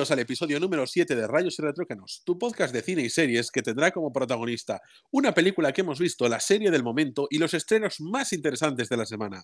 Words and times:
Al 0.00 0.18
episodio 0.18 0.58
número 0.58 0.86
7 0.86 1.14
de 1.14 1.26
Rayos 1.26 1.58
y 1.58 1.62
Retrócanos, 1.62 2.22
tu 2.24 2.38
podcast 2.38 2.72
de 2.72 2.80
cine 2.80 3.02
y 3.02 3.10
series 3.10 3.50
que 3.50 3.60
tendrá 3.60 3.90
como 3.90 4.10
protagonista 4.10 4.80
una 5.10 5.32
película 5.32 5.72
que 5.72 5.82
hemos 5.82 5.98
visto, 5.98 6.26
la 6.26 6.40
serie 6.40 6.70
del 6.70 6.82
momento 6.82 7.26
y 7.28 7.36
los 7.36 7.52
estrenos 7.52 8.00
más 8.00 8.32
interesantes 8.32 8.88
de 8.88 8.96
la 8.96 9.04
semana. 9.04 9.42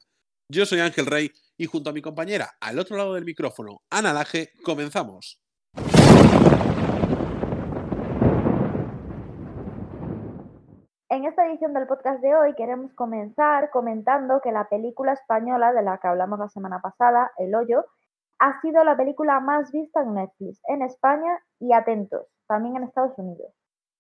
Yo 0.49 0.65
soy 0.65 0.81
Ángel 0.81 1.05
Rey 1.05 1.31
y 1.59 1.67
junto 1.67 1.91
a 1.91 1.93
mi 1.93 2.01
compañera 2.01 2.57
al 2.59 2.79
otro 2.79 2.97
lado 2.97 3.13
del 3.13 3.27
micrófono, 3.27 3.83
Ana 3.91 4.15
Laje, 4.15 4.53
comenzamos. 4.65 5.43
En 11.11 11.27
esta 11.27 11.47
edición 11.47 11.75
del 11.75 11.87
podcast 11.87 12.23
de 12.23 12.35
hoy 12.35 12.55
queremos 12.55 12.95
comenzar 12.95 13.69
comentando 13.71 14.41
que 14.43 14.53
la 14.53 14.71
película 14.71 15.13
española 15.13 15.75
de 15.75 15.83
la 15.83 15.99
que 15.99 16.09
hablamos 16.09 16.39
la 16.39 16.49
semana 16.49 16.81
pasada, 16.81 17.31
El 17.37 17.55
Hoyo, 17.55 17.85
ha 18.39 18.61
sido 18.61 18.85
la 18.85 18.97
película 18.97 19.41
más 19.41 19.71
vista 19.73 20.03
en 20.03 20.15
Netflix, 20.15 20.61
en 20.69 20.83
España 20.83 21.39
y 21.61 21.73
atentos, 21.73 22.27
también 22.47 22.77
en 22.77 22.85
Estados 22.85 23.19
Unidos. 23.19 23.53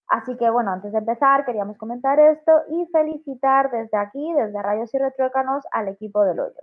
Así 0.08 0.36
que 0.36 0.50
bueno, 0.50 0.70
antes 0.70 0.92
de 0.92 0.98
empezar 0.98 1.44
queríamos 1.44 1.78
comentar 1.78 2.20
esto 2.20 2.52
y 2.70 2.86
felicitar 2.92 3.70
desde 3.70 3.96
aquí, 3.96 4.32
desde 4.34 4.62
Rayos 4.62 4.94
y 4.94 4.98
Retrócanos, 4.98 5.64
al 5.72 5.88
equipo 5.88 6.24
del 6.24 6.40
hoyo. 6.40 6.60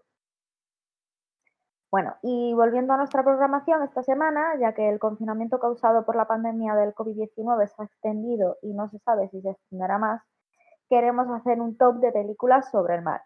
Bueno, 1.92 2.16
y 2.24 2.54
volviendo 2.56 2.94
a 2.94 2.98
nuestra 2.98 3.24
programación 3.24 3.84
esta 3.84 4.02
semana, 4.02 4.56
ya 4.60 4.74
que 4.74 4.90
el 4.90 4.98
confinamiento 4.98 5.60
causado 5.60 6.06
por 6.06 6.16
la 6.16 6.26
pandemia 6.26 6.74
del 6.74 6.96
COVID-19 6.96 7.68
se 7.68 7.82
ha 7.82 7.86
extendido 7.86 8.58
y 8.64 8.74
no 8.74 8.90
se 8.90 8.98
sabe 9.00 9.30
si 9.30 9.42
se 9.42 9.52
extenderá 9.52 10.00
más, 10.00 10.24
queremos 10.90 11.28
hacer 11.30 11.62
un 11.62 11.78
top 11.78 11.98
de 11.98 12.12
películas 12.12 12.72
sobre 12.72 12.96
el 12.96 13.04
mar. 13.04 13.22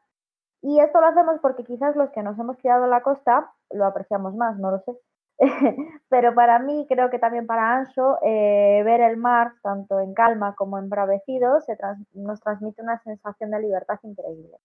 Y 0.61 0.79
esto 0.79 0.99
lo 0.99 1.07
hacemos 1.07 1.39
porque 1.41 1.63
quizás 1.63 1.95
los 1.95 2.09
que 2.11 2.23
nos 2.23 2.37
hemos 2.39 2.57
criado 2.57 2.85
en 2.85 2.89
la 2.91 3.01
costa 3.01 3.51
lo 3.69 3.85
apreciamos 3.85 4.35
más, 4.35 4.57
no 4.57 4.71
lo 4.71 4.79
sé. 4.79 4.97
Pero 6.09 6.33
para 6.33 6.59
mí, 6.59 6.85
creo 6.89 7.09
que 7.09 7.19
también 7.19 7.45
para 7.45 7.77
Ancho, 7.77 8.17
eh, 8.23 8.81
ver 8.83 9.01
el 9.01 9.17
mar, 9.17 9.53
tanto 9.61 9.99
en 9.99 10.13
calma 10.13 10.55
como 10.55 10.77
embravecido, 10.77 11.61
se 11.61 11.77
nos 12.13 12.41
transmite 12.41 12.81
una 12.81 12.99
sensación 13.03 13.51
de 13.51 13.59
libertad 13.59 13.99
increíble. 14.03 14.57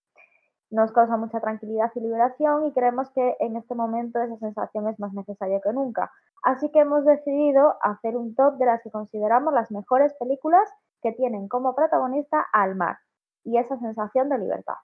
Nos 0.71 0.91
causa 0.91 1.17
mucha 1.17 1.39
tranquilidad 1.39 1.91
y 1.93 1.99
liberación 1.99 2.65
y 2.65 2.73
creemos 2.73 3.11
que 3.11 3.35
en 3.39 3.55
este 3.57 3.75
momento 3.75 4.19
esa 4.19 4.37
sensación 4.37 4.87
es 4.87 4.99
más 4.99 5.13
necesaria 5.13 5.61
que 5.61 5.71
nunca. 5.71 6.11
Así 6.41 6.71
que 6.71 6.79
hemos 6.79 7.05
decidido 7.05 7.75
hacer 7.81 8.17
un 8.17 8.33
top 8.33 8.57
de 8.57 8.65
las 8.65 8.81
que 8.81 8.89
consideramos 8.89 9.53
las 9.53 9.69
mejores 9.69 10.15
películas 10.15 10.67
que 11.03 11.11
tienen 11.11 11.47
como 11.47 11.75
protagonista 11.75 12.43
al 12.51 12.75
mar 12.75 12.97
y 13.43 13.57
esa 13.59 13.77
sensación 13.77 14.29
de 14.29 14.39
libertad. 14.39 14.75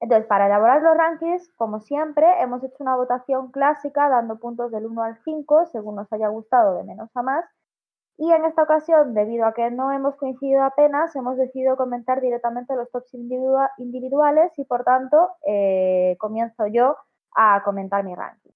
Entonces, 0.00 0.26
para 0.26 0.46
elaborar 0.46 0.82
los 0.82 0.96
rankings, 0.96 1.52
como 1.56 1.80
siempre, 1.80 2.26
hemos 2.42 2.62
hecho 2.62 2.76
una 2.80 2.96
votación 2.96 3.50
clásica 3.50 4.08
dando 4.08 4.38
puntos 4.38 4.70
del 4.70 4.86
1 4.86 5.02
al 5.02 5.18
5, 5.24 5.66
según 5.66 5.96
nos 5.96 6.12
haya 6.12 6.28
gustado, 6.28 6.76
de 6.76 6.84
menos 6.84 7.10
a 7.14 7.22
más. 7.22 7.44
Y 8.18 8.32
en 8.32 8.44
esta 8.44 8.62
ocasión, 8.62 9.14
debido 9.14 9.46
a 9.46 9.52
que 9.52 9.70
no 9.70 9.92
hemos 9.92 10.16
coincidido 10.16 10.62
apenas, 10.64 11.14
hemos 11.16 11.36
decidido 11.36 11.76
comentar 11.76 12.20
directamente 12.20 12.74
los 12.74 12.90
tops 12.90 13.14
individuales 13.14 14.52
y, 14.58 14.64
por 14.64 14.84
tanto, 14.84 15.30
eh, 15.46 16.16
comienzo 16.18 16.66
yo 16.66 16.96
a 17.34 17.62
comentar 17.62 18.04
mi 18.04 18.14
ranking. 18.14 18.52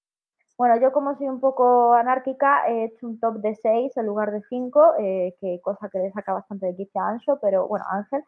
Bueno, 0.57 0.77
yo 0.79 0.91
como 0.91 1.15
soy 1.17 1.27
un 1.27 1.39
poco 1.39 1.93
anárquica, 1.93 2.67
he 2.67 2.85
hecho 2.85 3.07
un 3.07 3.19
top 3.19 3.37
de 3.37 3.55
6 3.55 3.97
en 3.97 4.05
lugar 4.05 4.31
de 4.31 4.41
5, 4.43 4.93
eh, 4.99 5.35
que 5.39 5.59
cosa 5.61 5.89
que 5.89 5.99
le 5.99 6.11
saca 6.11 6.33
bastante 6.33 6.67
de 6.67 6.75
quicio 6.75 7.01
a 7.01 7.09
Ancho, 7.09 7.39
pero 7.41 7.67
bueno, 7.67 7.85
Ángel. 7.89 8.23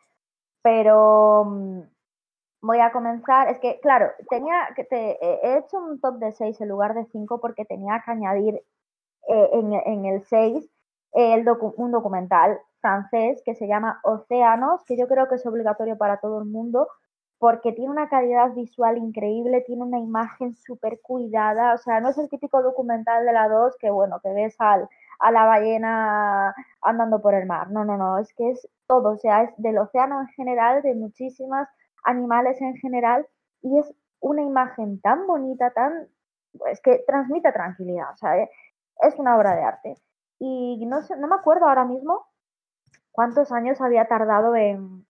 Pero 0.63 1.45
mm, 1.45 1.81
voy 2.63 2.79
a 2.79 2.91
comenzar. 2.91 3.49
Es 3.49 3.59
que, 3.59 3.79
claro, 3.81 4.11
tenía 4.29 4.69
que 4.75 4.85
te, 4.85 5.17
he 5.21 5.57
hecho 5.59 5.77
un 5.77 5.99
top 5.99 6.15
de 6.15 6.31
6 6.31 6.59
en 6.61 6.69
lugar 6.69 6.95
de 6.95 7.05
5 7.05 7.39
porque 7.39 7.65
tenía 7.65 8.01
que 8.03 8.11
añadir 8.11 8.55
eh, 9.27 9.49
en, 9.53 10.05
el 10.05 10.23
6 10.23 10.69
el 11.13 11.47
un 11.77 11.91
documental 11.91 12.59
francés 12.81 13.41
que 13.45 13.55
se 13.55 13.67
llama 13.67 13.99
Océanos, 14.03 14.83
que 14.85 14.97
yo 14.97 15.07
creo 15.07 15.27
que 15.27 15.35
es 15.35 15.45
obligatorio 15.45 15.97
para 15.97 16.17
todo 16.19 16.39
el 16.39 16.45
mundo 16.45 16.87
porque 17.37 17.73
tiene 17.73 17.91
una 17.91 18.07
calidad 18.07 18.53
visual 18.53 18.97
increíble, 18.97 19.61
tiene 19.67 19.83
una 19.83 19.99
imagen 19.99 20.55
súper 20.55 21.01
cuidada, 21.01 21.73
o 21.73 21.77
sea, 21.77 21.99
no 21.99 22.09
es 22.09 22.17
el 22.17 22.29
típico 22.29 22.61
documental 22.61 23.25
de 23.25 23.33
la 23.33 23.49
2 23.49 23.75
que, 23.77 23.89
bueno, 23.89 24.21
que 24.23 24.31
ves 24.31 24.55
al, 24.59 24.87
a 25.19 25.31
la 25.31 25.45
ballena 25.45 26.55
andando 26.81 27.21
por 27.21 27.33
el 27.33 27.45
mar, 27.45 27.69
no, 27.69 27.83
no, 27.83 27.97
no, 27.97 28.17
es 28.19 28.33
que 28.33 28.51
es 28.51 28.65
todo, 28.87 29.11
o 29.11 29.17
sea, 29.17 29.43
es 29.43 29.53
del 29.57 29.77
océano 29.77 30.21
en 30.21 30.27
general, 30.27 30.81
de 30.83 30.95
muchísimas 30.95 31.67
animales 32.03 32.61
en 32.61 32.75
general, 32.75 33.27
y 33.61 33.79
es 33.79 33.93
una 34.19 34.41
imagen 34.41 34.99
tan 35.01 35.27
bonita, 35.27 35.71
tan, 35.71 36.07
es 36.71 36.81
que 36.81 37.03
transmite 37.07 37.51
tranquilidad, 37.51 38.11
o 38.13 38.17
sea, 38.17 38.37
eh, 38.37 38.49
es 39.01 39.17
una 39.19 39.37
obra 39.37 39.55
de 39.55 39.63
arte. 39.63 39.95
Y 40.39 40.85
no, 40.85 41.01
sé, 41.01 41.15
no 41.17 41.27
me 41.27 41.35
acuerdo 41.35 41.67
ahora 41.67 41.85
mismo 41.85 42.25
cuántos 43.11 43.51
años 43.51 43.79
había 43.79 44.07
tardado 44.07 44.55
en, 44.55 45.05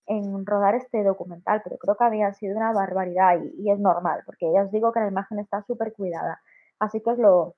rodar 0.45 0.75
este 0.75 1.03
documental, 1.03 1.61
pero 1.63 1.77
creo 1.77 1.95
que 1.95 2.03
había 2.03 2.33
sido 2.33 2.57
una 2.57 2.71
barbaridad 2.73 3.39
y, 3.41 3.71
es 3.71 3.79
normal, 3.79 4.21
porque 4.25 4.51
ya 4.53 4.63
os 4.63 4.71
digo 4.71 4.91
que 4.91 4.99
la 4.99 5.07
imagen 5.07 5.39
está 5.39 5.63
súper 5.63 5.93
cuidada. 5.93 6.41
Así 6.79 7.01
que 7.01 7.11
os 7.11 7.17
lo, 7.17 7.55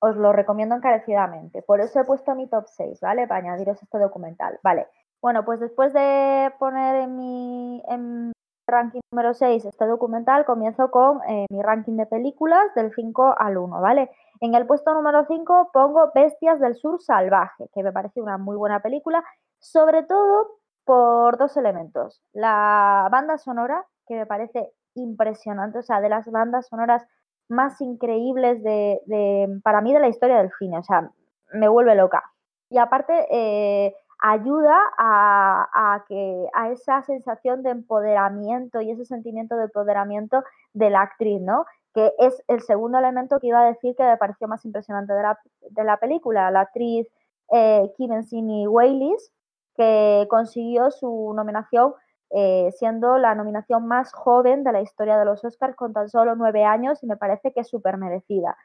os 0.00 0.16
lo 0.16 0.32
recomiendo 0.32 0.74
encarecidamente. 0.74 1.62
Por 1.62 1.80
eso 1.80 2.00
he 2.00 2.04
puesto 2.04 2.34
mi 2.34 2.48
top 2.48 2.66
6, 2.66 3.00
¿vale? 3.00 3.28
Para 3.28 3.40
añadiros 3.40 3.82
este 3.82 3.98
documental. 3.98 4.58
Vale. 4.62 4.88
Bueno, 5.20 5.44
pues 5.44 5.60
después 5.60 5.92
de 5.92 6.52
poner 6.58 6.96
en 6.96 7.16
mi, 7.16 7.82
en 7.88 8.32
ranking 8.68 9.00
número 9.10 9.34
6 9.34 9.64
este 9.64 9.86
documental, 9.86 10.44
comienzo 10.44 10.90
con 10.90 11.20
eh, 11.28 11.46
mi 11.50 11.62
ranking 11.62 11.96
de 11.96 12.06
películas 12.06 12.74
del 12.76 12.92
5 12.94 13.34
al 13.38 13.56
1, 13.56 13.80
¿vale? 13.80 14.10
En 14.40 14.54
el 14.54 14.66
puesto 14.66 14.94
número 14.94 15.24
5 15.26 15.70
pongo 15.72 16.12
Bestias 16.14 16.60
del 16.60 16.76
Sur 16.76 17.02
Salvaje, 17.02 17.68
que 17.74 17.82
me 17.82 17.92
parece 17.92 18.20
una 18.20 18.38
muy 18.38 18.56
buena 18.56 18.80
película, 18.80 19.24
sobre 19.58 20.04
todo 20.04 20.58
por 20.84 21.36
dos 21.38 21.56
elementos. 21.56 22.22
La 22.32 23.08
banda 23.10 23.38
sonora, 23.38 23.84
que 24.06 24.14
me 24.14 24.26
parece 24.26 24.72
impresionante, 24.94 25.78
o 25.78 25.82
sea, 25.82 26.00
de 26.00 26.08
las 26.08 26.30
bandas 26.30 26.68
sonoras 26.68 27.06
más 27.48 27.80
increíbles 27.80 28.62
de, 28.62 29.60
para 29.62 29.80
mí 29.80 29.92
de 29.92 30.00
la 30.00 30.08
historia 30.08 30.38
del 30.38 30.50
cine, 30.58 30.78
o 30.78 30.82
sea, 30.82 31.10
me 31.52 31.68
vuelve 31.68 31.94
loca. 31.94 32.22
Y 32.70 32.78
aparte, 32.78 33.26
eh, 33.30 33.94
ayuda 34.20 34.76
a, 34.98 36.04
que, 36.08 36.48
a 36.54 36.70
esa 36.70 37.02
sensación 37.02 37.62
de 37.62 37.70
empoderamiento 37.70 38.80
y 38.80 38.90
ese 38.90 39.04
sentimiento 39.04 39.56
de 39.56 39.64
empoderamiento 39.64 40.42
de 40.72 40.90
la 40.90 41.02
actriz, 41.02 41.40
¿no? 41.40 41.66
Que 41.94 42.12
es 42.18 42.42
el 42.48 42.60
segundo 42.62 42.98
elemento 42.98 43.38
que 43.40 43.48
iba 43.48 43.60
a 43.60 43.66
decir 43.66 43.94
que 43.96 44.04
me 44.04 44.16
pareció 44.16 44.48
más 44.48 44.64
impresionante 44.64 45.12
de 45.12 45.22
la, 45.22 45.38
de 45.70 45.84
la 45.84 45.96
película, 45.98 46.50
la 46.50 46.60
actriz 46.60 47.06
eh, 47.50 47.90
Kim 47.96 48.22
Sini 48.22 48.66
Waylis, 48.66 49.32
que 49.76 50.26
consiguió 50.28 50.90
su 50.90 51.32
nominación 51.34 51.94
eh, 52.30 52.72
siendo 52.76 53.16
la 53.16 53.34
nominación 53.34 53.86
más 53.86 54.12
joven 54.12 54.62
de 54.62 54.72
la 54.72 54.82
historia 54.82 55.16
de 55.16 55.24
los 55.24 55.42
Oscars 55.44 55.74
con 55.76 55.94
tan 55.94 56.10
solo 56.10 56.34
nueve 56.34 56.62
años 56.64 57.02
y 57.02 57.06
me 57.06 57.16
parece 57.16 57.52
que 57.52 57.60
es 57.60 57.68
súper 57.68 57.96
merecida. 57.96 58.56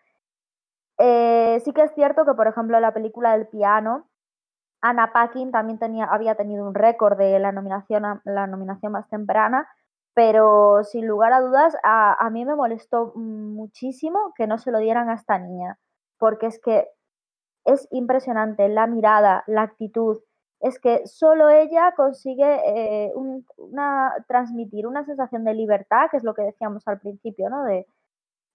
Eh, 0.98 1.62
sí 1.64 1.72
que 1.72 1.84
es 1.84 1.94
cierto 1.94 2.26
que, 2.26 2.34
por 2.34 2.48
ejemplo, 2.48 2.80
la 2.80 2.94
película 2.94 3.38
del 3.38 3.48
piano, 3.48 4.10
Anna 4.84 5.14
Paquin 5.14 5.50
también 5.50 5.80
tenía, 5.80 6.06
había 6.06 6.36
tenido 6.36 6.68
un 6.68 6.76
récord 6.76 7.18
de 7.18 7.40
la 7.40 7.54
nominación, 7.54 8.04
la 8.26 8.48
nominación 8.48 8.92
más 8.92 9.08
temprana, 9.10 9.66
pero 10.14 10.84
sin 10.84 11.08
lugar 11.08 11.32
a 11.32 11.40
dudas 11.40 11.74
a, 11.84 12.30
mí 12.32 12.44
me 12.44 12.54
molestó 12.54 13.14
muchísimo 13.16 14.34
que 14.36 14.46
no 14.46 14.58
se 14.58 14.72
lo 14.72 14.80
dieran 14.80 15.10
a 15.10 15.14
esta 15.14 15.40
niña, 15.40 15.80
porque 16.20 16.48
es 16.48 16.60
que 16.60 16.90
es 17.64 17.88
impresionante 17.92 18.68
la 18.68 18.86
mirada, 18.86 19.46
la 19.48 19.62
actitud, 19.62 20.20
es 20.60 20.80
que 20.80 21.08
solo 21.08 21.50
ella 21.50 21.94
consigue 21.96 22.60
eh, 22.66 23.14
una, 23.56 24.14
transmitir 24.28 24.86
una 24.86 25.06
sensación 25.06 25.46
de 25.46 25.54
libertad, 25.54 26.10
que 26.12 26.18
es 26.18 26.26
lo 26.26 26.34
que 26.34 26.44
decíamos 26.44 26.86
al 26.90 27.00
principio, 27.00 27.50
¿no? 27.50 27.64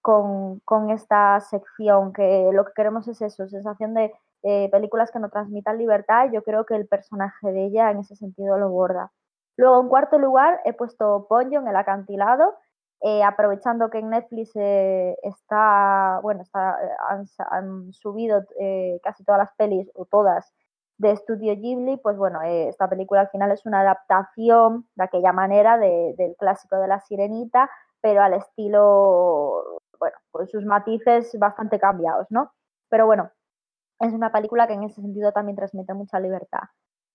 Con, 0.09 0.59
con 0.61 0.89
esta 0.89 1.39
sección, 1.39 2.13
que 2.13 2.49
lo 2.51 2.65
que 2.65 2.71
queremos 2.75 3.07
es 3.07 3.21
eso, 3.21 3.47
sensación 3.47 3.93
de 3.93 4.11
eh, 4.41 4.67
películas 4.71 5.11
que 5.11 5.19
no 5.19 5.29
transmitan 5.29 5.77
libertad, 5.77 6.31
yo 6.33 6.41
creo 6.41 6.65
que 6.65 6.75
el 6.75 6.87
personaje 6.87 7.51
de 7.51 7.65
ella 7.65 7.91
en 7.91 7.99
ese 7.99 8.15
sentido 8.15 8.57
lo 8.57 8.69
borda. 8.69 9.11
Luego, 9.55 9.79
en 9.79 9.87
cuarto 9.87 10.17
lugar, 10.17 10.61
he 10.65 10.73
puesto 10.73 11.27
Ponyo 11.29 11.59
en 11.59 11.67
el 11.67 11.75
acantilado, 11.75 12.55
eh, 13.01 13.23
aprovechando 13.23 13.91
que 13.91 13.99
en 13.99 14.09
Netflix 14.09 14.55
eh, 14.55 15.15
está, 15.21 16.19
bueno, 16.23 16.41
está, 16.41 16.75
han, 17.51 17.93
subido 17.93 18.43
casi 19.03 19.23
todas 19.23 19.37
las 19.37 19.53
pelis, 19.57 19.91
o 19.93 20.05
todas, 20.05 20.51
de 20.97 21.11
Estudio 21.11 21.55
Ghibli, 21.55 21.97
pues 21.97 22.17
bueno, 22.17 22.41
esta 22.41 22.89
película 22.89 23.21
al 23.21 23.29
final 23.29 23.51
es 23.51 23.63
una 23.67 23.81
adaptación 23.81 24.87
de 24.95 25.03
aquella 25.03 25.33
manera 25.33 25.77
del 25.77 26.35
clásico 26.39 26.77
de 26.77 26.87
la 26.87 26.99
sirenita, 26.99 27.69
pero 28.01 28.21
al 28.21 28.33
estilo, 28.33 29.81
bueno, 29.99 30.17
con 30.31 30.47
sus 30.47 30.65
matices 30.65 31.37
bastante 31.39 31.79
cambiados, 31.79 32.27
¿no? 32.29 32.51
Pero 32.89 33.05
bueno, 33.05 33.31
es 33.99 34.13
una 34.13 34.31
película 34.31 34.67
que 34.67 34.73
en 34.73 34.83
ese 34.83 35.01
sentido 35.01 35.31
también 35.31 35.57
transmite 35.57 35.93
mucha 35.93 36.19
libertad. 36.19 36.63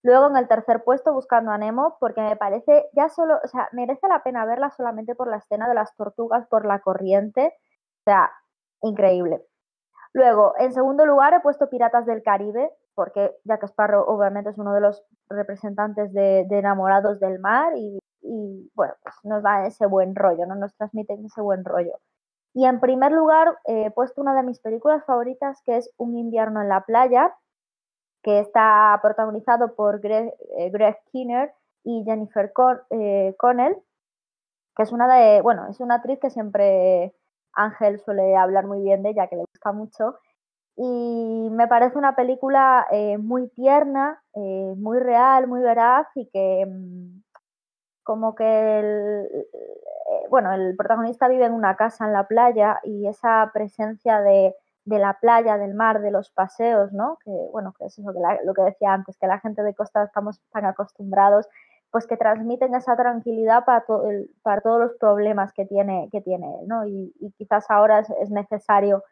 Luego 0.02 0.26
en 0.28 0.36
el 0.36 0.48
tercer 0.48 0.84
puesto 0.84 1.14
Buscando 1.14 1.50
a 1.50 1.58
Nemo, 1.58 1.96
porque 1.98 2.20
me 2.20 2.36
parece 2.36 2.90
ya 2.92 3.08
solo, 3.08 3.38
o 3.42 3.48
sea, 3.48 3.68
merece 3.72 4.06
la 4.06 4.22
pena 4.22 4.44
verla 4.44 4.70
solamente 4.70 5.14
por 5.14 5.28
la 5.28 5.38
escena 5.38 5.66
de 5.66 5.74
las 5.74 5.96
tortugas 5.96 6.46
por 6.48 6.66
la 6.66 6.80
corriente. 6.80 7.54
O 8.00 8.10
sea, 8.10 8.30
increíble. 8.82 9.42
Luego, 10.12 10.54
en 10.58 10.72
segundo 10.74 11.06
lugar, 11.06 11.34
he 11.34 11.40
puesto 11.40 11.70
Piratas 11.70 12.04
del 12.06 12.22
Caribe, 12.22 12.70
porque 12.94 13.34
Jack 13.44 13.64
Sparrow 13.64 14.04
obviamente 14.06 14.50
es 14.50 14.58
uno 14.58 14.74
de 14.74 14.80
los 14.82 15.02
representantes 15.30 16.12
de, 16.12 16.46
enamorados 16.50 17.18
del 17.18 17.40
mar 17.40 17.72
y, 17.74 17.98
bueno, 18.74 18.94
pues 19.02 19.14
nos 19.24 19.42
da 19.42 19.66
ese 19.66 19.86
buen 19.86 20.14
rollo, 20.14 20.46
¿no? 20.46 20.54
nos 20.54 20.74
transmiten 20.76 21.24
ese 21.24 21.40
buen 21.40 21.64
rollo. 21.64 21.98
Y 22.54 22.66
en 22.66 22.80
primer 22.80 23.12
lugar, 23.12 23.58
he 23.64 23.90
puesto 23.90 24.20
una 24.20 24.34
de 24.34 24.44
mis 24.44 24.60
películas 24.60 25.04
favoritas, 25.04 25.60
que 25.64 25.76
es 25.76 25.90
Un 25.96 26.16
invierno 26.16 26.62
en 26.62 26.68
la 26.68 26.82
playa, 26.82 27.34
que 28.22 28.40
está 28.40 28.98
protagonizado 29.02 29.74
por 29.74 30.00
Greg, 30.00 30.32
eh, 30.56 30.70
Greg 30.70 30.96
Kinner 31.12 31.52
y 31.84 32.04
Jennifer 32.04 32.52
eh, 32.90 33.34
Connell, 33.38 33.76
que 34.76 34.82
es 34.82 34.92
una 34.92 35.06
de, 35.14 35.42
bueno, 35.42 35.66
es 35.68 35.80
una 35.80 35.96
actriz 35.96 36.18
que 36.20 36.30
siempre 36.30 37.14
Ángel 37.52 38.00
suele 38.00 38.36
hablar 38.36 38.66
muy 38.66 38.80
bien 38.82 39.02
de 39.02 39.10
ella, 39.10 39.26
que 39.28 39.36
le 39.36 39.44
gusta 39.44 39.72
mucho. 39.72 40.16
Y 40.76 41.48
me 41.52 41.68
parece 41.68 41.98
una 41.98 42.16
película 42.16 42.86
eh, 42.90 43.18
muy 43.18 43.48
tierna, 43.50 44.22
eh, 44.34 44.74
muy 44.76 44.98
real, 44.98 45.46
muy 45.46 45.60
veraz 45.60 46.06
y 46.14 46.28
que 46.30 46.66
mm, 46.66 47.22
como 48.04 48.34
que 48.34 48.78
el, 48.80 49.26
eh, 49.32 50.26
bueno, 50.30 50.52
el 50.52 50.76
protagonista 50.76 51.28
vive 51.28 51.46
en 51.46 51.52
una 51.52 51.76
casa 51.76 52.06
en 52.06 52.12
la 52.12 52.28
playa 52.28 52.78
y 52.84 53.08
esa 53.08 53.50
presencia 53.52 54.20
de, 54.20 54.54
la 54.84 55.18
playa, 55.20 55.58
del 55.58 55.74
mar, 55.74 56.00
de 56.00 56.10
los 56.10 56.30
paseos, 56.30 56.92
¿no? 56.92 57.18
Que 57.24 57.32
bueno, 57.52 57.74
que 57.78 57.86
es 57.86 57.98
lo 57.98 58.12
que, 58.12 58.20
lo 58.44 58.54
que 58.54 58.62
decía 58.62 58.92
antes, 58.92 59.18
que 59.18 59.26
la 59.26 59.40
gente 59.40 59.62
de 59.62 59.74
costa 59.74 60.04
estamos 60.04 60.40
tan 60.52 60.66
acostumbrados 60.66 61.48
pues 61.94 62.08
que 62.08 62.16
transmiten 62.16 62.74
esa 62.74 62.96
tranquilidad 62.96 63.64
para, 63.64 63.84
para 64.42 64.60
todos 64.62 64.80
los 64.80 64.94
problemas 64.94 65.52
que 65.52 65.64
tiene, 65.64 66.08
que 66.10 66.20
tiene 66.20 66.48
¿no? 66.66 66.84
Y, 66.88 67.14
quizás 67.38 67.70
ahora 67.70 68.00
es, 68.00 68.30
necesario, 68.30 69.04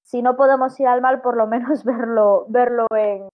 si 0.00 0.22
no 0.22 0.34
podemos 0.34 0.80
ir 0.80 0.88
al 0.88 1.02
mal, 1.02 1.20
por 1.20 1.36
lo 1.36 1.46
menos 1.46 1.84
verlo, 1.84 2.46
verlo 2.48 2.86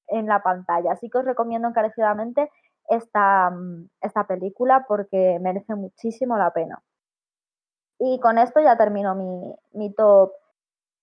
en, 0.08 0.26
la 0.26 0.42
pantalla. 0.42 0.90
Así 0.90 1.08
que 1.08 1.18
os 1.18 1.24
recomiendo 1.24 1.68
encarecidamente 1.68 2.50
esta, 2.88 3.52
esta 4.00 4.26
película 4.26 4.84
porque 4.86 5.38
merece 5.40 5.74
muchísimo 5.74 6.36
la 6.36 6.52
pena. 6.52 6.82
Y 7.98 8.18
con 8.20 8.38
esto 8.38 8.60
ya 8.60 8.76
termino 8.76 9.14
mi, 9.72 9.94
top 9.94 10.32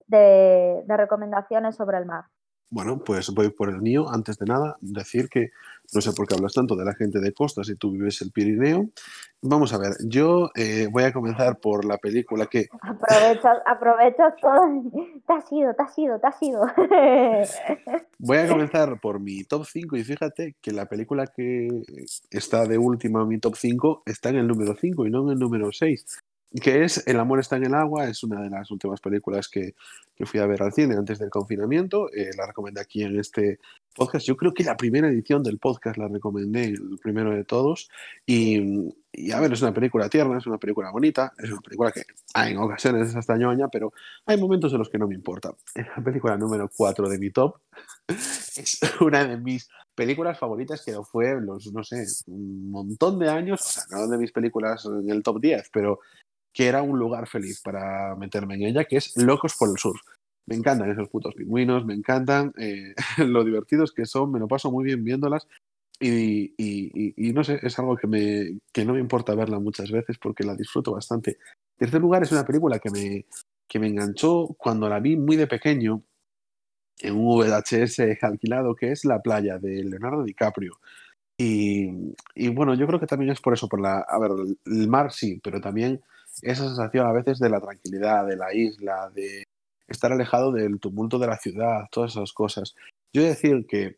de 0.07 0.83
recomendaciones 0.87 1.75
sobre 1.75 1.97
el 1.97 2.05
mar. 2.05 2.25
Bueno, 2.71 2.99
pues 3.03 3.29
voy 3.33 3.49
por 3.49 3.69
el 3.69 3.81
mío. 3.81 4.07
Antes 4.09 4.37
de 4.37 4.45
nada, 4.45 4.77
decir 4.81 5.27
que 5.27 5.49
no 5.93 6.01
sé 6.01 6.11
por 6.13 6.27
qué 6.27 6.35
hablas 6.35 6.53
tanto 6.53 6.75
de 6.75 6.85
la 6.85 6.93
gente 6.93 7.19
de 7.19 7.33
costa 7.33 7.63
si 7.63 7.75
tú 7.75 7.91
vives 7.91 8.21
el 8.21 8.31
Pirineo. 8.31 8.89
Vamos 9.41 9.73
a 9.73 9.79
ver, 9.79 9.93
yo 10.05 10.51
eh, 10.55 10.87
voy 10.91 11.03
a 11.03 11.13
comenzar 11.13 11.59
por 11.59 11.85
la 11.85 11.97
película 11.97 12.45
que... 12.45 12.67
Aprovechas, 12.81 13.57
aprovechas 13.65 14.33
todo. 14.39 14.83
Te 15.25 15.33
has 15.33 15.51
ido, 15.51 15.73
te 15.73 15.83
has 15.83 15.97
ido, 15.97 16.19
te 16.19 16.27
has 16.27 16.43
ido. 16.43 16.61
Voy 18.19 18.37
a 18.37 18.47
comenzar 18.47 18.99
por 18.99 19.19
mi 19.19 19.45
top 19.45 19.65
5 19.65 19.95
y 19.95 20.03
fíjate 20.03 20.55
que 20.61 20.71
la 20.71 20.87
película 20.87 21.25
que 21.25 21.67
está 22.29 22.65
de 22.65 22.77
última 22.77 23.21
en 23.21 23.29
mi 23.29 23.39
top 23.39 23.55
5 23.55 24.03
está 24.05 24.29
en 24.29 24.35
el 24.37 24.47
número 24.47 24.75
5 24.75 25.07
y 25.07 25.09
no 25.09 25.23
en 25.23 25.29
el 25.29 25.39
número 25.39 25.71
6 25.71 26.19
que 26.61 26.83
es 26.83 27.05
El 27.07 27.19
amor 27.19 27.39
está 27.39 27.57
en 27.57 27.65
el 27.65 27.73
agua, 27.75 28.07
es 28.07 28.23
una 28.23 28.41
de 28.41 28.49
las 28.49 28.71
últimas 28.71 28.99
películas 29.01 29.47
que, 29.47 29.75
fui 30.25 30.39
a 30.39 30.47
ver 30.47 30.61
al 30.61 30.73
cine 30.73 30.95
antes 30.95 31.17
del 31.17 31.29
confinamiento, 31.29 32.11
eh, 32.11 32.31
la 32.37 32.45
recomendé 32.47 32.81
aquí 32.81 33.03
en 33.03 33.17
este 33.17 33.59
podcast, 33.95 34.25
yo 34.25 34.35
creo 34.35 34.53
que 34.53 34.65
la 34.65 34.75
primera 34.75 35.07
edición 35.07 35.43
del 35.43 35.59
podcast 35.59 35.97
la 35.97 36.09
recomendé, 36.09 36.65
el 36.65 36.99
primero 37.01 37.31
de 37.31 37.45
todos, 37.45 37.89
y, 38.25 38.59
a 39.31 39.39
ver, 39.39 39.53
es 39.53 39.61
una 39.61 39.73
película 39.73 40.09
tierna, 40.09 40.37
es 40.37 40.45
una 40.45 40.57
película 40.57 40.91
bonita, 40.91 41.31
es 41.37 41.49
una 41.51 41.61
película 41.61 41.91
que 41.91 42.03
en 42.35 42.57
ocasiones 42.57 43.07
es 43.07 43.15
hasta 43.15 43.37
ñoña, 43.37 43.69
pero 43.69 43.93
hay 44.25 44.37
momentos 44.37 44.73
en 44.73 44.79
los 44.79 44.89
que 44.89 44.97
no 44.97 45.07
me 45.07 45.15
importa. 45.15 45.53
Es 45.73 45.85
la 45.95 46.03
película 46.03 46.37
número 46.37 46.69
4 46.75 47.07
de 47.07 47.17
mi 47.17 47.29
top, 47.29 47.57
es 48.07 48.79
una 48.99 49.25
de 49.25 49.37
mis 49.37 49.69
películas 49.95 50.39
favoritas 50.39 50.83
que 50.83 50.95
fue 51.03 51.39
los, 51.41 51.71
no 51.73 51.83
sé, 51.83 52.05
un 52.27 52.71
montón 52.71 53.19
de 53.19 53.29
años, 53.29 53.61
o 53.61 53.69
sea, 53.69 53.83
no 53.91 54.07
de 54.07 54.17
mis 54.17 54.31
películas 54.31 54.85
en 54.85 55.09
el 55.09 55.23
top 55.23 55.39
10, 55.39 55.69
pero 55.73 55.99
que 56.53 56.67
era 56.67 56.81
un 56.81 56.97
lugar 56.97 57.27
feliz 57.27 57.61
para 57.61 58.15
meterme 58.15 58.55
en 58.55 58.63
ella, 58.63 58.85
que 58.85 58.97
es 58.97 59.15
Locos 59.17 59.55
por 59.57 59.69
el 59.69 59.77
Sur. 59.77 59.99
Me 60.45 60.55
encantan 60.55 60.89
esos 60.89 61.09
putos 61.09 61.35
pingüinos, 61.35 61.85
me 61.85 61.93
encantan 61.93 62.53
eh, 62.57 62.95
lo 63.17 63.43
divertidos 63.43 63.91
que 63.91 64.05
son, 64.05 64.31
me 64.31 64.39
lo 64.39 64.47
paso 64.47 64.71
muy 64.71 64.83
bien 64.83 65.03
viéndolas 65.03 65.47
y, 65.99 66.53
y, 66.57 67.33
no 67.33 67.43
sé, 67.43 67.59
es 67.61 67.77
algo 67.77 67.97
que, 67.97 68.07
me, 68.07 68.59
que 68.71 68.85
no 68.85 68.93
me 68.93 68.99
importa 68.99 69.35
verla 69.35 69.59
muchas 69.59 69.91
veces 69.91 70.17
porque 70.17 70.45
la 70.45 70.55
disfruto 70.55 70.93
bastante. 70.93 71.31
En 71.31 71.77
tercer 71.77 71.99
lugar, 71.99 72.23
es 72.23 72.31
una 72.31 72.45
película 72.45 72.79
que 72.79 72.89
me, 72.89 73.25
que 73.67 73.79
me 73.79 73.87
enganchó 73.87 74.47
cuando 74.57 74.87
la 74.87 74.99
vi 74.99 75.17
muy 75.17 75.35
de 75.35 75.47
pequeño 75.47 76.01
en 76.99 77.15
un 77.15 77.39
VHS 77.39 78.23
alquilado, 78.23 78.75
que 78.75 78.91
es 78.91 79.03
La 79.05 79.21
playa 79.21 79.57
de 79.57 79.83
Leonardo 79.83 80.23
DiCaprio. 80.23 80.79
Y, 81.37 81.89
y, 82.35 82.47
bueno, 82.49 82.75
yo 82.75 82.87
creo 82.87 82.99
que 82.99 83.07
también 83.07 83.31
es 83.31 83.41
por 83.41 83.53
eso, 83.53 83.67
por 83.67 83.81
la, 83.81 83.99
a 83.99 84.19
ver, 84.19 84.31
el 84.65 84.87
mar 84.87 85.11
sí, 85.11 85.39
pero 85.43 85.59
también 85.59 86.01
esa 86.41 86.65
sensación 86.65 87.07
a 87.07 87.13
veces 87.13 87.39
de 87.39 87.49
la 87.49 87.61
tranquilidad, 87.61 88.27
de 88.27 88.35
la 88.35 88.53
isla, 88.53 89.09
de 89.13 89.43
estar 89.87 90.11
alejado 90.11 90.51
del 90.51 90.79
tumulto 90.79 91.19
de 91.19 91.27
la 91.27 91.37
ciudad, 91.37 91.85
todas 91.91 92.11
esas 92.11 92.33
cosas. 92.33 92.75
Yo 93.13 93.21
he 93.21 93.25
de 93.25 93.29
decir 93.31 93.65
que 93.67 93.97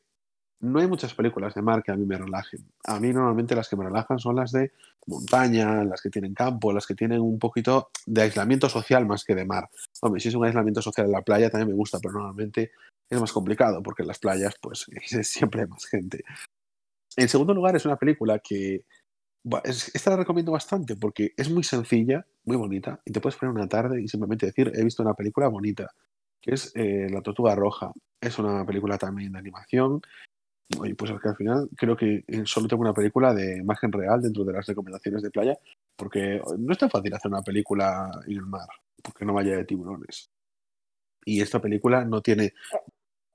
no 0.61 0.79
hay 0.79 0.88
muchas 0.88 1.13
películas 1.13 1.53
de 1.55 1.61
mar 1.61 1.83
que 1.83 1.91
a 1.91 1.95
mí 1.95 2.05
me 2.05 2.17
relajen. 2.17 2.63
A 2.85 2.99
mí 2.99 3.11
normalmente 3.11 3.55
las 3.55 3.67
que 3.67 3.75
me 3.75 3.85
relajan 3.85 4.19
son 4.19 4.35
las 4.35 4.51
de 4.51 4.71
montaña, 5.07 5.83
las 5.83 6.01
que 6.01 6.09
tienen 6.09 6.33
campo, 6.33 6.71
las 6.71 6.85
que 6.85 6.93
tienen 6.93 7.19
un 7.19 7.39
poquito 7.39 7.89
de 8.05 8.21
aislamiento 8.21 8.69
social 8.69 9.05
más 9.05 9.25
que 9.25 9.35
de 9.35 9.45
mar. 9.45 9.69
Hombre, 10.01 10.21
si 10.21 10.29
es 10.29 10.35
un 10.35 10.45
aislamiento 10.45 10.81
social 10.81 11.07
en 11.07 11.13
la 11.13 11.23
playa 11.23 11.49
también 11.49 11.69
me 11.69 11.75
gusta, 11.75 11.99
pero 11.99 12.13
normalmente 12.13 12.71
es 13.10 13.19
más 13.19 13.33
complicado 13.33 13.81
porque 13.81 14.03
en 14.03 14.07
las 14.07 14.19
playas 14.19 14.55
pues 14.62 14.86
siempre 15.24 15.62
hay 15.62 15.67
más 15.67 15.86
gente. 15.86 16.24
En 17.17 17.27
segundo 17.27 17.53
lugar 17.53 17.75
es 17.75 17.86
una 17.86 17.98
película 17.98 18.39
que 18.39 18.86
esta 19.63 20.12
la 20.12 20.17
recomiendo 20.17 20.51
bastante 20.51 20.95
porque 20.95 21.31
es 21.36 21.50
muy 21.50 21.63
sencilla, 21.63 22.25
muy 22.45 22.57
bonita, 22.57 23.01
y 23.05 23.12
te 23.12 23.19
puedes 23.21 23.38
poner 23.38 23.55
una 23.55 23.67
tarde 23.67 24.01
y 24.01 24.07
simplemente 24.07 24.45
decir, 24.45 24.71
he 24.75 24.83
visto 24.83 25.03
una 25.03 25.13
película 25.13 25.48
bonita, 25.48 25.91
que 26.41 26.53
es 26.53 26.71
eh, 26.75 27.07
La 27.10 27.21
Tortuga 27.21 27.55
Roja. 27.55 27.91
Es 28.19 28.38
una 28.39 28.65
película 28.65 28.98
también 28.98 29.31
de 29.31 29.39
animación. 29.39 30.01
Y 30.83 30.93
pues 30.93 31.12
al 31.12 31.36
final 31.36 31.69
creo 31.75 31.98
que 31.98 32.24
eh, 32.27 32.43
solo 32.45 32.67
tengo 32.67 32.81
una 32.81 32.93
película 32.93 33.33
de 33.33 33.57
imagen 33.57 33.91
real 33.91 34.21
dentro 34.21 34.45
de 34.45 34.53
las 34.53 34.65
recomendaciones 34.65 35.21
de 35.21 35.29
playa, 35.29 35.57
porque 35.98 36.41
no 36.57 36.71
es 36.71 36.77
tan 36.77 36.89
fácil 36.89 37.13
hacer 37.13 37.29
una 37.29 37.41
película 37.41 38.10
en 38.25 38.38
el 38.38 38.45
mar, 38.45 38.67
porque 39.03 39.25
no 39.25 39.33
vaya 39.33 39.57
de 39.57 39.65
tiburones. 39.65 40.31
Y 41.25 41.41
esta 41.41 41.60
película 41.60 42.05
no 42.05 42.21
tiene... 42.21 42.53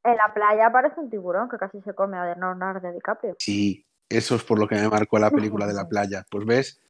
En 0.02 0.16
la 0.16 0.32
playa 0.32 0.68
aparece 0.68 1.00
un 1.00 1.10
tiburón 1.10 1.48
que 1.48 1.58
casi 1.58 1.80
se 1.82 1.94
come 1.94 2.16
a 2.16 2.34
Leonardo 2.34 2.92
DiCaprio. 2.92 3.34
Sí, 3.38 3.85
eso 4.08 4.36
es 4.36 4.42
por 4.44 4.58
lo 4.58 4.68
que 4.68 4.76
me 4.76 4.88
marcó 4.88 5.18
la 5.18 5.30
película 5.30 5.66
de 5.66 5.74
la 5.74 5.88
playa. 5.88 6.24
Pues 6.30 6.46
ves. 6.46 6.80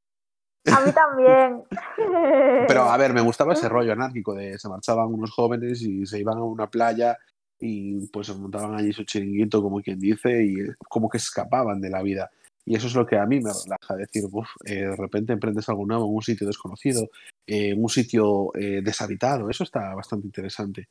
A 0.66 0.80
mí 0.80 0.92
también. 0.92 1.62
Pero 2.68 2.82
a 2.82 2.96
ver, 2.96 3.12
me 3.14 3.20
gustaba 3.20 3.52
ese 3.52 3.68
rollo 3.68 3.92
anárquico 3.92 4.34
de 4.34 4.58
se 4.58 4.68
marchaban 4.68 5.12
unos 5.12 5.30
jóvenes 5.30 5.80
y 5.82 6.06
se 6.06 6.18
iban 6.18 6.38
a 6.38 6.42
una 6.42 6.68
playa 6.68 7.16
y 7.58 8.06
pues 8.08 8.26
se 8.26 8.34
montaban 8.34 8.74
allí 8.74 8.92
su 8.92 9.04
chiringuito, 9.04 9.62
como 9.62 9.80
quien 9.80 9.98
dice, 9.98 10.44
y 10.44 10.56
como 10.88 11.08
que 11.08 11.18
escapaban 11.18 11.80
de 11.80 11.90
la 11.90 12.02
vida. 12.02 12.30
Y 12.64 12.74
eso 12.74 12.88
es 12.88 12.94
lo 12.94 13.06
que 13.06 13.16
a 13.16 13.26
mí 13.26 13.40
me 13.40 13.52
relaja, 13.52 13.94
decir, 13.96 14.24
eh, 14.64 14.74
de 14.74 14.96
repente 14.96 15.32
emprendes 15.32 15.68
algo 15.68 15.86
nuevo 15.86 16.06
en 16.06 16.16
un 16.16 16.22
sitio 16.22 16.46
desconocido, 16.46 17.08
en 17.46 17.80
un 17.80 17.88
sitio 17.88 18.50
eh, 18.56 18.82
deshabitado, 18.82 19.48
eso 19.48 19.62
está 19.62 19.94
bastante 19.94 20.26
interesante. 20.26 20.88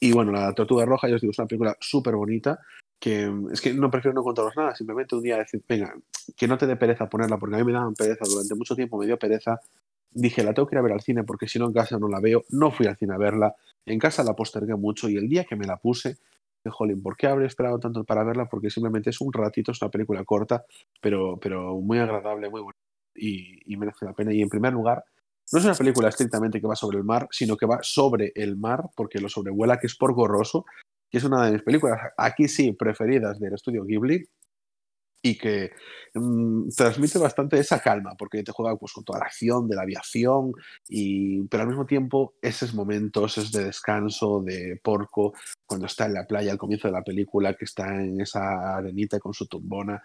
Y 0.00 0.12
bueno, 0.12 0.30
La 0.30 0.52
Tortuga 0.52 0.84
Roja, 0.84 1.08
yo 1.08 1.16
os 1.16 1.20
digo, 1.20 1.32
es 1.32 1.38
una 1.38 1.48
película 1.48 1.76
súper 1.80 2.14
bonita, 2.14 2.60
que 2.98 3.32
es 3.52 3.60
que 3.60 3.72
no 3.72 3.90
prefiero 3.90 4.14
no 4.14 4.22
contaros 4.22 4.56
nada, 4.56 4.74
simplemente 4.74 5.14
un 5.14 5.22
día 5.22 5.38
decir, 5.38 5.62
venga, 5.68 5.94
que 6.36 6.48
no 6.48 6.58
te 6.58 6.66
dé 6.66 6.76
pereza 6.76 7.08
ponerla, 7.08 7.38
porque 7.38 7.56
a 7.56 7.58
mí 7.58 7.64
me 7.64 7.72
daban 7.72 7.94
pereza, 7.94 8.24
durante 8.28 8.54
mucho 8.54 8.74
tiempo 8.74 8.98
me 8.98 9.06
dio 9.06 9.18
pereza, 9.18 9.60
dije, 10.10 10.42
la 10.42 10.52
tengo 10.52 10.66
que 10.66 10.74
ir 10.74 10.78
a 10.78 10.82
ver 10.82 10.92
al 10.92 11.00
cine 11.00 11.22
porque 11.24 11.48
si 11.48 11.58
no 11.58 11.66
en 11.66 11.72
casa 11.72 11.98
no 11.98 12.08
la 12.08 12.20
veo, 12.20 12.44
no 12.50 12.70
fui 12.70 12.86
al 12.86 12.96
cine 12.96 13.14
a 13.14 13.18
verla, 13.18 13.54
en 13.86 13.98
casa 13.98 14.24
la 14.24 14.34
postergué 14.34 14.74
mucho 14.74 15.08
y 15.08 15.16
el 15.16 15.28
día 15.28 15.44
que 15.44 15.56
me 15.56 15.66
la 15.66 15.76
puse, 15.76 16.18
dije, 16.64 16.70
jolín, 16.70 17.02
¿por 17.02 17.16
qué 17.16 17.28
habré 17.28 17.46
esperado 17.46 17.78
tanto 17.78 18.04
para 18.04 18.24
verla? 18.24 18.46
Porque 18.48 18.70
simplemente 18.70 19.10
es 19.10 19.20
un 19.20 19.32
ratito, 19.32 19.72
es 19.72 19.80
una 19.80 19.90
película 19.90 20.24
corta, 20.24 20.64
pero, 21.00 21.38
pero 21.40 21.76
muy 21.80 21.98
agradable, 21.98 22.50
muy 22.50 22.62
buena 22.62 22.78
y, 23.14 23.72
y 23.72 23.76
merece 23.76 24.04
la 24.04 24.12
pena. 24.12 24.32
Y 24.32 24.42
en 24.42 24.48
primer 24.48 24.72
lugar, 24.72 25.04
no 25.52 25.58
es 25.58 25.64
una 25.64 25.74
película 25.74 26.08
estrictamente 26.08 26.60
que 26.60 26.66
va 26.66 26.76
sobre 26.76 26.98
el 26.98 27.04
mar, 27.04 27.28
sino 27.30 27.56
que 27.56 27.66
va 27.66 27.78
sobre 27.82 28.32
el 28.34 28.56
mar, 28.56 28.84
porque 28.94 29.20
lo 29.20 29.28
sobrevuela, 29.28 29.78
que 29.78 29.86
es 29.86 29.96
por 29.96 30.12
gorroso, 30.12 30.66
que 31.10 31.18
es 31.18 31.24
una 31.24 31.46
de 31.46 31.52
mis 31.52 31.62
películas, 31.62 31.98
aquí 32.16 32.48
sí, 32.48 32.72
preferidas 32.72 33.38
del 33.38 33.54
estudio 33.54 33.84
Ghibli, 33.84 34.24
y 35.22 35.36
que 35.36 35.72
mm, 36.14 36.68
transmite 36.76 37.18
bastante 37.18 37.58
esa 37.58 37.80
calma, 37.80 38.14
porque 38.16 38.42
te 38.42 38.52
juega 38.52 38.76
pues, 38.76 38.92
con 38.92 39.04
toda 39.04 39.20
la 39.20 39.26
acción 39.26 39.68
de 39.68 39.76
la 39.76 39.82
aviación, 39.82 40.52
y, 40.88 41.42
pero 41.48 41.62
al 41.62 41.68
mismo 41.68 41.86
tiempo 41.86 42.34
esos 42.40 42.74
momentos 42.74 43.38
es 43.38 43.50
de 43.52 43.64
descanso, 43.64 44.42
de 44.42 44.80
porco, 44.82 45.32
cuando 45.66 45.86
está 45.86 46.06
en 46.06 46.14
la 46.14 46.26
playa 46.26 46.52
al 46.52 46.58
comienzo 46.58 46.88
de 46.88 46.92
la 46.92 47.02
película, 47.02 47.54
que 47.54 47.64
está 47.64 48.02
en 48.02 48.20
esa 48.20 48.76
arenita 48.76 49.18
con 49.18 49.34
su 49.34 49.46
tumbona. 49.46 50.02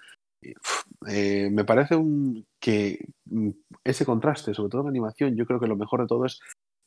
Eh, 1.07 1.49
me 1.49 1.63
parece 1.63 1.95
un, 1.95 2.45
que 2.59 2.99
mm, 3.25 3.49
ese 3.83 4.05
contraste, 4.05 4.53
sobre 4.53 4.69
todo 4.69 4.81
en 4.81 4.89
animación, 4.89 5.35
yo 5.35 5.45
creo 5.45 5.59
que 5.59 5.67
lo 5.67 5.77
mejor 5.77 6.01
de 6.01 6.07
todo 6.07 6.25
es 6.25 6.39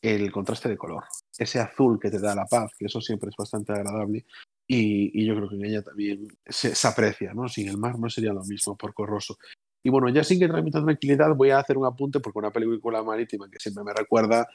el 0.03 0.31
contraste 0.31 0.69
de 0.69 0.77
color, 0.77 1.05
ese 1.37 1.61
azul 1.61 1.99
que 2.01 2.11
te 2.11 2.21
da 2.21 2.35
la 2.35 2.47
paz, 2.47 2.73
que 2.79 2.87
eso 2.87 3.01
siempre 3.01 3.31
es 3.31 3.37
bastante 3.37 3.73
agradable. 3.73 4.25
Y, 4.69 5.25
yo 5.25 5.37
creo 5.37 5.49
que 5.49 5.55
en 5.57 5.65
ella 5.65 5.83
también 5.83 6.27
se, 6.45 6.75
aprecia, 6.87 7.33
¿no? 7.35 7.49
Sin 7.49 7.69
el 7.69 7.79
mar 7.79 7.99
no 7.99 8.11
sería 8.11 8.33
lo 8.33 8.45
mismo 8.45 8.77
por 8.77 8.95
corroso. 8.95 9.39
Y 9.85 9.91
bueno, 9.91 10.09
ya 10.09 10.25
sin 10.25 10.41
que 10.41 10.49
transmita 10.49 10.83
tranquilidad, 10.83 11.35
voy 11.37 11.51
a 11.51 11.61
hacer 11.61 11.79
un 11.79 11.87
apunte 11.87 12.19
porque 12.19 12.41
una 12.41 12.51
película 12.51 13.03
marítima 13.05 13.49
que 13.49 13.61
siempre 13.61 13.85
me 13.85 13.93
recuerda 13.93 14.49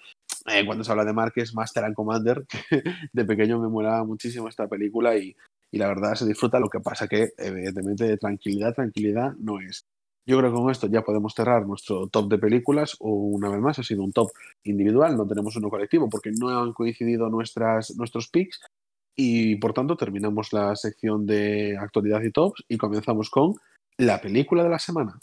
eh, 0.52 0.66
cuando 0.66 0.84
se 0.84 0.92
habla 0.92 1.06
de 1.06 1.14
mar, 1.14 1.32
que 1.32 1.42
es 1.42 1.54
Master 1.54 1.86
and 1.86 1.96
Commander. 1.96 2.46
de 3.14 3.26
pequeño 3.26 3.60
me 3.60 3.70
molaba 3.70 4.04
muchísimo 4.04 4.50
esta 4.50 4.68
película 4.68 5.18
y, 5.18 5.34
y 5.72 5.78
la 5.78 5.88
verdad 5.88 6.16
se 6.16 6.28
disfruta. 6.28 6.60
Lo 6.60 6.68
que 6.68 6.82
pasa 6.82 7.08
que, 7.08 7.30
evidentemente, 7.38 8.06
de 8.06 8.18
tranquilidad, 8.18 8.74
tranquilidad 8.74 9.34
no 9.40 9.62
es. 9.62 9.86
Yo 10.26 10.38
creo 10.38 10.52
que 10.52 10.58
con 10.58 10.70
esto 10.70 10.88
ya 10.88 11.02
podemos 11.02 11.34
cerrar 11.34 11.66
nuestro 11.66 12.08
top 12.08 12.30
de 12.30 12.38
películas, 12.38 12.96
o 13.00 13.12
una 13.12 13.50
vez 13.50 13.60
más 13.60 13.80
ha 13.80 13.84
sido 13.84 14.04
un 14.04 14.12
top 14.12 14.30
individual, 14.64 15.18
no 15.18 15.28
tenemos 15.28 15.56
uno 15.56 15.70
colectivo 15.70 16.10
porque 16.10 16.32
no 16.32 16.50
han 16.50 16.74
coincidido 16.74 17.30
nuestras, 17.30 17.96
nuestros 17.98 18.30
picks 18.30 18.60
y 19.16 19.56
por 19.58 19.74
tanto 19.74 19.98
terminamos 19.98 20.54
la 20.54 20.76
sección 20.76 21.26
de 21.26 21.78
actualidad 21.78 22.22
y 22.22 22.32
tops 22.32 22.64
y 22.70 22.78
comenzamos 22.78 23.30
con 23.30 23.56
la 23.98 24.22
película 24.22 24.64
de 24.64 24.70
la 24.70 24.80
semana. 24.80 25.20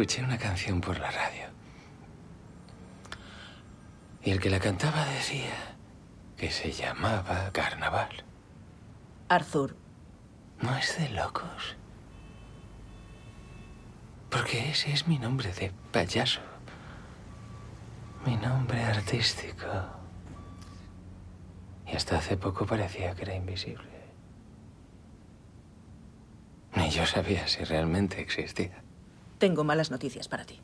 Escuché 0.00 0.24
una 0.24 0.38
canción 0.38 0.80
por 0.80 0.98
la 0.98 1.10
radio. 1.10 1.48
Y 4.22 4.30
el 4.30 4.40
que 4.40 4.48
la 4.48 4.58
cantaba 4.58 5.04
decía 5.04 5.76
que 6.38 6.50
se 6.50 6.72
llamaba 6.72 7.50
Carnaval. 7.52 8.24
Arthur. 9.28 9.76
No 10.62 10.74
es 10.74 10.96
de 10.96 11.10
locos. 11.10 11.76
Porque 14.30 14.70
ese 14.70 14.90
es 14.90 15.06
mi 15.06 15.18
nombre 15.18 15.52
de 15.52 15.70
payaso. 15.92 16.40
Mi 18.24 18.36
nombre 18.36 18.82
artístico. 18.82 19.66
Y 21.86 21.94
hasta 21.94 22.16
hace 22.16 22.38
poco 22.38 22.64
parecía 22.64 23.14
que 23.14 23.22
era 23.24 23.34
invisible. 23.34 24.00
Ni 26.74 26.88
yo 26.88 27.04
sabía 27.04 27.46
si 27.48 27.64
realmente 27.64 28.22
existía. 28.22 28.82
Tengo 29.40 29.64
malas 29.64 29.90
noticias 29.90 30.28
para 30.28 30.44
ti. 30.44 30.60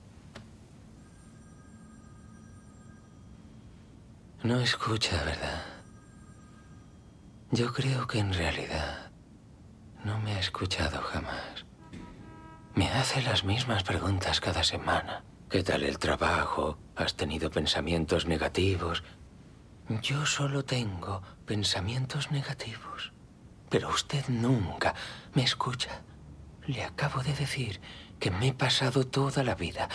No 4.42 4.61
escucha, 4.61 5.16
¿verdad? 5.25 5.62
Yo 7.50 7.73
creo 7.73 8.06
que 8.06 8.18
en 8.18 8.35
realidad 8.35 9.11
no 10.04 10.18
me 10.21 10.35
ha 10.35 10.40
escuchado 10.40 11.00
jamás. 11.00 11.64
Me 12.75 12.90
hace 12.90 13.23
las 13.23 13.45
mismas 13.45 13.83
preguntas 13.83 14.42
cada 14.42 14.62
semana. 14.62 15.25
¿Qué 15.49 15.62
tal 15.62 15.83
el 15.83 15.99
trabajo? 15.99 16.78
¿Has 16.97 17.16
tenido 17.16 17.50
pensamientos 17.50 18.26
negativos? 18.26 19.02
Yo 20.02 20.26
solo 20.26 20.66
tengo 20.66 21.23
pensamientos 21.47 22.30
negativos. 22.30 23.14
Pero 23.71 23.88
usted 23.88 24.28
nunca 24.28 24.95
me 25.33 25.45
escucha. 25.45 26.02
Le 26.66 26.83
acabo 26.83 27.23
de 27.23 27.33
decir 27.33 27.80
que 28.19 28.31
me 28.31 28.49
he 28.49 28.53
pasado 28.55 29.07
toda 29.07 29.43
la 29.43 29.55
vida 29.55 29.89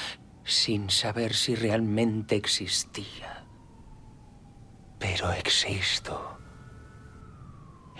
sin 0.43 0.89
saber 0.89 1.33
si 1.33 1.55
realmente 1.55 2.35
existía. 2.35 3.45
Pero 4.99 5.31
existo. 5.31 6.37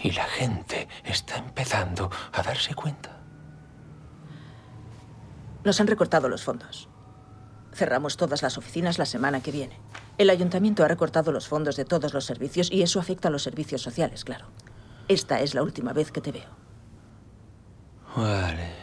Y 0.04 0.12
la 0.12 0.26
gente 0.26 0.88
está 1.04 1.38
empezando 1.38 2.10
a 2.34 2.42
darse 2.42 2.74
cuenta. 2.74 3.22
Nos 5.64 5.80
han 5.80 5.88
recortado 5.88 6.28
los 6.28 6.44
fondos. 6.44 6.90
Cerramos 7.74 8.18
todas 8.18 8.42
las 8.42 8.58
oficinas 8.58 8.98
la 8.98 9.06
semana 9.06 9.42
que 9.42 9.52
viene. 9.52 9.80
El 10.18 10.30
ayuntamiento 10.30 10.84
ha 10.84 10.88
recortado 10.88 11.32
los 11.32 11.48
fondos 11.48 11.76
de 11.76 11.86
todos 11.86 12.14
los 12.14 12.26
servicios 12.26 12.72
y 12.72 12.82
eso 12.82 13.00
afecta 13.00 13.28
a 13.28 13.32
los 13.32 13.44
servicios 13.44 13.82
sociales, 13.82 14.26
claro. 14.26 14.48
Esta 15.08 15.40
es 15.42 15.54
la 15.54 15.64
última 15.64 15.94
vez 15.94 16.12
que 16.12 16.22
te 16.22 16.32
veo. 16.32 16.50
Vale. 18.16 18.81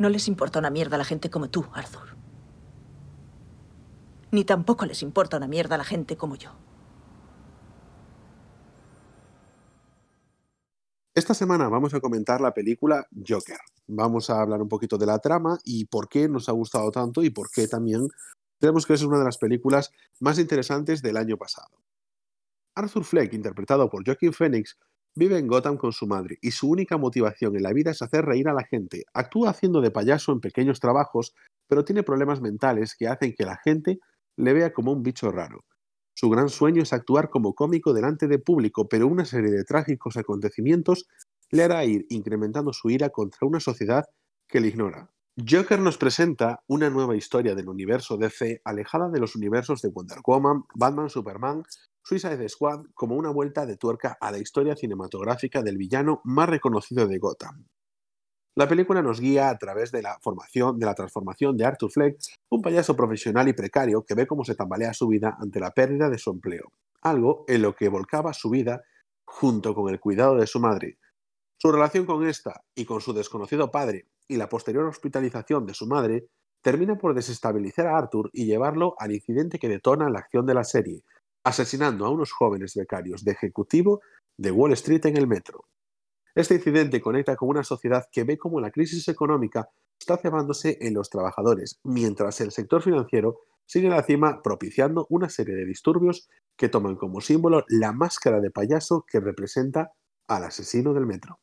No 0.00 0.08
les 0.08 0.28
importa 0.28 0.58
una 0.58 0.70
mierda 0.70 0.94
a 0.94 0.98
la 0.98 1.04
gente 1.04 1.28
como 1.28 1.50
tú, 1.50 1.66
Arthur. 1.74 2.16
Ni 4.30 4.44
tampoco 4.44 4.86
les 4.86 5.02
importa 5.02 5.36
una 5.36 5.46
mierda 5.46 5.74
a 5.74 5.78
la 5.78 5.84
gente 5.84 6.16
como 6.16 6.36
yo. 6.36 6.52
Esta 11.14 11.34
semana 11.34 11.68
vamos 11.68 11.92
a 11.92 12.00
comentar 12.00 12.40
la 12.40 12.54
película 12.54 13.06
Joker. 13.28 13.58
Vamos 13.88 14.30
a 14.30 14.40
hablar 14.40 14.62
un 14.62 14.70
poquito 14.70 14.96
de 14.96 15.04
la 15.04 15.18
trama 15.18 15.58
y 15.64 15.84
por 15.84 16.08
qué 16.08 16.30
nos 16.30 16.48
ha 16.48 16.52
gustado 16.52 16.90
tanto 16.90 17.22
y 17.22 17.28
por 17.28 17.50
qué 17.50 17.68
también 17.68 18.08
creemos 18.58 18.86
que 18.86 18.94
es 18.94 19.02
una 19.02 19.18
de 19.18 19.26
las 19.26 19.36
películas 19.36 19.90
más 20.18 20.38
interesantes 20.38 21.02
del 21.02 21.18
año 21.18 21.36
pasado. 21.36 21.76
Arthur 22.74 23.04
Fleck, 23.04 23.34
interpretado 23.34 23.90
por 23.90 24.02
Joaquin 24.06 24.32
Phoenix, 24.32 24.78
Vive 25.16 25.38
en 25.38 25.48
Gotham 25.48 25.76
con 25.76 25.92
su 25.92 26.06
madre 26.06 26.38
y 26.40 26.52
su 26.52 26.70
única 26.70 26.96
motivación 26.96 27.56
en 27.56 27.64
la 27.64 27.72
vida 27.72 27.90
es 27.90 28.00
hacer 28.00 28.24
reír 28.24 28.48
a 28.48 28.54
la 28.54 28.64
gente. 28.64 29.04
Actúa 29.12 29.50
haciendo 29.50 29.80
de 29.80 29.90
payaso 29.90 30.32
en 30.32 30.40
pequeños 30.40 30.78
trabajos, 30.78 31.34
pero 31.66 31.84
tiene 31.84 32.04
problemas 32.04 32.40
mentales 32.40 32.94
que 32.94 33.08
hacen 33.08 33.34
que 33.34 33.44
la 33.44 33.56
gente 33.56 33.98
le 34.36 34.52
vea 34.52 34.72
como 34.72 34.92
un 34.92 35.02
bicho 35.02 35.32
raro. 35.32 35.64
Su 36.14 36.30
gran 36.30 36.48
sueño 36.48 36.82
es 36.82 36.92
actuar 36.92 37.28
como 37.28 37.54
cómico 37.54 37.92
delante 37.92 38.28
de 38.28 38.38
público, 38.38 38.88
pero 38.88 39.08
una 39.08 39.24
serie 39.24 39.50
de 39.50 39.64
trágicos 39.64 40.16
acontecimientos 40.16 41.08
le 41.50 41.64
hará 41.64 41.84
ir 41.84 42.06
incrementando 42.10 42.72
su 42.72 42.90
ira 42.90 43.10
contra 43.10 43.46
una 43.46 43.58
sociedad 43.58 44.04
que 44.46 44.60
le 44.60 44.68
ignora. 44.68 45.10
Joker 45.48 45.80
nos 45.80 45.96
presenta 45.96 46.62
una 46.66 46.90
nueva 46.90 47.16
historia 47.16 47.54
del 47.54 47.68
universo 47.68 48.16
DC 48.16 48.60
alejada 48.64 49.08
de 49.08 49.20
los 49.20 49.34
universos 49.34 49.80
de 49.80 49.88
Wonder 49.88 50.18
Woman, 50.24 50.64
Batman, 50.74 51.08
Superman 51.08 51.64
Suicide 52.02 52.48
Squad 52.48 52.86
como 52.94 53.16
una 53.16 53.30
vuelta 53.30 53.66
de 53.66 53.76
tuerca 53.76 54.16
a 54.20 54.30
la 54.30 54.38
historia 54.38 54.76
cinematográfica 54.76 55.62
del 55.62 55.76
villano 55.76 56.20
más 56.24 56.48
reconocido 56.48 57.06
de 57.06 57.18
Gotham. 57.18 57.66
La 58.56 58.68
película 58.68 59.00
nos 59.00 59.20
guía 59.20 59.48
a 59.48 59.58
través 59.58 59.92
de 59.92 60.02
la 60.02 60.18
formación, 60.20 60.78
de 60.78 60.86
la 60.86 60.94
transformación 60.94 61.56
de 61.56 61.64
Arthur 61.64 61.90
Fleck, 61.90 62.18
un 62.50 62.62
payaso 62.62 62.96
profesional 62.96 63.48
y 63.48 63.52
precario 63.52 64.04
que 64.04 64.14
ve 64.14 64.26
cómo 64.26 64.44
se 64.44 64.56
tambalea 64.56 64.92
su 64.92 65.06
vida 65.06 65.36
ante 65.40 65.60
la 65.60 65.70
pérdida 65.70 66.10
de 66.10 66.18
su 66.18 66.30
empleo, 66.30 66.72
algo 67.00 67.44
en 67.46 67.62
lo 67.62 67.76
que 67.76 67.88
volcaba 67.88 68.32
su 68.32 68.50
vida 68.50 68.82
junto 69.24 69.74
con 69.74 69.88
el 69.88 70.00
cuidado 70.00 70.36
de 70.36 70.46
su 70.46 70.58
madre. 70.58 70.98
Su 71.58 71.70
relación 71.70 72.06
con 72.06 72.26
esta 72.26 72.64
y 72.74 72.84
con 72.84 73.00
su 73.00 73.12
desconocido 73.12 73.70
padre 73.70 74.08
y 74.26 74.36
la 74.36 74.48
posterior 74.48 74.84
hospitalización 74.86 75.64
de 75.66 75.74
su 75.74 75.86
madre 75.86 76.26
termina 76.62 76.96
por 76.96 77.14
desestabilizar 77.14 77.86
a 77.86 77.96
Arthur 77.96 78.30
y 78.32 78.46
llevarlo 78.46 78.94
al 78.98 79.12
incidente 79.12 79.58
que 79.58 79.68
detona 79.68 80.10
la 80.10 80.18
acción 80.18 80.44
de 80.46 80.54
la 80.54 80.64
serie, 80.64 81.04
asesinando 81.44 82.06
a 82.06 82.10
unos 82.10 82.32
jóvenes 82.32 82.74
becarios 82.74 83.24
de 83.24 83.32
ejecutivo 83.32 84.00
de 84.36 84.50
Wall 84.50 84.72
Street 84.72 85.06
en 85.06 85.16
el 85.16 85.26
metro. 85.26 85.64
Este 86.34 86.54
incidente 86.54 87.00
conecta 87.00 87.36
con 87.36 87.48
una 87.48 87.64
sociedad 87.64 88.06
que 88.10 88.24
ve 88.24 88.38
cómo 88.38 88.60
la 88.60 88.70
crisis 88.70 89.08
económica 89.08 89.68
está 89.98 90.16
cebándose 90.16 90.78
en 90.80 90.94
los 90.94 91.10
trabajadores, 91.10 91.80
mientras 91.82 92.40
el 92.40 92.52
sector 92.52 92.82
financiero 92.82 93.40
sigue 93.66 93.86
en 93.86 93.94
la 93.94 94.02
cima 94.02 94.42
propiciando 94.42 95.06
una 95.10 95.28
serie 95.28 95.54
de 95.54 95.66
disturbios 95.66 96.28
que 96.56 96.68
toman 96.68 96.96
como 96.96 97.20
símbolo 97.20 97.64
la 97.68 97.92
máscara 97.92 98.40
de 98.40 98.50
payaso 98.50 99.04
que 99.06 99.20
representa 99.20 99.92
al 100.28 100.44
asesino 100.44 100.94
del 100.94 101.06
metro. 101.06 101.40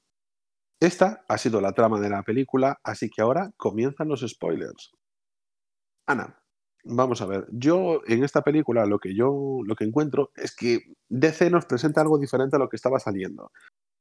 Esta 0.79 1.25
ha 1.27 1.37
sido 1.37 1.59
la 1.59 1.73
trama 1.73 1.99
de 1.99 2.09
la 2.09 2.23
película, 2.23 2.79
así 2.83 3.09
que 3.09 3.21
ahora 3.21 3.51
comienzan 3.57 4.09
los 4.09 4.21
spoilers. 4.27 4.91
Ana, 6.05 6.39
Vamos 6.89 7.21
a 7.21 7.25
ver, 7.25 7.45
yo 7.51 8.01
en 8.07 8.23
esta 8.23 8.43
película 8.43 8.85
lo 8.85 8.99
que 8.99 9.13
yo 9.13 9.59
lo 9.65 9.75
que 9.75 9.83
encuentro 9.83 10.31
es 10.37 10.55
que 10.55 10.79
DC 11.09 11.49
nos 11.49 11.65
presenta 11.65 11.99
algo 11.99 12.17
diferente 12.17 12.55
a 12.55 12.59
lo 12.59 12.69
que 12.69 12.77
estaba 12.77 12.99
saliendo. 12.99 13.51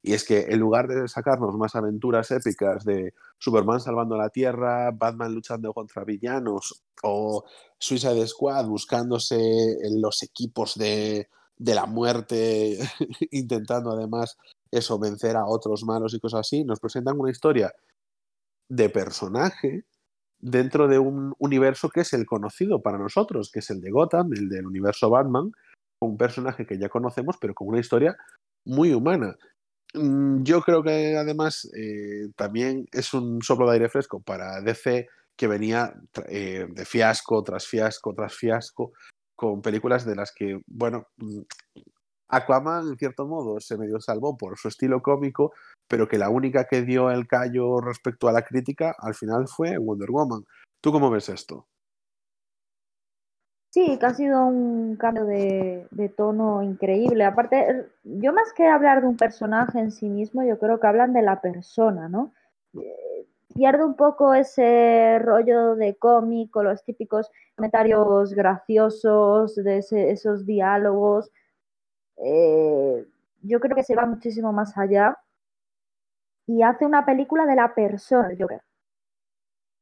Y 0.01 0.13
es 0.13 0.23
que 0.23 0.45
en 0.49 0.59
lugar 0.59 0.87
de 0.87 1.07
sacarnos 1.09 1.57
más 1.57 1.75
aventuras 1.75 2.31
épicas 2.31 2.85
de 2.85 3.13
Superman 3.39 3.81
salvando 3.81 4.15
la 4.15 4.29
Tierra, 4.29 4.91
Batman 4.91 5.33
luchando 5.33 5.73
contra 5.73 6.05
villanos 6.05 6.83
o 7.03 7.43
Suicide 7.77 8.25
Squad 8.25 8.67
buscándose 8.67 9.35
en 9.35 10.01
los 10.01 10.23
equipos 10.23 10.75
de, 10.75 11.27
de 11.57 11.75
la 11.75 11.87
muerte, 11.87 12.77
intentando 13.31 13.91
además 13.91 14.37
eso, 14.71 14.97
vencer 14.97 15.35
a 15.35 15.45
otros 15.45 15.83
malos 15.83 16.13
y 16.13 16.19
cosas 16.21 16.41
así, 16.41 16.63
nos 16.63 16.79
presentan 16.79 17.19
una 17.19 17.31
historia 17.31 17.73
de 18.69 18.89
personaje 18.89 19.85
dentro 20.39 20.87
de 20.87 20.99
un 20.99 21.33
universo 21.39 21.89
que 21.89 22.01
es 22.01 22.13
el 22.13 22.25
conocido 22.25 22.81
para 22.81 22.97
nosotros, 22.97 23.51
que 23.51 23.59
es 23.59 23.69
el 23.69 23.81
de 23.81 23.91
Gotham, 23.91 24.33
el 24.33 24.49
del 24.49 24.65
universo 24.67 25.09
Batman, 25.09 25.51
un 25.99 26.17
personaje 26.17 26.65
que 26.65 26.77
ya 26.77 26.89
conocemos, 26.89 27.37
pero 27.39 27.53
con 27.53 27.67
una 27.67 27.79
historia 27.79 28.17
muy 28.65 28.93
humana. 28.93 29.35
mm, 29.93 30.43
yo 30.43 30.61
creo 30.61 30.83
que 30.83 31.17
además 31.17 31.69
eh, 31.75 32.29
también 32.35 32.85
es 32.91 33.13
un 33.13 33.41
soplo 33.41 33.67
de 33.67 33.73
aire 33.73 33.89
fresco 33.89 34.21
para 34.21 34.61
DC 34.61 35.07
que 35.37 35.47
venía 35.47 35.93
eh, 36.29 36.67
de 36.69 36.85
fiasco 36.85 37.43
tras 37.43 37.65
fiasco 37.67 38.13
tras 38.13 38.33
fiasco 38.35 38.91
con 39.35 39.61
películas 39.61 40.05
de 40.05 40.15
las 40.15 40.33
que, 40.33 40.59
bueno, 40.67 41.07
mm, 41.17 41.41
Aquaman 42.29 42.89
en 42.89 42.97
cierto 42.97 43.25
modo 43.25 43.59
se 43.59 43.77
medio 43.77 44.01
salvó 44.01 44.37
por 44.37 44.57
su 44.57 44.67
estilo 44.67 45.01
cómico, 45.01 45.53
pero 45.87 46.07
que 46.07 46.17
la 46.17 46.29
única 46.29 46.65
que 46.65 46.81
dio 46.81 47.09
el 47.11 47.27
callo 47.27 47.79
respecto 47.79 48.27
a 48.27 48.31
la 48.31 48.43
crítica 48.43 48.95
al 48.97 49.15
final 49.15 49.47
fue 49.47 49.77
Wonder 49.77 50.11
Woman. 50.11 50.43
¿Tú 50.81 50.91
cómo 50.91 51.09
ves 51.09 51.29
esto? 51.29 51.67
Sí, 53.69 53.97
que 53.99 54.05
ha 54.05 54.13
sido 54.13 54.45
un 54.45 54.95
cambio 54.95 55.25
de, 55.25 56.13
tono 56.15 56.63
increíble. 56.63 57.25
Aparte, 57.25 57.85
yo 58.03 58.33
más 58.33 58.53
que 58.53 58.65
hablar 58.67 59.01
de 59.01 59.07
un 59.07 59.17
personaje 59.17 59.79
en 59.79 59.91
sí 59.91 60.09
mismo, 60.09 60.43
yo 60.43 60.57
creo 60.57 60.79
que 60.79 60.87
hablan 60.87 61.13
de 61.13 61.21
la 61.21 61.41
persona, 61.41 62.09
¿no? 62.09 62.33
Eh, 62.73 63.27
pierde 63.53 63.85
un 63.85 63.95
poco 63.95 64.33
ese 64.33 65.19
rollo 65.19 65.75
de 65.75 65.95
cómic 65.95 66.55
o 66.55 66.63
los 66.63 66.83
típicos 66.85 67.29
comentarios 67.55 68.33
graciosos, 68.33 69.55
de 69.55 69.77
esos 69.77 70.45
diálogos. 70.45 71.29
Eh, 72.17 73.05
yo 73.43 73.59
creo 73.59 73.75
que 73.75 73.83
se 73.83 73.95
va 73.95 74.05
muchísimo 74.05 74.53
más 74.53 74.77
allá 74.77 75.17
y 76.47 76.63
hace 76.63 76.85
una 76.85 77.05
película 77.05 77.45
de 77.45 77.55
la 77.55 77.75
persona, 77.75 78.29
Joker. 78.39 78.61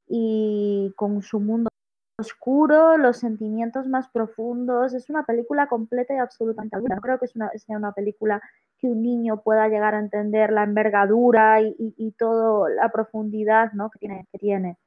Y 0.08 0.92
con 0.98 1.22
su 1.22 1.40
mundo 1.40 1.70
oscuro, 2.18 2.98
los 2.98 3.18
sentimientos 3.18 3.88
más 3.88 4.10
profundos. 4.10 4.94
Es 4.94 5.10
una 5.10 5.24
película 5.24 5.68
completa 5.68 6.16
y 6.16 6.18
absolutamente 6.18 6.76
adulta. 6.76 6.96
No 6.96 7.02
creo 7.02 7.20
que 7.20 7.28
sea 7.28 7.78
una 7.78 7.92
película 7.92 8.42
que 8.80 8.88
un 8.88 9.04
niño 9.04 9.42
pueda 9.42 9.68
llegar 9.68 9.96
a 9.96 10.00
entender 10.00 10.52
la 10.52 10.64
envergadura 10.64 11.62
y, 11.62 11.76
y, 11.78 12.12
toda 12.14 12.70
la 12.70 12.90
profundidad 12.90 13.72
¿no? 13.74 13.90
que, 13.90 14.00
tiene, 14.00 14.28
que 14.32 14.40
tiene. 14.40 14.78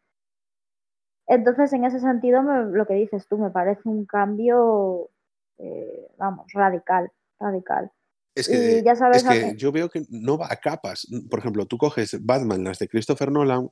Entonces, 1.26 1.72
en 1.72 1.84
ese 1.84 2.00
sentido, 2.00 2.42
lo 2.42 2.86
que 2.86 2.94
dices 2.94 3.28
tú 3.28 3.38
me 3.38 3.50
parece 3.50 3.88
un 3.88 4.06
cambio, 4.06 5.10
eh, 5.58 6.10
vamos, 6.16 6.46
radical, 6.54 7.12
radical. 7.38 7.92
Es 8.38 8.48
que, 8.48 8.82
ya 8.84 8.94
sabes 8.94 9.24
es 9.24 9.28
que 9.28 9.54
yo 9.56 9.72
veo 9.72 9.88
que 9.88 10.02
no 10.10 10.38
va 10.38 10.48
a 10.50 10.56
capas. 10.56 11.06
Por 11.28 11.40
ejemplo, 11.40 11.66
tú 11.66 11.76
coges 11.76 12.16
Batman, 12.20 12.64
las 12.64 12.78
de 12.78 12.88
Christopher 12.88 13.32
Nolan, 13.32 13.70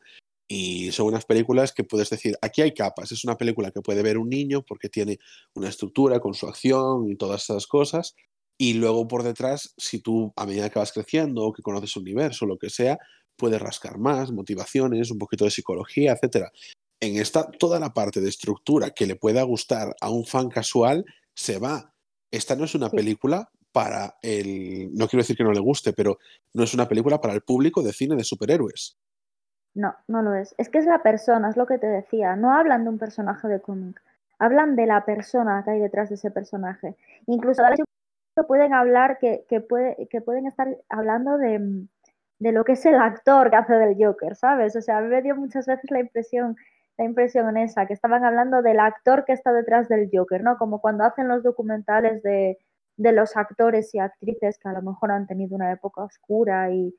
y 0.48 0.92
son 0.92 1.06
unas 1.06 1.24
películas 1.24 1.72
que 1.72 1.84
puedes 1.84 2.10
decir, 2.10 2.36
aquí 2.40 2.62
hay 2.62 2.72
capas, 2.72 3.10
es 3.10 3.24
una 3.24 3.36
película 3.36 3.70
que 3.72 3.80
puede 3.80 4.02
ver 4.02 4.16
un 4.16 4.28
niño 4.28 4.62
porque 4.62 4.88
tiene 4.88 5.18
una 5.54 5.68
estructura 5.68 6.20
con 6.20 6.34
su 6.34 6.46
acción 6.46 7.10
y 7.10 7.16
todas 7.16 7.44
esas 7.44 7.66
cosas. 7.66 8.14
Y 8.58 8.74
luego 8.74 9.06
por 9.08 9.22
detrás, 9.22 9.74
si 9.76 10.00
tú 10.00 10.32
a 10.36 10.46
medida 10.46 10.70
que 10.70 10.78
vas 10.78 10.92
creciendo 10.92 11.44
o 11.44 11.52
que 11.52 11.62
conoces 11.62 11.94
el 11.96 12.02
universo 12.02 12.46
lo 12.46 12.58
que 12.58 12.70
sea, 12.70 12.98
puedes 13.36 13.60
rascar 13.60 13.98
más, 13.98 14.32
motivaciones, 14.32 15.10
un 15.10 15.18
poquito 15.18 15.44
de 15.44 15.50
psicología, 15.50 16.16
etc. 16.20 16.46
En 17.00 17.16
esta, 17.16 17.50
toda 17.50 17.78
la 17.78 17.92
parte 17.92 18.20
de 18.20 18.28
estructura 18.28 18.90
que 18.90 19.06
le 19.06 19.16
pueda 19.16 19.42
gustar 19.42 19.94
a 20.00 20.10
un 20.10 20.24
fan 20.24 20.48
casual 20.48 21.04
se 21.34 21.58
va. 21.58 21.92
Esta 22.30 22.56
no 22.56 22.64
es 22.64 22.74
una 22.74 22.88
película 22.90 23.50
para 23.76 24.14
el. 24.22 24.88
No 24.94 25.06
quiero 25.06 25.20
decir 25.20 25.36
que 25.36 25.44
no 25.44 25.52
le 25.52 25.60
guste, 25.60 25.92
pero 25.92 26.16
no 26.54 26.64
es 26.64 26.72
una 26.72 26.88
película 26.88 27.20
para 27.20 27.34
el 27.34 27.42
público 27.42 27.82
de 27.82 27.92
cine 27.92 28.16
de 28.16 28.24
superhéroes. 28.24 28.96
No, 29.74 29.94
no 30.08 30.22
lo 30.22 30.34
es. 30.34 30.54
Es 30.56 30.70
que 30.70 30.78
es 30.78 30.86
la 30.86 31.02
persona, 31.02 31.50
es 31.50 31.58
lo 31.58 31.66
que 31.66 31.76
te 31.76 31.86
decía. 31.86 32.36
No 32.36 32.54
hablan 32.54 32.84
de 32.84 32.88
un 32.88 32.98
personaje 32.98 33.48
de 33.48 33.60
cómic, 33.60 34.00
hablan 34.38 34.76
de 34.76 34.86
la 34.86 35.04
persona 35.04 35.62
que 35.62 35.72
hay 35.72 35.80
detrás 35.80 36.08
de 36.08 36.14
ese 36.14 36.30
personaje. 36.30 36.96
Incluso 37.26 37.62
pueden 38.48 38.72
hablar, 38.72 39.18
que, 39.18 39.44
que, 39.46 39.60
puede, 39.60 40.08
que 40.08 40.22
pueden 40.22 40.46
estar 40.46 40.74
hablando 40.88 41.36
de, 41.36 41.86
de, 42.38 42.52
lo 42.52 42.64
que 42.64 42.72
es 42.72 42.86
el 42.86 42.94
actor 42.94 43.50
que 43.50 43.56
hace 43.56 43.74
del 43.74 44.02
Joker, 44.02 44.36
¿sabes? 44.36 44.74
O 44.74 44.80
sea, 44.80 44.96
a 44.96 45.00
mí 45.02 45.08
me 45.08 45.20
dio 45.20 45.36
muchas 45.36 45.66
veces 45.66 45.90
la 45.90 46.00
impresión, 46.00 46.56
la 46.96 47.04
impresión 47.04 47.54
esa, 47.58 47.84
que 47.84 47.92
estaban 47.92 48.24
hablando 48.24 48.62
del 48.62 48.80
actor 48.80 49.26
que 49.26 49.34
está 49.34 49.52
detrás 49.52 49.86
del 49.88 50.08
Joker, 50.10 50.42
¿no? 50.42 50.56
Como 50.56 50.80
cuando 50.80 51.04
hacen 51.04 51.28
los 51.28 51.42
documentales 51.42 52.22
de, 52.22 52.58
de 52.96 53.12
los 53.12 53.36
actores 53.36 53.94
y 53.94 53.98
actrices 53.98 54.58
que 54.58 54.68
a 54.68 54.72
lo 54.72 54.82
mejor 54.82 55.10
han 55.10 55.26
tenido 55.26 55.54
una 55.54 55.70
época 55.72 56.02
oscura 56.02 56.70
y, 56.70 56.94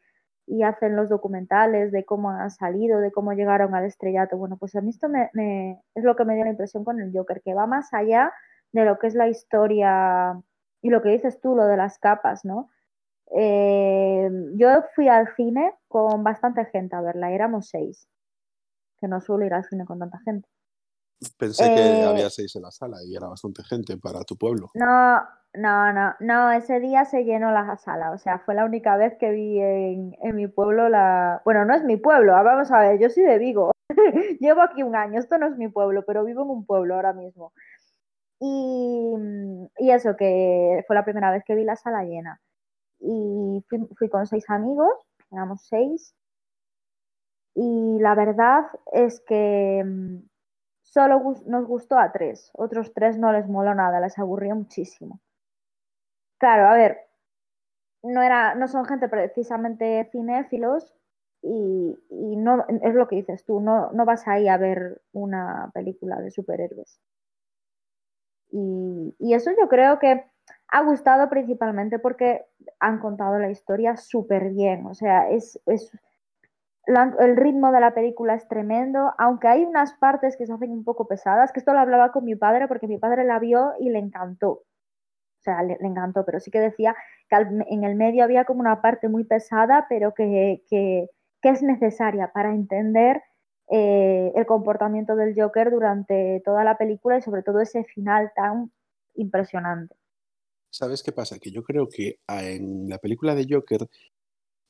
y 0.45 0.63
hacen 0.63 0.95
los 0.95 1.09
documentales 1.09 1.91
de 1.91 2.05
cómo 2.05 2.29
han 2.29 2.51
salido, 2.51 2.99
de 2.99 3.11
cómo 3.11 3.33
llegaron 3.33 3.75
al 3.75 3.85
estrellato. 3.85 4.37
Bueno, 4.37 4.57
pues 4.57 4.75
a 4.75 4.81
mí 4.81 4.89
esto 4.89 5.09
me, 5.09 5.81
es 5.93 6.03
lo 6.03 6.15
que 6.15 6.25
me 6.25 6.35
dio 6.35 6.45
la 6.45 6.51
impresión 6.51 6.83
con 6.83 6.99
el 7.01 7.11
Joker, 7.13 7.41
que 7.41 7.53
va 7.53 7.67
más 7.67 7.93
allá 7.93 8.31
de 8.71 8.85
lo 8.85 8.97
que 8.97 9.07
es 9.07 9.15
la 9.15 9.27
historia 9.27 10.41
y 10.81 10.89
lo 10.89 11.01
que 11.01 11.09
dices 11.09 11.41
tú, 11.41 11.55
lo 11.55 11.65
de 11.65 11.77
las 11.77 11.99
capas, 11.99 12.45
¿no? 12.45 12.69
Eh, 13.35 14.29
yo 14.55 14.69
fui 14.95 15.09
al 15.09 15.27
cine 15.35 15.73
con 15.89 16.23
bastante 16.23 16.63
gente 16.65 16.95
a 16.95 17.01
verla, 17.01 17.31
éramos 17.31 17.67
seis, 17.67 18.07
que 18.99 19.07
no 19.07 19.19
suelo 19.19 19.45
ir 19.45 19.53
al 19.53 19.65
cine 19.65 19.83
con 19.83 19.99
tanta 19.99 20.19
gente. 20.19 20.47
Pensé 21.37 21.63
que 21.73 21.99
eh, 21.99 22.05
había 22.05 22.29
seis 22.29 22.55
en 22.55 22.61
la 22.61 22.71
sala 22.71 22.97
y 23.03 23.15
era 23.15 23.27
bastante 23.27 23.63
gente 23.63 23.97
para 23.97 24.23
tu 24.23 24.37
pueblo. 24.37 24.69
No, 24.75 25.19
no, 25.57 25.93
no, 25.93 26.15
no, 26.19 26.51
ese 26.51 26.79
día 26.79 27.05
se 27.05 27.23
llenó 27.23 27.51
la 27.51 27.77
sala, 27.77 28.11
o 28.11 28.17
sea, 28.17 28.39
fue 28.39 28.55
la 28.55 28.65
única 28.65 28.97
vez 28.97 29.17
que 29.17 29.31
vi 29.31 29.59
en, 29.59 30.35
mi 30.35 30.47
pueblo 30.47 30.89
la... 30.89 31.41
Bueno, 31.45 31.65
no 31.65 31.73
es 31.75 31.83
mi 31.83 31.97
pueblo, 31.97 32.35
ah, 32.35 32.43
vamos 32.43 32.71
a 32.71 32.79
ver, 32.81 32.99
yo 32.99 33.09
soy 33.09 33.23
de 33.23 33.37
Vigo, 33.37 33.71
llevo 34.39 34.61
aquí 34.61 34.83
un 34.83 34.95
año, 34.95 35.19
esto 35.19 35.37
no 35.37 35.47
es 35.47 35.57
mi 35.57 35.67
pueblo, 35.69 36.03
pero 36.05 36.23
vivo 36.23 36.43
en 36.43 36.49
un 36.49 36.65
pueblo 36.65 36.95
ahora 36.95 37.13
mismo. 37.13 37.53
Y, 38.39 39.13
y 39.79 39.91
eso, 39.91 40.15
que 40.15 40.83
fue 40.87 40.95
la 40.95 41.05
primera 41.05 41.31
vez 41.31 41.43
que 41.43 41.55
vi 41.55 41.63
la 41.63 41.75
sala 41.75 42.03
llena. 42.03 42.39
Y 42.99 43.63
fui, 43.69 43.79
fui 43.97 44.09
con 44.09 44.27
seis 44.27 44.49
amigos, 44.49 44.91
éramos 45.31 45.65
seis, 45.67 46.15
y 47.59 47.97
la 47.99 48.13
verdad 48.13 48.65
es 48.91 49.19
que 49.21 49.83
mm, 49.83 50.17
solo 50.83 51.35
nos 51.47 51.65
gustó 51.65 51.97
a 51.97 52.11
tres, 52.11 52.51
otros 52.53 52.93
tres 52.93 53.17
no 53.17 53.31
les 53.31 53.47
moló 53.47 53.73
nada, 53.73 53.99
les 53.99 54.19
aburrió 54.19 54.55
muchísimo. 54.55 55.19
Claro, 56.37 56.67
a 56.67 56.73
ver, 56.75 57.07
no, 58.03 58.21
era, 58.21 58.55
no 58.55 58.67
son 58.67 58.85
gente 58.85 59.09
precisamente 59.09 60.07
cinéfilos 60.11 60.93
y, 61.41 61.97
no 62.09 62.65
es 62.81 62.93
lo 62.95 63.07
que 63.07 63.17
dices 63.17 63.43
tú, 63.45 63.59
no, 63.59 63.91
no 63.91 64.05
vas 64.05 64.27
ahí 64.27 64.47
a 64.47 64.57
ver 64.57 65.01
una 65.11 65.71
película 65.73 66.17
de 66.21 66.31
superhéroes. 66.31 66.99
Y, 68.51 69.15
y 69.19 69.33
eso 69.33 69.51
yo 69.59 69.67
creo 69.67 69.99
que 69.99 70.25
ha 70.69 70.83
gustado 70.83 71.29
principalmente 71.29 71.99
porque 71.99 72.45
han 72.79 72.99
contado 72.99 73.39
la 73.39 73.49
historia 73.49 73.97
súper 73.97 74.49
bien, 74.51 74.85
o 74.85 74.93
sea, 74.93 75.29
es, 75.29 75.59
es 75.65 75.91
el 76.87 77.35
ritmo 77.35 77.71
de 77.71 77.81
la 77.81 77.93
película 77.93 78.35
es 78.35 78.47
tremendo, 78.47 79.13
aunque 79.17 79.47
hay 79.49 79.65
unas 79.65 79.93
partes 79.95 80.37
que 80.37 80.45
se 80.45 80.53
hacen 80.53 80.71
un 80.71 80.85
poco 80.85 81.07
pesadas, 81.07 81.51
que 81.51 81.59
esto 81.59 81.73
lo 81.73 81.79
hablaba 81.79 82.11
con 82.11 82.23
mi 82.23 82.35
padre 82.35 82.67
porque 82.67 82.87
mi 82.87 82.97
padre 82.97 83.25
la 83.25 83.39
vio 83.39 83.73
y 83.79 83.89
le 83.89 83.99
encantó 83.99 84.63
sea, 85.51 85.63
le, 85.63 85.77
encantó, 85.81 86.25
pero 86.25 86.39
sí 86.39 86.51
que 86.51 86.59
decía 86.59 86.95
que 87.29 87.35
en 87.35 87.83
el 87.83 87.95
medio 87.95 88.23
había 88.23 88.45
como 88.45 88.59
una 88.59 88.81
parte 88.81 89.07
muy 89.09 89.23
pesada, 89.23 89.85
pero 89.89 90.13
que, 90.13 90.61
es 91.41 91.63
necesaria 91.63 92.31
para 92.33 92.53
entender 92.53 93.21
eh, 93.71 94.33
el 94.35 94.45
comportamiento 94.45 95.15
del 95.15 95.33
Joker 95.33 95.71
durante 95.71 96.41
toda 96.43 96.65
la 96.65 96.77
película 96.77 97.17
y 97.17 97.21
sobre 97.21 97.41
todo 97.41 97.61
ese 97.61 97.85
final 97.85 98.33
tan 98.35 98.69
impresionante. 99.15 99.95
¿Sabes 100.69 101.01
qué 101.03 101.13
pasa? 101.13 101.39
Que 101.39 101.51
yo 101.51 101.63
creo 101.63 101.87
que 101.87 102.19
en 102.27 102.89
la 102.89 102.97
película 102.97 103.33
de 103.33 103.47
Joker 103.49 103.87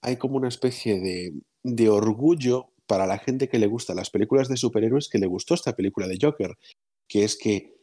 hay 0.03 0.17
como 0.17 0.37
una 0.37 0.49
especie 0.49 0.99
de, 0.99 1.33
de 1.63 1.89
orgullo 1.89 2.69
para 2.85 3.07
la 3.07 3.17
gente 3.17 3.49
que 3.49 3.57
le 3.57 3.65
gusta 3.65 3.95
las 3.95 4.11
películas 4.11 4.47
de 4.47 4.57
superhéroes 4.57 5.09
que 5.09 5.17
le 5.17 5.25
gustó 5.25 5.55
esta 5.55 5.75
película 5.75 6.07
de 6.07 6.19
Joker, 6.21 6.55
que 7.07 7.23
es 7.23 7.35
que 7.35 7.75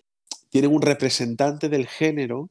tiene 0.51 0.69
un 0.69 0.83
representante 0.83 1.69
del 1.69 1.89
género 1.89 2.49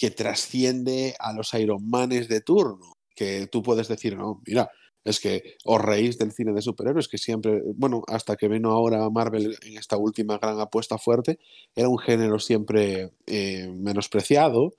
que 0.00 0.10
trasciende 0.10 1.14
a 1.18 1.34
los 1.34 1.52
Ironmanes 1.52 2.26
de 2.26 2.40
turno, 2.40 2.96
que 3.14 3.48
tú 3.48 3.62
puedes 3.62 3.86
decir, 3.86 4.16
no, 4.16 4.40
mira, 4.46 4.70
es 5.04 5.20
que 5.20 5.56
os 5.66 5.78
reís 5.78 6.16
del 6.16 6.32
cine 6.32 6.54
de 6.54 6.62
superhéroes, 6.62 7.06
que 7.06 7.18
siempre, 7.18 7.60
bueno, 7.74 8.02
hasta 8.06 8.34
que 8.36 8.48
vino 8.48 8.70
ahora 8.70 9.10
Marvel 9.10 9.58
en 9.60 9.76
esta 9.76 9.98
última 9.98 10.38
gran 10.38 10.58
apuesta 10.58 10.96
fuerte, 10.96 11.38
era 11.74 11.90
un 11.90 11.98
género 11.98 12.38
siempre 12.38 13.12
eh, 13.26 13.70
menospreciado. 13.76 14.72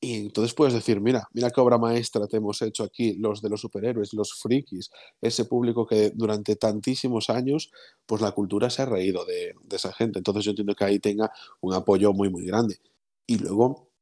Y 0.00 0.16
entonces 0.16 0.54
puedes 0.54 0.74
decir, 0.74 1.00
mira, 1.00 1.28
mira 1.32 1.50
qué 1.50 1.60
obra 1.60 1.78
maestra 1.78 2.26
te 2.26 2.38
hemos 2.38 2.60
hecho 2.60 2.82
aquí, 2.82 3.14
los 3.14 3.42
de 3.42 3.50
los 3.50 3.60
superhéroes, 3.60 4.12
los 4.12 4.34
frikis, 4.34 4.90
ese 5.20 5.44
público 5.44 5.86
que 5.86 6.10
durante 6.16 6.56
tantísimos 6.56 7.30
años, 7.30 7.70
pues 8.06 8.20
la 8.20 8.32
cultura 8.32 8.70
se 8.70 8.82
ha 8.82 8.86
reído 8.86 9.24
de, 9.24 9.54
de 9.62 9.76
esa 9.76 9.92
gente. 9.92 10.18
Entonces 10.18 10.44
yo 10.44 10.50
entiendo 10.50 10.74
que 10.74 10.84
ahí 10.84 10.98
tenga 10.98 11.30
un 11.60 11.74
apoyo 11.74 12.12
muy, 12.12 12.28
muy 12.28 12.44
grande. 12.44 12.80
Y 13.26 13.38
luego, 13.38 13.93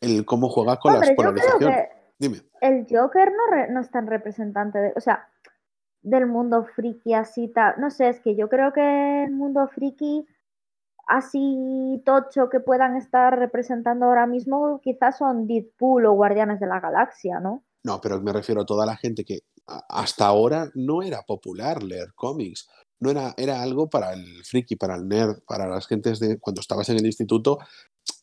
el 0.00 0.24
cómo 0.24 0.48
juega 0.48 0.78
con 0.78 0.94
las 0.94 1.10
polarizaciones. 1.12 1.88
Dime. 2.18 2.42
El 2.60 2.86
Joker 2.90 3.32
no, 3.32 3.72
no 3.72 3.80
es 3.80 3.90
tan 3.90 4.06
representante, 4.06 4.78
de, 4.78 4.92
o 4.96 5.00
sea, 5.00 5.28
del 6.02 6.26
mundo 6.26 6.66
friki 6.74 7.14
así 7.14 7.48
tal. 7.48 7.74
No 7.78 7.90
sé, 7.90 8.08
es 8.08 8.20
que 8.20 8.34
yo 8.34 8.48
creo 8.48 8.72
que 8.72 9.24
el 9.24 9.32
mundo 9.32 9.68
friki 9.68 10.26
así 11.06 12.02
tocho 12.04 12.48
que 12.48 12.60
puedan 12.60 12.96
estar 12.96 13.38
representando 13.38 14.06
ahora 14.06 14.26
mismo 14.26 14.80
quizás 14.82 15.18
son 15.18 15.46
Deadpool 15.46 16.06
o 16.06 16.12
Guardianes 16.12 16.60
de 16.60 16.66
la 16.66 16.80
Galaxia, 16.80 17.40
¿no? 17.40 17.64
No, 17.84 18.00
pero 18.00 18.20
me 18.20 18.32
refiero 18.32 18.62
a 18.62 18.66
toda 18.66 18.84
la 18.84 18.96
gente 18.96 19.24
que 19.24 19.40
hasta 19.88 20.26
ahora 20.26 20.70
no 20.74 21.02
era 21.02 21.22
popular 21.22 21.82
leer 21.82 22.12
cómics. 22.14 22.68
No 23.00 23.10
era, 23.10 23.32
era 23.36 23.62
algo 23.62 23.88
para 23.88 24.12
el 24.12 24.44
friki, 24.44 24.74
para 24.74 24.96
el 24.96 25.06
nerd, 25.06 25.42
para 25.46 25.68
las 25.68 25.86
gentes 25.86 26.18
de 26.18 26.38
cuando 26.40 26.60
estabas 26.60 26.88
en 26.88 26.96
el 26.96 27.06
instituto, 27.06 27.58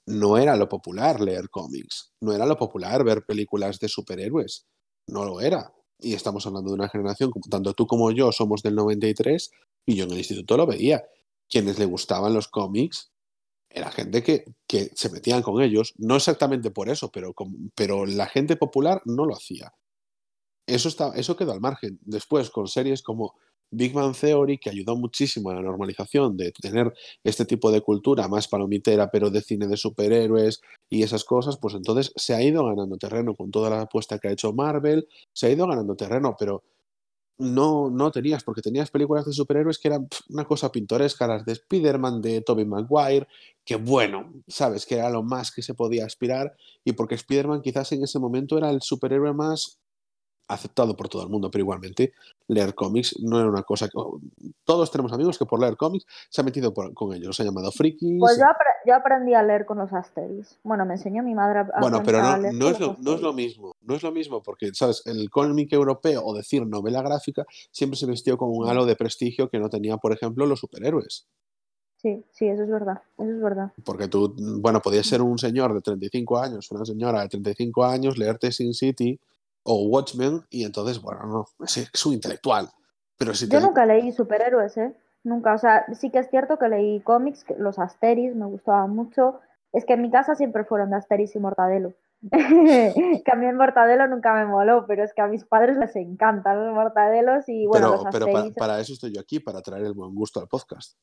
no 0.08 0.38
era 0.38 0.56
lo 0.56 0.70
popular 0.70 1.20
leer 1.20 1.50
cómics, 1.50 2.14
no 2.22 2.34
era 2.34 2.46
lo 2.46 2.58
popular 2.58 3.04
ver 3.04 3.26
películas 3.26 3.80
de 3.80 3.90
superhéroes, 3.90 4.66
no 5.08 5.26
lo 5.26 5.42
era. 5.42 5.74
Y 6.00 6.14
estamos 6.14 6.46
hablando 6.46 6.72
de 6.72 6.76
una 6.76 6.90
generación, 6.90 7.32
tanto 7.50 7.74
tú 7.74 7.88
como 7.88 8.12
yo 8.12 8.32
somos 8.32 8.62
del 8.62 8.76
93, 8.76 9.52
y 9.86 9.96
yo 9.96 10.06
en 10.06 10.12
el 10.12 10.18
instituto 10.18 10.58
lo 10.58 10.68
veía. 10.68 11.04
Quienes 11.50 11.80
le 11.80 11.86
gustaban 11.86 12.34
los 12.34 12.48
cómics 12.48 13.12
era 13.70 13.92
gente 13.92 14.24
que, 14.24 14.46
que 14.68 14.92
se 14.96 15.10
metían 15.10 15.42
con 15.42 15.62
ellos, 15.62 15.94
no 15.98 16.16
exactamente 16.16 16.72
por 16.72 16.90
eso, 16.90 17.12
pero, 17.12 17.34
pero 17.76 18.06
la 18.06 18.26
gente 18.26 18.56
popular 18.56 19.02
no 19.06 19.26
lo 19.26 19.36
hacía. 19.36 19.74
Eso, 20.68 20.88
está, 20.88 21.14
eso 21.16 21.36
quedó 21.36 21.52
al 21.52 21.62
margen. 21.62 22.00
Después, 22.02 22.50
con 22.50 22.68
series 22.68 23.04
como 23.04 23.36
Big 23.72 23.94
Bang 23.94 24.16
Theory, 24.16 24.58
que 24.58 24.70
ayudó 24.70 24.96
muchísimo 24.96 25.50
a 25.50 25.56
la 25.56 25.62
normalización 25.62 26.38
de 26.38 26.52
tener 26.52 26.94
este 27.24 27.46
tipo 27.46 27.72
de 27.72 27.82
cultura 27.82 28.28
más 28.28 28.48
palomitera, 28.48 29.10
pero 29.12 29.30
de 29.30 29.42
cine 29.42 29.68
de 29.68 29.78
superhéroes 29.78 30.62
y 30.90 31.04
esas 31.04 31.24
cosas, 31.24 31.58
pues 31.58 31.74
entonces 31.74 32.14
se 32.16 32.34
ha 32.34 32.42
ido 32.42 32.66
ganando 32.66 32.98
terreno 32.98 33.36
con 33.36 33.52
toda 33.52 33.70
la 33.70 33.82
apuesta 33.82 34.20
que 34.20 34.30
ha 34.30 34.32
hecho 34.32 34.54
Marvel, 34.54 35.08
se 35.34 35.48
ha 35.48 35.52
ido 35.52 35.68
ganando 35.68 35.96
terreno, 35.96 36.36
pero 36.38 36.64
no, 37.38 37.90
no 37.90 38.12
tenías, 38.12 38.44
porque 38.44 38.62
tenías 38.62 38.92
películas 38.92 39.26
de 39.26 39.34
superhéroes 39.34 39.78
que 39.78 39.90
eran 39.90 40.08
una 40.30 40.46
cosa 40.46 40.72
pintoresca, 40.72 41.28
las 41.28 41.46
de 41.46 41.54
Spider-Man, 41.54 42.22
de 42.22 42.42
Tobey 42.42 42.66
Maguire, 42.66 43.28
que 43.66 43.76
bueno, 43.76 44.34
sabes, 44.48 44.86
que 44.86 44.96
era 44.96 45.10
lo 45.10 45.22
más 45.22 45.52
que 45.52 45.62
se 45.62 45.74
podía 45.74 46.06
aspirar, 46.06 46.56
y 46.86 46.94
porque 46.94 47.16
Spider-Man 47.16 47.62
quizás 47.62 47.92
en 47.92 48.04
ese 48.04 48.20
momento 48.20 48.58
era 48.58 48.70
el 48.70 48.82
superhéroe 48.82 49.34
más 49.34 49.80
aceptado 50.48 50.96
por 50.96 51.10
todo 51.10 51.24
el 51.24 51.30
mundo, 51.30 51.50
pero 51.50 51.64
igualmente 51.64 52.14
leer 52.48 52.76
cómics 52.76 53.20
no 53.22 53.40
era 53.40 53.50
una 53.50 53.64
cosa 53.64 53.88
que... 53.88 53.98
Todos 54.64 54.92
tenemos 54.92 55.12
amigos 55.14 55.38
que 55.38 55.46
por 55.46 55.60
leer 55.60 55.76
cómics 55.76 56.06
se 56.30 56.42
han 56.42 56.46
metido 56.46 56.74
con 56.74 57.14
ellos, 57.14 57.28
los 57.28 57.40
ha 57.40 57.44
llamado 57.44 57.72
frikis. 57.72 58.20
Pues 58.20 58.40
yo, 58.86 58.94
aprendí 58.94 59.34
a 59.34 59.42
leer 59.42 59.66
con 59.66 59.80
los 59.80 59.92
Asteris. 59.92 60.60
Bueno, 60.64 60.86
me 60.86 60.94
enseñó 60.94 61.24
mi 61.24 61.34
madre 61.34 61.60
a 61.60 61.80
Bueno, 61.80 62.02
pero 62.04 62.22
no, 62.22 62.38
no, 62.38 62.70
es 62.70 62.80
lo, 62.80 62.96
no 63.00 63.16
es 63.16 63.22
lo 63.22 63.34
mismo, 63.34 63.76
no 63.82 63.96
es 63.96 64.04
lo 64.04 64.12
mismo, 64.12 64.44
porque, 64.44 64.72
¿sabes? 64.74 65.02
El 65.06 65.30
cómic 65.30 65.74
europeo, 65.74 66.24
o 66.24 66.36
decir 66.36 66.66
novela 66.68 67.02
gráfica, 67.02 67.46
siempre 67.72 67.98
se 67.98 68.06
vestió 68.06 68.38
con 68.38 68.50
un 68.52 68.68
halo 68.68 68.86
de 68.86 68.96
prestigio 68.96 69.50
que 69.50 69.60
no 69.60 69.70
tenía, 69.70 69.98
por 69.98 70.14
ejemplo, 70.14 70.46
los 70.46 70.60
superhéroes. 70.60 71.28
Sí, 71.98 72.24
sí, 72.32 72.46
eso 72.46 72.62
es 72.62 72.70
verdad, 72.70 73.02
eso 73.18 73.32
es 73.32 73.42
verdad. 73.42 73.72
Porque 73.84 74.08
tú, 74.08 74.36
bueno, 74.38 74.80
podías 74.80 75.08
ser 75.08 75.24
un 75.24 75.40
señor 75.40 75.74
de 75.74 75.82
35 75.82 76.38
años, 76.38 76.70
una 76.70 76.86
señora 76.86 77.22
de 77.22 77.30
35 77.30 77.84
años, 77.84 78.20
leerte 78.20 78.52
Sin 78.52 78.76
City 78.76 79.20
o 79.66 79.88
Watchmen 79.88 80.44
y 80.50 80.64
entonces, 80.64 81.02
bueno, 81.02 81.26
no, 81.26 81.66
es, 81.66 82.06
un 82.06 82.14
intelectual. 82.14 82.70
Pero 83.18 83.34
si 83.34 83.50
Yo 83.50 83.60
nunca 83.60 83.86
leí 83.86 84.12
superhéroes, 84.12 84.78
¿eh? 84.78 84.96
Nunca, 85.24 85.56
o 85.56 85.58
sea, 85.58 85.86
sí 85.94 86.12
que 86.12 86.20
es 86.20 86.30
cierto 86.30 86.60
que 86.60 86.70
leí 86.70 87.02
cómics, 87.02 87.46
los 87.58 87.80
Asteris 87.80 88.36
me 88.36 88.46
gustaban 88.46 88.92
mucho. 88.92 89.40
Es 89.74 89.84
que 89.84 89.94
en 89.94 90.04
mi 90.04 90.12
casa 90.12 90.36
siempre 90.36 90.66
fueron 90.66 90.92
de 90.92 90.98
Asteris 90.98 91.36
y 91.36 91.40
Mortadelo. 91.40 91.94
que 92.32 93.32
a 93.32 93.36
mí 93.36 93.46
el 93.48 93.56
Mortadelo 93.56 94.08
nunca 94.08 94.34
me 94.36 94.46
moló, 94.46 94.86
pero 94.86 95.04
es 95.04 95.14
que 95.14 95.22
a 95.22 95.28
mis 95.28 95.46
padres 95.46 95.78
les 95.78 95.96
encantan 95.96 96.64
los 96.64 96.76
Mortadelos 96.76 97.50
y 97.50 97.66
bueno, 97.66 97.92
pero, 97.92 98.04
los 98.04 98.14
Pero 98.14 98.32
para, 98.32 98.50
para, 98.52 98.80
eso 98.80 98.94
estoy 98.94 99.14
yo 99.14 99.22
aquí, 99.22 99.40
para 99.40 99.62
traer 99.62 99.86
el 99.86 99.94
buen 99.94 100.14
gusto 100.14 100.40
al 100.40 100.48
podcast. 100.48 100.96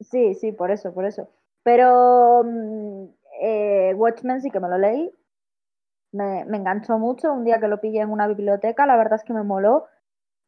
Sí, 0.00 0.34
sí, 0.34 0.50
por 0.50 0.72
eso, 0.72 0.92
por 0.92 1.04
eso. 1.04 1.28
Pero 1.62 2.42
mm, 2.44 3.04
eh, 3.42 3.94
Watchmen 3.94 4.42
sí 4.42 4.50
que 4.50 4.60
me 4.60 4.68
lo 4.68 4.78
leí, 4.78 5.12
me, 6.12 6.42
enganchó 6.42 6.98
mucho. 6.98 7.32
Un 7.32 7.44
día 7.44 7.60
que 7.60 7.68
lo 7.68 7.80
pillé 7.80 8.00
en 8.00 8.10
una 8.10 8.26
biblioteca, 8.28 8.86
la 8.86 8.96
verdad 8.96 9.18
es 9.18 9.24
que 9.24 9.32
me 9.32 9.42
moló. 9.42 9.86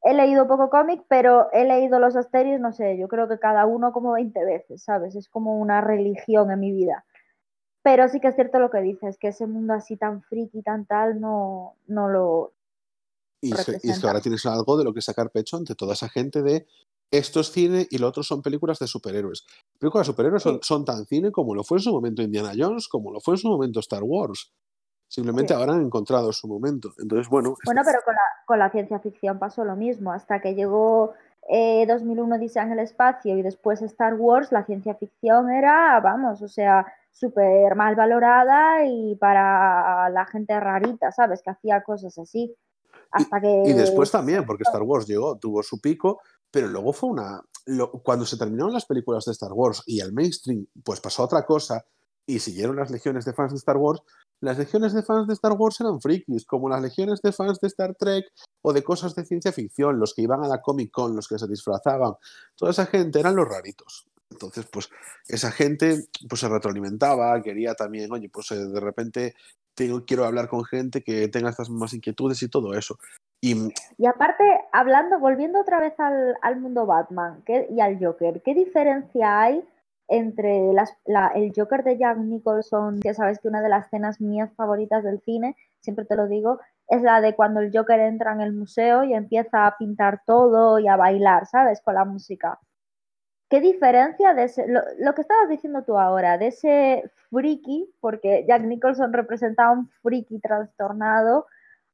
He 0.02 0.14
leído 0.14 0.46
poco 0.46 0.68
cómic, 0.68 1.02
pero 1.08 1.50
he 1.52 1.64
leído 1.64 1.98
los 1.98 2.14
Asterios, 2.14 2.60
no 2.60 2.72
sé, 2.72 2.98
yo 2.98 3.08
creo 3.08 3.26
que 3.26 3.38
cada 3.38 3.64
uno 3.64 3.92
como 3.92 4.12
20 4.12 4.44
veces, 4.44 4.82
¿sabes? 4.82 5.16
Es 5.16 5.28
como 5.28 5.58
una 5.58 5.80
religión 5.80 6.50
en 6.50 6.60
mi 6.60 6.72
vida. 6.72 7.06
Pero 7.82 8.08
sí 8.08 8.20
que 8.20 8.28
es 8.28 8.34
cierto 8.34 8.58
lo 8.58 8.70
que 8.70 8.82
dices, 8.82 9.16
que 9.18 9.28
ese 9.28 9.46
mundo 9.46 9.72
así 9.72 9.96
tan 9.96 10.22
friki, 10.22 10.62
tan 10.62 10.84
tal, 10.84 11.20
no, 11.20 11.76
no 11.86 12.08
lo. 12.08 12.52
Y, 13.40 13.50
y 13.50 13.90
es 13.90 14.00
que 14.00 14.06
ahora 14.06 14.20
tienes 14.20 14.44
algo 14.46 14.76
de 14.76 14.84
lo 14.84 14.92
que 14.92 15.00
sacar 15.00 15.30
pecho 15.30 15.56
ante 15.56 15.74
toda 15.74 15.94
esa 15.94 16.08
gente 16.08 16.42
de 16.42 16.66
esto 17.10 17.40
es 17.40 17.52
cine 17.52 17.86
y 17.90 17.98
lo 17.98 18.08
otro 18.08 18.22
son 18.22 18.42
películas 18.42 18.78
de 18.78 18.86
superhéroes. 18.86 19.44
Películas 19.78 20.06
de 20.06 20.12
superhéroes 20.12 20.42
son, 20.42 20.58
son, 20.62 20.84
tan 20.84 21.06
cine 21.06 21.30
como 21.30 21.54
lo 21.54 21.62
fue 21.62 21.78
en 21.78 21.82
su 21.82 21.92
momento 21.92 22.22
Indiana 22.22 22.52
Jones, 22.56 22.88
como 22.88 23.12
lo 23.12 23.20
fue 23.20 23.34
en 23.34 23.38
su 23.38 23.48
momento 23.48 23.80
Star 23.80 24.02
Wars. 24.02 24.52
Simplemente 25.14 25.54
ahora 25.54 25.74
han 25.74 25.82
encontrado 25.82 26.32
su 26.32 26.48
momento. 26.48 26.92
Entonces, 26.98 27.28
bueno. 27.28 27.54
Bueno, 27.64 27.82
pero 27.84 28.00
con 28.04 28.14
la, 28.16 28.20
con 28.44 28.58
la 28.58 28.68
ciencia 28.70 28.98
ficción 28.98 29.38
pasó 29.38 29.64
lo 29.64 29.76
mismo. 29.76 30.10
Hasta 30.10 30.40
que 30.40 30.56
llegó 30.56 31.14
2001 31.86 32.34
eh, 32.34 32.38
Dice 32.40 32.58
en 32.58 32.72
el 32.72 32.80
espacio 32.80 33.38
y 33.38 33.42
después 33.42 33.80
Star 33.82 34.14
Wars, 34.14 34.50
la 34.50 34.64
ciencia 34.64 34.96
ficción 34.96 35.52
era, 35.52 36.00
vamos, 36.00 36.42
o 36.42 36.48
sea, 36.48 36.84
súper 37.12 37.76
mal 37.76 37.94
valorada 37.94 38.84
y 38.86 39.14
para 39.14 40.10
la 40.10 40.26
gente 40.26 40.58
rarita, 40.58 41.12
¿sabes? 41.12 41.42
Que 41.42 41.50
hacía 41.50 41.84
cosas 41.84 42.18
así. 42.18 42.52
Hasta 43.12 43.38
y, 43.38 43.40
que... 43.40 43.62
y 43.66 43.72
después 43.72 44.10
también, 44.10 44.44
porque 44.44 44.64
Star 44.64 44.82
Wars 44.82 45.06
llegó, 45.06 45.38
tuvo 45.38 45.62
su 45.62 45.80
pico, 45.80 46.22
pero 46.50 46.66
luego 46.66 46.92
fue 46.92 47.10
una... 47.10 47.40
cuando 48.02 48.26
se 48.26 48.36
terminaron 48.36 48.72
las 48.72 48.84
películas 48.84 49.24
de 49.26 49.30
Star 49.30 49.52
Wars 49.52 49.84
y 49.86 50.00
el 50.00 50.12
mainstream, 50.12 50.66
pues 50.82 51.00
pasó 51.00 51.22
otra 51.22 51.46
cosa 51.46 51.84
y 52.26 52.38
siguieron 52.38 52.76
las 52.76 52.90
legiones 52.90 53.24
de 53.24 53.32
fans 53.32 53.52
de 53.52 53.58
Star 53.58 53.76
Wars, 53.76 54.02
las 54.40 54.58
legiones 54.58 54.92
de 54.92 55.02
fans 55.02 55.26
de 55.26 55.34
Star 55.34 55.52
Wars 55.52 55.80
eran 55.80 56.00
frikis, 56.00 56.44
como 56.44 56.68
las 56.68 56.82
legiones 56.82 57.22
de 57.22 57.32
fans 57.32 57.60
de 57.60 57.68
Star 57.68 57.94
Trek 57.94 58.26
o 58.62 58.72
de 58.72 58.82
cosas 58.82 59.14
de 59.14 59.24
ciencia 59.24 59.52
ficción, 59.52 59.98
los 59.98 60.14
que 60.14 60.22
iban 60.22 60.44
a 60.44 60.48
la 60.48 60.60
Comic 60.60 60.90
Con, 60.90 61.16
los 61.16 61.28
que 61.28 61.38
se 61.38 61.48
disfrazaban. 61.48 62.14
Toda 62.56 62.70
esa 62.70 62.86
gente 62.86 63.20
eran 63.20 63.36
los 63.36 63.48
raritos. 63.48 64.06
Entonces, 64.30 64.66
pues 64.70 64.90
esa 65.28 65.50
gente 65.50 66.06
pues 66.28 66.40
se 66.40 66.48
retroalimentaba, 66.48 67.40
quería 67.42 67.74
también, 67.74 68.12
oye, 68.12 68.28
pues 68.28 68.50
eh, 68.50 68.66
de 68.66 68.80
repente 68.80 69.34
tengo, 69.74 70.04
quiero 70.04 70.24
hablar 70.24 70.48
con 70.48 70.64
gente 70.64 71.02
que 71.02 71.28
tenga 71.28 71.50
estas 71.50 71.70
mismas 71.70 71.94
inquietudes 71.94 72.42
y 72.42 72.48
todo 72.48 72.74
eso. 72.74 72.98
Y, 73.40 73.54
aparte, 74.06 74.44
hablando, 74.72 75.18
volviendo 75.18 75.60
otra 75.60 75.78
vez 75.78 75.92
al 75.98 76.60
mundo 76.60 76.86
Batman 76.86 77.42
y 77.46 77.80
al 77.80 77.98
Joker, 78.02 78.42
¿qué 78.42 78.54
diferencia 78.54 79.42
hay 79.42 79.62
entre 80.08 80.70
el 80.70 81.52
Joker 81.56 81.82
de 81.82 81.98
Jack 81.98 82.18
Nicholson, 82.18 83.00
ya 83.00 83.14
sabes 83.14 83.38
que 83.38 83.48
una 83.48 83.62
de 83.62 83.68
las 83.68 83.86
escenas 83.86 84.20
mías 84.20 84.52
favoritas 84.54 85.02
del 85.02 85.20
cine, 85.20 85.56
siempre 85.80 86.04
te 86.04 86.16
lo 86.16 86.26
digo, 86.26 86.60
es 86.88 87.02
la 87.02 87.20
de 87.20 87.34
cuando 87.34 87.60
el 87.60 87.70
Joker 87.74 88.00
entra 88.00 88.32
en 88.32 88.40
el 88.40 88.52
museo 88.52 89.04
y 89.04 89.14
empieza 89.14 89.66
a 89.66 89.76
pintar 89.76 90.22
todo 90.26 90.78
y 90.78 90.88
a 90.88 90.96
bailar, 90.96 91.46
¿sabes? 91.46 91.80
Con 91.80 91.94
la 91.94 92.04
música. 92.04 92.60
¿Qué 93.48 93.60
diferencia 93.60 94.34
de 94.34 94.44
ese, 94.44 94.66
lo, 94.66 95.14
que 95.14 95.20
estabas 95.20 95.48
diciendo 95.48 95.84
tú 95.84 95.98
ahora, 95.98 96.38
de 96.38 96.48
ese 96.48 97.10
friki, 97.30 97.88
porque 98.00 98.44
Jack 98.48 98.62
Nicholson 98.62 99.12
representaba 99.12 99.72
un 99.72 99.88
friki 100.02 100.40
trastornado, 100.40 101.46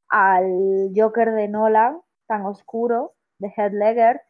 al 0.09 0.91
Joker 0.95 1.31
de 1.31 1.47
Nolan, 1.47 2.01
tan 2.27 2.45
oscuro, 2.45 3.13
de 3.39 3.53
Heath 3.55 3.73
Ledger, 3.73 4.21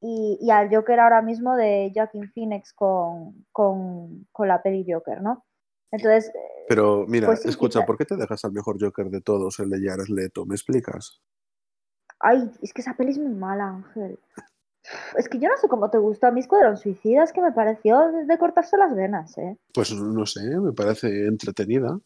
y, 0.00 0.50
al 0.50 0.74
Joker 0.74 0.98
ahora 0.98 1.22
mismo 1.22 1.56
de 1.56 1.92
Joaquin 1.94 2.30
Phoenix 2.32 2.72
con, 2.72 3.46
con, 3.52 4.26
con, 4.32 4.48
la 4.48 4.62
peli 4.62 4.86
Joker, 4.88 5.20
¿no? 5.20 5.44
Entonces. 5.90 6.32
Pero 6.68 7.04
mira, 7.06 7.26
pues 7.26 7.44
escucha, 7.44 7.84
¿por 7.84 7.98
qué 7.98 8.04
te 8.04 8.16
dejas 8.16 8.44
al 8.44 8.52
mejor 8.52 8.76
Joker 8.80 9.10
de 9.10 9.20
todos, 9.20 9.58
el 9.58 9.70
de 9.70 9.86
Jared 9.86 10.08
Leto? 10.08 10.46
¿Me 10.46 10.54
explicas? 10.54 11.20
Ay, 12.20 12.50
es 12.62 12.72
que 12.72 12.80
esa 12.80 12.94
peli 12.94 13.10
es 13.10 13.18
muy 13.18 13.34
mala, 13.34 13.68
Ángel. 13.68 14.18
Es 15.16 15.28
que 15.28 15.38
yo 15.38 15.48
no 15.48 15.56
sé 15.58 15.68
cómo 15.68 15.90
te 15.90 15.98
gustó 15.98 16.26
a 16.26 16.30
mí 16.30 16.40
Escuadrón 16.40 16.76
Suicida, 16.76 17.24
es 17.24 17.32
que 17.32 17.42
me 17.42 17.52
pareció 17.52 18.00
de 18.26 18.38
cortarse 18.38 18.76
las 18.78 18.94
venas, 18.94 19.36
¿eh? 19.36 19.58
Pues 19.74 19.92
no 19.92 20.24
sé, 20.24 20.40
me 20.58 20.72
parece 20.72 21.26
entretenida. 21.26 21.98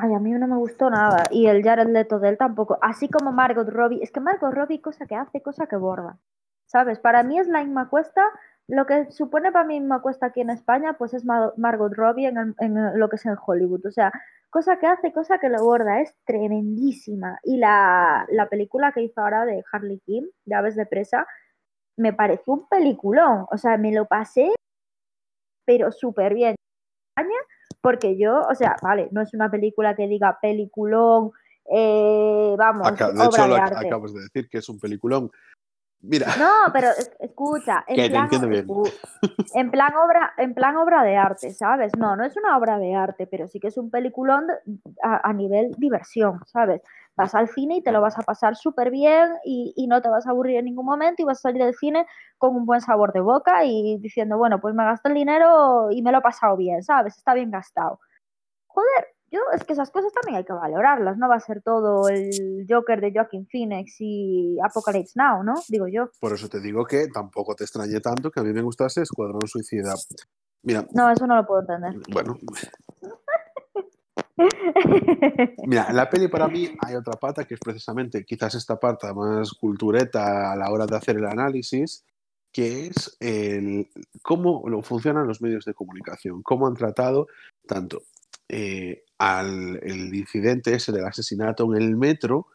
Ay, 0.00 0.14
a 0.14 0.20
mí 0.20 0.30
no 0.30 0.46
me 0.46 0.56
gustó 0.56 0.90
nada. 0.90 1.24
Y 1.32 1.48
el 1.48 1.60
Jared 1.64 1.88
Leto 1.88 2.20
de 2.20 2.28
él 2.28 2.38
tampoco. 2.38 2.78
Así 2.80 3.08
como 3.08 3.32
Margot 3.32 3.68
Robbie. 3.68 4.00
Es 4.00 4.12
que 4.12 4.20
Margot 4.20 4.54
Robbie, 4.54 4.80
cosa 4.80 5.06
que 5.06 5.16
hace, 5.16 5.42
cosa 5.42 5.66
que 5.66 5.74
borda. 5.74 6.20
¿Sabes? 6.66 7.00
Para 7.00 7.24
mí 7.24 7.36
es 7.40 7.48
la 7.48 7.64
misma 7.64 7.88
cuesta. 7.88 8.22
Lo 8.68 8.86
que 8.86 9.10
supone 9.10 9.50
para 9.50 9.64
mí 9.64 9.80
misma 9.80 10.00
cuesta 10.00 10.26
aquí 10.26 10.40
en 10.40 10.50
España, 10.50 10.92
pues 10.92 11.14
es 11.14 11.24
Margot 11.24 11.92
Robbie 11.94 12.28
en, 12.28 12.54
lo 12.96 13.08
que 13.08 13.16
es 13.16 13.26
en 13.26 13.36
Hollywood. 13.44 13.86
O 13.86 13.90
sea, 13.90 14.12
cosa 14.50 14.78
que 14.78 14.86
hace, 14.86 15.12
cosa 15.12 15.38
que 15.38 15.48
lo 15.48 15.64
borda. 15.64 16.00
Es 16.00 16.14
tremendísima. 16.24 17.40
Y 17.42 17.56
la, 17.56 18.24
película 18.48 18.92
que 18.92 19.02
hizo 19.02 19.20
ahora 19.20 19.46
de 19.46 19.64
Harley 19.72 19.98
Quinn, 20.06 20.30
de 20.44 20.54
Aves 20.54 20.76
de 20.76 20.86
Presa, 20.86 21.26
me 21.96 22.12
pareció 22.12 22.52
un 22.52 22.68
peliculón. 22.68 23.46
O 23.50 23.58
sea, 23.58 23.76
me 23.78 23.90
lo 23.92 24.04
pasé, 24.04 24.52
pero 25.66 25.90
súper 25.90 26.34
bien. 26.34 26.54
España 27.16 27.36
porque 27.80 28.16
yo, 28.18 28.42
o 28.42 28.54
sea, 28.54 28.76
vale, 28.82 29.08
no 29.12 29.20
es 29.20 29.34
una 29.34 29.50
película 29.50 29.94
que 29.94 30.08
diga 30.08 30.38
peliculón, 30.40 31.30
eh, 31.70 32.54
vamos, 32.58 32.90
de 32.90 33.24
hecho, 33.24 33.42
acabas 33.42 34.14
de 34.14 34.20
decir 34.22 34.48
que 34.48 34.58
es 34.58 34.68
un 34.68 34.78
peliculón. 34.78 35.30
Mira. 36.00 36.36
No, 36.38 36.72
pero 36.72 36.88
es- 36.90 37.10
escucha, 37.18 37.84
en 37.86 37.96
Que 37.96 38.08
plan, 38.08 38.28
en 39.54 39.70
obra, 39.96 40.32
en 40.36 40.54
plan 40.54 40.76
obra 40.76 41.02
de 41.02 41.16
arte, 41.16 41.52
¿sabes? 41.52 41.92
No, 41.96 42.16
no 42.16 42.24
es 42.24 42.36
una 42.36 42.56
obra 42.56 42.78
de 42.78 42.94
arte, 42.94 43.26
pero 43.26 43.48
sí 43.48 43.58
que 43.60 43.68
es 43.68 43.76
un 43.78 43.90
peliculón 43.90 44.46
de- 44.46 44.54
a, 45.02 45.28
a 45.28 45.32
nivel 45.32 45.74
diversión, 45.78 46.40
¿sabes? 46.46 46.82
Vas 47.16 47.34
al 47.34 47.48
cine 47.48 47.76
y 47.76 47.82
te 47.82 47.90
lo 47.90 48.00
vas 48.00 48.16
a 48.18 48.22
pasar 48.22 48.54
súper 48.56 48.90
bien 48.90 49.32
y, 49.44 49.72
y 49.76 49.86
no 49.88 50.00
te 50.02 50.08
vas 50.08 50.26
a 50.26 50.30
aburrir 50.30 50.58
en 50.58 50.66
ningún 50.66 50.86
momento 50.86 51.22
y 51.22 51.24
vas 51.24 51.38
a 51.38 51.42
salir 51.48 51.62
del 51.64 51.74
cine 51.74 52.06
con 52.36 52.54
un 52.54 52.64
buen 52.64 52.80
sabor 52.80 53.12
de 53.12 53.20
boca 53.20 53.64
y 53.64 53.98
diciendo, 53.98 54.38
bueno, 54.38 54.60
pues 54.60 54.74
me 54.74 54.84
gasto 54.84 55.08
el 55.08 55.14
dinero 55.14 55.90
y 55.90 56.02
me 56.02 56.12
lo 56.12 56.18
he 56.18 56.22
pasado 56.22 56.56
bien, 56.56 56.82
¿sabes? 56.84 57.16
Está 57.16 57.34
bien 57.34 57.50
gastado. 57.50 57.98
Joder, 58.68 59.08
yo 59.30 59.40
es 59.54 59.64
que 59.64 59.72
esas 59.74 59.90
cosas 59.90 60.12
también 60.12 60.38
hay 60.38 60.44
que 60.44 60.52
valorarlas, 60.52 61.18
no 61.18 61.28
va 61.28 61.36
a 61.36 61.40
ser 61.40 61.62
todo 61.62 62.08
el 62.08 62.66
Joker 62.68 63.00
de 63.00 63.12
Joaquin 63.12 63.46
Phoenix 63.46 63.96
y 64.00 64.58
Apocalypse 64.62 65.12
Now, 65.16 65.42
¿no? 65.42 65.54
Digo 65.68 65.86
yo. 65.88 66.10
Por 66.20 66.32
eso 66.32 66.48
te 66.48 66.60
digo 66.60 66.84
que 66.84 67.08
tampoco 67.08 67.54
te 67.54 67.64
extrañe 67.64 68.00
tanto 68.00 68.30
que 68.30 68.40
a 68.40 68.42
mí 68.42 68.52
me 68.52 68.62
gustase 68.62 69.02
Escuadrón 69.02 69.46
Suicida. 69.46 69.94
Mira, 70.62 70.86
No, 70.92 71.10
eso 71.10 71.26
no 71.26 71.36
lo 71.36 71.46
puedo 71.46 71.60
entender. 71.60 71.92
bueno, 72.12 72.36
mira, 75.66 75.86
en 75.88 75.96
la 75.96 76.08
peli 76.08 76.28
para 76.28 76.48
mí 76.48 76.68
hay 76.80 76.94
otra 76.94 77.14
pata 77.14 77.44
que 77.44 77.54
es 77.54 77.60
precisamente 77.60 78.24
quizás 78.24 78.54
esta 78.54 78.78
parte 78.78 79.12
más 79.12 79.52
cultureta 79.52 80.52
a 80.52 80.56
la 80.56 80.70
hora 80.70 80.86
de 80.86 80.96
hacer 80.96 81.16
el 81.16 81.26
análisis, 81.26 82.04
que 82.52 82.86
es 82.86 83.16
el, 83.20 83.88
cómo 84.22 84.62
lo- 84.68 84.82
funcionan 84.82 85.26
los 85.26 85.42
medios 85.42 85.64
de 85.64 85.74
comunicación, 85.74 86.42
cómo 86.42 86.66
han 86.66 86.74
tratado 86.74 87.26
tanto 87.66 88.02
eh, 88.48 89.04
al 89.18 89.78
el 89.82 90.14
incidente 90.14 90.74
ese 90.74 90.92
del 90.92 91.04
asesinato 91.04 91.64
en 91.74 91.82
el 91.82 91.96
metro, 91.96 92.46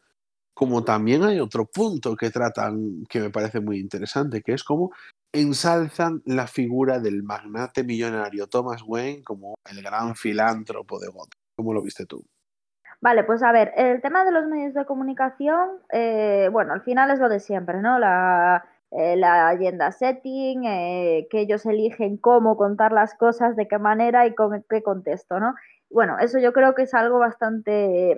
como 0.53 0.83
también 0.83 1.23
hay 1.23 1.39
otro 1.39 1.65
punto 1.65 2.15
que 2.15 2.29
tratan 2.29 3.05
que 3.09 3.19
me 3.19 3.29
parece 3.29 3.59
muy 3.59 3.79
interesante, 3.79 4.41
que 4.41 4.53
es 4.53 4.63
cómo 4.63 4.91
ensalzan 5.33 6.21
la 6.25 6.47
figura 6.47 6.99
del 6.99 7.23
magnate 7.23 7.83
millonario 7.83 8.47
Thomas 8.47 8.83
Wayne 8.85 9.23
como 9.23 9.55
el 9.69 9.81
gran 9.81 10.15
filántropo 10.15 10.99
de 10.99 11.07
Gotham. 11.07 11.39
¿Cómo 11.55 11.73
lo 11.73 11.81
viste 11.81 12.05
tú? 12.05 12.23
Vale, 13.01 13.23
pues 13.25 13.43
a 13.43 13.51
ver, 13.51 13.73
el 13.75 14.01
tema 14.01 14.23
de 14.23 14.31
los 14.31 14.45
medios 14.45 14.73
de 14.73 14.85
comunicación, 14.85 15.69
eh, 15.91 16.49
bueno, 16.51 16.71
al 16.71 16.83
final 16.83 17.11
es 17.11 17.19
lo 17.19 17.27
de 17.27 17.41
siempre, 17.41 17.81
¿no? 17.81 17.99
La, 17.99 18.63
eh, 18.95 19.15
la 19.15 19.49
agenda 19.49 19.91
setting, 19.91 20.65
eh, 20.65 21.27
que 21.31 21.41
ellos 21.41 21.65
eligen 21.65 22.17
cómo 22.17 22.57
contar 22.57 22.91
las 22.91 23.15
cosas, 23.15 23.55
de 23.55 23.67
qué 23.67 23.79
manera 23.79 24.27
y 24.27 24.35
con 24.35 24.63
qué 24.69 24.83
contexto, 24.83 25.39
¿no? 25.39 25.55
Bueno, 25.89 26.17
eso 26.19 26.37
yo 26.39 26.53
creo 26.53 26.75
que 26.75 26.83
es 26.83 26.93
algo 26.93 27.19
bastante, 27.19 28.17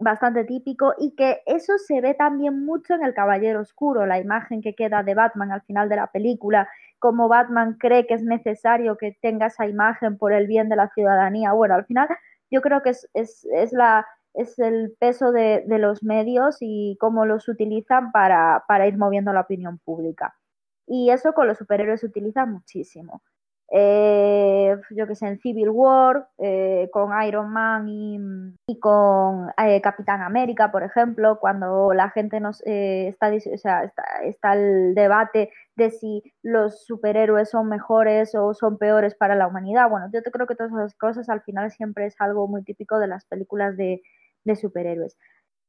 bastante 0.00 0.44
típico 0.44 0.94
y 0.98 1.14
que 1.14 1.42
eso 1.46 1.78
se 1.78 2.00
ve 2.00 2.14
también 2.14 2.64
mucho 2.64 2.94
en 2.94 3.04
El 3.04 3.14
Caballero 3.14 3.60
Oscuro, 3.60 4.06
la 4.06 4.18
imagen 4.18 4.62
que 4.62 4.74
queda 4.74 5.02
de 5.02 5.14
Batman 5.14 5.52
al 5.52 5.62
final 5.62 5.88
de 5.88 5.96
la 5.96 6.08
película, 6.08 6.68
cómo 6.98 7.28
Batman 7.28 7.76
cree 7.78 8.06
que 8.06 8.14
es 8.14 8.22
necesario 8.22 8.96
que 8.96 9.16
tenga 9.22 9.46
esa 9.46 9.66
imagen 9.66 10.18
por 10.18 10.32
el 10.32 10.46
bien 10.46 10.68
de 10.68 10.76
la 10.76 10.88
ciudadanía. 10.88 11.52
Bueno, 11.52 11.74
al 11.76 11.84
final 11.84 12.08
yo 12.50 12.62
creo 12.62 12.82
que 12.82 12.90
es, 12.90 13.08
es, 13.14 13.46
es 13.52 13.72
la, 13.72 14.06
es 14.34 14.58
el 14.58 14.94
peso 14.98 15.32
de, 15.32 15.64
de, 15.66 15.78
los 15.78 16.02
medios 16.02 16.58
y 16.60 16.96
cómo 17.00 17.26
los 17.26 17.48
utilizan 17.48 18.12
para, 18.12 18.64
para, 18.68 18.86
ir 18.86 18.96
moviendo 18.96 19.32
la 19.32 19.42
opinión 19.42 19.78
pública. 19.78 20.34
Y 20.86 21.10
eso 21.10 21.32
con 21.34 21.46
los 21.48 21.58
superhéroes 21.58 22.00
se 22.00 22.06
utiliza 22.06 22.46
muchísimo. 22.46 23.22
Eh, 23.72 24.76
yo 24.90 25.06
que 25.06 25.14
sé, 25.14 25.28
en 25.28 25.38
Civil 25.38 25.68
War, 25.70 26.28
eh, 26.38 26.88
con 26.92 27.10
Iron 27.22 27.50
Man 27.50 27.88
y, 27.88 28.18
y 28.66 28.80
con 28.80 29.48
eh, 29.64 29.80
Capitán 29.80 30.22
América, 30.22 30.72
por 30.72 30.82
ejemplo, 30.82 31.38
cuando 31.38 31.92
la 31.92 32.10
gente 32.10 32.40
nos 32.40 32.60
eh, 32.66 33.06
está, 33.08 33.28
o 33.28 33.58
sea, 33.58 33.84
está, 33.84 34.02
está 34.24 34.54
el 34.54 34.94
debate 34.96 35.52
de 35.76 35.90
si 35.92 36.22
los 36.42 36.84
superhéroes 36.84 37.50
son 37.50 37.68
mejores 37.68 38.34
o 38.34 38.54
son 38.54 38.76
peores 38.76 39.14
para 39.14 39.36
la 39.36 39.46
humanidad. 39.46 39.88
Bueno, 39.88 40.10
yo 40.12 40.20
te 40.22 40.32
creo 40.32 40.48
que 40.48 40.56
todas 40.56 40.72
esas 40.72 40.96
cosas 40.96 41.28
al 41.28 41.42
final 41.42 41.70
siempre 41.70 42.06
es 42.06 42.16
algo 42.20 42.48
muy 42.48 42.64
típico 42.64 42.98
de 42.98 43.06
las 43.06 43.24
películas 43.26 43.76
de, 43.76 44.02
de 44.44 44.56
superhéroes. 44.56 45.16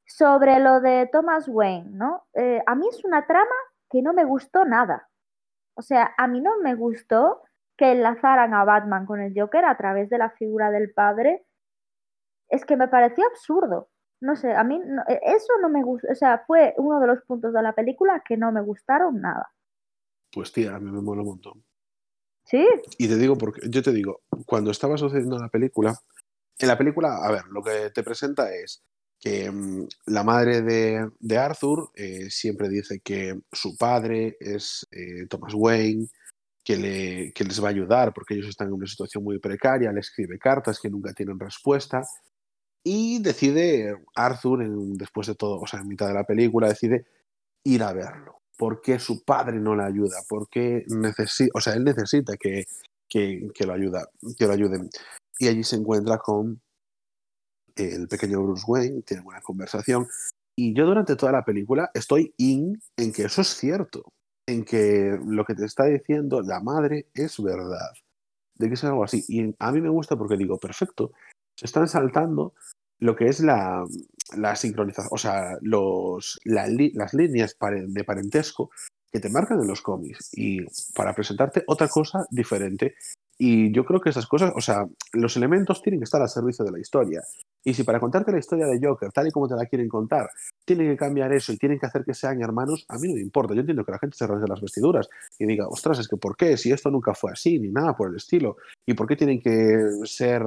Sobre 0.06 0.58
lo 0.60 0.80
de 0.80 1.08
Thomas 1.12 1.48
Wayne, 1.48 1.90
¿no? 1.92 2.24
Eh, 2.34 2.62
a 2.66 2.74
mí 2.74 2.86
es 2.88 3.04
una 3.04 3.26
trama 3.26 3.54
que 3.90 4.02
no 4.02 4.12
me 4.12 4.24
gustó 4.24 4.64
nada. 4.64 5.08
O 5.74 5.82
sea, 5.82 6.14
a 6.18 6.26
mí 6.28 6.40
no 6.40 6.58
me 6.60 6.74
gustó 6.74 7.42
que 7.76 7.92
enlazaran 7.92 8.54
a 8.54 8.64
Batman 8.64 9.06
con 9.06 9.20
el 9.20 9.32
Joker 9.34 9.64
a 9.64 9.76
través 9.76 10.10
de 10.10 10.18
la 10.18 10.30
figura 10.30 10.70
del 10.70 10.92
padre. 10.92 11.44
Es 12.48 12.64
que 12.64 12.76
me 12.76 12.88
pareció 12.88 13.24
absurdo. 13.26 13.88
No 14.20 14.36
sé, 14.36 14.52
a 14.52 14.62
mí 14.62 14.80
no, 14.84 15.02
eso 15.08 15.52
no 15.60 15.68
me 15.68 15.82
gustó. 15.82 16.08
O 16.12 16.14
sea, 16.14 16.44
fue 16.46 16.74
uno 16.76 17.00
de 17.00 17.06
los 17.08 17.22
puntos 17.22 17.52
de 17.52 17.62
la 17.62 17.74
película 17.74 18.22
que 18.26 18.36
no 18.36 18.52
me 18.52 18.60
gustaron 18.60 19.20
nada. 19.20 19.50
Pues 20.32 20.52
tía, 20.52 20.74
a 20.74 20.78
mí 20.78 20.90
me 20.90 21.00
mola 21.00 21.22
un 21.22 21.28
montón. 21.28 21.64
Sí. 22.44 22.66
Y 22.98 23.08
te 23.08 23.16
digo, 23.16 23.36
porque 23.36 23.60
yo 23.68 23.82
te 23.82 23.92
digo, 23.92 24.20
cuando 24.46 24.70
estaba 24.70 24.96
sucediendo 24.96 25.38
la 25.38 25.48
película, 25.48 25.94
en 26.58 26.68
la 26.68 26.78
película, 26.78 27.18
a 27.22 27.30
ver, 27.30 27.44
lo 27.50 27.62
que 27.62 27.90
te 27.90 28.02
presenta 28.02 28.54
es 28.54 28.82
que 29.18 29.50
mmm, 29.50 29.86
la 30.06 30.24
madre 30.24 30.62
de, 30.62 31.38
Arthur 31.38 31.90
eh, 31.94 32.28
siempre 32.30 32.68
dice 32.68 33.00
que 33.00 33.40
su 33.52 33.76
padre 33.76 34.36
es 34.40 34.86
eh, 34.90 35.26
Thomas 35.28 35.54
Wayne, 35.54 36.08
que, 36.64 36.76
le, 36.76 37.32
les 37.36 37.62
va 37.62 37.68
a 37.68 37.70
ayudar 37.70 38.12
porque 38.12 38.34
ellos 38.34 38.48
están 38.48 38.68
en 38.68 38.74
una 38.74 38.86
situación 38.86 39.24
muy 39.24 39.38
precaria, 39.38 39.92
le 39.92 40.00
escribe 40.00 40.38
cartas 40.38 40.80
que 40.80 40.90
nunca 40.90 41.12
tienen 41.12 41.38
respuesta 41.38 42.02
y 42.84 43.22
decide 43.22 43.96
Arthur, 44.14 44.66
después 44.96 45.28
de 45.28 45.34
todo, 45.34 45.60
o 45.60 45.66
sea, 45.66 45.80
en 45.80 45.88
mitad 45.88 46.08
de 46.08 46.14
la 46.14 46.24
película, 46.24 46.68
decide 46.68 47.06
ir 47.64 47.82
a 47.82 47.92
verlo. 47.92 48.40
¿Por 48.56 48.80
qué 48.80 48.98
su 48.98 49.24
padre 49.24 49.58
no 49.58 49.74
le 49.76 49.84
ayuda? 49.84 50.16
¿Por 50.28 50.48
qué 50.48 50.84
necesita, 50.88 51.50
o 51.54 51.60
sea, 51.60 51.74
él 51.74 51.84
necesita 51.84 52.36
que, 52.36 52.64
que, 53.08 53.48
que, 53.54 53.66
lo 53.66 53.72
ayuda, 53.72 54.08
que 54.36 54.46
lo 54.46 54.52
ayuden? 54.52 54.90
Y 55.38 55.48
allí 55.48 55.64
se 55.64 55.76
encuentra 55.76 56.18
con 56.18 56.60
el 57.76 58.08
pequeño 58.08 58.42
Bruce 58.42 58.64
Wayne, 58.66 59.02
tienen 59.02 59.26
una 59.26 59.40
conversación. 59.40 60.06
Y 60.56 60.74
yo 60.74 60.86
durante 60.86 61.16
toda 61.16 61.32
la 61.32 61.44
película 61.44 61.90
estoy 61.94 62.34
in 62.36 62.80
en 62.96 63.12
que 63.12 63.24
eso 63.24 63.40
es 63.40 63.48
cierto, 63.48 64.12
en 64.46 64.64
que 64.64 65.18
lo 65.24 65.44
que 65.44 65.54
te 65.54 65.64
está 65.64 65.84
diciendo 65.84 66.42
la 66.42 66.60
madre 66.60 67.08
es 67.14 67.42
verdad, 67.42 67.92
de 68.56 68.68
que 68.68 68.74
es 68.74 68.84
algo 68.84 69.04
así. 69.04 69.24
Y 69.28 69.54
a 69.58 69.72
mí 69.72 69.80
me 69.80 69.88
gusta 69.88 70.16
porque 70.16 70.36
digo, 70.36 70.58
perfecto, 70.58 71.12
se 71.56 71.66
están 71.66 71.88
saltando 71.88 72.54
lo 73.00 73.16
que 73.16 73.26
es 73.26 73.40
la, 73.40 73.84
la 74.36 74.54
sincronización, 74.54 75.08
o 75.10 75.18
sea, 75.18 75.56
los, 75.60 76.38
la, 76.44 76.68
las 76.94 77.14
líneas 77.14 77.56
de 77.58 78.04
parentesco 78.04 78.70
que 79.10 79.20
te 79.20 79.28
marcan 79.28 79.60
en 79.60 79.66
los 79.66 79.82
cómics 79.82 80.30
y 80.32 80.64
para 80.94 81.14
presentarte 81.14 81.64
otra 81.66 81.88
cosa 81.88 82.26
diferente. 82.30 82.94
Y 83.38 83.72
yo 83.72 83.84
creo 83.84 84.00
que 84.00 84.10
esas 84.10 84.26
cosas, 84.26 84.52
o 84.54 84.60
sea, 84.60 84.84
los 85.12 85.36
elementos 85.36 85.82
tienen 85.82 86.00
que 86.00 86.04
estar 86.04 86.20
al 86.20 86.28
servicio 86.28 86.64
de 86.64 86.72
la 86.72 86.78
historia. 86.78 87.22
Y 87.64 87.74
si 87.74 87.84
para 87.84 88.00
contarte 88.00 88.32
la 88.32 88.38
historia 88.38 88.66
de 88.66 88.80
Joker, 88.82 89.10
tal 89.12 89.28
y 89.28 89.30
como 89.30 89.48
te 89.48 89.54
la 89.54 89.66
quieren 89.66 89.88
contar, 89.88 90.30
tienen 90.64 90.90
que 90.90 90.96
cambiar 90.96 91.32
eso 91.32 91.52
y 91.52 91.56
tienen 91.56 91.78
que 91.78 91.86
hacer 91.86 92.04
que 92.04 92.14
sean 92.14 92.42
hermanos, 92.42 92.84
a 92.88 92.98
mí 92.98 93.08
no 93.08 93.14
me 93.14 93.20
importa. 93.20 93.54
Yo 93.54 93.60
entiendo 93.60 93.84
que 93.84 93.92
la 93.92 93.98
gente 93.98 94.16
se 94.16 94.26
rasgue 94.26 94.46
las 94.48 94.60
vestiduras 94.60 95.08
y 95.38 95.46
diga, 95.46 95.66
ostras, 95.68 95.98
es 95.98 96.08
que 96.08 96.16
¿por 96.16 96.36
qué? 96.36 96.56
Si 96.56 96.72
esto 96.72 96.90
nunca 96.90 97.14
fue 97.14 97.32
así, 97.32 97.58
ni 97.58 97.68
nada 97.68 97.96
por 97.96 98.10
el 98.10 98.16
estilo. 98.16 98.56
¿Y 98.86 98.94
por 98.94 99.06
qué 99.06 99.16
tienen 99.16 99.40
que 99.40 99.76
ser 100.04 100.42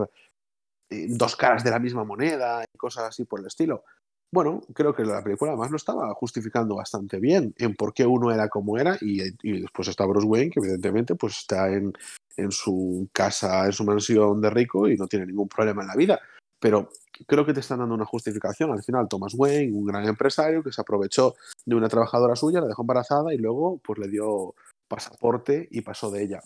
eh, 0.89 1.08
dos 1.10 1.36
caras 1.36 1.63
de 1.63 1.71
la 1.71 1.80
misma 1.80 2.04
moneda 2.04 2.63
y 2.63 2.78
cosas 2.78 3.06
así 3.06 3.26
por 3.26 3.39
el 3.39 3.48
estilo? 3.48 3.84
Bueno, 4.32 4.62
creo 4.74 4.93
que 4.93 5.04
la 5.06 5.24
película 5.24 5.52
además 5.52 5.71
lo 5.71 5.78
estaba 5.78 6.13
justificando 6.13 6.76
bastante 6.76 7.19
bien 7.19 7.54
en 7.58 7.74
por 7.76 7.93
qué 7.93 8.06
uno 8.06 8.32
era 8.32 8.50
como 8.50 8.78
era 8.78 8.98
y, 9.00 9.21
y 9.43 9.62
después 9.62 9.88
está 9.88 10.06
Bruce 10.06 10.28
Wayne, 10.28 10.52
que 10.52 10.60
evidentemente 10.60 11.15
pues 11.15 11.38
está 11.38 11.71
en, 11.71 11.93
en 12.38 12.52
su 12.52 13.10
casa, 13.12 13.65
en 13.65 13.74
su 13.74 13.84
mansión 13.84 14.41
de 14.41 14.50
rico 14.50 14.88
y 14.88 14.98
no 14.98 15.08
tiene 15.08 15.26
ningún 15.26 15.48
problema 15.48 15.82
en 15.82 15.88
la 15.88 15.95
vida. 15.95 16.19
Pero 16.60 16.89
creo 17.28 17.45
que 17.45 17.54
te 17.54 17.60
están 17.60 17.80
dando 17.80 17.95
una 17.95 18.06
justificación. 18.06 18.71
Al 18.71 18.84
final, 18.84 19.08
Thomas 19.08 19.34
Wayne, 19.36 19.74
un 19.74 19.86
gran 19.86 20.06
empresario 20.06 20.63
que 20.63 20.71
se 20.71 20.82
aprovechó 20.82 21.36
de 21.65 21.76
una 21.76 21.89
trabajadora 21.89 22.36
suya, 22.36 22.62
la 22.62 22.67
dejó 22.67 22.84
embarazada 22.84 23.34
y 23.34 23.38
luego 23.38 23.80
pues 23.84 24.00
le 24.00 24.08
dio 24.08 24.56
pasaporte 24.88 25.67
y 25.71 25.82
pasó 25.82 26.12
de 26.12 26.24
ella. 26.24 26.41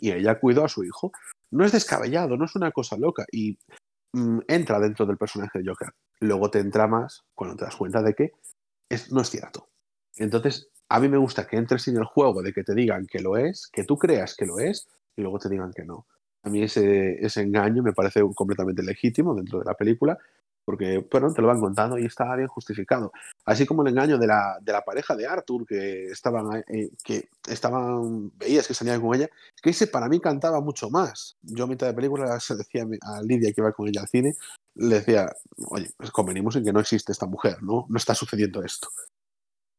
Y 0.00 0.12
ella 0.12 0.38
cuidó 0.38 0.64
a 0.64 0.68
su 0.68 0.84
hijo. 0.84 1.12
No 1.50 1.64
es 1.64 1.72
descabellado, 1.72 2.36
no 2.36 2.44
es 2.44 2.56
una 2.56 2.72
cosa 2.72 2.96
loca. 2.96 3.24
Y 3.30 3.58
mmm, 4.12 4.40
entra 4.48 4.80
dentro 4.80 5.06
del 5.06 5.16
personaje 5.16 5.58
de 5.58 5.68
Joker. 5.68 5.90
Luego 6.20 6.50
te 6.50 6.58
entra 6.58 6.86
más 6.86 7.24
cuando 7.34 7.56
te 7.56 7.64
das 7.64 7.76
cuenta 7.76 8.02
de 8.02 8.14
que 8.14 8.32
es, 8.88 9.12
no 9.12 9.20
es 9.20 9.30
cierto. 9.30 9.68
Entonces, 10.16 10.70
a 10.88 11.00
mí 11.00 11.08
me 11.08 11.16
gusta 11.16 11.46
que 11.46 11.56
entres 11.56 11.88
en 11.88 11.96
el 11.96 12.04
juego 12.04 12.42
de 12.42 12.52
que 12.52 12.62
te 12.62 12.74
digan 12.74 13.06
que 13.06 13.20
lo 13.20 13.36
es, 13.36 13.68
que 13.72 13.84
tú 13.84 13.96
creas 13.96 14.34
que 14.36 14.46
lo 14.46 14.58
es, 14.58 14.86
y 15.16 15.22
luego 15.22 15.38
te 15.38 15.48
digan 15.48 15.72
que 15.72 15.84
no. 15.84 16.06
A 16.42 16.48
mí 16.48 16.62
ese, 16.62 17.18
engaño 17.40 17.82
me 17.82 17.92
parece 17.92 18.22
completamente 18.34 18.82
legítimo 18.82 19.34
dentro 19.34 19.58
de 19.58 19.64
la 19.64 19.74
película, 19.74 20.16
porque 20.64 21.04
bueno, 21.10 21.32
te 21.32 21.42
lo 21.42 21.48
van 21.48 21.60
contando 21.60 21.98
y 21.98 22.04
está 22.06 22.34
bien 22.36 22.48
justificado. 22.48 23.12
Así 23.44 23.66
como 23.66 23.82
el 23.82 23.88
engaño 23.88 24.18
de 24.18 24.26
la, 24.28 24.58
de 24.60 24.72
la 24.72 24.82
pareja 24.82 25.16
de 25.16 25.26
Arthur, 25.26 25.66
que 25.66 26.06
estaban, 26.06 26.64
eh, 26.68 26.90
que 27.04 27.28
estaban, 27.48 28.30
veías 28.36 28.66
que 28.66 28.74
salían 28.74 29.00
con 29.00 29.14
ella, 29.14 29.28
que 29.60 29.70
ese 29.70 29.88
para 29.88 30.08
mí 30.08 30.20
cantaba 30.20 30.60
mucho 30.60 30.90
más. 30.90 31.36
Yo 31.42 31.64
a 31.64 31.68
mitad 31.68 31.88
de 31.88 31.94
película 31.94 32.38
se 32.38 32.56
decía 32.56 32.84
a 33.02 33.22
Lidia 33.22 33.52
que 33.52 33.60
iba 33.60 33.72
con 33.72 33.88
ella 33.88 34.02
al 34.02 34.08
cine, 34.08 34.36
le 34.74 34.96
decía, 34.96 35.28
oye, 35.68 35.90
pues 35.96 36.10
convenimos 36.10 36.54
en 36.56 36.64
que 36.64 36.72
no 36.72 36.80
existe 36.80 37.10
esta 37.12 37.26
mujer, 37.26 37.62
¿no? 37.62 37.86
No 37.88 37.96
está 37.96 38.14
sucediendo 38.14 38.62
esto. 38.62 38.88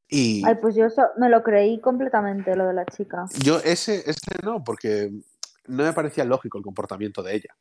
Y 0.09 0.43
Ay, 0.45 0.55
pues 0.61 0.75
yo 0.75 0.85
eso 0.85 1.01
me 1.17 1.29
lo 1.29 1.43
creí 1.43 1.81
completamente, 1.81 2.55
lo 2.55 2.65
de 2.65 2.73
la 2.73 2.85
chica. 2.85 3.25
yo 3.43 3.57
ese, 3.59 4.09
ese 4.09 4.37
no, 4.43 4.63
porque 4.63 5.11
no 5.67 5.83
me 5.83 5.93
parecía 5.93 6.23
lógico 6.23 6.57
el 6.57 6.63
comportamiento 6.63 7.21
de 7.21 7.35
ella. 7.35 7.55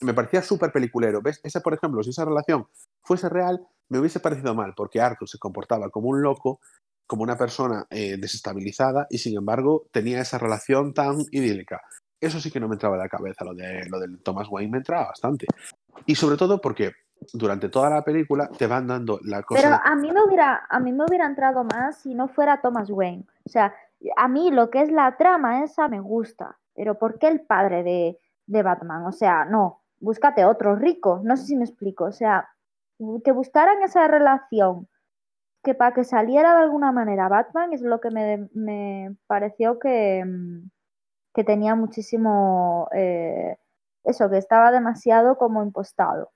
Me 0.00 0.14
parecía 0.14 0.42
súper 0.42 0.72
peliculero. 0.72 1.22
¿Ves? 1.22 1.40
Ese, 1.44 1.60
por 1.60 1.74
ejemplo, 1.74 2.02
si 2.02 2.10
esa 2.10 2.24
relación 2.24 2.66
fuese 3.02 3.28
real, 3.28 3.64
me 3.88 3.98
hubiese 3.98 4.20
parecido 4.20 4.54
mal, 4.54 4.74
porque 4.76 5.00
Arthur 5.00 5.28
se 5.28 5.38
comportaba 5.38 5.90
como 5.90 6.08
un 6.08 6.22
loco, 6.22 6.60
como 7.06 7.22
una 7.22 7.36
persona 7.36 7.86
eh, 7.90 8.16
desestabilizada, 8.18 9.06
y 9.10 9.18
sin 9.18 9.36
embargo 9.36 9.86
tenía 9.92 10.20
esa 10.20 10.38
relación 10.38 10.92
tan 10.92 11.18
idílica. 11.30 11.82
Eso 12.20 12.40
sí 12.40 12.50
que 12.50 12.58
no 12.58 12.68
me 12.68 12.74
entraba 12.74 12.96
en 12.96 13.02
la 13.02 13.08
cabeza, 13.08 13.44
lo, 13.44 13.54
de, 13.54 13.86
lo 13.88 14.00
del 14.00 14.20
Thomas 14.22 14.48
Wayne 14.50 14.72
me 14.72 14.78
entraba 14.78 15.08
bastante. 15.08 15.46
Y 16.06 16.14
sobre 16.14 16.36
todo 16.36 16.60
porque 16.60 16.92
durante 17.32 17.68
toda 17.68 17.90
la 17.90 18.02
película 18.02 18.48
te 18.48 18.66
van 18.66 18.86
dando 18.86 19.18
la 19.24 19.42
cosa... 19.42 19.60
Pero 19.60 19.80
a 19.82 19.94
mí 19.96 20.10
me 20.12 20.22
hubiera, 20.22 20.66
a 20.68 20.80
mí 20.80 20.92
me 20.92 21.04
hubiera 21.04 21.26
entrado 21.26 21.64
más 21.64 21.98
si 21.98 22.14
no 22.14 22.28
fuera 22.28 22.60
Thomas 22.60 22.90
Wayne. 22.90 23.24
O 23.44 23.48
sea, 23.48 23.74
a 24.16 24.28
mí 24.28 24.50
lo 24.50 24.70
que 24.70 24.82
es 24.82 24.90
la 24.90 25.16
trama 25.16 25.64
esa 25.64 25.88
me 25.88 26.00
gusta, 26.00 26.58
pero 26.74 26.98
¿por 26.98 27.18
qué 27.18 27.28
el 27.28 27.40
padre 27.42 27.82
de, 27.82 28.18
de 28.46 28.62
Batman? 28.62 29.06
O 29.06 29.12
sea, 29.12 29.44
no, 29.44 29.82
búscate 30.00 30.44
otro 30.44 30.76
rico, 30.76 31.20
no 31.22 31.36
sé 31.36 31.46
si 31.46 31.56
me 31.56 31.64
explico. 31.64 32.04
O 32.04 32.12
sea, 32.12 32.48
que 33.24 33.32
buscaran 33.32 33.82
esa 33.82 34.06
relación 34.08 34.88
que 35.62 35.74
para 35.74 35.94
que 35.94 36.04
saliera 36.04 36.54
de 36.54 36.62
alguna 36.62 36.92
manera 36.92 37.28
Batman 37.28 37.72
es 37.72 37.82
lo 37.82 38.00
que 38.00 38.10
me, 38.10 38.48
me 38.52 39.16
pareció 39.26 39.78
que, 39.78 40.24
que 41.34 41.44
tenía 41.44 41.74
muchísimo... 41.74 42.88
eh, 42.92 43.56
eso, 44.04 44.28
que 44.28 44.38
estaba 44.38 44.72
demasiado 44.72 45.36
como 45.38 45.62
impostado. 45.62 46.32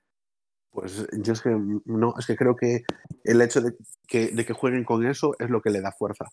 Pues 0.77 1.07
yo 1.11 1.33
es 1.33 1.41
que 1.41 1.57
no, 1.87 2.13
es 2.19 2.27
que 2.27 2.37
creo 2.37 2.55
que 2.55 2.83
el 3.25 3.41
hecho 3.41 3.63
de 3.63 3.73
que, 4.07 4.29
de 4.29 4.45
que 4.45 4.53
jueguen 4.53 4.85
con 4.85 5.07
eso 5.07 5.35
es 5.39 5.49
lo 5.49 5.63
que 5.63 5.71
le 5.71 5.81
da 5.81 5.91
fuerza. 5.91 6.27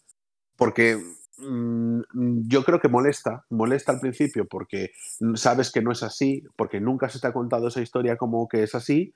Porque 0.57 1.01
mm, 1.37 2.01
yo 2.49 2.65
creo 2.65 2.81
que 2.81 2.89
molesta, 2.89 3.45
molesta 3.49 3.93
al 3.93 4.01
principio 4.01 4.45
porque 4.45 4.91
sabes 5.35 5.71
que 5.71 5.81
no 5.81 5.93
es 5.93 6.03
así, 6.03 6.43
porque 6.57 6.81
nunca 6.81 7.07
se 7.07 7.21
te 7.21 7.27
ha 7.27 7.31
contado 7.31 7.69
esa 7.69 7.81
historia 7.81 8.17
como 8.17 8.49
que 8.49 8.63
es 8.63 8.75
así. 8.75 9.13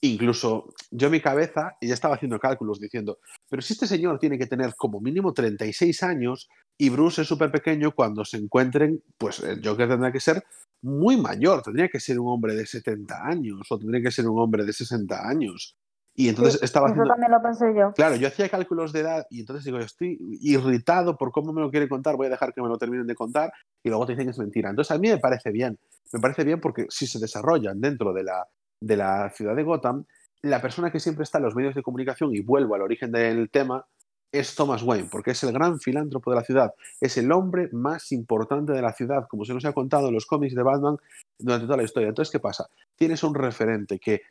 Incluso 0.00 0.72
yo 0.92 1.08
en 1.08 1.12
mi 1.12 1.20
cabeza 1.20 1.76
ya 1.80 1.94
estaba 1.94 2.14
haciendo 2.14 2.38
cálculos 2.38 2.78
diciendo, 2.78 3.18
pero 3.48 3.62
si 3.62 3.72
este 3.72 3.86
señor 3.86 4.18
tiene 4.20 4.38
que 4.38 4.46
tener 4.46 4.74
como 4.76 5.00
mínimo 5.00 5.32
36 5.32 6.02
años 6.04 6.48
y 6.76 6.88
Bruce 6.90 7.22
es 7.22 7.28
súper 7.28 7.50
pequeño, 7.50 7.92
cuando 7.92 8.24
se 8.24 8.36
encuentren, 8.36 9.02
pues 9.16 9.40
el 9.40 9.60
Joker 9.66 9.88
tendrá 9.88 10.12
que 10.12 10.20
ser 10.20 10.44
muy 10.82 11.16
mayor, 11.16 11.62
tendría 11.62 11.88
que 11.88 11.98
ser 11.98 12.20
un 12.20 12.28
hombre 12.28 12.54
de 12.54 12.64
70 12.64 13.26
años 13.26 13.60
o 13.68 13.78
tendría 13.78 14.00
que 14.00 14.12
ser 14.12 14.28
un 14.28 14.38
hombre 14.38 14.64
de 14.64 14.72
60 14.72 15.28
años. 15.28 15.76
Y 16.14 16.28
entonces 16.28 16.54
Sí, 16.54 16.64
estaba 16.64 16.88
eso 16.88 17.04
también 17.04 17.30
lo 17.30 17.40
pensé 17.40 17.72
yo. 17.76 17.92
Claro, 17.92 18.16
yo 18.16 18.26
hacía 18.26 18.48
cálculos 18.48 18.92
de 18.92 19.00
edad 19.00 19.26
y 19.30 19.40
entonces 19.40 19.64
digo, 19.64 19.78
estoy 19.78 20.18
irritado 20.40 21.16
por 21.16 21.30
cómo 21.30 21.52
me 21.52 21.60
lo 21.60 21.70
quieren 21.70 21.88
contar, 21.88 22.16
voy 22.16 22.26
a 22.26 22.30
dejar 22.30 22.52
que 22.52 22.60
me 22.60 22.68
lo 22.68 22.76
terminen 22.76 23.06
de 23.06 23.14
contar 23.14 23.52
y 23.84 23.88
luego 23.88 24.04
te 24.06 24.12
dicen 24.12 24.26
que 24.26 24.32
es 24.32 24.38
mentira. 24.38 24.70
Entonces 24.70 24.90
a 24.96 24.98
mí 24.98 25.08
me 25.08 25.18
parece 25.18 25.52
bien, 25.52 25.78
me 26.12 26.20
parece 26.20 26.42
bien 26.42 26.60
porque 26.60 26.86
si 26.88 27.06
se 27.06 27.20
desarrollan 27.20 27.80
dentro 27.80 28.12
de 28.12 28.24
la, 28.24 28.44
de 28.80 28.96
la 28.96 29.30
ciudad 29.30 29.56
de 29.56 29.62
Gotham, 29.62 30.04
la 30.42 30.62
persona 30.62 30.90
que 30.90 31.00
siempre 31.00 31.24
está 31.24 31.38
en 31.38 31.44
los 31.44 31.54
medios 31.54 31.74
de 31.74 31.82
comunicación, 31.82 32.34
y 32.34 32.40
vuelvo 32.40 32.74
al 32.74 32.82
origen 32.82 33.10
del 33.10 33.50
tema, 33.50 33.86
es 34.30 34.54
Thomas 34.54 34.82
Wayne, 34.82 35.08
porque 35.10 35.30
es 35.30 35.42
el 35.42 35.52
gran 35.52 35.80
filántropo 35.80 36.30
de 36.30 36.36
la 36.36 36.44
ciudad, 36.44 36.74
es 37.00 37.16
el 37.16 37.32
hombre 37.32 37.70
más 37.72 38.12
importante 38.12 38.72
de 38.72 38.82
la 38.82 38.92
ciudad, 38.92 39.26
como 39.28 39.44
se 39.44 39.54
nos 39.54 39.64
ha 39.64 39.72
contado 39.72 40.08
en 40.08 40.14
los 40.14 40.26
cómics 40.26 40.54
de 40.54 40.62
Batman 40.62 40.96
durante 41.38 41.66
toda 41.66 41.78
la 41.78 41.84
historia. 41.84 42.10
Entonces, 42.10 42.30
¿qué 42.30 42.40
pasa? 42.40 42.66
Tienes 42.94 43.22
un 43.22 43.34
referente 43.34 43.98
que 43.98 44.22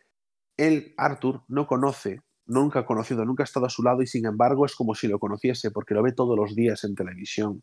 él, 0.56 0.94
Arthur, 0.98 1.42
no 1.48 1.66
conoce, 1.66 2.22
nunca 2.46 2.80
ha 2.80 2.86
conocido, 2.86 3.26
nunca 3.26 3.44
ha 3.44 3.46
estado 3.46 3.66
a 3.66 3.70
su 3.70 3.84
lado 3.84 4.02
y 4.02 4.08
sin 4.08 4.26
embargo 4.26 4.66
es 4.66 4.76
como 4.76 4.96
si 4.96 5.08
lo 5.08 5.20
conociese 5.20 5.72
porque 5.72 5.94
lo 5.94 6.04
ve 6.04 6.14
todos 6.14 6.38
los 6.38 6.56
días 6.56 6.84
en 6.84 6.96
televisión. 6.96 7.62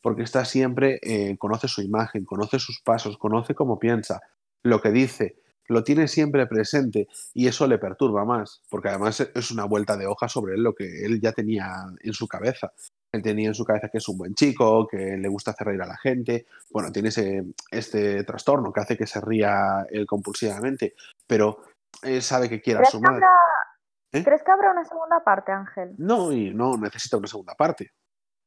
Porque 0.00 0.22
está 0.22 0.44
siempre, 0.44 0.98
eh, 1.02 1.36
conoce 1.38 1.66
su 1.66 1.82
imagen, 1.82 2.24
conoce 2.24 2.58
sus 2.58 2.80
pasos, 2.82 3.16
conoce 3.16 3.54
cómo 3.54 3.78
piensa, 3.78 4.20
lo 4.62 4.80
que 4.80 4.90
dice, 4.90 5.36
lo 5.68 5.82
tiene 5.82 6.08
siempre 6.08 6.46
presente 6.46 7.08
y 7.32 7.46
eso 7.46 7.66
le 7.66 7.78
perturba 7.78 8.24
más, 8.24 8.62
porque 8.70 8.88
además 8.88 9.20
es 9.20 9.50
una 9.50 9.64
vuelta 9.64 9.96
de 9.96 10.06
hoja 10.06 10.28
sobre 10.28 10.54
él 10.54 10.62
lo 10.62 10.74
que 10.74 11.04
él 11.04 11.20
ya 11.20 11.32
tenía 11.32 11.66
en 12.00 12.12
su 12.12 12.28
cabeza. 12.28 12.72
Él 13.12 13.22
tenía 13.22 13.48
en 13.48 13.54
su 13.54 13.64
cabeza 13.64 13.88
que 13.88 13.98
es 13.98 14.08
un 14.08 14.18
buen 14.18 14.34
chico, 14.34 14.88
que 14.88 15.16
le 15.16 15.28
gusta 15.28 15.52
hacer 15.52 15.68
reír 15.68 15.82
a 15.82 15.86
la 15.86 15.96
gente. 15.96 16.46
Bueno, 16.70 16.90
tiene 16.90 17.10
ese, 17.10 17.44
este 17.70 18.24
trastorno 18.24 18.72
que 18.72 18.80
hace 18.80 18.96
que 18.96 19.06
se 19.06 19.20
ría 19.20 19.86
él 19.90 20.04
compulsivamente, 20.06 20.94
pero 21.26 21.58
él 22.02 22.22
sabe 22.22 22.48
que 22.48 22.60
quiere 22.60 22.78
a 22.78 22.82
¿Crees 22.82 22.92
su 22.92 23.00
madre. 23.00 23.24
¿Eh? 24.12 24.24
¿Crees 24.24 24.42
que 24.42 24.50
habrá 24.50 24.72
una 24.72 24.84
segunda 24.84 25.22
parte, 25.24 25.52
Ángel? 25.52 25.94
No, 25.98 26.32
y 26.32 26.52
no 26.52 26.76
necesita 26.76 27.16
una 27.16 27.28
segunda 27.28 27.54
parte. 27.54 27.92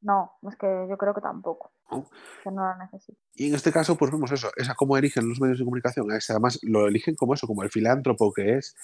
No, 0.00 0.38
es 0.48 0.56
que 0.56 0.86
yo 0.88 0.96
creo 0.96 1.14
que 1.14 1.20
tampoco. 1.20 1.72
No. 1.90 2.10
Que 2.42 2.50
no 2.50 2.62
la 2.62 2.76
necesito. 2.76 3.18
Y 3.34 3.48
en 3.48 3.54
este 3.54 3.72
caso, 3.72 3.96
pues 3.96 4.10
vemos 4.10 4.30
eso, 4.32 4.50
esa 4.56 4.74
cómo 4.74 4.96
eligen 4.96 5.28
los 5.28 5.40
medios 5.40 5.58
de 5.58 5.64
comunicación. 5.64 6.10
Es, 6.12 6.28
además, 6.30 6.58
lo 6.62 6.86
eligen 6.86 7.14
como 7.14 7.34
eso, 7.34 7.46
como 7.46 7.62
el 7.62 7.70
filántropo 7.70 8.32
que 8.32 8.56
es. 8.56 8.74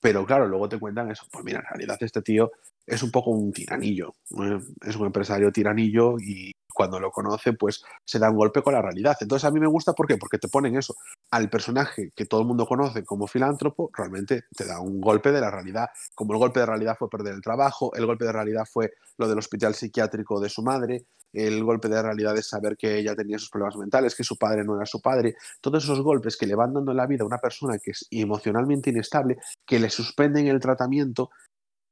Pero 0.00 0.26
claro, 0.26 0.46
luego 0.46 0.68
te 0.68 0.78
cuentan 0.78 1.10
eso. 1.10 1.26
Pues 1.32 1.44
mira, 1.44 1.60
en 1.60 1.66
realidad 1.66 1.96
este 2.00 2.22
tío 2.22 2.52
es 2.86 3.02
un 3.02 3.10
poco 3.10 3.30
un 3.30 3.52
tiranillo. 3.52 4.14
¿eh? 4.38 4.58
Es 4.82 4.96
un 4.96 5.06
empresario 5.06 5.50
tiranillo 5.50 6.18
y 6.18 6.52
cuando 6.74 7.00
lo 7.00 7.10
conoce, 7.10 7.54
pues 7.54 7.82
se 8.04 8.18
da 8.18 8.28
un 8.28 8.36
golpe 8.36 8.62
con 8.62 8.74
la 8.74 8.82
realidad. 8.82 9.16
Entonces 9.20 9.48
a 9.48 9.50
mí 9.50 9.60
me 9.60 9.66
gusta, 9.66 9.94
¿por 9.94 10.06
qué? 10.06 10.18
Porque 10.18 10.38
te 10.38 10.48
ponen 10.48 10.76
eso. 10.76 10.96
Al 11.30 11.48
personaje 11.48 12.12
que 12.14 12.26
todo 12.26 12.40
el 12.40 12.46
mundo 12.46 12.66
conoce 12.66 13.04
como 13.04 13.26
filántropo, 13.26 13.90
realmente 13.96 14.44
te 14.54 14.66
da 14.66 14.80
un 14.80 15.00
golpe 15.00 15.32
de 15.32 15.40
la 15.40 15.50
realidad. 15.50 15.88
Como 16.14 16.34
el 16.34 16.38
golpe 16.38 16.60
de 16.60 16.66
realidad 16.66 16.96
fue 16.98 17.08
perder 17.08 17.34
el 17.34 17.40
trabajo, 17.40 17.94
el 17.94 18.04
golpe 18.04 18.24
de 18.26 18.32
realidad 18.32 18.64
fue 18.70 18.92
lo 19.16 19.28
del 19.28 19.38
hospital 19.38 19.74
psiquiátrico 19.74 20.40
de 20.40 20.50
su 20.50 20.62
madre, 20.62 21.06
el 21.32 21.64
golpe 21.64 21.88
de 21.88 22.00
realidad 22.00 22.36
es 22.38 22.48
saber 22.48 22.76
que 22.76 22.96
ella 22.96 23.16
tenía 23.16 23.38
sus 23.38 23.50
problemas 23.50 23.76
mentales, 23.76 24.14
que 24.14 24.22
su 24.22 24.36
padre 24.36 24.64
no 24.64 24.76
era 24.76 24.86
su 24.86 25.00
padre, 25.00 25.34
todos 25.60 25.82
esos 25.82 26.00
golpes 26.00 26.36
que 26.36 26.46
le 26.46 26.54
van 26.54 26.72
dando 26.72 26.92
en 26.92 26.96
la 26.96 27.06
vida 27.06 27.24
a 27.24 27.26
una 27.26 27.38
persona 27.38 27.78
que 27.78 27.90
es 27.90 28.06
emocionalmente 28.10 28.90
inestable, 28.90 29.38
que 29.66 29.80
le 29.80 29.90
suspenden 29.90 30.46
el 30.46 30.60
tratamiento 30.60 31.30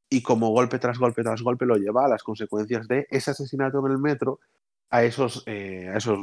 y 0.08 0.22
como 0.22 0.50
golpe 0.50 0.78
tras 0.78 0.98
golpe 0.98 1.22
tras 1.22 1.42
golpe 1.42 1.66
lo 1.66 1.76
lleva 1.76 2.04
a 2.04 2.08
las 2.08 2.22
consecuencias 2.22 2.86
de 2.86 3.06
ese 3.10 3.30
asesinato 3.30 3.84
en 3.84 3.92
el 3.92 3.98
metro, 3.98 4.40
a 4.92 5.02
esos, 5.04 5.42
eh, 5.46 5.88
a 5.92 5.96
esos 5.96 6.18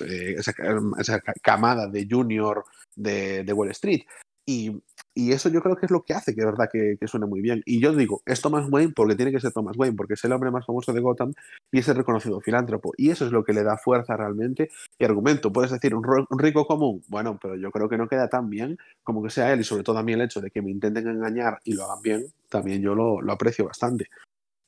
eh, 0.00 0.36
esa, 0.38 1.20
camada 1.42 1.88
de 1.88 2.06
junior 2.08 2.64
de, 2.94 3.42
de 3.42 3.52
Wall 3.52 3.70
Street. 3.70 4.02
Y, 4.46 4.82
y, 5.14 5.32
eso 5.32 5.50
yo 5.50 5.60
creo 5.60 5.76
que 5.76 5.84
es 5.84 5.92
lo 5.92 6.02
que 6.02 6.14
hace 6.14 6.34
que 6.34 6.40
de 6.40 6.46
verdad 6.46 6.70
que, 6.72 6.96
que, 6.98 7.06
suene 7.06 7.26
muy 7.26 7.42
bien. 7.42 7.62
Y 7.66 7.80
yo 7.80 7.94
digo, 7.94 8.22
es 8.24 8.40
Thomas 8.40 8.66
Wayne 8.70 8.92
porque 8.96 9.14
tiene 9.14 9.30
que 9.30 9.40
ser 9.40 9.52
Thomas 9.52 9.76
Wayne, 9.76 9.94
porque 9.94 10.14
es 10.14 10.24
el 10.24 10.32
hombre 10.32 10.50
más 10.50 10.64
famoso 10.64 10.92
de 10.92 11.00
Gotham 11.00 11.34
y 11.70 11.80
es 11.80 11.88
el 11.88 11.96
reconocido 11.96 12.40
filántropo. 12.40 12.92
Y 12.96 13.10
eso 13.10 13.26
es 13.26 13.32
lo 13.32 13.44
que 13.44 13.52
le 13.52 13.62
da 13.62 13.76
fuerza 13.76 14.16
realmente 14.16 14.70
y 14.98 15.04
argumento. 15.04 15.52
Puedes 15.52 15.70
decir, 15.70 15.94
un, 15.94 16.06
un 16.30 16.38
rico 16.38 16.66
común, 16.66 17.02
bueno, 17.08 17.38
pero 17.40 17.56
yo 17.56 17.70
creo 17.70 17.90
que 17.90 17.98
no 17.98 18.08
queda 18.08 18.28
tan 18.28 18.48
bien 18.48 18.78
como 19.02 19.22
que 19.22 19.30
sea 19.30 19.52
él 19.52 19.60
y 19.60 19.64
sobre 19.64 19.82
todo 19.82 19.98
a 19.98 20.02
mí 20.02 20.12
el 20.12 20.22
hecho 20.22 20.40
de 20.40 20.50
que 20.50 20.62
me 20.62 20.70
intenten 20.70 21.08
engañar 21.08 21.58
y 21.64 21.74
lo 21.74 21.84
hagan 21.84 22.02
bien, 22.02 22.26
también 22.48 22.80
yo 22.80 22.94
lo, 22.94 23.20
lo 23.20 23.32
aprecio 23.32 23.66
bastante. 23.66 24.08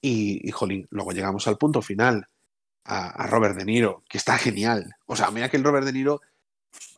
Y, 0.02 0.46
y, 0.46 0.50
jolín, 0.50 0.86
luego 0.90 1.12
llegamos 1.12 1.46
al 1.48 1.56
punto 1.56 1.80
final, 1.80 2.26
a, 2.84 3.26
Robert 3.26 3.56
De 3.56 3.64
Niro, 3.64 4.02
que 4.08 4.18
está 4.18 4.38
genial. 4.38 4.94
O 5.06 5.16
sea, 5.16 5.30
mira 5.30 5.48
que 5.48 5.56
el 5.56 5.64
Robert 5.64 5.86
De 5.86 5.92
Niro 5.92 6.20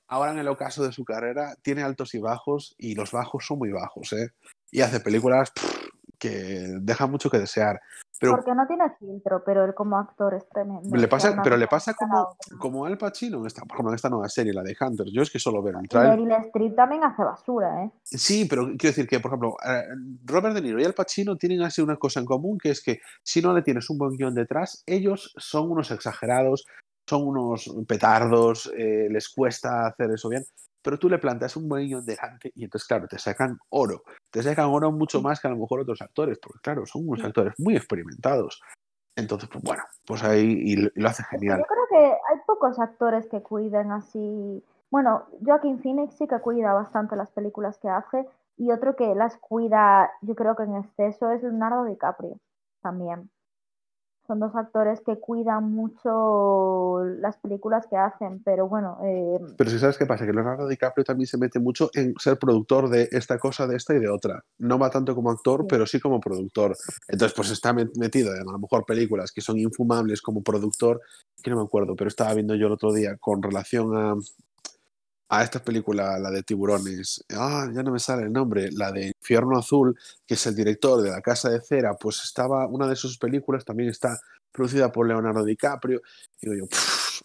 ahora 0.09 0.33
en 0.33 0.39
el 0.39 0.49
ocaso 0.49 0.85
de 0.85 0.93
su 0.93 1.05
carrera 1.05 1.57
tiene 1.63 1.83
altos 1.83 2.15
y 2.15 2.19
bajos 2.19 2.75
y 2.79 2.95
los 2.95 3.13
bajos 3.13 3.47
son 3.47 3.59
muy 3.59 3.71
bajos, 3.71 4.13
¿eh? 4.13 4.33
Y 4.71 4.83
hace 4.83 5.01
películas 5.01 5.53
que 6.23 6.79
dejan 6.81 7.11
mucho 7.11 7.29
que 7.29 7.39
desear. 7.39 7.81
Pero, 8.21 8.37
Porque 8.37 8.55
no 8.55 8.65
tiene 8.69 8.85
filtro, 9.01 9.43
pero 9.45 9.65
él 9.65 9.75
como 9.75 9.99
actor 9.99 10.35
es 10.35 10.49
tremendo. 10.49 10.97
Le 10.97 11.09
pasa, 11.09 11.41
pero 11.43 11.57
le 11.57 11.67
pasa 11.67 11.93
como, 11.95 12.37
como 12.61 12.87
Al 12.87 12.97
Pacino 12.97 13.41
en 13.41 13.47
esta, 13.47 13.63
por 13.63 13.75
ejemplo, 13.75 13.91
en 13.91 13.97
esta 13.97 14.09
nueva 14.09 14.29
serie, 14.29 14.53
la 14.53 14.63
de 14.63 14.77
Hunter. 14.81 15.09
Yo 15.13 15.23
es 15.23 15.31
que 15.31 15.41
solo 15.41 15.61
veo 15.61 15.77
el 15.81 15.89
trailer. 15.89 16.21
Meryl 16.21 16.31
Streep 16.47 16.77
también 16.77 17.03
hace 17.03 17.25
basura, 17.25 17.85
¿eh? 17.85 17.91
Sí, 18.05 18.47
pero 18.49 18.67
quiero 18.79 18.95
decir 18.95 19.09
que, 19.09 19.19
por 19.19 19.31
ejemplo, 19.31 19.57
Robert 20.25 20.55
De 20.55 20.63
Niro 20.63 20.81
y 20.81 20.85
Al 20.85 20.95
Pacino 20.95 21.37
tienen 21.37 21.63
así 21.63 21.83
una 21.83 21.97
cosa 21.97 22.21
en 22.21 22.27
común, 22.27 22.59
que 22.63 22.71
es 22.71 22.81
que 22.81 23.01
si 23.25 23.43
no 23.43 23.53
le 23.53 23.63
tienes 23.63 23.91
un 23.91 23.99
buen 23.99 24.17
guion 24.17 24.35
detrás, 24.35 24.85
ellos 24.87 25.35
son 25.37 25.73
unos 25.73 25.91
exagerados, 25.91 26.65
son 27.05 27.27
unos 27.27 27.75
petardos, 27.89 28.73
eh, 28.77 29.09
les 29.11 29.29
cuesta 29.29 29.89
hacer 29.89 30.13
eso 30.13 30.29
bien, 30.29 30.45
pero 30.83 30.99
tú 30.99 31.09
le 31.09 31.19
plantas 31.19 31.57
un 31.57 31.69
buen 31.69 31.87
guion 31.87 32.05
delante 32.05 32.53
y 32.55 32.65
entonces, 32.65 32.87
claro, 32.87 33.07
te 33.07 33.19
sacan 33.19 33.59
oro. 33.71 34.03
Te 34.31 34.43
sacan 34.43 34.67
oro 34.67 34.91
mucho 34.93 35.23
más 35.23 35.41
que 35.41 35.49
a 35.49 35.51
lo 35.51 35.57
mejor 35.57 35.81
otros 35.81 36.03
actores, 36.03 36.39
porque, 36.43 36.59
claro, 36.63 36.85
son 36.87 37.09
unos 37.09 37.25
actores 37.25 37.55
muy 37.59 37.77
experimentados. 37.77 38.61
Entonces, 39.17 39.49
pues 39.53 39.63
bueno, 39.63 39.83
pues 40.07 40.25
ahí 40.25 40.41
y 40.43 40.77
lo 40.77 41.09
hace 41.09 41.23
genial. 41.25 41.59
Yo 41.59 41.67
creo 41.67 41.87
que 41.91 42.07
hay 42.07 42.41
pocos 42.47 42.79
actores 42.79 43.27
que 43.29 43.43
cuiden 43.43 43.93
así. 43.93 44.65
Bueno, 44.91 45.27
Joaquin 45.45 45.81
Phoenix 45.81 46.17
sí 46.17 46.27
que 46.27 46.41
cuida 46.41 46.73
bastante 46.73 47.17
las 47.17 47.31
películas 47.31 47.79
que 47.79 47.89
hace 47.89 48.27
y 48.57 48.71
otro 48.71 48.97
que 48.97 49.15
las 49.15 49.37
cuida, 49.39 50.11
yo 50.23 50.35
creo 50.35 50.57
que 50.57 50.65
en 50.65 50.77
exceso, 50.77 51.31
es 51.31 51.43
Leonardo 51.43 51.85
DiCaprio 51.85 52.39
también. 52.83 53.31
Son 54.27 54.39
dos 54.39 54.55
actores 54.55 55.01
que 55.05 55.19
cuidan 55.19 55.73
mucho 55.73 57.01
las 57.19 57.37
películas 57.39 57.87
que 57.89 57.97
hacen, 57.97 58.43
pero 58.45 58.69
bueno. 58.69 58.99
Eh, 59.05 59.39
pero 59.57 59.71
si 59.71 59.79
sabes 59.79 59.99
qué 59.99 60.07
pasa, 60.07 60.25
que 60.25 60.33
Leonardo 60.33 60.69
DiCaprio 60.69 61.05
también 61.05 61.27
se 61.27 61.39
mete 61.39 61.59
mucho 61.59 61.91
en 61.95 62.15
ser 62.19 62.39
productor 62.39 62.89
de 62.89 63.09
esta 63.11 63.39
cosa, 63.39 63.67
de 63.67 63.77
esta 63.77 63.95
y 63.95 63.99
de 63.99 64.09
otra. 64.09 64.45
No 64.59 64.79
va 64.79 64.91
tanto 64.91 65.15
como 65.15 65.31
actor, 65.31 65.67
pero 65.67 65.87
sí 65.87 65.99
como 65.99 66.21
productor. 66.21 66.77
Entonces, 67.09 67.35
pues 67.35 67.51
está 67.51 67.73
metido 67.73 68.35
en 68.35 68.49
a 68.49 68.53
lo 68.53 68.59
mejor 68.59 68.85
películas 68.85 69.33
que 69.33 69.41
son 69.41 69.59
infumables 69.59 70.23
como 70.23 70.43
productor, 70.43 71.01
que 71.43 71.51
no 71.51 71.57
me 71.57 71.65
acuerdo, 71.65 71.97
pero 71.97 72.09
estaba 72.09 72.35
viendo 72.35 72.55
yo 72.55 72.69
el 72.69 72.73
otro 72.73 72.93
día 72.93 73.17
con 73.19 73.43
relación 73.43 73.97
a, 73.97 74.15
a 75.33 75.43
esta 75.43 75.65
película, 75.65 76.19
la 76.19 76.31
de 76.31 76.43
tiburones, 76.43 77.25
ah, 77.31 77.67
ya 77.75 77.83
no 77.83 77.91
me 77.91 77.99
sale 77.99 78.25
el 78.25 78.33
nombre, 78.33 78.69
la 78.71 78.93
de 78.93 79.07
Infierno 79.19 79.59
Azul, 79.59 79.99
que 80.27 80.35
es 80.35 80.47
el 80.47 80.55
director 80.55 81.01
de 81.01 81.11
La 81.11 81.23
Casa 81.23 81.49
de 81.49 81.63
Cera, 81.63 81.95
pues 81.99 82.23
estaba, 82.23 82.67
una 82.67 82.87
de 82.87 82.97
sus 82.97 83.17
películas 83.17 83.65
también 83.65 83.89
está 83.89 84.21
producida 84.53 84.93
por 84.93 85.09
Leonardo 85.09 85.43
DiCaprio. 85.43 86.03
Y 86.39 86.51
digo 86.51 86.67
yo, 86.67 86.79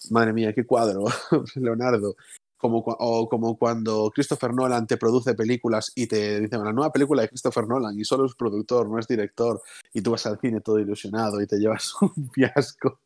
madre 0.10 0.32
mía, 0.32 0.53
qué 0.53 0.66
cuadro, 0.66 1.03
Leonardo. 1.55 2.16
Como, 2.55 2.78
o 2.80 3.28
como 3.28 3.58
cuando 3.58 4.10
Christopher 4.16 4.53
Nolan 4.53 4.88
te 4.88 4.95
produce 4.95 5.36
películas 5.36 5.91
y 5.93 6.08
te 6.08 6.39
dicen 6.39 6.64
la 6.64 6.72
nueva 6.72 6.93
película 6.93 7.24
de 7.24 7.28
Christopher 7.28 7.68
Nolan 7.68 7.99
y 7.99 8.05
solo 8.05 8.26
es 8.26 8.36
productor, 8.36 8.89
no 8.89 8.97
es 8.99 9.08
director, 9.08 9.62
y 9.93 10.01
tú 10.01 10.12
vas 10.12 10.26
al 10.26 10.39
cine 10.39 10.62
todo 10.62 10.80
ilusionado 10.80 11.41
y 11.41 11.45
te 11.45 11.58
llevas 11.58 11.93
un 12.01 12.32
fiasco, 12.32 13.01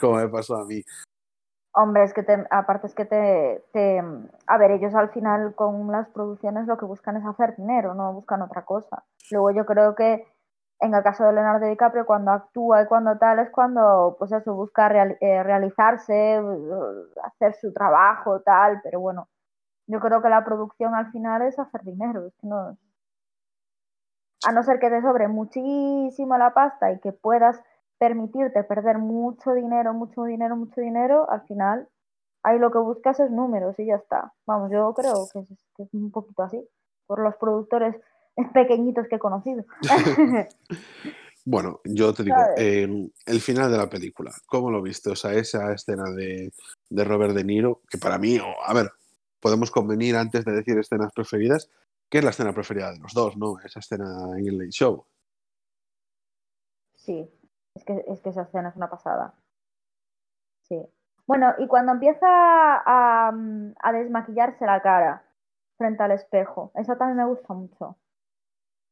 como 0.00 0.16
me 0.16 0.28
pasó 0.28 0.56
a 0.56 0.66
mí. 0.66 0.82
Hombre, 1.76 2.04
es 2.04 2.14
que 2.14 2.22
te, 2.22 2.46
aparte 2.50 2.86
es 2.86 2.94
que 2.94 3.04
te, 3.04 3.64
te, 3.72 4.00
A 4.46 4.58
ver, 4.58 4.70
ellos 4.70 4.94
al 4.94 5.10
final 5.10 5.54
con 5.56 5.90
las 5.90 6.08
producciones 6.08 6.68
lo 6.68 6.78
que 6.78 6.84
buscan 6.84 7.16
es 7.16 7.26
hacer 7.26 7.56
dinero, 7.56 7.94
no 7.94 8.12
buscan 8.12 8.42
otra 8.42 8.64
cosa. 8.64 9.02
Luego 9.32 9.50
yo 9.50 9.66
creo 9.66 9.96
que 9.96 10.24
en 10.80 10.94
el 10.94 11.02
caso 11.02 11.24
de 11.24 11.32
Leonardo 11.32 11.66
DiCaprio, 11.66 12.06
cuando 12.06 12.30
actúa 12.30 12.82
y 12.82 12.86
cuando 12.86 13.18
tal, 13.18 13.38
es 13.40 13.50
cuando, 13.50 14.16
pues 14.18 14.30
eso, 14.32 14.54
busca 14.54 14.86
eh, 15.20 15.42
realizarse, 15.42 16.40
hacer 17.24 17.54
su 17.54 17.72
trabajo, 17.72 18.40
tal, 18.40 18.80
pero 18.82 19.00
bueno, 19.00 19.28
yo 19.86 19.98
creo 20.00 20.22
que 20.22 20.28
la 20.28 20.44
producción 20.44 20.94
al 20.94 21.10
final 21.10 21.42
es 21.42 21.58
hacer 21.58 21.82
dinero, 21.82 22.30
no... 22.42 22.76
A 24.46 24.52
no 24.52 24.62
ser 24.62 24.78
que 24.78 24.90
te 24.90 25.00
sobre 25.00 25.26
muchísimo 25.26 26.36
la 26.36 26.52
pasta 26.52 26.92
y 26.92 27.00
que 27.00 27.12
puedas 27.12 27.62
permitirte 27.98 28.64
perder 28.64 28.98
mucho 28.98 29.52
dinero, 29.52 29.94
mucho 29.94 30.24
dinero, 30.24 30.56
mucho 30.56 30.80
dinero, 30.80 31.30
al 31.30 31.42
final 31.46 31.88
ahí 32.44 32.58
lo 32.58 32.70
que 32.70 32.78
buscas 32.78 33.18
es 33.18 33.30
números 33.30 33.74
y 33.78 33.86
ya 33.86 33.96
está. 33.96 34.32
Vamos, 34.46 34.70
yo 34.70 34.92
creo 34.94 35.26
que 35.32 35.40
es, 35.82 35.88
un 35.92 36.10
poquito 36.12 36.42
así, 36.42 36.62
por 37.06 37.20
los 37.20 37.34
productores 37.36 37.96
pequeñitos 38.54 39.08
que 39.08 39.16
he 39.16 39.18
conocido. 39.18 39.64
bueno, 41.44 41.80
yo 41.84 42.12
te 42.12 42.22
digo, 42.22 42.36
el 42.56 43.40
final 43.40 43.72
de 43.72 43.78
la 43.78 43.88
película, 43.88 44.30
¿cómo 44.46 44.70
lo 44.70 44.82
viste? 44.82 45.10
O 45.10 45.16
sea, 45.16 45.32
esa 45.32 45.72
escena 45.72 46.10
de, 46.10 46.52
de 46.90 47.04
Robert 47.04 47.34
De 47.34 47.44
Niro, 47.44 47.80
que 47.88 47.98
para 47.98 48.18
mí, 48.18 48.38
a 48.38 48.74
ver, 48.74 48.90
podemos 49.40 49.70
convenir 49.70 50.16
antes 50.16 50.44
de 50.44 50.52
decir 50.52 50.78
escenas 50.78 51.12
preferidas, 51.12 51.70
que 52.10 52.18
es 52.18 52.24
la 52.24 52.30
escena 52.30 52.52
preferida 52.52 52.92
de 52.92 52.98
los 52.98 53.14
dos, 53.14 53.36
¿no? 53.36 53.58
Esa 53.64 53.80
escena 53.80 54.38
en 54.38 54.46
el 54.46 54.58
Late 54.58 54.70
Show. 54.70 55.04
Sí, 56.94 57.28
es 57.74 57.84
que, 57.84 58.04
es 58.08 58.20
que 58.20 58.30
esa 58.30 58.42
escena 58.42 58.68
es 58.68 58.76
una 58.76 58.88
pasada. 58.88 59.34
Sí. 60.62 60.80
Bueno, 61.26 61.54
y 61.58 61.66
cuando 61.66 61.92
empieza 61.92 62.26
a, 62.26 63.28
a 63.28 63.92
desmaquillarse 63.92 64.66
la 64.66 64.82
cara 64.82 65.24
frente 65.76 66.02
al 66.02 66.12
espejo, 66.12 66.70
eso 66.74 66.96
también 66.96 67.18
me 67.18 67.26
gusta 67.26 67.54
mucho. 67.54 67.96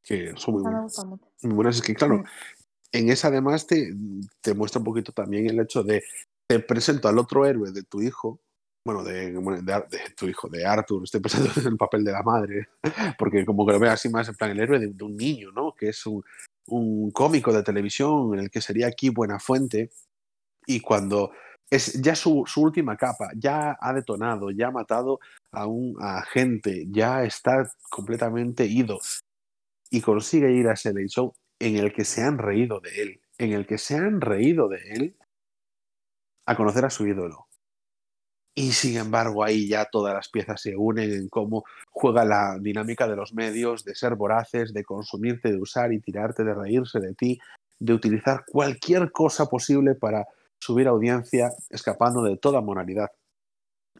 Que 0.03 0.33
son 0.37 0.55
muy 0.55 0.63
buenas. 0.63 1.07
Muy 1.43 1.55
buenas. 1.55 1.77
Es 1.77 1.83
que, 1.83 1.95
claro, 1.95 2.25
en 2.91 3.09
esa 3.09 3.29
además 3.29 3.67
te, 3.67 3.93
te 4.41 4.55
muestra 4.55 4.81
un 4.81 4.85
poquito 4.85 5.13
también 5.13 5.47
el 5.47 5.61
hecho 5.61 5.83
de 5.83 6.03
te 6.49 6.61
presento 6.61 7.09
al 7.09 7.19
otro 7.19 7.47
héroe 7.47 7.71
de 7.71 7.85
tu 7.85 8.03
hijo, 8.03 8.41
bueno, 8.85 9.05
de, 9.05 9.31
de, 9.31 9.99
tu 10.17 10.27
hijo, 10.27 10.49
de 10.49 10.67
Arthur, 10.67 11.05
estoy 11.05 11.21
pensando 11.21 11.51
en 11.61 11.67
el 11.67 11.77
papel 11.77 12.05
de 12.05 12.13
la 12.13 12.23
madre, 12.23 12.69
porque 13.19 13.47
como 13.47 13.65
que 13.65 13.73
lo 13.73 13.79
veo 13.79 13.93
así 13.93 14.09
más 14.09 14.29
en 14.29 14.35
plan 14.35 14.51
el 14.51 14.61
héroe 14.61 14.79
de, 14.81 14.89
de 14.89 15.05
un 15.05 15.17
niño, 15.17 15.53
¿no? 15.53 15.75
Que 15.75 15.91
es 15.91 16.05
un, 16.05 16.23
un 16.67 17.11
cómico 17.11 17.53
de 17.53 17.63
televisión 17.63 18.35
en 18.35 18.41
el 18.41 18.51
que 18.51 18.61
sería 18.61 18.87
aquí 18.87 19.11
buena 19.11 19.39
fuente 19.39 19.91
y 20.67 20.81
cuando 20.81 21.33
es 21.71 22.01
ya 22.03 22.15
su, 22.15 22.45
última 22.57 22.97
capa, 22.97 23.31
ya 23.35 23.77
ha 23.81 23.93
detonado, 23.95 24.51
ya 24.51 24.69
ha 24.69 24.71
matado 24.71 25.21
a 25.53 25.67
un 25.67 25.97
agente, 26.01 26.85
ya 26.91 27.25
está 27.25 27.71
completamente 27.91 28.67
ido 28.67 28.99
y 29.91 30.03
consigue 30.03 30.53
ir 30.53 30.69
a 30.69 30.75
ese 30.75 30.93
show 31.09 31.33
en 31.59 31.77
el 31.77 31.93
que 31.93 32.05
se 32.05 32.23
han 32.23 32.39
reído 32.39 32.81
de 32.81 33.03
él, 33.03 33.21
en 33.39 33.53
el 33.53 33.67
que 33.67 33.79
se 33.79 33.97
han 33.97 34.21
reído 34.21 34.69
de 34.69 34.81
él 34.93 35.17
a 36.47 36.57
conocer 36.57 36.85
a 36.85 36.91
su 36.91 37.07
ídolo. 37.07 37.47
Y 38.55 38.73
sin 38.73 38.99
embargo, 38.99 39.45
ahí 39.45 39.67
ya 39.67 39.87
todas 39.87 40.13
las 40.13 40.29
piezas 40.29 40.61
se 40.61 40.77
unen 40.77 41.11
en 41.11 41.29
cómo 41.29 41.65
juega 41.91 42.25
la 42.25 42.59
dinámica 42.61 43.09
de 43.09 43.17
los 43.17 43.33
medios, 43.33 43.85
de 43.85 43.95
ser 43.95 44.15
voraces, 44.15 44.75
de 44.75 44.85
consumirte, 44.85 45.51
de 45.51 45.59
usar 45.59 45.93
y 45.93 46.01
tirarte, 46.01 46.45
de 46.45 46.55
reírse 46.55 47.01
de 47.01 47.15
ti, 47.15 47.39
de 47.79 47.95
utilizar 47.95 48.45
cualquier 48.47 49.11
cosa 49.11 49.47
posible 49.47 49.95
para 49.95 50.27
subir 50.61 50.87
audiencia, 50.87 51.51
escapando 51.71 52.23
de 52.23 52.37
toda 52.37 52.61
moralidad. 52.61 53.11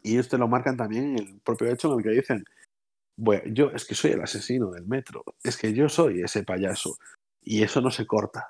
Y 0.03 0.21
te 0.21 0.37
lo 0.37 0.47
marcan 0.47 0.77
también 0.77 1.17
en 1.17 1.19
el 1.19 1.39
propio 1.41 1.71
hecho 1.71 1.91
en 1.91 1.97
el 1.97 2.03
que 2.03 2.11
dicen, 2.11 2.45
bueno, 3.17 3.43
yo 3.47 3.71
es 3.71 3.85
que 3.85 3.95
soy 3.95 4.11
el 4.11 4.21
asesino 4.21 4.69
del 4.71 4.85
metro, 4.85 5.23
es 5.43 5.57
que 5.57 5.73
yo 5.73 5.89
soy 5.89 6.21
ese 6.21 6.43
payaso. 6.43 6.97
Y 7.41 7.63
eso 7.63 7.81
no 7.81 7.89
se 7.89 8.05
corta. 8.05 8.47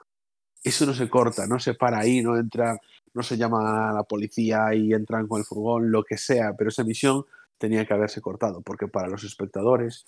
Eso 0.63 0.85
no 0.85 0.93
se 0.93 1.09
corta, 1.09 1.47
no 1.47 1.59
se 1.59 1.73
para 1.73 1.99
ahí, 1.99 2.21
no 2.21 2.37
entra 2.37 2.79
no 3.13 3.23
se 3.23 3.37
llama 3.37 3.89
a 3.89 3.93
la 3.93 4.03
policía 4.03 4.73
y 4.73 4.93
entran 4.93 5.27
con 5.27 5.39
el 5.39 5.45
furgón, 5.45 5.91
lo 5.91 6.03
que 6.03 6.17
sea, 6.17 6.53
pero 6.57 6.69
esa 6.69 6.83
misión 6.83 7.25
tenía 7.57 7.85
que 7.85 7.93
haberse 7.93 8.21
cortado, 8.21 8.61
porque 8.61 8.87
para 8.87 9.07
los 9.07 9.23
espectadores 9.23 10.05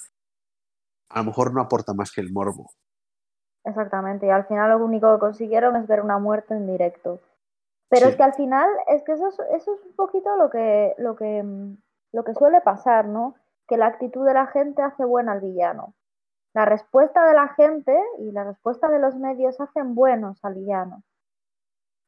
a 1.09 1.19
lo 1.19 1.25
mejor 1.25 1.53
no 1.53 1.61
aporta 1.61 1.93
más 1.93 2.11
que 2.11 2.21
el 2.21 2.31
morbo. 2.31 2.71
Exactamente, 3.63 4.27
y 4.27 4.29
al 4.29 4.45
final 4.45 4.71
lo 4.71 4.83
único 4.83 5.13
que 5.13 5.19
consiguieron 5.19 5.75
es 5.75 5.87
ver 5.87 6.01
una 6.01 6.19
muerte 6.19 6.53
en 6.53 6.67
directo. 6.67 7.21
Pero 7.89 8.07
es 8.07 8.15
que 8.15 8.23
al 8.23 8.33
final, 8.33 8.67
es 8.87 9.03
que 9.03 9.13
eso 9.13 9.27
es, 9.27 9.39
eso 9.55 9.75
es 9.75 9.85
un 9.85 9.95
poquito 9.95 10.35
lo 10.37 10.49
que, 10.49 10.95
lo, 10.97 11.15
que, 11.15 11.43
lo 12.11 12.23
que 12.23 12.33
suele 12.33 12.61
pasar, 12.61 13.07
¿no? 13.07 13.35
Que 13.67 13.77
la 13.77 13.87
actitud 13.87 14.25
de 14.25 14.33
la 14.33 14.47
gente 14.47 14.81
hace 14.81 15.05
buena 15.05 15.33
al 15.33 15.41
villano. 15.41 15.93
La 16.53 16.65
respuesta 16.65 17.27
de 17.27 17.33
la 17.33 17.49
gente 17.49 17.95
y 18.19 18.31
la 18.31 18.43
respuesta 18.43 18.87
de 18.89 18.99
los 18.99 19.15
medios 19.15 19.59
hacen 19.59 19.93
buenos 19.93 20.43
al 20.43 20.55
villano. 20.55 21.03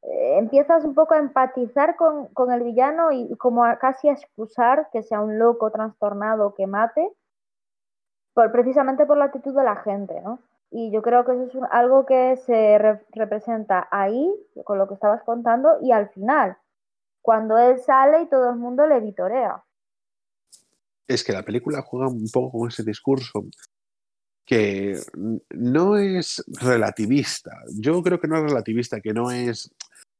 Empiezas 0.02 0.84
un 0.84 0.94
poco 0.94 1.14
a 1.14 1.18
empatizar 1.18 1.96
con, 1.96 2.52
el 2.52 2.62
villano 2.62 3.10
y 3.10 3.34
como 3.36 3.62
casi 3.80 4.08
a 4.08 4.12
excusar 4.12 4.88
que 4.92 5.02
sea 5.02 5.20
un 5.20 5.38
loco 5.38 5.70
trastornado 5.70 6.54
que 6.54 6.66
mate, 6.66 7.10
por, 8.32 8.52
precisamente 8.52 9.06
por 9.06 9.16
la 9.16 9.26
actitud 9.26 9.54
de 9.54 9.64
la 9.64 9.76
gente, 9.76 10.20
¿no? 10.20 10.40
Y 10.70 10.90
yo 10.92 11.02
creo 11.02 11.24
que 11.24 11.32
eso 11.32 11.44
es 11.44 11.70
algo 11.70 12.04
que 12.04 12.36
se 12.36 12.78
representa 13.12 13.88
ahí, 13.90 14.32
con 14.64 14.78
lo 14.78 14.86
que 14.86 14.94
estabas 14.94 15.22
contando, 15.24 15.78
y 15.82 15.92
al 15.92 16.10
final, 16.10 16.56
cuando 17.22 17.58
él 17.58 17.78
sale 17.80 18.22
y 18.22 18.26
todo 18.26 18.50
el 18.50 18.56
mundo 18.56 18.86
le 18.86 19.00
vitorea. 19.00 19.64
Es 21.06 21.24
que 21.24 21.32
la 21.32 21.42
película 21.42 21.82
juega 21.82 22.08
un 22.08 22.28
poco 22.32 22.58
con 22.58 22.68
ese 22.68 22.84
discurso 22.84 23.44
que 24.44 24.98
no 25.50 25.96
es 25.96 26.42
relativista. 26.60 27.50
Yo 27.78 28.02
creo 28.02 28.20
que 28.20 28.28
no 28.28 28.36
es 28.36 28.42
relativista, 28.44 29.00
que 29.00 29.12
no 29.12 29.30
es 29.30 29.74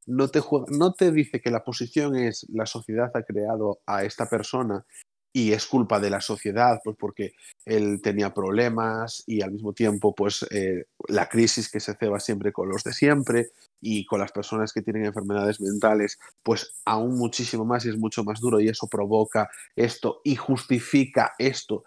no 0.09 0.27
te, 0.27 0.41
no 0.69 0.93
te 0.93 1.11
dice 1.11 1.39
que 1.39 1.51
la 1.51 1.63
posición 1.63 2.15
es 2.15 2.45
la 2.49 2.65
sociedad 2.65 3.11
ha 3.13 3.23
creado 3.23 3.79
a 3.85 4.03
esta 4.03 4.27
persona 4.27 4.85
y 5.31 5.51
es 5.51 5.67
culpa 5.67 5.99
de 5.99 6.09
la 6.09 6.21
sociedad, 6.21 6.79
pues 6.83 6.97
porque 6.99 7.33
él 7.65 8.01
tenía 8.01 8.33
problemas 8.33 9.23
y 9.27 9.41
al 9.41 9.51
mismo 9.51 9.73
tiempo, 9.73 10.15
pues 10.15 10.45
eh, 10.49 10.85
la 11.07 11.29
crisis 11.29 11.69
que 11.69 11.79
se 11.79 11.93
ceba 11.93 12.19
siempre 12.19 12.51
con 12.51 12.67
los 12.67 12.83
de 12.83 12.93
siempre 12.93 13.51
y 13.79 14.05
con 14.05 14.19
las 14.19 14.31
personas 14.31 14.73
que 14.73 14.81
tienen 14.81 15.05
enfermedades 15.05 15.61
mentales, 15.61 16.17
pues 16.41 16.81
aún 16.85 17.17
muchísimo 17.17 17.63
más 17.63 17.85
y 17.85 17.89
es 17.89 17.97
mucho 17.97 18.23
más 18.23 18.39
duro 18.39 18.59
y 18.59 18.69
eso 18.69 18.87
provoca 18.87 19.49
esto 19.75 20.21
y 20.23 20.35
justifica 20.35 21.33
esto. 21.37 21.83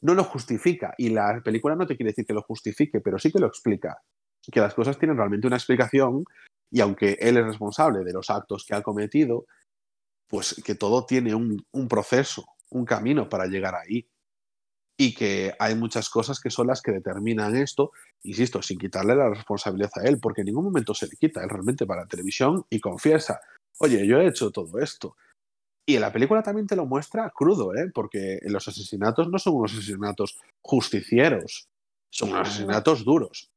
No 0.00 0.14
lo 0.14 0.24
justifica 0.24 0.94
y 0.96 1.10
la 1.10 1.42
película 1.44 1.76
no 1.76 1.86
te 1.86 1.96
quiere 1.96 2.12
decir 2.12 2.24
que 2.24 2.32
lo 2.32 2.42
justifique, 2.42 3.00
pero 3.00 3.18
sí 3.18 3.30
que 3.30 3.38
lo 3.38 3.48
explica. 3.48 4.00
Que 4.50 4.60
las 4.60 4.72
cosas 4.72 4.98
tienen 4.98 5.18
realmente 5.18 5.46
una 5.46 5.56
explicación 5.56 6.24
y 6.70 6.80
aunque 6.80 7.16
él 7.20 7.36
es 7.38 7.44
responsable 7.44 8.04
de 8.04 8.12
los 8.12 8.30
actos 8.30 8.64
que 8.64 8.74
ha 8.74 8.82
cometido, 8.82 9.46
pues 10.28 10.62
que 10.64 10.74
todo 10.74 11.06
tiene 11.06 11.34
un, 11.34 11.88
proceso, 11.88 12.44
un 12.70 12.84
camino 12.84 13.28
para 13.28 13.46
llegar 13.46 13.74
ahí. 13.74 14.08
Y 15.00 15.14
que 15.14 15.54
hay 15.60 15.76
muchas 15.76 16.10
cosas 16.10 16.40
que 16.40 16.50
son 16.50 16.66
las 16.66 16.82
que 16.82 16.90
determinan 16.90 17.54
esto, 17.54 17.92
insisto, 18.24 18.60
sin 18.62 18.78
quitarle 18.78 19.14
la 19.14 19.30
responsabilidad 19.30 19.92
a 19.94 20.08
él, 20.08 20.18
porque 20.20 20.40
en 20.40 20.46
ningún 20.46 20.64
momento 20.64 20.92
se 20.92 21.06
le 21.06 21.16
quita, 21.16 21.40
él 21.42 21.48
realmente 21.48 21.86
para 21.86 22.02
la 22.02 22.08
televisión 22.08 22.66
y 22.68 22.80
confiesa, 22.80 23.40
oye, 23.78 24.04
yo 24.06 24.18
he 24.18 24.26
hecho 24.26 24.50
todo 24.50 24.80
esto. 24.80 25.16
Y 25.86 25.94
en 25.94 26.00
la 26.00 26.12
película 26.12 26.42
también 26.42 26.66
te 26.66 26.74
lo 26.74 26.84
muestra 26.84 27.30
crudo, 27.30 27.74
¿eh? 27.76 27.90
porque 27.94 28.40
los 28.42 28.66
asesinatos 28.66 29.30
no 29.30 29.38
son 29.38 29.54
unos 29.54 29.72
asesinatos 29.72 30.36
justicieros, 30.60 31.68
son 32.10 32.30
unos 32.30 32.48
asesinatos 32.48 33.04
duros. 33.04 33.52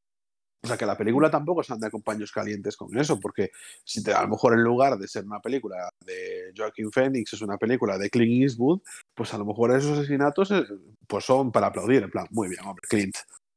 O 0.63 0.67
sea 0.67 0.77
que 0.77 0.85
la 0.85 0.97
película 0.97 1.31
tampoco 1.31 1.63
se 1.63 1.73
anda 1.73 1.89
con 1.89 2.03
paños 2.03 2.31
calientes 2.31 2.77
con 2.77 2.95
eso, 2.97 3.19
porque 3.19 3.51
si 3.83 4.03
te, 4.03 4.13
a 4.13 4.21
lo 4.21 4.29
mejor 4.29 4.53
en 4.53 4.63
lugar 4.63 4.97
de 4.97 5.07
ser 5.07 5.25
una 5.25 5.39
película 5.39 5.89
de 6.05 6.53
Joaquin 6.55 6.91
Phoenix 6.91 7.33
es 7.33 7.41
una 7.41 7.57
película 7.57 7.97
de 7.97 8.09
Clint 8.09 8.43
Eastwood, 8.43 8.81
pues 9.15 9.33
a 9.33 9.39
lo 9.39 9.45
mejor 9.45 9.75
esos 9.75 9.97
asesinatos 9.97 10.51
eh, 10.51 10.63
pues 11.07 11.25
son 11.25 11.51
para 11.51 11.67
aplaudir, 11.67 12.03
en 12.03 12.11
plan, 12.11 12.27
muy 12.29 12.47
bien, 12.47 12.63
hombre, 12.63 12.85
Clint. 12.87 13.15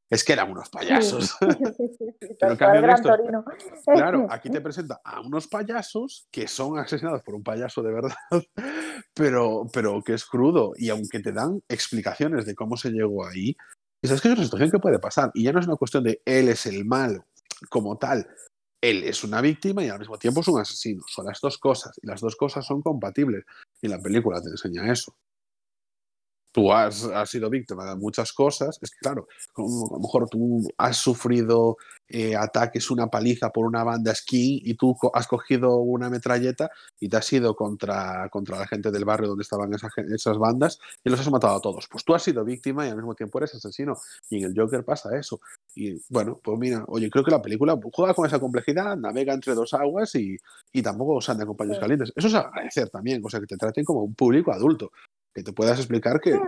Es 0.09 0.23
que 0.23 0.33
eran 0.33 0.51
unos 0.51 0.69
payasos. 0.69 1.35
Pero 2.39 2.57
claro, 2.57 4.27
aquí 4.29 4.49
te 4.49 4.61
presenta 4.61 5.01
a 5.03 5.19
unos 5.19 5.47
payasos 5.47 6.27
que 6.31 6.47
son 6.47 6.77
asesinados 6.77 7.23
por 7.23 7.33
un 7.33 7.43
payaso 7.43 7.81
de 7.81 7.91
verdad, 7.91 8.15
pero, 9.15 9.65
pero 9.73 10.03
que 10.03 10.13
es 10.13 10.25
crudo. 10.25 10.73
Y 10.77 10.89
aunque 10.89 11.19
te 11.19 11.31
dan 11.31 11.61
explicaciones 11.67 12.45
de 12.45 12.53
cómo 12.53 12.77
se 12.77 12.91
llegó 12.91 13.25
ahí, 13.25 13.57
es 14.11 14.21
que 14.21 14.29
es 14.29 14.35
una 14.35 14.43
situación 14.43 14.71
que 14.71 14.79
puede 14.79 14.99
pasar. 14.99 15.31
Y 15.33 15.43
ya 15.43 15.51
no 15.51 15.59
es 15.59 15.67
una 15.67 15.75
cuestión 15.75 16.03
de 16.03 16.21
él 16.25 16.49
es 16.49 16.65
el 16.65 16.85
malo 16.85 17.25
como 17.69 17.97
tal. 17.97 18.27
Él 18.81 19.03
es 19.03 19.23
una 19.23 19.41
víctima 19.41 19.83
y 19.83 19.89
al 19.89 19.99
mismo 19.99 20.17
tiempo 20.17 20.41
es 20.41 20.47
un 20.47 20.59
asesino. 20.59 21.03
Son 21.07 21.25
las 21.25 21.39
dos 21.41 21.57
cosas. 21.57 21.97
Y 22.01 22.07
las 22.07 22.21
dos 22.21 22.35
cosas 22.35 22.65
son 22.65 22.81
compatibles. 22.81 23.43
Y 23.81 23.87
la 23.87 23.99
película 23.99 24.41
te 24.41 24.49
enseña 24.49 24.91
eso 24.91 25.15
tú 26.55 26.71
has, 26.71 27.05
sido 27.25 27.49
víctima 27.49 27.83
de 27.83 27.97
muchas 27.97 28.31
cosas, 28.31 28.79
es 28.81 28.89
que 28.89 28.99
claro, 29.01 29.27
a 29.57 29.61
lo 29.61 29.99
mejor 29.99 30.29
tú 30.29 30.65
has 30.77 30.95
sufrido 30.95 31.75
eh, 32.07 32.33
ataques, 32.33 32.89
una 32.91 33.07
paliza 33.07 33.49
por 33.49 33.65
una 33.65 33.83
banda 33.83 34.13
esquí 34.13 34.61
y 34.63 34.75
tú 34.75 34.95
has 35.13 35.27
cogido 35.27 35.79
una 35.79 36.09
metralleta 36.09 36.71
y 36.97 37.09
te 37.09 37.17
has 37.17 37.33
ido 37.33 37.57
contra, 37.57 38.29
contra 38.29 38.57
la 38.57 38.67
gente 38.67 38.89
del 38.89 39.03
barrio 39.03 39.27
donde 39.27 39.41
estaban 39.41 39.69
esas 39.73 40.37
bandas 40.37 40.79
y 41.03 41.09
los 41.09 41.19
has 41.19 41.29
matado 41.29 41.57
a 41.57 41.59
todos. 41.59 41.89
Pues 41.91 42.05
tú 42.05 42.15
has 42.15 42.23
sido 42.23 42.45
víctima 42.45 42.87
y 42.87 42.89
al 42.89 42.95
mismo 42.95 43.15
tiempo 43.15 43.37
eres 43.39 43.53
asesino. 43.53 43.97
Y 44.29 44.37
en 44.37 44.45
el 44.45 44.53
Joker 44.55 44.85
pasa 44.85 45.09
eso. 45.17 45.41
Y 45.75 46.01
bueno, 46.07 46.39
pues 46.41 46.57
mira, 46.57 46.85
oye, 46.87 47.09
creo 47.09 47.25
que 47.25 47.31
la 47.31 47.41
película 47.41 47.77
juega 47.91 48.13
con 48.13 48.25
esa 48.27 48.39
complejidad, 48.39 48.95
navega 48.95 49.33
entre 49.33 49.55
dos 49.55 49.73
aguas 49.73 50.15
y, 50.15 50.37
y 50.71 50.81
tampoco 50.81 51.19
se 51.19 51.33
anda 51.33 51.45
con 51.45 51.57
paños 51.57 51.79
calientes. 51.79 52.13
Eso 52.15 52.29
es 52.29 52.33
agradecer 52.33 52.89
también, 52.89 53.21
o 53.25 53.29
sea, 53.29 53.41
que 53.41 53.45
te 53.45 53.57
traten 53.57 53.83
como 53.83 54.03
un 54.03 54.15
público 54.15 54.53
adulto 54.53 54.93
que 55.35 55.43
te 55.43 55.51
puedas 55.51 55.77
explicar 55.77 56.21
que, 56.21 56.39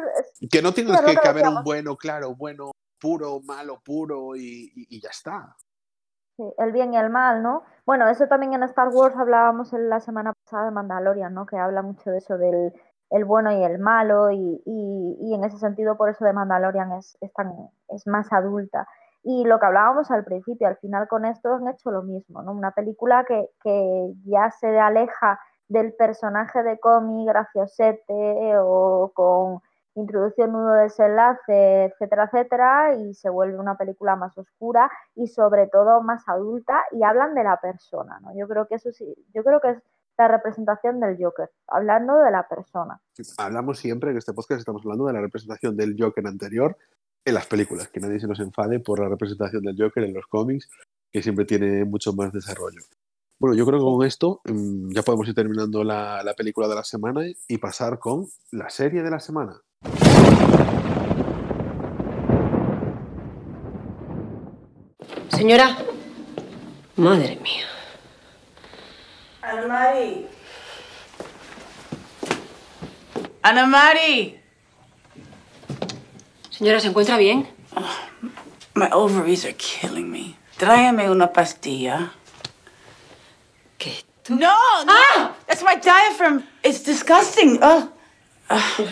que 0.50 0.62
no 0.62 0.74
tienes 0.74 1.00
que, 1.02 1.28
haber 1.28 1.46
un 1.46 1.62
bueno, 1.62 1.98
claro, 1.98 2.34
bueno, 2.36 2.72
puro, 3.00 3.42
malo, 3.42 3.82
puro 3.84 4.34
y, 4.38 5.02
ya 5.02 5.10
está. 5.10 5.58
Sí, 6.38 6.44
el 6.58 6.72
bien 6.72 6.94
y 6.94 6.98
el 6.98 7.10
mal, 7.10 7.44
¿no? 7.44 7.64
Bueno, 7.86 8.08
eso 8.08 8.28
también 8.28 8.54
en 8.54 8.64
Star 8.64 8.88
Wars 8.88 9.16
hablábamos 9.18 9.74
en 9.74 9.90
la 9.90 10.00
semana 10.00 10.32
pasada 10.46 10.66
de 10.66 10.72
Mandalorian, 10.72 11.34
¿no? 11.34 11.46
Que 11.46 11.58
habla 11.58 11.82
mucho 11.82 12.12
de 12.12 12.20
eso 12.20 12.38
del 12.38 12.74
el 13.10 13.24
bueno 13.24 13.52
y 13.58 13.64
el 13.64 13.80
malo 13.80 14.32
y, 14.32 14.62
y, 14.66 15.34
en 15.34 15.44
ese 15.44 15.58
sentido 15.58 15.96
por 15.98 16.10
eso 16.10 16.26
de 16.26 16.34
Mandalorian 16.34 16.92
es, 16.94 17.18
es, 17.22 17.32
es 17.90 18.08
más 18.08 18.32
adulta. 18.32 18.88
Y 19.24 19.44
lo 19.44 19.60
que 19.60 19.66
hablábamos 19.66 20.12
al 20.12 20.24
principio, 20.24 20.68
al 20.68 20.78
final 20.78 21.08
con 21.10 21.26
esto 21.26 21.56
han 21.56 21.68
hecho 21.68 21.92
lo 21.92 22.04
mismo, 22.04 22.42
¿no? 22.42 22.54
Una 22.54 22.72
película 22.72 23.26
que, 23.26 23.50
que 23.62 24.14
ya 24.26 24.52
se 24.52 24.80
aleja 24.80 25.40
del 25.68 25.93
personaje 25.93 26.63
de 26.63 26.80
cómic 26.80 27.28
graciosete 27.28 28.57
o 28.59 29.11
con 29.13 29.61
introducción, 29.95 30.51
nudo, 30.51 30.74
desenlace, 30.74 31.86
etcétera, 31.86 32.26
etcétera, 32.26 32.95
y 32.95 33.13
se 33.13 33.30
vuelve 33.30 33.57
una 33.57 33.78
película 33.78 34.15
más 34.15 34.38
oscura 34.38 34.91
y 35.15 35.28
sobre 35.28 35.68
todo 35.68 36.01
más 36.01 36.28
adulta 36.28 36.84
y 36.91 37.03
hablan 37.03 37.34
de 37.34 37.43
la 37.43 37.59
persona, 37.59 38.20
¿no? 38.22 38.38
Yo 38.38 38.47
creo 38.47 38.68
que 38.68 38.76
eso 38.76 38.91
sí, 38.91 39.15
yo 39.34 39.43
creo 39.43 39.59
que 39.59 39.72
es 39.72 39.78
la 40.18 40.28
representación 40.28 40.99
del 40.99 41.18
Joker, 41.20 41.49
hablando 41.68 42.18
de 42.20 42.32
la 42.32 42.47
persona. 42.47 42.99
Hablamos 43.38 43.80
siempre 43.80 44.11
en 44.11 44.18
este 44.18 44.34
podcast, 44.34 44.59
estamos 44.59 44.82
hablando 44.84 45.05
de 45.05 45.13
la 45.13 45.22
representación 45.22 45.76
del 45.76 45.95
Joker 45.97 46.26
anterior 46.26 46.78
en 47.26 47.34
las 47.34 47.45
películas, 47.45 47.89
que 47.89 47.99
nadie 47.99 48.20
se 48.20 48.28
nos 48.28 48.39
enfade 48.39 48.80
por 48.80 48.99
la 48.99 49.09
representación 49.09 49.63
del 49.63 49.76
Joker 49.78 50.03
en 50.03 50.13
los 50.13 50.26
cómics, 50.28 50.70
que 51.11 51.22
siempre 51.22 51.45
tiene 51.45 51.86
mucho 51.86 52.13
más 52.13 52.32
desarrollo. 52.32 52.82
Bueno, 53.40 53.56
yo 53.56 53.66
creo 53.68 53.78
que 53.80 53.86
con 53.86 54.06
esto 54.06 54.42
mm, 54.46 54.94
ya 54.94 55.04
podemos 55.04 55.28
ir 55.28 55.36
terminando 55.36 55.84
la, 55.84 56.24
la 56.24 56.34
película 56.34 56.68
de 56.68 56.76
la 56.76 56.84
semana 56.84 57.22
y 57.48 57.58
pasar 57.60 58.00
con 58.00 58.26
la 58.52 58.70
serie 58.70 59.04
de 59.04 59.12
la 59.12 59.20
semana. 59.20 59.62
Señora. 65.30 65.78
Madre 66.96 67.38
mía. 67.44 67.68
Ana 69.44 69.68
Mari. 69.68 70.28
Ana 73.44 73.66
Mari. 73.68 74.40
Señora, 76.50 76.80
¿se 76.80 76.88
encuentra 76.88 77.18
bien? 77.18 77.48
Oh, 77.76 77.84
my 78.74 78.88
ovaries 78.92 79.46
are 79.46 79.54
killing 79.54 80.10
me. 80.10 80.36
Tráeme 80.58 81.12
una 81.12 81.32
pastilla. 81.32 82.14
No, 84.30 84.38
no. 84.38 84.94
Ah! 84.94 85.36
That's 85.48 85.64
my 85.64 85.76
diaphragm. 85.76 86.44
It's 86.64 86.82
disgusting. 86.82 87.60
Oh. 87.62 87.92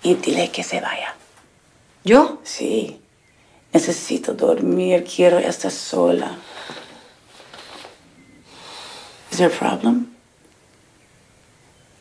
Y 0.00 0.14
dile 0.14 0.50
que 0.52 0.62
se 0.62 0.80
vaya. 0.80 1.12
¿Yo? 2.04 2.38
Sí. 2.44 3.00
Necesito 3.72 4.32
dormir. 4.32 5.04
Quiero 5.04 5.38
estar 5.38 5.72
sola. 5.72 6.38
Is 9.30 9.38
there 9.38 9.48
a 9.48 9.50
problem? 9.50 10.14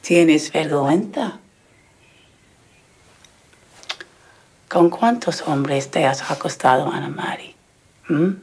¿Tienes 0.04 0.52
vergüenza? 0.52 1.40
¿Con 4.70 4.90
cuántos 4.90 5.42
hombres 5.42 5.90
te 5.90 6.06
has 6.06 6.30
acostado, 6.30 6.88
Ana 6.92 7.10
Mari? 7.10 7.56
¿Mm? 8.10 8.34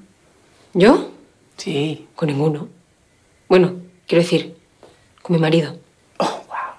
¿Yo? 0.74 1.10
Sí. 1.56 2.08
Con 2.16 2.28
ninguno. 2.28 2.73
Bueno, 3.56 3.76
quiero 4.08 4.24
decir, 4.24 4.56
con 5.22 5.36
mi 5.36 5.40
marido. 5.40 5.78
Oh, 6.18 6.42
wow. 6.48 6.74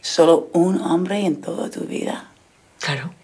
¿Solo 0.00 0.48
un 0.52 0.80
hombre 0.80 1.24
en 1.24 1.40
toda 1.40 1.70
tu 1.70 1.82
vida? 1.82 2.28
Claro. 2.80 3.14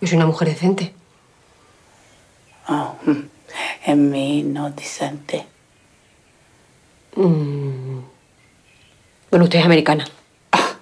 Yo 0.00 0.06
soy 0.06 0.18
una 0.18 0.26
mujer 0.26 0.46
decente. 0.46 0.94
Oh, 2.68 2.94
en 3.86 4.10
mí 4.12 4.44
no 4.44 4.70
decente. 4.70 5.46
Mm. 7.16 8.02
Bueno, 9.30 9.44
usted 9.46 9.58
es 9.58 9.64
americana. 9.64 10.06
Ah, 10.52 10.76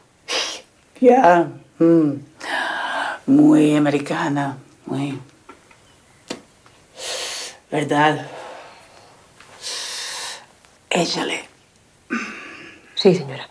ya. 1.01 1.49
Mm. 1.79 2.13
Muy 3.25 3.77
americana. 3.77 4.59
Muy. 4.85 5.19
¿Verdad? 7.71 8.29
Échale. 10.91 11.49
Sí, 12.95 13.15
señora. 13.15 13.49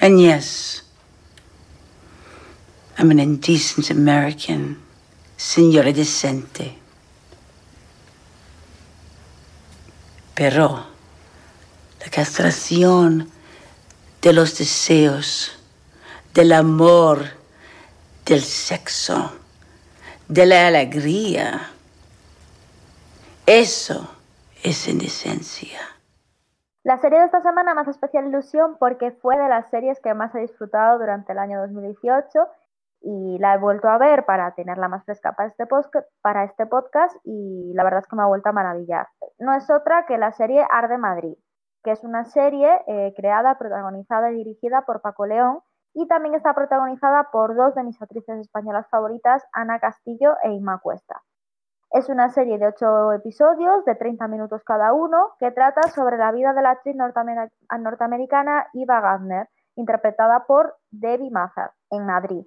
And 0.00 0.20
yes, 0.20 0.82
I'm 2.96 3.10
an 3.10 3.18
indecent 3.18 3.90
American, 3.90 4.78
señora 5.36 5.92
decente. 5.92 6.78
Pero 10.34 10.86
la 12.00 12.10
castración 12.10 13.28
de 14.22 14.32
los 14.32 14.56
deseos, 14.56 15.58
del 16.32 16.52
amor, 16.52 17.28
del 18.24 18.44
sexo, 18.44 19.32
de 20.28 20.46
la 20.46 20.68
alegría, 20.68 21.70
eso 23.46 24.17
es 24.64 24.88
indecencia. 24.88 25.78
La 26.82 26.98
serie 26.98 27.18
de 27.18 27.26
esta 27.26 27.42
semana 27.42 27.72
hace 27.72 27.90
especial 27.90 28.26
ilusión 28.26 28.76
porque 28.78 29.12
fue 29.12 29.36
de 29.36 29.48
las 29.48 29.68
series 29.70 30.00
que 30.00 30.14
más 30.14 30.34
he 30.34 30.40
disfrutado 30.40 30.98
durante 30.98 31.32
el 31.32 31.38
año 31.38 31.60
2018 31.60 32.40
y 33.02 33.38
la 33.38 33.54
he 33.54 33.58
vuelto 33.58 33.88
a 33.88 33.98
ver 33.98 34.24
para 34.24 34.54
tenerla 34.54 34.88
más 34.88 35.04
fresca 35.04 35.32
para 35.32 35.48
este, 35.48 35.66
para 36.22 36.44
este 36.44 36.66
podcast 36.66 37.16
y 37.24 37.72
la 37.74 37.84
verdad 37.84 38.00
es 38.00 38.08
que 38.08 38.16
me 38.16 38.22
ha 38.22 38.26
vuelto 38.26 38.48
a 38.48 38.52
maravillar. 38.52 39.06
No 39.38 39.54
es 39.54 39.70
otra 39.70 40.06
que 40.06 40.18
la 40.18 40.32
serie 40.32 40.66
Arde 40.70 40.98
Madrid, 40.98 41.36
que 41.84 41.92
es 41.92 42.02
una 42.02 42.24
serie 42.24 42.68
eh, 42.86 43.14
creada, 43.16 43.58
protagonizada 43.58 44.32
y 44.32 44.36
dirigida 44.36 44.82
por 44.86 45.00
Paco 45.00 45.26
León 45.26 45.60
y 45.94 46.08
también 46.08 46.34
está 46.34 46.54
protagonizada 46.54 47.30
por 47.30 47.54
dos 47.54 47.74
de 47.74 47.84
mis 47.84 48.00
actrices 48.00 48.40
españolas 48.40 48.88
favoritas, 48.88 49.44
Ana 49.52 49.78
Castillo 49.78 50.36
e 50.42 50.50
Inma 50.50 50.78
Cuesta. 50.78 51.22
Es 51.90 52.08
una 52.08 52.28
serie 52.30 52.58
de 52.58 52.68
ocho 52.68 53.12
episodios 53.12 53.84
de 53.84 53.94
30 53.94 54.28
minutos 54.28 54.62
cada 54.64 54.92
uno 54.92 55.32
que 55.38 55.50
trata 55.50 55.88
sobre 55.88 56.18
la 56.18 56.32
vida 56.32 56.52
de 56.52 56.62
la 56.62 56.70
actriz 56.70 56.96
norteamericana 56.96 58.68
Eva 58.74 59.00
Gardner, 59.00 59.48
interpretada 59.76 60.44
por 60.46 60.76
Debbie 60.90 61.30
Mazar 61.30 61.72
en 61.90 62.04
Madrid 62.04 62.44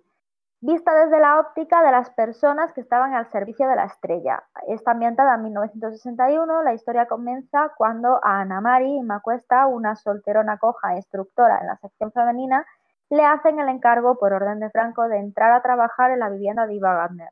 vista 0.62 0.94
desde 0.94 1.20
la 1.20 1.40
óptica 1.40 1.84
de 1.84 1.92
las 1.92 2.12
personas 2.12 2.72
que 2.74 2.82
estaban 2.82 3.16
al 3.16 3.30
servicio 3.32 3.68
de 3.68 3.76
la 3.76 3.86
estrella. 3.86 4.44
Está 4.68 4.92
ambientada 4.92 5.36
en 5.36 5.44
1961, 5.44 6.64
la 6.64 6.74
historia 6.74 7.08
comienza 7.08 7.72
cuando 7.76 8.20
a 8.24 8.42
Ana 8.42 8.62
Mari 8.62 9.02
Macuesta, 9.02 9.66
una 9.66 9.96
solterona 9.96 10.60
coja 10.60 10.96
instructora 10.96 11.60
en 11.60 11.68
la 11.68 11.78
sección 11.78 12.12
femenina, 12.12 12.66
le 13.10 13.26
hacen 13.26 13.60
el 13.60 13.70
encargo 13.70 14.18
por 14.20 14.34
orden 14.34 14.60
de 14.60 14.70
Franco 14.70 15.08
de 15.08 15.18
entrar 15.18 15.52
a 15.52 15.62
trabajar 15.62 16.12
en 16.12 16.20
la 16.20 16.30
vivienda 16.30 16.68
de 16.68 16.76
Iva 16.76 16.94
Gardner. 16.94 17.30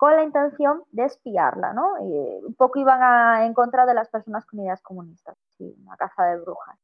Con 0.00 0.16
la 0.16 0.22
intención 0.22 0.82
de 0.92 1.04
espiarla, 1.04 1.74
¿no? 1.74 1.98
Y 2.00 2.46
un 2.46 2.54
poco 2.54 2.78
iban 2.78 3.02
a, 3.02 3.44
en 3.44 3.52
contra 3.52 3.84
de 3.84 3.92
las 3.92 4.08
personas 4.08 4.46
con 4.46 4.60
ideas 4.60 4.80
comunistas, 4.80 5.36
sí, 5.58 5.76
una 5.84 5.94
caza 5.98 6.24
de 6.24 6.40
brujas. 6.40 6.78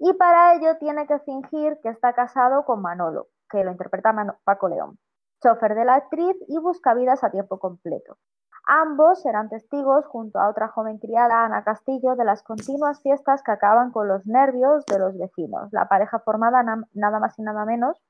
Y 0.00 0.14
para 0.14 0.54
ello 0.54 0.76
tiene 0.78 1.06
que 1.06 1.20
fingir 1.20 1.78
que 1.80 1.90
está 1.90 2.12
casado 2.12 2.64
con 2.64 2.82
Manolo, 2.82 3.28
que 3.48 3.62
lo 3.62 3.70
interpreta 3.70 4.12
Paco 4.42 4.68
León, 4.68 4.98
chofer 5.44 5.76
de 5.76 5.84
la 5.84 5.94
actriz 5.94 6.34
y 6.48 6.58
busca 6.58 6.92
vidas 6.94 7.22
a 7.22 7.30
tiempo 7.30 7.60
completo. 7.60 8.18
Ambos 8.66 9.22
serán 9.22 9.48
testigos, 9.48 10.04
junto 10.06 10.40
a 10.40 10.48
otra 10.48 10.66
joven 10.66 10.98
criada, 10.98 11.44
Ana 11.44 11.62
Castillo, 11.62 12.16
de 12.16 12.24
las 12.24 12.42
continuas 12.42 13.00
fiestas 13.00 13.44
que 13.44 13.52
acaban 13.52 13.92
con 13.92 14.08
los 14.08 14.26
nervios 14.26 14.84
de 14.86 14.98
los 14.98 15.16
vecinos. 15.16 15.72
La 15.72 15.86
pareja 15.86 16.18
formada 16.18 16.64
nada 16.94 17.20
más 17.20 17.38
y 17.38 17.42
nada 17.42 17.64
menos 17.64 18.02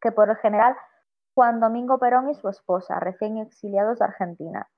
que 0.00 0.12
por 0.12 0.30
el 0.30 0.36
general 0.36 0.76
Juan 1.34 1.60
Domingo 1.60 1.98
Perón 1.98 2.30
y 2.30 2.34
su 2.34 2.48
esposa, 2.48 3.00
recién 3.00 3.38
exiliados 3.38 3.98
de 3.98 4.04
Argentina. 4.04 4.68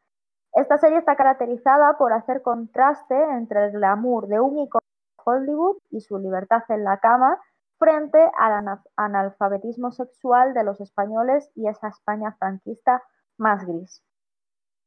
Esta 0.55 0.79
serie 0.79 0.99
está 0.99 1.17
caracterizada 1.17 1.99
por 1.99 2.15
hacer 2.15 2.41
contraste 2.43 3.15
entre 3.15 3.67
el 3.67 3.73
glamour 3.73 4.27
de 4.27 4.41
un 4.41 4.59
icono 4.59 4.81
de 4.81 5.23
Hollywood 5.23 5.77
y 5.91 6.01
su 6.01 6.19
libertad 6.19 6.63
en 6.71 6.85
la 6.85 6.99
cama 6.99 7.39
frente 7.79 8.19
al 8.39 8.81
analfabetismo 8.97 9.93
sexual 9.93 10.55
de 10.55 10.65
los 10.65 10.81
españoles 10.81 11.51
y 11.55 11.69
esa 11.69 11.89
España 11.89 12.35
franquista 12.39 13.03
más 13.37 13.67
gris. 13.67 14.03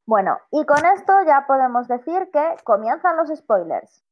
Bueno, 0.08 0.40
y 0.50 0.66
con 0.66 0.84
esto 0.88 1.14
ya 1.28 1.46
podemos 1.46 1.88
decir 1.88 2.32
que 2.34 2.56
comienzan 2.64 3.16
los 3.16 3.30
spoilers. 3.30 4.04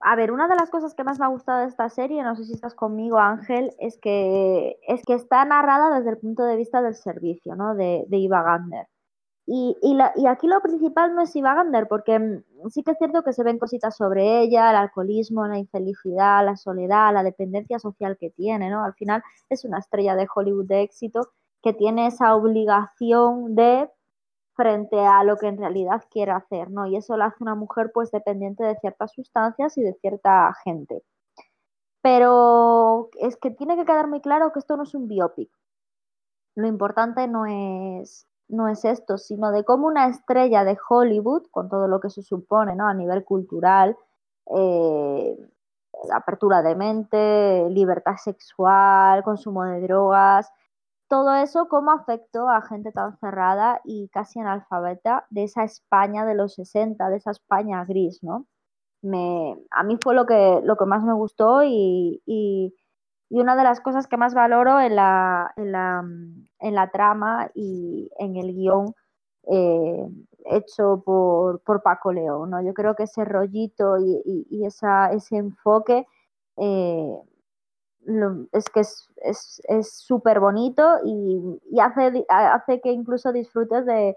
A 0.00 0.14
ver, 0.14 0.30
una 0.30 0.46
de 0.46 0.54
las 0.54 0.70
cosas 0.70 0.94
que 0.94 1.02
más 1.02 1.18
me 1.18 1.24
ha 1.26 1.28
gustado 1.28 1.60
de 1.60 1.66
esta 1.66 1.88
serie, 1.88 2.22
no 2.22 2.36
sé 2.36 2.44
si 2.44 2.52
estás 2.52 2.74
conmigo, 2.74 3.18
Ángel, 3.18 3.72
es 3.78 3.98
que, 3.98 4.78
es 4.86 5.02
que 5.04 5.14
está 5.14 5.44
narrada 5.44 5.96
desde 5.98 6.10
el 6.10 6.18
punto 6.18 6.44
de 6.44 6.56
vista 6.56 6.82
del 6.82 6.94
servicio, 6.94 7.56
¿no? 7.56 7.74
De, 7.74 8.04
de 8.08 8.16
Iva 8.18 8.42
Gardner. 8.42 8.86
Y, 9.50 9.76
y, 9.82 10.26
aquí 10.26 10.46
lo 10.46 10.60
principal 10.60 11.14
no 11.14 11.22
es 11.22 11.34
Iva 11.34 11.54
Gardner, 11.54 11.88
porque 11.88 12.18
mm, 12.18 12.68
sí 12.68 12.82
que 12.84 12.92
es 12.92 12.98
cierto 12.98 13.22
que 13.22 13.32
se 13.32 13.42
ven 13.42 13.58
cositas 13.58 13.96
sobre 13.96 14.40
ella, 14.42 14.70
el 14.70 14.76
alcoholismo, 14.76 15.46
la 15.46 15.58
infelicidad, 15.58 16.44
la 16.44 16.56
soledad, 16.56 17.14
la 17.14 17.22
dependencia 17.22 17.78
social 17.78 18.18
que 18.18 18.30
tiene, 18.30 18.70
¿no? 18.70 18.84
Al 18.84 18.94
final 18.94 19.22
es 19.48 19.64
una 19.64 19.78
estrella 19.78 20.14
de 20.16 20.28
Hollywood 20.32 20.66
de 20.66 20.82
éxito 20.82 21.30
que 21.62 21.72
tiene 21.72 22.06
esa 22.08 22.34
obligación 22.36 23.54
de 23.54 23.90
frente 24.58 24.98
a 24.98 25.22
lo 25.22 25.36
que 25.36 25.46
en 25.46 25.56
realidad 25.56 26.02
quiere 26.10 26.32
hacer, 26.32 26.68
¿no? 26.68 26.84
Y 26.86 26.96
eso 26.96 27.16
la 27.16 27.26
hace 27.26 27.36
una 27.44 27.54
mujer 27.54 27.92
pues 27.94 28.10
dependiente 28.10 28.64
de 28.64 28.76
ciertas 28.80 29.12
sustancias 29.12 29.78
y 29.78 29.82
de 29.82 29.94
cierta 29.94 30.52
gente. 30.64 31.04
Pero 32.02 33.08
es 33.20 33.36
que 33.36 33.52
tiene 33.52 33.76
que 33.76 33.84
quedar 33.84 34.08
muy 34.08 34.20
claro 34.20 34.52
que 34.52 34.58
esto 34.58 34.76
no 34.76 34.82
es 34.82 34.94
un 34.96 35.06
biopic. 35.06 35.48
Lo 36.56 36.66
importante 36.66 37.28
no 37.28 37.46
es, 37.46 38.26
no 38.48 38.66
es 38.66 38.84
esto, 38.84 39.16
sino 39.16 39.52
de 39.52 39.64
cómo 39.64 39.86
una 39.86 40.08
estrella 40.08 40.64
de 40.64 40.76
Hollywood, 40.88 41.46
con 41.52 41.68
todo 41.68 41.86
lo 41.86 42.00
que 42.00 42.10
se 42.10 42.22
supone 42.22 42.74
¿no? 42.74 42.88
a 42.88 42.94
nivel 42.94 43.24
cultural, 43.24 43.96
eh, 44.56 45.36
apertura 46.12 46.62
de 46.62 46.74
mente, 46.74 47.70
libertad 47.70 48.16
sexual, 48.16 49.22
consumo 49.22 49.62
de 49.64 49.82
drogas, 49.82 50.50
todo 51.08 51.34
eso 51.34 51.68
cómo 51.68 51.90
afectó 51.92 52.48
a 52.48 52.62
gente 52.62 52.92
tan 52.92 53.16
cerrada 53.18 53.80
y 53.84 54.08
casi 54.08 54.40
analfabeta 54.40 55.26
de 55.30 55.44
esa 55.44 55.64
España 55.64 56.26
de 56.26 56.34
los 56.34 56.54
60, 56.54 57.08
de 57.08 57.16
esa 57.16 57.30
España 57.30 57.84
gris, 57.84 58.22
¿no? 58.22 58.46
Me, 59.02 59.56
a 59.70 59.84
mí 59.84 59.98
fue 60.02 60.14
lo 60.14 60.26
que, 60.26 60.60
lo 60.64 60.76
que 60.76 60.84
más 60.86 61.04
me 61.04 61.14
gustó 61.14 61.62
y, 61.64 62.22
y, 62.26 62.74
una 63.30 63.56
de 63.56 63.64
las 63.64 63.80
cosas 63.80 64.06
que 64.06 64.16
más 64.16 64.34
valoro 64.34 64.80
en 64.80 64.96
la, 64.96 65.52
en 65.56 65.72
la, 65.72 66.02
en 66.60 66.74
la 66.74 66.90
trama 66.90 67.50
y 67.54 68.10
en 68.18 68.36
el 68.36 68.54
guion 68.54 68.94
eh, 69.50 70.08
hecho 70.46 71.02
por, 71.04 71.60
por, 71.60 71.82
Paco 71.82 72.12
León, 72.12 72.50
¿no? 72.50 72.62
Yo 72.62 72.74
creo 72.74 72.94
que 72.94 73.04
ese 73.04 73.24
rollito 73.24 73.98
y, 73.98 74.46
y 74.50 74.64
esa, 74.66 75.12
ese 75.12 75.36
enfoque 75.36 76.06
eh, 76.56 77.16
es 78.52 78.64
que 78.70 78.80
es 78.80 79.92
súper 79.92 80.40
bonito 80.40 80.98
y, 81.04 81.80
hace, 81.80 82.24
hace 82.28 82.80
que 82.80 82.92
incluso 82.92 83.32
disfrutes 83.32 83.84
de, 83.86 84.14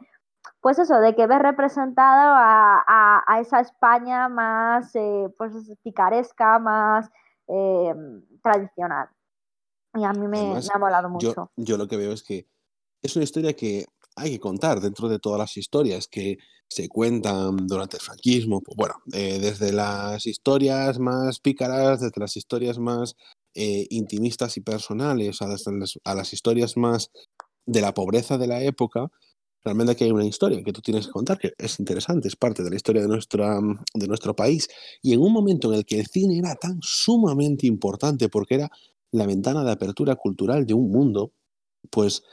pues 0.62 0.80
eso, 0.80 1.00
de 1.00 1.16
que 1.16 1.28
ves 1.28 1.40
representado 1.40 2.34
a, 2.36 3.40
esa 3.40 3.60
España 3.60 4.30
más 4.30 4.96
eh, 4.96 5.28
pues 5.38 5.54
picaresca, 5.84 6.60
más 6.60 7.10
eh, 7.48 7.94
tradicional. 8.44 9.10
Y 9.96 10.04
a 10.04 10.14
mí 10.14 10.28
me, 10.28 10.54
ha 10.74 10.78
molado 10.78 11.10
mucho. 11.10 11.52
Yo, 11.56 11.78
lo 11.78 11.88
que 11.88 11.98
veo 11.98 12.14
es 12.14 12.24
que 12.24 12.48
es 13.02 13.16
una 13.16 13.24
historia 13.24 13.54
que 13.54 13.86
hay 14.16 14.32
que 14.32 14.40
contar 14.40 14.80
dentro 14.80 15.10
de 15.10 15.20
todas 15.20 15.40
las 15.40 15.58
historias 15.58 16.08
que 16.08 16.38
se 16.68 16.88
cuentan 16.88 17.68
durante 17.68 17.98
el 17.98 18.04
franquismo. 18.04 18.62
Bueno, 18.76 18.96
eh, 19.12 19.40
desde 19.40 19.74
las 19.74 20.26
historias 20.26 21.00
más 21.00 21.40
pícaras, 21.40 22.00
desde 22.00 22.22
las 22.22 22.38
historias 22.38 22.78
más 22.78 23.16
eh, 23.56 23.88
intimistas 23.90 24.58
y 24.58 24.62
personales, 24.62 25.42
a 25.42 25.48
las, 26.16 26.34
historias 26.34 26.78
más 26.78 27.12
de 27.66 27.82
la 27.82 27.94
pobreza 27.94 28.38
de 28.38 28.48
la 28.48 28.64
época, 28.64 29.12
realmente 29.64 29.94
aquí 29.94 30.04
hay 30.06 30.12
una 30.12 30.26
historia 30.26 30.64
que 30.64 30.74
tú 30.74 30.82
tienes 30.82 31.08
que 31.08 31.12
contar, 31.12 31.38
que 31.38 31.54
es 31.58 31.80
interesante, 31.80 32.28
es 32.28 32.36
parte 32.36 32.64
de 32.64 32.70
la 32.70 32.76
historia 32.76 33.02
de, 33.02 33.08
nuestra, 33.08 33.60
de 33.94 34.08
nuestro 34.08 34.36
país. 34.36 34.68
Y 35.02 35.14
en 35.14 35.22
un 35.22 35.34
momento 35.34 35.72
en 35.72 35.80
el 35.80 35.86
que 35.86 36.00
el 36.00 36.08
cine 36.08 36.40
era 36.40 36.56
tan 36.56 36.80
sumamente 36.82 37.68
importante 37.68 38.30
porque 38.30 38.56
era 38.56 38.72
la 39.12 39.26
ventana 39.26 39.64
de 39.64 39.72
apertura 39.72 40.16
cultural 40.16 40.66
de 40.66 40.74
un 40.74 40.90
mundo, 40.92 41.34
pues 41.90 42.24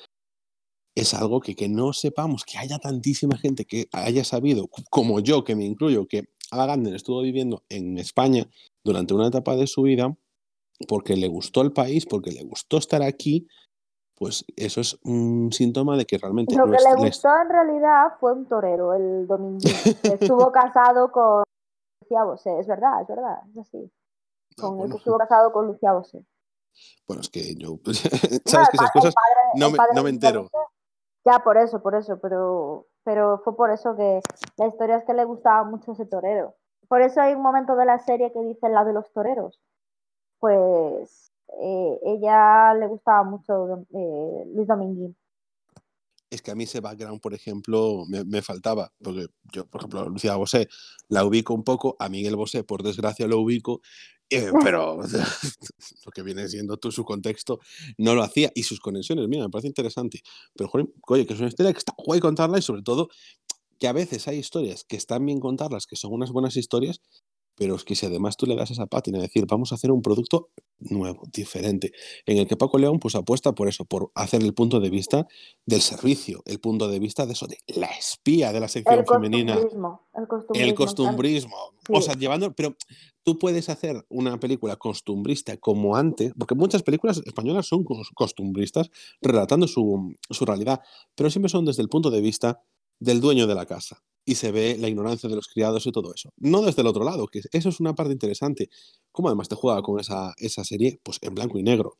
es 0.95 1.15
algo 1.15 1.41
que, 1.41 1.55
que 1.55 1.69
no 1.69 1.93
sepamos, 1.93 2.45
que 2.45 2.59
haya 2.59 2.79
tantísima 2.79 3.37
gente 3.39 3.65
que 3.65 3.89
haya 3.93 4.25
sabido, 4.25 4.69
como 4.91 5.21
yo, 5.21 5.45
que 5.45 5.55
me 5.55 5.65
incluyo, 5.65 6.07
que 6.07 6.25
Ava 6.51 6.75
estuvo 6.95 7.23
viviendo 7.23 7.65
en 7.69 7.99
España 7.99 8.49
durante 8.85 9.15
una 9.15 9.29
etapa 9.29 9.55
de 9.55 9.67
su 9.67 9.83
vida, 9.83 10.17
porque 10.87 11.17
le 11.17 11.29
gustó 11.29 11.63
el 11.63 11.73
país, 11.73 12.07
porque 12.07 12.31
le 12.31 12.45
gustó 12.45 12.79
estar 12.79 13.03
aquí, 13.03 13.49
pues 14.15 14.45
eso 14.57 14.81
es 14.81 14.99
un 15.05 15.51
síntoma 15.53 15.97
de 15.97 16.05
que 16.05 16.19
realmente... 16.19 16.55
Lo 16.57 16.65
que 16.65 16.73
le 16.73 16.95
gustó 16.97 17.29
en 17.41 17.49
realidad 17.49 18.15
fue 18.21 18.33
un 18.33 18.47
torero, 18.47 18.95
el 18.95 19.27
domingo, 19.27 19.59
que 20.03 20.09
estuvo 20.21 20.53
casado 20.53 21.11
con 21.11 21.45
Lucía 22.03 22.25
Bosé, 22.25 22.59
es 22.59 22.67
verdad, 22.67 23.03
es 23.03 23.09
verdad, 23.09 23.39
es 23.51 23.59
así. 23.59 23.91
Ah, 24.59 24.63
con 24.63 24.81
el 24.81 24.91
que 24.91 24.97
estuvo 24.97 25.19
casado 25.19 25.53
con 25.53 25.67
Lucía 25.67 25.93
Bosé. 25.93 26.25
Bueno, 27.07 27.23
es 27.23 27.29
que 27.29 27.55
yo, 27.57 27.79
sabes 28.45 28.69
que 28.71 28.77
esas 28.77 28.91
cosas 28.93 29.15
no, 29.55 29.71
me, 29.71 29.79
no 29.95 30.03
me 30.03 30.11
entero. 30.11 30.49
Ya, 31.25 31.41
por 31.41 31.59
eso, 31.59 31.83
por 31.83 31.95
eso, 31.95 32.19
pero, 32.21 32.87
pero 33.05 33.41
fue 33.45 33.57
por 33.57 33.71
eso 33.71 33.97
que 33.97 34.21
la 34.57 34.69
historia 34.69 34.97
es 34.97 35.05
que 35.05 35.15
le 35.15 35.25
gustaba 35.25 35.65
mucho 35.65 35.93
ese 35.93 36.07
torero. 36.07 36.55
Por 36.89 37.03
eso 37.03 37.21
hay 37.21 37.35
un 37.35 37.43
momento 37.43 37.77
de 37.77 37.85
la 37.85 37.99
serie 37.99 38.33
que 38.33 38.41
dice 38.41 38.69
la 38.69 38.85
de 38.85 38.95
los 38.95 39.13
toreros 39.13 39.61
pues 40.41 41.33
eh, 41.61 41.99
ella 42.05 42.75
le 42.75 42.87
gustaba 42.87 43.25
mucho 43.25 43.87
eh, 43.95 44.45
Luis 44.55 44.67
Dominguín. 44.67 45.17
Es 46.31 46.43
que 46.43 46.51
a 46.51 46.55
mí 46.55 46.65
ese 46.65 46.81
background, 46.81 47.23
por 47.23 47.33
ejemplo, 47.33 48.05
me, 48.07 48.43
faltaba, 48.43 48.93
porque 49.03 49.29
yo, 49.51 49.67
por 49.67 49.81
ejemplo, 49.81 50.07
Lucía 50.11 50.37
Bosé 50.37 50.69
la 51.09 51.25
ubico 51.25 51.55
un 51.55 51.65
poco, 51.65 51.97
a 51.99 52.11
Miguel 52.11 52.37
Bosé, 52.37 52.65
por 52.65 52.83
desgracia, 52.83 53.27
lo 53.27 53.41
ubico, 53.41 53.81
eh, 54.29 54.51
pero 54.63 54.99
lo 56.05 56.13
que 56.13 56.23
viene 56.23 56.47
siendo 56.49 56.77
tú, 56.77 56.93
su 56.93 57.05
contexto, 57.05 57.61
no 57.97 58.15
lo 58.15 58.23
hacía. 58.23 58.53
Y 58.55 58.65
sus 58.65 58.79
conexiones, 58.79 59.27
mira, 59.27 59.45
me 59.45 59.51
parece 59.51 59.69
interesante. 59.69 60.21
Pero, 60.55 60.71
oye, 61.09 61.27
que 61.27 61.33
es 61.33 61.41
una 61.41 61.49
historia 61.49 61.73
que 61.73 61.79
está 61.79 61.95
guay 61.97 62.21
contarla 62.21 62.59
y 62.59 62.63
sobre 62.63 62.83
todo 62.83 63.09
que 63.79 63.89
a 63.89 63.93
veces 63.93 64.27
hay 64.29 64.39
historias 64.39 64.85
que 64.85 64.97
están 64.97 65.25
bien 65.25 65.41
contarlas, 65.41 65.87
que 65.87 65.97
son 65.97 66.13
unas 66.13 66.33
buenas 66.33 66.57
historias, 66.57 67.01
pero 67.59 67.75
es 67.75 67.85
que 67.85 67.97
si 67.97 68.07
además 68.07 68.37
tú 68.37 68.47
le 68.47 68.55
das 68.55 68.71
esa 68.71 68.87
pátina, 68.87 69.19
es 69.19 69.25
decir, 69.25 69.45
vamos 69.47 69.73
a 69.73 69.75
hacer 69.75 69.91
un 69.91 70.01
producto 70.01 70.51
nuevo, 70.79 71.25
diferente, 71.33 71.93
en 72.25 72.39
el 72.39 72.47
que 72.47 72.57
Paco 72.57 72.79
León 72.79 73.01
pues 73.01 73.17
apuesta 73.17 73.53
por 73.53 73.67
eso, 73.67 73.85
por 73.85 74.13
hacer 74.15 74.43
el 74.45 74.55
punto 74.55 74.79
de 74.79 74.91
vista 74.91 75.27
del 75.67 75.81
servicio, 75.81 76.43
el 76.47 76.61
punto 76.61 76.87
de 76.87 77.01
vista 77.01 77.27
de 77.27 77.33
eso, 77.33 77.49
de 77.49 77.59
la 77.67 77.89
espía 77.89 78.53
de 78.53 78.61
la 78.61 78.69
sección 78.69 79.05
femenina. 79.05 79.55
El 79.55 80.29
costumbrismo. 80.29 80.55
El 80.55 80.75
costumbrismo. 80.75 81.57
O 81.91 82.01
sea, 82.01 82.15
llevando, 82.15 82.55
pero 82.55 82.77
tú 83.25 83.39
puedes 83.39 83.69
hacer 83.69 84.07
una 84.09 84.39
película 84.39 84.77
costumbrista 84.77 85.57
como 85.57 85.97
antes, 85.97 86.33
porque 86.39 86.55
muchas 86.55 86.85
películas 86.85 87.21
españolas 87.27 87.67
son 87.67 87.85
costumbristas, 88.15 88.91
relatando 89.21 89.67
su, 89.67 90.15
su 90.31 90.45
realidad, 90.45 90.81
pero 91.17 91.29
siempre 91.29 91.49
son 91.49 91.65
desde 91.65 91.83
el 91.83 91.89
punto 91.89 92.11
de 92.11 92.21
vista 92.21 92.63
del 93.01 93.21
dueño 93.21 93.49
de 93.49 93.55
la 93.57 93.67
casa 93.67 94.03
y 94.29 94.35
se 94.35 94.53
ve 94.53 94.77
la 94.79 94.89
ignorancia 94.89 95.27
de 95.27 95.35
los 95.35 95.49
criados 95.49 95.87
y 95.87 95.91
todo 95.91 96.13
eso. 96.13 96.35
No 96.37 96.61
desde 96.61 96.83
el 96.83 96.89
otro 96.89 97.03
lado, 97.03 97.29
que 97.29 97.41
eso 97.51 97.71
es 97.71 97.81
una 97.81 97.95
parte 97.95 98.13
interesante. 98.13 98.69
¿Cómo 99.11 99.29
además 99.29 99.49
te 99.49 99.55
juega 99.55 99.81
con 99.81 99.99
esa, 99.99 100.35
esa 100.37 100.65
serie? 100.65 101.01
Pues 101.03 101.19
en 101.23 101.35
blanco 101.35 101.59
y 101.59 101.63
negro. 101.63 101.95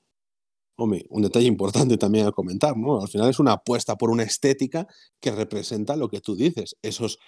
Hombre, 0.77 1.07
un 1.09 1.23
detalle 1.23 1.47
importante 1.47 1.97
también 1.97 2.27
a 2.27 2.33
comentar, 2.33 2.77
¿no? 2.77 3.01
Al 3.01 3.09
final 3.09 3.31
es 3.31 3.39
una 3.39 3.53
apuesta 3.53 3.97
por 3.97 4.11
una 4.11 4.25
estética 4.25 4.87
que 5.21 5.31
representa 5.31 5.97
lo 5.97 6.11
que 6.11 6.21
tú 6.21 6.37
dices, 6.37 6.77
esos 6.83 7.19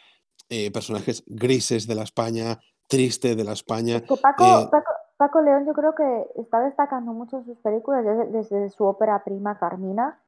eh, 0.51 0.71
personajes 0.71 1.25
grises 1.27 1.87
de 1.87 1.95
la 1.95 2.03
España, 2.03 2.61
triste 2.87 3.35
de 3.37 3.45
la 3.45 3.53
España. 3.53 3.97
Eh, 3.97 4.07
Paco, 4.21 4.71
Paco, 5.17 5.41
León 5.41 5.65
yo 5.67 5.73
creo 5.73 5.95
que 5.95 6.43
está 6.43 6.61
destacando 6.61 7.15
mucho 7.15 7.43
sus 7.45 7.57
películas 7.61 8.05
desde, 8.05 8.27
desde 8.33 8.69
su 8.69 8.85
ópera 8.85 9.25
prima 9.25 9.59
Carmina, 9.59 10.21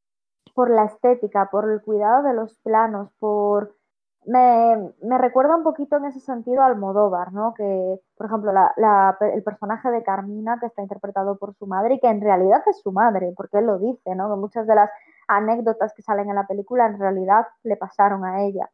por 0.54 0.70
la 0.70 0.86
estética, 0.86 1.50
por 1.52 1.70
el 1.70 1.82
cuidado 1.82 2.22
de 2.22 2.32
los 2.32 2.54
planos, 2.60 3.10
por... 3.18 3.76
Me, 4.24 4.92
me 5.02 5.18
recuerda 5.18 5.56
un 5.56 5.64
poquito 5.64 5.96
en 5.96 6.04
ese 6.04 6.20
sentido 6.20 6.62
a 6.62 6.66
Almodóvar, 6.66 7.32
¿no? 7.32 7.54
Que, 7.54 8.00
por 8.16 8.26
ejemplo, 8.26 8.52
el 9.20 9.42
personaje 9.42 9.90
de 9.90 10.04
Carmina, 10.04 10.58
que 10.60 10.66
está 10.66 10.82
interpretado 10.82 11.38
por 11.38 11.54
su 11.54 11.66
madre, 11.66 11.94
y 11.94 12.00
que 12.00 12.08
en 12.08 12.20
realidad 12.20 12.62
es 12.66 12.80
su 12.80 12.92
madre, 12.92 13.32
porque 13.36 13.58
él 13.58 13.66
lo 13.66 13.78
dice, 13.78 14.14
¿no? 14.14 14.36
Muchas 14.36 14.66
de 14.68 14.76
las 14.76 14.90
anécdotas 15.26 15.92
que 15.94 16.02
salen 16.02 16.28
en 16.30 16.36
la 16.36 16.46
película 16.46 16.86
en 16.86 17.00
realidad 17.00 17.46
le 17.64 17.76
pasaron 17.76 18.24
a 18.24 18.42
ella. 18.42 18.70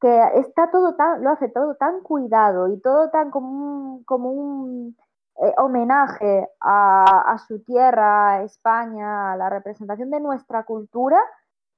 Que 0.00 0.22
está 0.36 0.70
todo 0.70 0.94
tan, 0.94 1.22
lo 1.22 1.30
hace 1.30 1.48
todo 1.48 1.74
tan 1.76 2.00
cuidado 2.00 2.68
y 2.68 2.80
todo 2.80 3.10
tan 3.10 3.30
como 3.30 3.50
un, 3.50 4.04
como 4.04 4.30
un 4.30 4.96
eh, 5.42 5.54
homenaje 5.58 6.48
a, 6.60 7.32
a, 7.32 7.38
su 7.38 7.62
tierra, 7.62 8.34
a 8.34 8.42
España, 8.42 9.32
a 9.32 9.36
la 9.36 9.50
representación 9.50 10.10
de 10.10 10.20
nuestra 10.20 10.64
cultura 10.64 11.18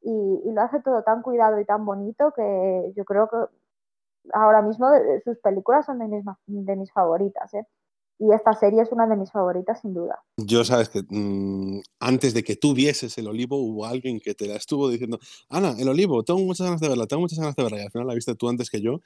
y, 0.03 0.43
y, 0.45 0.53
lo 0.53 0.63
hace 0.63 0.81
todo 0.81 1.03
tan 1.03 1.23
cuidado 1.23 1.59
y 1.61 1.65
tan 1.65 1.85
bonito 1.85 2.33
que 2.35 2.93
yo 2.97 3.05
creo 3.05 3.29
que 3.29 3.37
ahora 4.33 4.63
mismo 4.63 4.87
sus 5.25 5.39
películas 5.39 5.87
son 5.87 5.99
de 5.99 6.09
mis, 6.09 6.25
de 6.47 6.77
mis 6.77 6.93
favoritas. 6.93 7.53
¿eh? 7.55 7.67
Y 8.19 8.33
esta 8.33 8.53
serie 8.53 8.83
es 8.83 8.91
una 8.91 9.07
de 9.07 9.17
mis 9.17 9.31
favoritas, 9.31 9.81
sin 9.81 9.95
duda. 9.95 10.21
Yo 10.37 10.65
sabes 10.65 10.89
que 10.89 11.03
mmm, 11.09 11.81
antes 12.01 12.35
de 12.35 12.43
que 12.43 12.57
tú 12.57 12.75
vieses 12.75 13.17
el 13.19 13.29
olivo, 13.29 13.57
hubo 13.57 13.87
alguien 13.87 14.21
que 14.21 14.35
te 14.35 14.49
la 14.49 14.57
estuvo 14.57 14.89
diciendo, 14.89 15.19
Ana, 15.49 15.75
el 15.79 15.89
olivo, 15.89 16.25
tengo 16.25 16.41
muchas 16.41 16.67
ganas 16.67 16.81
de 16.81 16.89
verla, 16.89 17.07
tengo 17.07 17.23
muchas 17.23 17.39
ganas 17.39 17.57
de 17.57 17.63
verla. 17.63 17.79
Y 17.79 17.85
al 17.85 17.91
final 17.91 18.09
la 18.09 18.15
viste 18.15 18.35
tú 18.35 18.49
antes 18.49 18.71
que 18.71 18.81
yo 18.81 19.01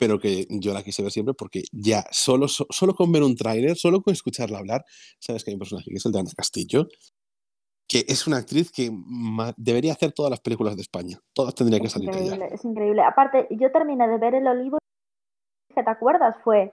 pero 0.00 0.18
que 0.18 0.46
yo 0.48 0.72
la 0.72 0.82
quise 0.82 1.02
ver 1.02 1.12
siempre 1.12 1.34
porque 1.34 1.64
ya 1.72 2.06
solo, 2.10 2.48
solo 2.48 2.94
con 2.94 3.12
ver 3.12 3.22
un 3.22 3.36
tráiler, 3.36 3.76
solo 3.76 4.00
con 4.00 4.14
escucharla 4.14 4.56
hablar, 4.56 4.82
sabes 5.18 5.44
que 5.44 5.50
hay 5.50 5.56
un 5.56 5.58
personaje 5.58 5.90
que 5.90 5.98
es 5.98 6.06
el 6.06 6.12
de 6.12 6.20
Ana 6.20 6.30
Castillo, 6.34 6.88
que 7.90 8.04
es 8.06 8.28
una 8.28 8.36
actriz 8.36 8.70
que 8.70 8.88
debería 9.56 9.92
hacer 9.92 10.12
todas 10.12 10.30
las 10.30 10.40
películas 10.40 10.76
de 10.76 10.82
España. 10.82 11.18
Todas 11.34 11.56
tendrían 11.56 11.82
que 11.82 11.88
salir 11.88 12.08
es 12.10 12.16
increíble, 12.16 12.38
de 12.38 12.44
ella. 12.46 12.54
Es 12.54 12.64
increíble. 12.64 13.02
Aparte, 13.02 13.48
yo 13.50 13.72
terminé 13.72 14.06
de 14.06 14.16
ver 14.16 14.36
El 14.36 14.46
Olivo 14.46 14.78
que 15.74 15.82
te 15.82 15.90
acuerdas 15.90 16.36
fue, 16.44 16.72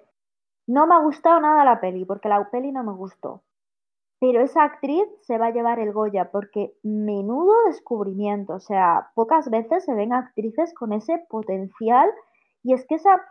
no 0.68 0.86
me 0.86 0.94
ha 0.94 1.00
gustado 1.00 1.40
nada 1.40 1.66
la 1.66 1.82
peli, 1.82 2.06
porque 2.06 2.30
la 2.30 2.48
peli 2.52 2.72
no 2.72 2.84
me 2.84 2.94
gustó. 2.94 3.42
Pero 4.20 4.42
esa 4.42 4.64
actriz 4.64 5.06
se 5.22 5.40
va 5.40 5.48
a 5.48 5.52
llevar 5.52 5.80
el 5.80 5.92
Goya 5.92 6.30
porque 6.32 6.76
menudo 6.84 7.54
descubrimiento. 7.66 8.54
O 8.54 8.60
sea, 8.60 9.10
pocas 9.16 9.50
veces 9.50 9.86
se 9.86 9.96
ven 9.96 10.14
actrices 10.14 10.72
con 10.76 10.94
ese 10.94 11.26
potencial 11.30 12.12
y 12.62 12.74
es 12.74 12.86
que 12.86 12.96
esa, 12.96 13.24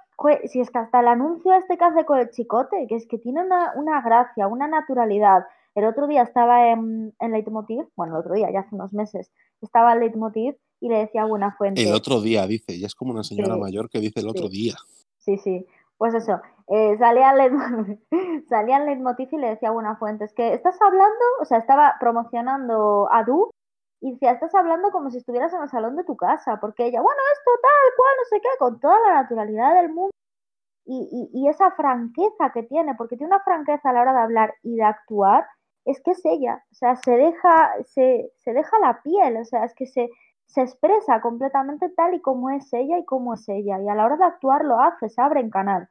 si 0.46 0.60
es 0.60 0.70
que 0.70 0.78
hasta 0.78 1.00
el 1.00 1.08
anuncio 1.08 1.52
este 1.54 1.78
que 1.78 1.84
hace 1.84 2.04
con 2.04 2.18
el 2.18 2.30
chicote, 2.30 2.86
que 2.88 2.96
es 2.96 3.06
que 3.06 3.18
tiene 3.18 3.44
una, 3.44 3.74
una 3.76 4.00
gracia, 4.00 4.48
una 4.48 4.66
naturalidad. 4.66 5.46
El 5.76 5.84
otro 5.84 6.06
día 6.06 6.22
estaba 6.22 6.70
en, 6.70 7.14
en 7.20 7.32
Leitmotiv, 7.32 7.86
bueno, 7.96 8.14
el 8.14 8.20
otro 8.20 8.34
día, 8.34 8.50
ya 8.50 8.60
hace 8.60 8.74
unos 8.74 8.94
meses, 8.94 9.30
estaba 9.60 9.92
en 9.92 10.00
Leitmotiv 10.00 10.56
y 10.80 10.88
le 10.88 11.00
decía 11.00 11.22
a 11.22 11.26
Buenafuente. 11.26 11.82
El 11.82 11.94
otro 11.94 12.22
día, 12.22 12.46
dice, 12.46 12.72
ella 12.72 12.86
es 12.86 12.94
como 12.94 13.12
una 13.12 13.22
señora 13.22 13.54
sí, 13.54 13.60
mayor 13.60 13.90
que 13.90 14.00
dice 14.00 14.20
el 14.20 14.28
otro 14.28 14.48
sí. 14.48 14.56
día. 14.56 14.74
Sí, 15.18 15.36
sí. 15.36 15.66
Pues 15.98 16.14
eso, 16.14 16.40
eh, 16.68 16.96
salía, 16.98 17.28
al 17.28 17.36
Leitmotiv, 17.36 17.98
salía 18.48 18.78
en 18.78 18.86
Leitmotiv 18.86 19.28
y 19.32 19.36
le 19.36 19.48
decía 19.48 19.68
a 19.68 19.72
Buenafuente, 19.72 20.24
es 20.24 20.32
que 20.32 20.54
estás 20.54 20.80
hablando, 20.80 21.24
o 21.42 21.44
sea, 21.44 21.58
estaba 21.58 21.96
promocionando 22.00 23.08
a 23.12 23.22
Du 23.24 23.50
y 24.00 24.12
decía, 24.12 24.32
estás 24.32 24.54
hablando 24.54 24.90
como 24.90 25.10
si 25.10 25.18
estuvieras 25.18 25.52
en 25.52 25.62
el 25.62 25.68
salón 25.68 25.96
de 25.96 26.04
tu 26.04 26.16
casa, 26.16 26.58
porque 26.58 26.86
ella, 26.86 27.02
bueno, 27.02 27.20
esto 27.34 27.50
tal, 27.60 27.96
cual, 27.96 28.14
no 28.16 28.24
sé 28.30 28.40
qué, 28.40 28.48
con 28.58 28.80
toda 28.80 28.98
la 29.00 29.22
naturalidad 29.22 29.74
del 29.74 29.92
mundo 29.92 30.10
y, 30.86 31.30
y, 31.34 31.40
y, 31.42 31.48
esa 31.48 31.72
franqueza 31.72 32.52
que 32.54 32.62
tiene, 32.62 32.94
porque 32.94 33.16
tiene 33.16 33.34
una 33.34 33.42
franqueza 33.42 33.90
a 33.90 33.92
la 33.92 34.02
hora 34.02 34.12
de 34.12 34.20
hablar 34.20 34.54
y 34.62 34.76
de 34.76 34.84
actuar, 34.84 35.44
es 35.86 36.00
que 36.02 36.12
es 36.12 36.24
ella, 36.24 36.64
o 36.70 36.74
sea, 36.74 36.96
se 36.96 37.12
deja, 37.12 37.72
se, 37.84 38.32
se 38.38 38.52
deja 38.52 38.78
la 38.80 39.00
piel, 39.02 39.38
o 39.38 39.44
sea, 39.44 39.64
es 39.64 39.74
que 39.74 39.86
se, 39.86 40.10
se 40.46 40.62
expresa 40.62 41.20
completamente 41.20 41.88
tal 41.90 42.14
y 42.14 42.20
como 42.20 42.50
es 42.50 42.72
ella 42.72 42.98
y 42.98 43.04
como 43.04 43.34
es 43.34 43.48
ella, 43.48 43.80
y 43.80 43.88
a 43.88 43.94
la 43.94 44.04
hora 44.04 44.16
de 44.16 44.24
actuar 44.24 44.64
lo 44.64 44.80
hace, 44.80 45.08
se 45.08 45.20
abre 45.20 45.40
en 45.40 45.50
canal. 45.50 45.88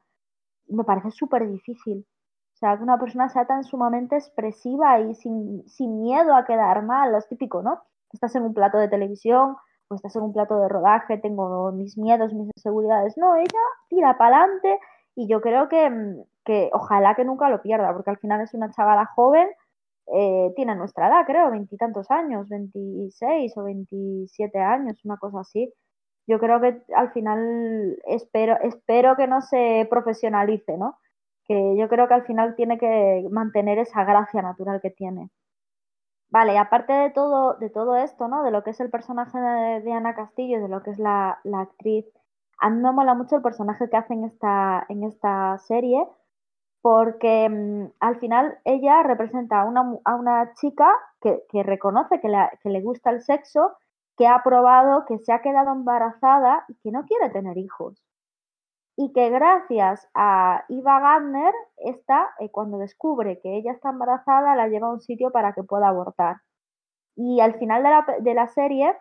Me 0.68 0.84
parece 0.84 1.10
súper 1.10 1.48
difícil. 1.48 2.06
O 2.54 2.58
sea, 2.58 2.76
que 2.76 2.82
una 2.82 2.98
persona 2.98 3.28
sea 3.28 3.46
tan 3.46 3.64
sumamente 3.64 4.16
expresiva 4.16 5.00
y 5.00 5.14
sin, 5.14 5.68
sin 5.68 6.00
miedo 6.00 6.34
a 6.34 6.44
quedar 6.44 6.82
mal, 6.82 7.12
lo 7.12 7.18
es 7.18 7.28
típico, 7.28 7.62
¿no? 7.62 7.82
estás 8.12 8.34
en 8.34 8.42
un 8.44 8.54
plato 8.54 8.78
de 8.78 8.88
televisión 8.88 9.56
o 9.88 9.94
estás 9.94 10.16
en 10.16 10.22
un 10.22 10.32
plato 10.32 10.58
de 10.58 10.68
rodaje, 10.68 11.18
tengo 11.18 11.70
mis 11.72 11.96
miedos, 11.96 12.32
mis 12.32 12.48
inseguridades. 12.56 13.16
No, 13.16 13.36
ella 13.36 13.60
tira 13.88 14.18
para 14.18 14.42
adelante 14.42 14.78
y 15.14 15.28
yo 15.28 15.40
creo 15.40 15.68
que, 15.68 16.24
que, 16.44 16.70
ojalá 16.72 17.14
que 17.14 17.24
nunca 17.24 17.48
lo 17.48 17.62
pierda, 17.62 17.92
porque 17.92 18.10
al 18.10 18.18
final 18.18 18.40
es 18.40 18.54
una 18.54 18.70
chavala 18.70 19.06
joven, 19.06 19.48
eh, 20.14 20.52
tiene 20.56 20.74
nuestra 20.76 21.08
edad, 21.08 21.26
creo, 21.26 21.50
veintitantos 21.50 22.10
años, 22.10 22.48
26 22.48 23.56
o 23.56 23.64
27 23.64 24.58
años, 24.58 25.04
una 25.04 25.16
cosa 25.16 25.40
así. 25.40 25.72
Yo 26.26 26.38
creo 26.38 26.60
que 26.60 26.82
al 26.94 27.12
final 27.12 27.98
espero, 28.06 28.58
espero 28.62 29.16
que 29.16 29.26
no 29.26 29.40
se 29.42 29.86
profesionalice, 29.90 30.76
¿no? 30.76 30.98
Que 31.44 31.76
yo 31.76 31.88
creo 31.88 32.08
que 32.08 32.14
al 32.14 32.26
final 32.26 32.56
tiene 32.56 32.78
que 32.78 33.26
mantener 33.30 33.78
esa 33.78 34.04
gracia 34.04 34.42
natural 34.42 34.80
que 34.80 34.90
tiene. 34.90 35.30
Vale, 36.30 36.58
aparte 36.58 36.92
de 36.92 37.10
todo, 37.10 37.54
de 37.54 37.70
todo 37.70 37.96
esto, 37.96 38.28
¿no? 38.28 38.42
De 38.42 38.50
lo 38.50 38.62
que 38.64 38.70
es 38.70 38.80
el 38.80 38.90
personaje 38.90 39.38
de, 39.38 39.80
de 39.82 39.92
Ana 39.92 40.14
Castillo, 40.14 40.60
de 40.60 40.68
lo 40.68 40.82
que 40.82 40.90
es 40.90 40.98
la, 40.98 41.38
la, 41.44 41.60
actriz, 41.60 42.04
a 42.58 42.70
mí 42.70 42.80
me 42.82 42.92
mola 42.92 43.14
mucho 43.14 43.36
el 43.36 43.42
personaje 43.42 43.88
que 43.88 43.96
hace 43.96 44.14
en 44.14 44.24
esta, 44.24 44.84
en 44.88 45.04
esta 45.04 45.58
serie, 45.58 46.06
porque 46.86 47.48
mmm, 47.48 47.86
al 47.98 48.20
final 48.20 48.60
ella 48.64 49.02
representa 49.02 49.60
a 49.60 49.64
una, 49.64 49.98
a 50.04 50.14
una 50.14 50.54
chica 50.54 50.88
que, 51.20 51.42
que 51.50 51.64
reconoce 51.64 52.20
que, 52.20 52.28
la, 52.28 52.52
que 52.62 52.70
le 52.70 52.80
gusta 52.80 53.10
el 53.10 53.22
sexo, 53.22 53.72
que 54.16 54.28
ha 54.28 54.40
probado, 54.44 55.04
que 55.04 55.18
se 55.18 55.32
ha 55.32 55.42
quedado 55.42 55.72
embarazada 55.72 56.64
y 56.68 56.74
que 56.76 56.92
no 56.92 57.04
quiere 57.04 57.30
tener 57.30 57.58
hijos 57.58 58.00
y 58.96 59.12
que 59.12 59.30
gracias 59.30 60.08
a 60.14 60.64
Eva 60.68 61.00
Gardner, 61.00 61.52
esta, 61.78 62.30
eh, 62.38 62.50
cuando 62.52 62.78
descubre 62.78 63.40
que 63.40 63.56
ella 63.56 63.72
está 63.72 63.90
embarazada, 63.90 64.54
la 64.54 64.68
lleva 64.68 64.86
a 64.86 64.92
un 64.92 65.00
sitio 65.00 65.32
para 65.32 65.54
que 65.54 65.64
pueda 65.64 65.88
abortar. 65.88 66.36
Y 67.16 67.40
al 67.40 67.58
final 67.58 67.82
de 67.82 67.90
la, 67.90 68.06
de 68.20 68.34
la 68.34 68.46
serie, 68.46 68.94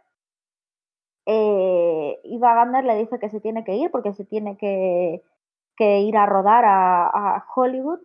eh, 1.28 2.20
Eva 2.24 2.56
Gardner 2.56 2.84
le 2.84 2.96
dice 2.96 3.20
que 3.20 3.30
se 3.30 3.40
tiene 3.42 3.64
que 3.64 3.76
ir 3.76 3.92
porque 3.92 4.14
se 4.14 4.26
tiene 4.26 4.58
que, 4.58 5.22
que 5.76 6.02
ir 6.02 6.18
a 6.18 6.26
rodar 6.26 6.64
a, 6.66 7.46
Hollywood. 7.56 8.00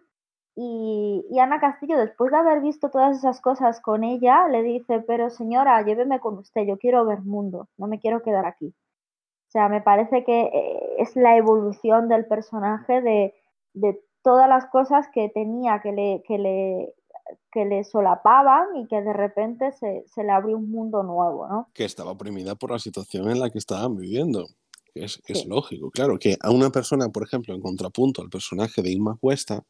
Y, 0.56 1.24
y, 1.30 1.38
Ana 1.38 1.60
Castillo, 1.60 1.96
después 1.96 2.30
de 2.32 2.38
haber 2.38 2.60
visto 2.60 2.90
todas 2.90 3.16
esas 3.16 3.40
cosas 3.40 3.80
con 3.80 4.04
ella, 4.04 4.48
le 4.48 4.62
dice, 4.62 5.00
pero 5.00 5.30
señora, 5.30 5.82
lléveme 5.82 6.20
con 6.20 6.38
usted, 6.38 6.66
yo 6.66 6.76
quiero 6.76 7.04
ver 7.06 7.20
mundo, 7.20 7.68
no 7.78 7.86
me 7.86 8.00
quiero 8.00 8.22
quedar 8.22 8.46
aquí. 8.46 8.74
O 9.48 9.52
sea, 9.52 9.68
me 9.68 9.80
parece 9.80 10.24
que 10.24 10.42
eh, 10.42 10.94
es 10.98 11.16
la 11.16 11.36
evolución 11.36 12.08
del 12.08 12.26
personaje 12.26 13.00
de, 13.00 13.34
de 13.74 14.00
todas 14.22 14.48
las 14.48 14.66
cosas 14.66 15.08
que 15.12 15.28
tenía 15.28 15.80
que 15.80 15.92
le, 15.92 16.22
que 16.26 16.38
le, 16.38 16.94
que 17.50 17.64
le 17.64 17.84
solapaban 17.84 18.76
y 18.76 18.86
que 18.86 19.02
de 19.02 19.12
repente 19.12 19.72
se, 19.72 20.04
se, 20.06 20.24
le 20.24 20.30
abrió 20.30 20.56
un 20.56 20.70
mundo 20.70 21.02
nuevo, 21.02 21.48
¿no? 21.48 21.68
Que 21.74 21.84
estaba 21.84 22.12
oprimida 22.12 22.54
por 22.54 22.70
la 22.70 22.78
situación 22.78 23.30
en 23.30 23.40
la 23.40 23.50
que 23.50 23.58
estaban 23.58 23.96
viviendo. 23.96 24.46
Es, 24.94 25.20
es 25.26 25.40
sí. 25.40 25.48
lógico, 25.48 25.90
claro, 25.90 26.18
que 26.18 26.36
a 26.40 26.50
una 26.50 26.70
persona, 26.70 27.08
por 27.08 27.22
ejemplo, 27.22 27.54
en 27.54 27.60
contrapunto 27.60 28.22
al 28.22 28.30
personaje 28.30 28.82
de 28.82 28.90
Inma 28.90 29.16
Cuesta, 29.16 29.64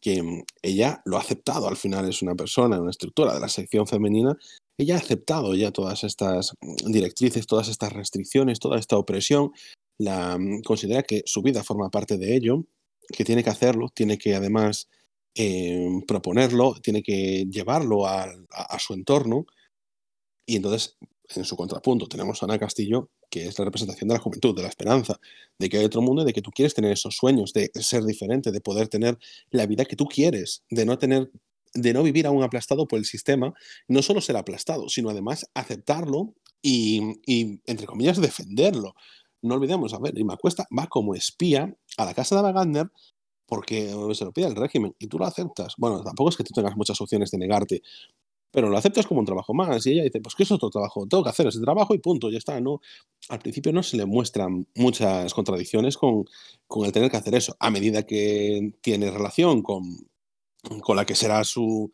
que 0.00 0.22
mm, 0.22 0.42
ella 0.62 1.02
lo 1.04 1.16
ha 1.16 1.20
aceptado, 1.20 1.68
al 1.68 1.76
final 1.76 2.08
es 2.08 2.22
una 2.22 2.34
persona, 2.34 2.80
una 2.80 2.90
estructura 2.90 3.34
de 3.34 3.40
la 3.40 3.48
sección 3.48 3.86
femenina, 3.86 4.36
ella 4.78 4.94
ha 4.94 4.98
aceptado 4.98 5.54
ya 5.54 5.72
todas 5.72 6.04
estas 6.04 6.54
mm, 6.60 6.90
directrices, 6.92 7.46
todas 7.46 7.68
estas 7.68 7.92
restricciones, 7.92 8.60
toda 8.60 8.78
esta 8.78 8.96
opresión, 8.96 9.52
la, 9.98 10.38
mm, 10.38 10.62
considera 10.62 11.02
que 11.02 11.22
su 11.26 11.42
vida 11.42 11.64
forma 11.64 11.90
parte 11.90 12.16
de 12.16 12.36
ello, 12.36 12.64
que 13.08 13.24
tiene 13.24 13.42
que 13.42 13.50
hacerlo, 13.50 13.88
tiene 13.94 14.18
que 14.18 14.34
además 14.34 14.88
eh, 15.34 16.02
proponerlo, 16.06 16.74
tiene 16.82 17.02
que 17.02 17.46
llevarlo 17.50 18.06
a, 18.06 18.24
a, 18.24 18.62
a, 18.74 18.78
su 18.78 18.92
entorno. 18.94 19.46
Y 20.46 20.56
entonces, 20.56 20.96
en 21.34 21.44
su 21.44 21.56
contrapunto, 21.56 22.06
tenemos 22.06 22.42
a 22.42 22.46
Ana 22.46 22.58
Castillo, 22.58 23.10
que 23.30 23.46
es 23.46 23.58
la 23.58 23.64
representación 23.64 24.08
de 24.08 24.14
la 24.14 24.20
juventud, 24.20 24.54
de 24.56 24.62
la 24.62 24.68
esperanza, 24.68 25.20
de 25.58 25.68
que 25.68 25.78
hay 25.78 25.84
otro 25.84 26.02
mundo 26.02 26.22
y 26.22 26.24
de 26.24 26.32
que 26.32 26.42
tú 26.42 26.50
quieres 26.50 26.74
tener 26.74 26.92
esos 26.92 27.16
sueños, 27.16 27.52
de 27.52 27.70
ser 27.74 28.04
diferente, 28.04 28.52
de 28.52 28.60
poder 28.60 28.88
tener 28.88 29.18
la 29.50 29.66
vida 29.66 29.84
que 29.84 29.96
tú 29.96 30.06
quieres, 30.06 30.62
de 30.70 30.84
no 30.84 30.98
tener 30.98 31.30
de 31.74 31.92
no 31.92 32.02
vivir 32.02 32.26
aún 32.26 32.42
aplastado 32.42 32.88
por 32.88 32.98
el 32.98 33.04
sistema, 33.04 33.52
no 33.88 34.00
solo 34.02 34.22
ser 34.22 34.36
aplastado, 34.36 34.88
sino 34.88 35.10
además 35.10 35.46
aceptarlo 35.52 36.34
y, 36.62 37.02
entre 37.66 37.86
comillas, 37.86 38.20
defenderlo. 38.20 38.94
No 39.42 39.54
olvidemos, 39.54 39.92
a 39.92 39.98
ver, 39.98 40.16
Irma 40.16 40.36
Cuesta 40.36 40.66
va 40.76 40.86
como 40.86 41.14
espía 41.14 41.76
a 41.98 42.04
la 42.04 42.14
casa 42.14 42.34
de 42.34 42.40
Ava 42.40 42.52
Gardner 42.52 42.90
porque 43.46 43.94
se 44.14 44.24
lo 44.24 44.32
pide 44.32 44.46
el 44.46 44.56
régimen 44.56 44.94
y 44.98 45.06
tú 45.06 45.18
lo 45.18 45.26
aceptas. 45.26 45.74
Bueno, 45.78 46.02
tampoco 46.02 46.30
es 46.30 46.36
que 46.36 46.44
tú 46.44 46.52
tengas 46.54 46.76
muchas 46.76 47.00
opciones 47.00 47.30
de 47.30 47.38
negarte, 47.38 47.82
pero 48.50 48.68
lo 48.68 48.78
aceptas 48.78 49.06
como 49.06 49.20
un 49.20 49.26
trabajo 49.26 49.54
más. 49.54 49.86
Y 49.86 49.92
ella 49.92 50.04
dice, 50.04 50.20
pues 50.20 50.34
que 50.34 50.42
es 50.42 50.52
otro 50.52 50.70
trabajo, 50.70 51.06
tengo 51.06 51.22
que 51.22 51.30
hacer 51.30 51.46
ese 51.46 51.60
trabajo 51.60 51.94
y 51.94 51.98
punto, 51.98 52.30
ya 52.30 52.38
está. 52.38 52.60
No, 52.60 52.80
al 53.28 53.38
principio 53.38 53.72
no 53.72 53.82
se 53.82 53.96
le 53.96 54.06
muestran 54.06 54.66
muchas 54.74 55.34
contradicciones 55.34 55.96
con, 55.96 56.24
con 56.66 56.86
el 56.86 56.92
tener 56.92 57.10
que 57.10 57.16
hacer 57.16 57.34
eso. 57.34 57.56
A 57.60 57.70
medida 57.70 58.04
que 58.04 58.72
tiene 58.80 59.10
relación 59.10 59.62
con, 59.62 59.82
con 60.82 60.96
la 60.96 61.04
que 61.04 61.14
será 61.14 61.44
su, 61.44 61.90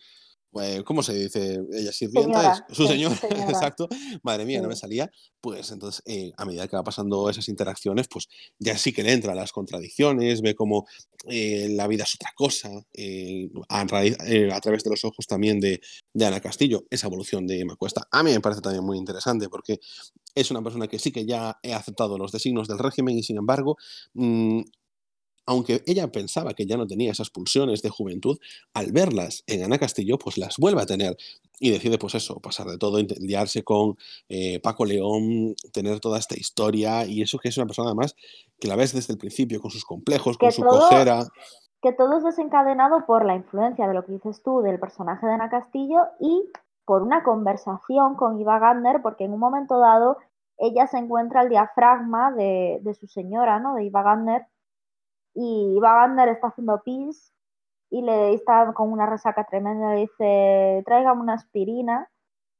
¿cómo 0.84 1.02
se 1.02 1.14
dice? 1.14 1.61
Ella 1.72 1.92
sirvienta, 1.92 2.40
Señora, 2.40 2.66
es 2.68 2.76
su 2.76 2.86
señora, 2.86 3.16
señora. 3.20 3.44
exacto. 3.50 3.88
Madre 4.22 4.44
mía, 4.44 4.61
no 4.62 4.68
me 4.68 4.76
salía. 4.76 5.11
Pues 5.40 5.70
entonces, 5.72 6.02
eh, 6.07 6.32
a 6.36 6.44
medida 6.44 6.66
que 6.68 6.76
va 6.76 6.82
pasando 6.84 7.28
esas 7.28 7.48
interacciones, 7.48 8.09
pues 8.09 8.28
ya 8.59 8.78
sí 8.78 8.92
que 8.92 9.02
le 9.02 9.12
entran 9.12 9.36
las 9.36 9.52
contradicciones, 9.52 10.40
ve 10.40 10.55
como 10.55 10.86
eh, 11.28 11.68
la 11.70 11.86
vida 11.86 12.05
es 12.05 12.14
otra 12.14 12.30
cosa, 12.36 12.70
eh, 12.92 13.48
a, 13.68 13.84
raíz- 13.86 14.16
a 14.52 14.61
través 14.61 14.82
de 14.84 14.90
los 14.90 15.05
ojos 15.05 15.26
también 15.26 15.61
de, 15.61 15.80
de 16.14 16.26
Ana 16.26 16.40
Castillo, 16.40 16.84
esa 16.90 17.07
evolución 17.09 17.46
de 17.46 17.61
Emma 17.61 17.76
Cuesta. 17.76 18.07
A 18.11 18.22
mí 18.22 18.30
me 18.32 18.40
parece 18.40 18.61
también 18.61 18.84
muy 18.84 18.96
interesante 18.98 19.48
porque 19.48 19.78
es 20.34 20.50
una 20.50 20.62
persona 20.62 20.86
que 20.88 20.98
sí 20.98 21.12
que 21.12 21.26
ya 21.26 21.50
ha 21.50 21.76
aceptado 21.76 22.16
los 22.18 22.32
designios 22.32 22.68
del 22.68 22.78
régimen 22.78 23.18
y 23.18 23.22
sin 23.22 23.36
embargo, 23.38 23.76
mm, 24.14 24.61
aunque 25.47 25.82
ella 25.86 26.11
pensaba 26.11 26.55
que 26.55 26.66
ya 26.66 26.76
no 26.76 26.86
tenía 26.86 27.12
esas 27.12 27.30
pulsiones 27.30 27.82
de 27.82 27.90
juventud, 27.90 28.38
al 28.74 28.92
verlas 28.92 29.45
en 29.47 29.62
Ana 29.64 29.78
Castillo, 29.78 30.18
pues 30.18 30.38
las 30.38 30.57
vuelve 30.59 30.82
a 30.82 30.86
tener 30.86 31.16
y 31.61 31.70
decide, 31.70 31.99
pues 31.99 32.14
eso, 32.16 32.40
pasar 32.40 32.66
de 32.66 32.78
todo, 32.78 32.99
liarse 33.20 33.62
con 33.62 33.97
eh, 34.28 34.59
Paco 34.61 34.84
León, 34.84 35.55
tener 35.72 36.01
toda 36.01 36.18
esta 36.18 36.36
historia 36.38 37.07
y 37.07 37.22
eso 37.22 37.38
que 37.38 37.49
es 37.49 37.57
una 37.57 37.66
persona 37.66 37.88
además 37.90 38.14
que 38.59 38.68
la 38.68 38.76
ves 38.76 38.92
desde 38.92 39.12
el 39.12 39.18
principio 39.18 39.61
con 39.61 39.70
sus 39.70 39.84
complejos, 39.84 40.36
con 40.38 40.49
Que 40.49 40.53
su 40.55 40.62
todo- 40.62 40.80
cojera. 40.88 41.24
que 41.80 41.92
todo 41.92 42.16
es 42.18 42.24
desencadenado 42.24 43.05
por 43.07 43.24
la 43.26 43.34
influencia 43.36 43.86
de 43.86 43.95
lo 43.95 44.05
que 44.05 44.12
dices 44.12 44.42
tú 44.42 44.62
del 44.62 44.80
personaje 44.80 45.26
de 45.26 45.32
Ana 45.34 45.51
Castillo 45.51 45.99
y 46.18 46.42
por 46.86 47.03
una 47.03 47.22
conversación 47.22 48.14
con 48.16 48.40
Iva 48.40 48.59
Gardner, 48.59 49.01
porque 49.03 49.24
en 49.24 49.32
un 49.32 49.40
momento 49.40 49.78
dado 49.78 50.16
ella 50.59 50.86
se 50.86 50.99
encuentra 50.99 51.42
el 51.42 51.49
diafragma 51.51 52.30
de, 52.32 52.78
de 52.82 52.95
su 52.95 53.07
señora, 53.07 53.59
¿no? 53.61 53.74
De 53.74 53.84
Iva 53.84 54.03
Gardner, 54.03 54.47
y 55.35 55.74
Iva 55.76 55.95
Gardner 55.95 56.28
está 56.28 56.49
haciendo 56.49 56.82
pis 56.82 57.32
y 57.91 58.03
le 58.03 58.35
está 58.35 58.72
con 58.74 58.93
una 58.93 59.07
resaca 59.07 59.45
tremenda, 59.45 59.95
le 59.95 60.01
dice, 60.03 60.82
tráigame 60.87 61.20
una 61.20 61.35
aspirina, 61.35 62.09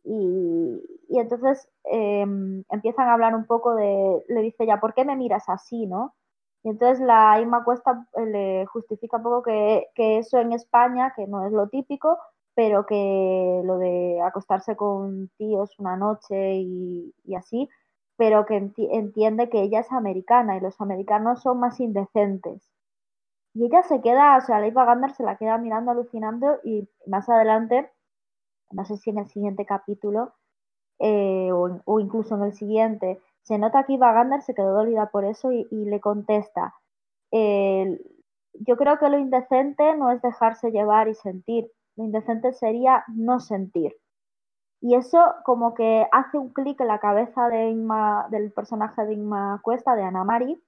y, 0.05 0.83
y 1.09 1.19
entonces 1.19 1.67
eh, 1.91 2.27
empiezan 2.69 3.09
a 3.09 3.15
hablar 3.15 3.35
un 3.35 3.47
poco 3.47 3.75
de, 3.75 4.25
le 4.29 4.43
dice 4.43 4.67
ya, 4.67 4.79
¿por 4.79 4.95
qué 4.95 5.05
me 5.05 5.17
miras 5.17 5.49
así, 5.49 5.87
no? 5.87 6.15
Y 6.63 6.71
entonces 6.71 7.01
la 7.05 7.41
Inma 7.41 7.65
Cuesta 7.65 8.07
eh, 8.17 8.27
le 8.27 8.67
justifica 8.67 9.17
un 9.17 9.23
poco 9.23 9.43
que, 9.43 9.87
que 9.95 10.19
eso 10.19 10.39
en 10.39 10.53
España, 10.53 11.13
que 11.17 11.27
no 11.27 11.47
es 11.47 11.53
lo 11.53 11.69
típico, 11.69 12.19
pero 12.55 12.87
que 12.87 13.63
lo 13.65 13.79
de 13.79 14.21
acostarse 14.23 14.77
con 14.77 15.31
tíos 15.37 15.79
una 15.79 15.97
noche 15.97 16.57
y, 16.57 17.15
y 17.25 17.35
así, 17.35 17.69
pero 18.17 18.47
que 18.47 18.55
enti- 18.61 18.89
entiende 18.91 19.49
que 19.49 19.63
ella 19.63 19.81
es 19.81 19.93
americana 19.93 20.57
y 20.57 20.61
los 20.61 20.81
americanos 20.81 21.43
son 21.43 21.61
más 21.61 21.81
indecentes. 21.81 22.63
Y 23.55 23.67
ella 23.67 23.83
se 23.83 24.01
queda, 24.01 24.37
o 24.37 24.41
sea, 24.41 24.61
la 24.61 24.67
Eva 24.67 24.85
Gardner 24.85 25.13
se 25.13 25.23
la 25.23 25.37
queda 25.37 25.59
mirando 25.59 25.93
alucinando 25.93 26.59
y 26.65 26.89
más 27.07 27.29
adelante, 27.29 27.91
no 28.73 28.85
sé 28.85 28.97
si 28.97 29.11
en 29.11 29.19
el 29.19 29.29
siguiente 29.29 29.67
capítulo 29.67 30.35
eh, 30.99 31.51
o, 31.53 32.01
incluso 32.01 32.37
en 32.37 32.45
el 32.45 32.55
siguiente, 32.55 33.21
se 33.43 33.59
nota 33.59 33.85
que 33.85 33.95
Eva 33.95 34.13
Gardner 34.13 34.43
se 34.43 34.55
quedó 34.55 34.75
dolida 34.75 35.11
por 35.11 35.25
eso 35.25 35.53
y, 35.53 35.67
le 35.71 36.01
contesta, 36.01 36.75
yo 38.61 38.77
creo 38.77 38.99
que 38.99 39.09
lo 39.09 39.19
indecente 39.19 39.97
no 39.97 40.11
es 40.11 40.23
dejarse 40.23 40.71
llevar 40.71 41.09
y 41.09 41.15
sentir, 41.15 41.71
lo 41.97 42.05
indecente 42.05 42.53
sería 42.53 43.05
no 43.09 43.41
sentir. 43.41 43.95
Y 44.87 44.95
eso 44.95 45.19
como 45.47 45.73
que 45.73 46.07
hace 46.13 46.37
un 46.37 46.53
clic 46.53 46.79
en 46.81 46.89
la 46.89 46.99
cabeza 47.01 47.49
de 47.49 47.71
Inma- 47.71 48.29
del 48.29 48.53
personaje 48.53 49.03
de 49.07 49.15
Inma 49.15 49.59
Cuesta, 49.63 49.95
de 49.97 50.03
Ana 50.03 50.25
Mari, 50.25 50.63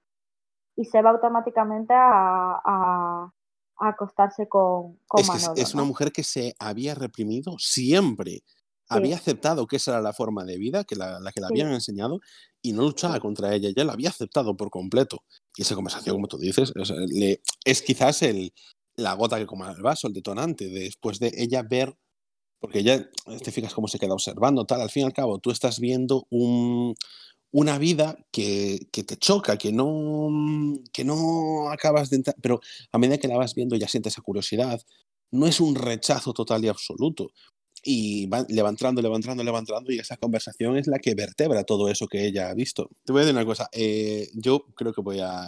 y 0.75 0.85
se 0.87 1.03
va 1.03 1.11
automáticamente 1.11 1.93
a, 1.93 2.61
a- 2.64 3.31
a 3.79 3.89
acostarse 3.89 4.49
con, 4.49 4.99
con 5.07 5.21
Es 5.21 5.29
es, 5.29 5.43
Manolo. 5.43 5.62
es 5.62 5.75
una 5.75 5.85
mujer 5.85 6.12
que 6.12 6.23
se 6.25 6.55
había 6.59 6.95
reprimido 6.95 7.57
siempre. 7.59 8.41
Había 8.89 9.17
aceptado 9.17 9.67
que 9.67 9.77
esa 9.77 9.91
era 9.91 10.01
la 10.01 10.12
forma 10.14 10.45
de 10.45 10.57
vida, 10.57 10.85
que 10.85 10.97
la, 10.97 11.19
la 11.21 11.31
que 11.33 11.41
le 11.41 11.49
Sí. 11.49 11.53
habían 11.53 11.73
enseñado, 11.75 12.21
y 12.62 12.73
no 12.73 12.83
luchaba 12.85 13.14
Sí. 13.17 13.21
contra 13.21 13.53
ella, 13.53 13.69
ya 13.77 13.85
la 13.85 13.93
había 13.93 14.09
aceptado 14.09 14.57
por 14.57 14.71
completo. 14.71 15.19
Y 15.59 15.62
esa 15.62 15.75
conversación, 15.75 16.17
como 16.17 16.27
tú 16.29 16.39
dices, 16.39 16.73
sea, 16.85 16.97
le- 17.07 17.43
es 17.67 17.83
quizás 17.83 18.23
el, 18.23 18.51
la 18.97 19.12
gota 19.12 19.37
que 19.37 19.47
coma 19.47 19.73
el 19.73 19.83
vaso, 19.83 20.07
el 20.07 20.14
detonante, 20.14 20.69
después 20.71 21.19
de 21.19 21.33
ella 21.37 21.62
ver, 21.69 21.95
porque 22.61 22.81
ella, 22.81 23.09
te 23.43 23.53
fijas 23.53 23.75
cómo 23.75 23.89
se 23.89 23.99
queda 23.99 24.15
observando, 24.15 24.65
tal, 24.65 24.81
al 24.81 24.91
fin 24.91 25.03
y 25.03 25.07
al 25.07 25.13
cabo, 25.13 25.39
tú 25.39 25.51
estás 25.51 25.79
viendo 25.81 26.27
un, 26.31 26.95
una 27.53 27.79
vida 27.79 28.19
que, 28.33 28.87
te 28.93 29.17
choca, 29.17 29.57
que 29.57 29.73
no, 29.73 30.79
que 30.93 31.05
no 31.05 31.71
acabas 31.71 32.11
de 32.11 32.17
entrar, 32.17 32.37
pero 32.43 32.61
a 32.93 32.99
medida 32.99 33.19
que 33.19 33.29
la 33.29 33.37
vas 33.37 33.55
viendo 33.55 33.77
ya 33.77 33.89
sientes 33.89 34.15
esa 34.15 34.23
curiosidad, 34.23 34.81
no 35.31 35.47
es 35.47 35.61
un 35.61 35.75
rechazo 35.75 36.33
total 36.33 36.65
y 36.65 36.69
absoluto. 36.69 37.31
Y 37.83 38.27
va, 38.27 38.45
le 38.49 38.63
va 38.63 38.71
entrando, 38.71 39.01
le 39.01 39.09
va 39.09 39.17
entrando, 39.17 39.45
le 39.45 39.51
va 39.51 39.63
y 39.89 39.99
esa 39.99 40.17
conversación 40.17 40.77
es 40.77 40.87
la 40.87 40.99
que 40.99 41.15
vertebra 41.15 41.63
todo 41.65 41.89
eso 41.89 42.09
que 42.09 42.27
ella 42.27 42.51
ha 42.51 42.55
visto. 42.55 42.91
Te 43.05 43.13
voy 43.13 43.21
a 43.21 43.25
decir 43.25 43.37
una 43.37 43.47
cosa, 43.47 43.69
eh, 43.73 44.29
yo 44.35 44.67
creo 44.75 44.93
que 44.93 45.03
voy 45.03 45.21
a 45.21 45.47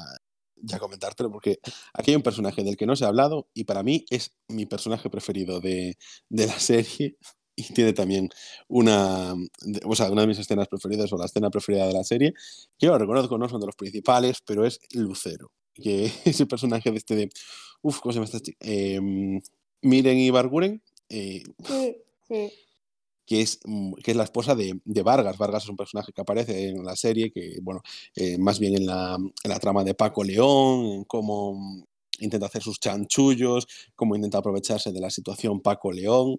ya 0.62 0.78
comentártelo, 0.78 1.30
porque 1.30 1.60
aquí 1.92 2.10
hay 2.10 2.16
un 2.16 2.22
personaje 2.22 2.62
del 2.64 2.76
que 2.76 2.86
no 2.86 2.96
se 2.96 3.04
ha 3.04 3.08
hablado, 3.08 3.48
y 3.54 3.64
para 3.64 3.82
mí 3.82 4.04
es 4.10 4.32
mi 4.48 4.66
personaje 4.66 5.10
preferido 5.10 5.60
de, 5.60 5.96
de 6.28 6.46
la 6.46 6.58
serie, 6.58 7.16
y 7.56 7.64
tiene 7.72 7.92
también 7.92 8.30
una, 8.68 9.34
o 9.84 9.96
sea, 9.96 10.10
una 10.10 10.22
de 10.22 10.28
mis 10.28 10.38
escenas 10.38 10.68
preferidas, 10.68 11.12
o 11.12 11.18
la 11.18 11.26
escena 11.26 11.50
preferida 11.50 11.86
de 11.86 11.92
la 11.92 12.04
serie, 12.04 12.34
yo 12.78 12.90
lo 12.90 12.98
reconozco, 12.98 13.36
no 13.36 13.48
son 13.48 13.60
de 13.60 13.66
los 13.66 13.76
principales, 13.76 14.38
pero 14.44 14.64
es 14.64 14.80
Lucero, 14.92 15.50
que 15.74 16.04
es 16.24 16.40
el 16.40 16.46
personaje 16.46 16.90
de 16.90 16.98
este 16.98 17.16
de, 17.16 17.30
uff, 17.82 18.00
¿cómo 18.00 18.12
se 18.12 18.16
llama 18.16 18.26
esta 18.26 18.40
chica? 18.40 18.58
Em, 18.60 19.40
Miren 19.82 20.18
Ibarguren, 20.18 20.82
eh, 21.08 21.42
Sí, 21.64 21.96
sí. 22.28 22.52
Que 23.28 23.42
es, 23.42 23.60
mm, 23.64 23.94
que 24.02 24.12
es 24.12 24.16
la 24.16 24.24
esposa 24.24 24.54
de, 24.54 24.80
de 24.84 25.02
Vargas. 25.02 25.36
Vargas 25.36 25.64
es 25.64 25.68
un 25.68 25.76
personaje 25.76 26.12
que 26.12 26.22
aparece 26.22 26.68
en 26.68 26.84
la 26.84 26.96
serie, 26.96 27.30
que, 27.30 27.58
bueno, 27.62 27.82
eh, 28.16 28.38
más 28.38 28.58
bien 28.58 28.74
en 28.74 28.86
la, 28.86 29.16
en 29.16 29.50
la 29.50 29.58
trama 29.60 29.84
de 29.84 29.94
Paco 29.94 30.24
León, 30.24 30.86
en 30.86 31.04
cómo 31.04 31.54
mm, 31.54 31.84
intenta 32.20 32.46
hacer 32.46 32.62
sus 32.62 32.80
chanchullos, 32.80 33.66
cómo 33.94 34.16
intenta 34.16 34.38
aprovecharse 34.38 34.92
de 34.92 35.00
la 35.00 35.10
situación 35.10 35.60
Paco 35.60 35.92
León. 35.92 36.38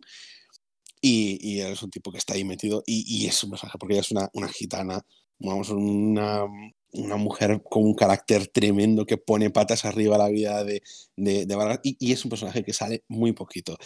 Y, 1.02 1.38
y 1.42 1.62
es 1.62 1.82
un 1.84 1.92
tipo 1.92 2.12
que 2.12 2.18
está 2.18 2.34
ahí 2.34 2.44
metido 2.44 2.84
y, 2.86 3.06
y 3.08 3.28
es 3.28 3.44
un 3.44 3.52
personaje, 3.52 3.78
porque 3.78 3.94
ella 3.94 4.02
es 4.02 4.12
una, 4.12 4.30
una 4.34 4.50
gitana, 4.50 5.06
vamos, 5.38 5.70
una, 5.70 6.46
una 6.92 7.16
mujer 7.16 7.62
con 7.64 7.84
un 7.86 7.94
carácter 7.94 8.48
tremendo 8.48 9.06
que 9.06 9.18
pone 9.18 9.50
patas 9.52 9.86
arriba 9.86 10.16
a 10.16 10.20
la 10.20 10.30
vida 10.30 10.64
de, 10.66 10.82
de, 11.16 11.46
de 11.46 11.56
Vargas 11.56 11.80
y, 11.84 11.96
y 12.00 12.12
es 12.12 12.26
un 12.26 12.30
personaje 12.32 12.64
que 12.64 12.74
sale 12.74 13.04
muy 13.08 13.32
poquito 13.32 13.78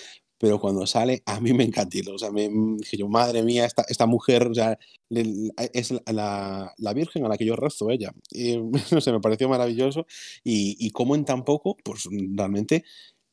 pero 0.44 0.60
cuando 0.60 0.86
sale 0.86 1.24
a 1.26 1.40
mí 1.40 1.54
me 1.54 1.64
encantó. 1.64 2.14
O 2.14 2.18
sea, 2.20 2.30
me 2.30 2.50
mm, 2.50 2.78
dije 2.80 2.98
yo, 2.98 3.08
madre 3.08 3.44
mía, 3.44 3.64
esta, 3.66 3.86
esta 3.88 4.06
mujer 4.06 4.46
o 4.50 4.54
sea, 4.54 4.78
le- 5.08 5.52
es 5.72 5.92
la, 6.12 6.74
la, 6.78 6.94
virgen 6.94 7.24
a 7.26 7.30
la 7.30 7.38
que 7.38 7.46
yo 7.46 7.56
rezo 7.56 7.90
ella. 7.90 8.12
Y, 8.30 8.58
no 8.92 9.00
sé, 9.00 9.14
me 9.14 9.22
pareció 9.22 9.48
maravilloso 9.48 10.06
y, 10.44 10.76
y 10.86 10.92
cómo 10.92 11.16
en 11.16 11.24
tan 11.24 11.46
poco, 11.46 11.78
pues 11.82 12.10
realmente 12.36 12.84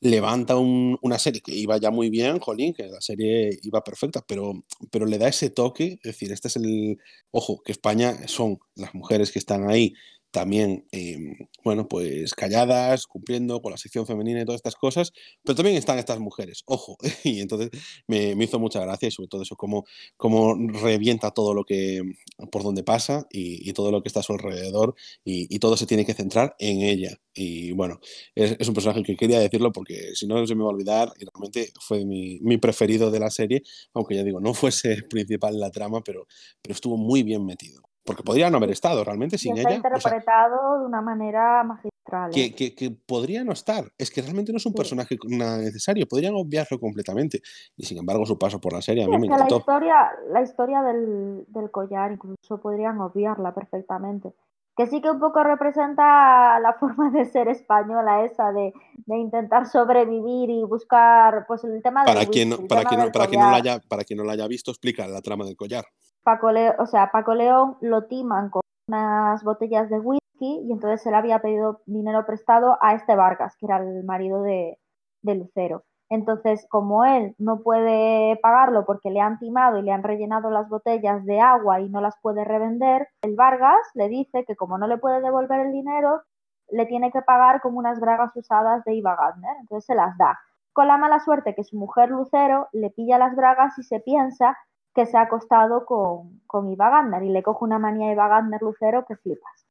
levanta 0.00 0.56
un- 0.56 0.98
una 1.02 1.18
serie 1.18 1.40
que 1.40 1.52
iba 1.52 1.76
ya 1.78 1.90
muy 1.90 2.10
bien, 2.10 2.38
jolín, 2.38 2.74
que 2.74 2.84
la 2.86 3.00
serie 3.00 3.58
iba 3.64 3.82
perfecta, 3.82 4.24
pero, 4.26 4.62
pero 4.92 5.04
le 5.06 5.18
da 5.18 5.26
ese 5.28 5.50
toque, 5.50 5.94
es 5.94 6.02
decir, 6.02 6.30
este 6.32 6.46
es 6.46 6.54
el, 6.56 6.96
ojo, 7.32 7.60
que 7.64 7.72
España 7.72 8.16
son 8.28 8.58
las 8.76 8.94
mujeres 8.94 9.32
que 9.32 9.40
están 9.40 9.68
ahí 9.68 9.94
también, 10.30 10.86
eh, 10.92 11.18
bueno, 11.64 11.88
pues 11.88 12.34
calladas, 12.34 13.06
cumpliendo 13.06 13.60
con 13.60 13.72
la 13.72 13.78
sección 13.78 14.06
femenina 14.06 14.40
y 14.40 14.44
todas 14.44 14.58
estas 14.58 14.76
cosas, 14.76 15.12
pero 15.42 15.56
también 15.56 15.76
están 15.76 15.98
estas 15.98 16.20
mujeres, 16.20 16.62
ojo, 16.66 16.96
y 17.24 17.40
entonces 17.40 17.70
me, 18.06 18.34
me 18.34 18.44
hizo 18.44 18.58
mucha 18.58 18.80
gracia 18.80 19.08
y 19.08 19.10
sobre 19.10 19.28
todo 19.28 19.42
eso, 19.42 19.56
cómo, 19.56 19.84
cómo 20.16 20.54
revienta 20.54 21.30
todo 21.30 21.54
lo 21.54 21.64
que, 21.64 22.02
por 22.50 22.62
donde 22.62 22.82
pasa 22.82 23.26
y, 23.30 23.70
todo 23.72 23.92
lo 23.92 24.02
que 24.02 24.08
está 24.08 24.20
a 24.20 24.22
su 24.22 24.32
alrededor 24.32 24.94
y, 25.24 25.58
todo 25.60 25.76
se 25.76 25.86
tiene 25.86 26.04
que 26.04 26.14
centrar 26.14 26.56
en 26.58 26.82
ella. 26.82 27.16
Y 27.34 27.72
bueno, 27.72 28.00
es, 28.34 28.68
un 28.68 28.74
personaje 28.74 29.02
que 29.02 29.16
quería 29.16 29.38
decirlo 29.38 29.72
porque 29.72 30.14
si 30.14 30.26
no 30.26 30.46
se 30.46 30.54
me 30.54 30.62
va 30.62 30.70
a 30.70 30.72
olvidar 30.72 31.12
y 31.18 31.24
realmente 31.26 31.72
fue 31.80 32.04
mi, 32.04 32.40
mi 32.40 32.58
preferido 32.58 33.10
de 33.10 33.20
la 33.20 33.30
serie, 33.30 33.62
aunque 33.94 34.16
ya 34.16 34.24
digo, 34.24 34.40
no 34.40 34.54
fuese 34.54 35.02
principal 35.02 35.54
en 35.54 35.60
la 35.60 35.70
trama, 35.70 36.02
pero, 36.02 36.26
pero 36.62 36.74
estuvo 36.74 36.96
muy 36.96 37.22
bien 37.22 37.44
metido. 37.44 37.89
Porque 38.04 38.22
podría 38.22 38.48
no 38.50 38.56
haber 38.56 38.70
estado 38.70 39.04
realmente 39.04 39.36
sin 39.38 39.56
está 39.56 39.68
ella. 39.70 39.78
o 39.80 39.82
sea, 39.82 39.98
interpretado 39.98 40.80
de 40.80 40.86
una 40.86 41.00
manera 41.02 41.62
magistral. 41.64 42.30
que, 42.32 42.54
que- 42.54 42.74
que 42.74 42.90
podría 42.90 43.44
no 43.44 43.52
estar. 43.52 43.84
Es 43.98 44.10
que 44.10 44.20
realmente 44.22 44.50
no 44.52 44.56
es 44.58 44.66
un 44.66 44.72
Sí. 44.72 44.76
personaje 44.78 45.16
nada 45.28 45.58
necesario. 45.58 46.06
Podrían 46.08 46.34
obviarlo 46.34 46.80
completamente. 46.80 47.40
Y 47.76 47.84
sin 47.84 47.98
embargo, 47.98 48.26
su 48.26 48.36
paso 48.38 48.60
por 48.60 48.72
la 48.72 48.82
serie 48.82 49.04
a 49.04 49.06
mí 49.06 49.16
me 49.16 49.22
que 49.22 49.28
la 49.28 49.34
encantó. 49.36 49.58
historia, 49.58 50.10
la 50.32 50.42
historia 50.42 50.82
del, 50.82 51.44
del 51.48 51.70
collar 51.70 52.10
incluso 52.12 52.60
podrían 52.60 52.98
obviarla 53.00 53.54
perfectamente. 53.54 54.32
Que 54.76 54.86
sí 54.86 55.00
que 55.02 55.10
un 55.10 55.20
poco 55.20 55.44
representa 55.44 56.58
la 56.58 56.72
forma 56.80 57.10
de 57.10 57.26
ser 57.26 57.48
española 57.48 58.24
esa, 58.24 58.50
de, 58.50 58.72
de 59.06 59.16
intentar 59.18 59.66
sobrevivir 59.68 60.48
y 60.50 60.64
buscar 60.64 61.44
pues 61.46 61.62
el 61.64 61.82
tema 61.82 62.02
del 62.04 62.14
Para 62.14 62.26
quien, 62.26 62.50
para, 62.66 62.84
quien, 62.84 63.00
no, 63.00 63.12
para, 63.12 63.26
quien 63.28 63.40
no 63.40 63.50
la 63.50 63.58
collar. 63.58 63.74
haya, 63.78 63.88
para 63.88 64.04
quien 64.04 64.16
no 64.16 64.24
la 64.24 64.32
haya 64.32 64.46
visto, 64.48 64.70
explica 64.70 65.06
la 65.06 65.20
trama 65.20 65.44
del 65.44 65.56
collar. 65.56 65.84
Paco 66.22 66.52
Le- 66.52 66.74
o 66.78 66.86
sea, 66.86 67.10
Paco 67.10 67.34
León 67.34 67.76
lo 67.80 68.04
timan 68.06 68.50
con 68.50 68.62
unas 68.88 69.42
botellas 69.44 69.88
de 69.90 69.98
whisky 70.00 70.20
y 70.40 70.72
entonces 70.72 71.04
él 71.06 71.14
había 71.14 71.40
pedido 71.40 71.80
dinero 71.86 72.24
prestado 72.26 72.78
a 72.80 72.94
este 72.94 73.16
Vargas, 73.16 73.56
que 73.56 73.66
era 73.66 73.78
el 73.78 74.04
marido 74.04 74.42
de, 74.42 74.78
de 75.22 75.34
Lucero. 75.34 75.84
Entonces, 76.12 76.66
como 76.68 77.04
él 77.04 77.36
no 77.38 77.60
puede 77.60 78.36
pagarlo 78.42 78.84
porque 78.84 79.10
le 79.10 79.20
han 79.20 79.38
timado 79.38 79.78
y 79.78 79.82
le 79.82 79.92
han 79.92 80.02
rellenado 80.02 80.50
las 80.50 80.68
botellas 80.68 81.24
de 81.24 81.40
agua 81.40 81.80
y 81.80 81.88
no 81.88 82.00
las 82.00 82.16
puede 82.20 82.44
revender, 82.44 83.06
el 83.22 83.36
Vargas 83.36 83.78
le 83.94 84.08
dice 84.08 84.44
que 84.44 84.56
como 84.56 84.76
no 84.76 84.88
le 84.88 84.98
puede 84.98 85.20
devolver 85.20 85.60
el 85.60 85.72
dinero, 85.72 86.22
le 86.68 86.86
tiene 86.86 87.12
que 87.12 87.22
pagar 87.22 87.60
como 87.60 87.78
unas 87.78 88.00
bragas 88.00 88.34
usadas 88.34 88.82
de 88.84 88.94
Iva 88.94 89.14
Gardner. 89.14 89.56
Entonces 89.60 89.86
se 89.86 89.94
las 89.94 90.16
da. 90.18 90.36
Con 90.72 90.88
la 90.88 90.96
mala 90.98 91.20
suerte 91.20 91.54
que 91.54 91.64
su 91.64 91.76
mujer 91.76 92.10
Lucero 92.10 92.68
le 92.72 92.90
pilla 92.90 93.18
las 93.18 93.36
bragas 93.36 93.78
y 93.78 93.84
se 93.84 94.00
piensa 94.00 94.56
que 94.94 95.06
se 95.06 95.16
ha 95.16 95.22
acostado 95.22 95.86
con, 95.86 96.40
con 96.46 96.68
Iva 96.68 96.90
Gardner 96.90 97.22
y 97.22 97.30
le 97.30 97.42
coge 97.42 97.64
una 97.64 97.78
manía 97.78 98.10
a 98.10 98.12
Iva 98.12 98.28
Gardner 98.28 98.60
Lucero 98.62 99.04
que 99.06 99.16
flipas. 99.16 99.66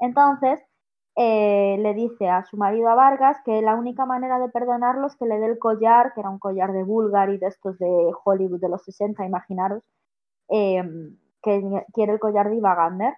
Entonces, 0.00 0.60
eh, 1.16 1.76
le 1.78 1.94
dice 1.94 2.28
a 2.28 2.44
su 2.44 2.56
marido 2.56 2.88
a 2.88 2.96
Vargas 2.96 3.36
que 3.44 3.62
la 3.62 3.76
única 3.76 4.04
manera 4.04 4.40
de 4.40 4.48
perdonarlo 4.48 5.06
es 5.06 5.16
que 5.16 5.26
le 5.26 5.38
dé 5.38 5.46
el 5.46 5.58
collar, 5.58 6.12
que 6.12 6.20
era 6.20 6.30
un 6.30 6.40
collar 6.40 6.72
de 6.72 6.82
Bulgari 6.82 7.38
de 7.38 7.46
estos 7.46 7.78
de 7.78 8.12
Hollywood 8.24 8.60
de 8.60 8.68
los 8.68 8.82
60, 8.82 9.24
imaginaros, 9.24 9.84
em, 10.48 11.16
que 11.42 11.62
quiere 11.92 12.12
el 12.14 12.18
collar 12.20 12.48
de 12.50 12.56
Iva 12.56 12.74
Gardner. 12.74 13.14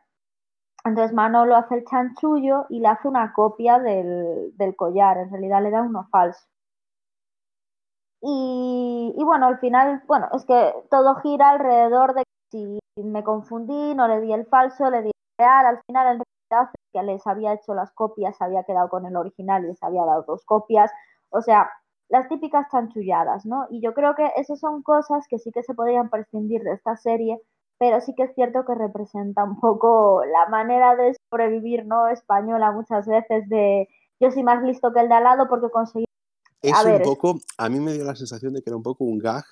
Entonces 0.85 1.15
Manolo 1.15 1.57
hace 1.57 1.77
el 1.77 1.85
chanchullo 1.85 2.67
y 2.69 2.81
le 2.81 2.89
hace 2.89 3.09
una 3.09 3.33
copia 3.33 3.79
del, 3.79 4.53
del 4.57 4.77
collar, 4.77 5.19
en 5.19 5.31
realidad 5.31 5.63
le 5.63 5.71
da 5.71 5.83
uno 5.83 6.07
falso. 6.11 6.47
Y, 8.23 9.23
bueno, 9.25 9.47
al 9.47 9.59
final, 9.59 10.03
bueno, 10.07 10.29
es 10.33 10.45
que 10.45 10.75
todo 10.91 11.17
gira 11.17 11.51
alrededor 11.51 12.15
de 12.15 12.23
si 12.51 12.79
me 13.03 13.23
confundí, 13.25 13.95
no 13.95 14.09
le 14.09 14.21
di 14.21 14.33
el 14.33 14.47
falso, 14.47 14.91
le 14.91 15.03
di 15.03 15.11
el 15.11 15.45
real, 15.45 15.67
al 15.67 15.81
final 15.87 16.07
en 16.17 16.23
realidad 16.23 16.71
que 16.93 17.03
les 17.03 17.27
había 17.27 17.53
hecho 17.55 17.75
las 17.75 17.93
copias, 17.93 18.37
se 18.37 18.45
había 18.45 18.65
quedado 18.65 18.89
con 18.89 19.05
el 19.07 19.17
original 19.17 19.65
y 19.65 19.69
les 19.69 19.83
había 19.83 20.05
dado 20.05 20.25
dos 20.27 20.45
copias. 20.45 20.91
O 21.31 21.43
sea, 21.43 21.69
las 22.09 22.29
típicas 22.29 22.67
chanchulladas, 22.71 23.45
¿no? 23.47 23.67
Y 23.71 23.81
yo 23.83 23.93
creo 23.95 24.15
que 24.15 24.31
esas 24.37 24.61
son 24.61 24.83
cosas 24.83 25.27
que 25.29 25.39
sí 25.39 25.51
que 25.53 25.63
se 25.63 25.75
podrían 25.75 26.09
prescindir 26.09 26.63
de 26.63 26.73
esta 26.75 26.97
serie, 26.97 27.41
pero 27.79 28.01
sí 28.01 28.15
que 28.15 28.25
es 28.25 28.35
cierto 28.35 28.65
que 28.65 28.75
representa 28.75 29.45
un 29.45 29.61
poco 29.61 30.23
la 30.25 30.49
manera 30.49 30.97
de 30.97 31.15
sobrevivir, 31.31 31.85
¿no? 31.87 32.09
Española 32.09 32.73
muchas 32.73 33.07
veces 33.07 33.49
de 33.49 33.89
yo 34.21 34.31
soy 34.31 34.43
más 34.43 34.63
listo 34.63 34.93
que 34.93 35.01
el 35.01 35.09
de 35.09 35.15
al 35.15 35.25
lado 35.25 35.49
porque 35.49 35.71
conseguí... 35.71 36.07
Es 36.63 36.75
un 36.85 37.03
poco, 37.03 37.39
a 37.59 37.69
mí 37.69 37.81
me 37.81 37.93
dio 37.93 38.05
la 38.05 38.17
sensación 38.17 38.55
de 38.55 38.63
que 38.63 38.71
era 38.71 38.77
un 38.77 38.83
poco 38.83 39.05
un 39.05 39.19
gag 39.19 39.45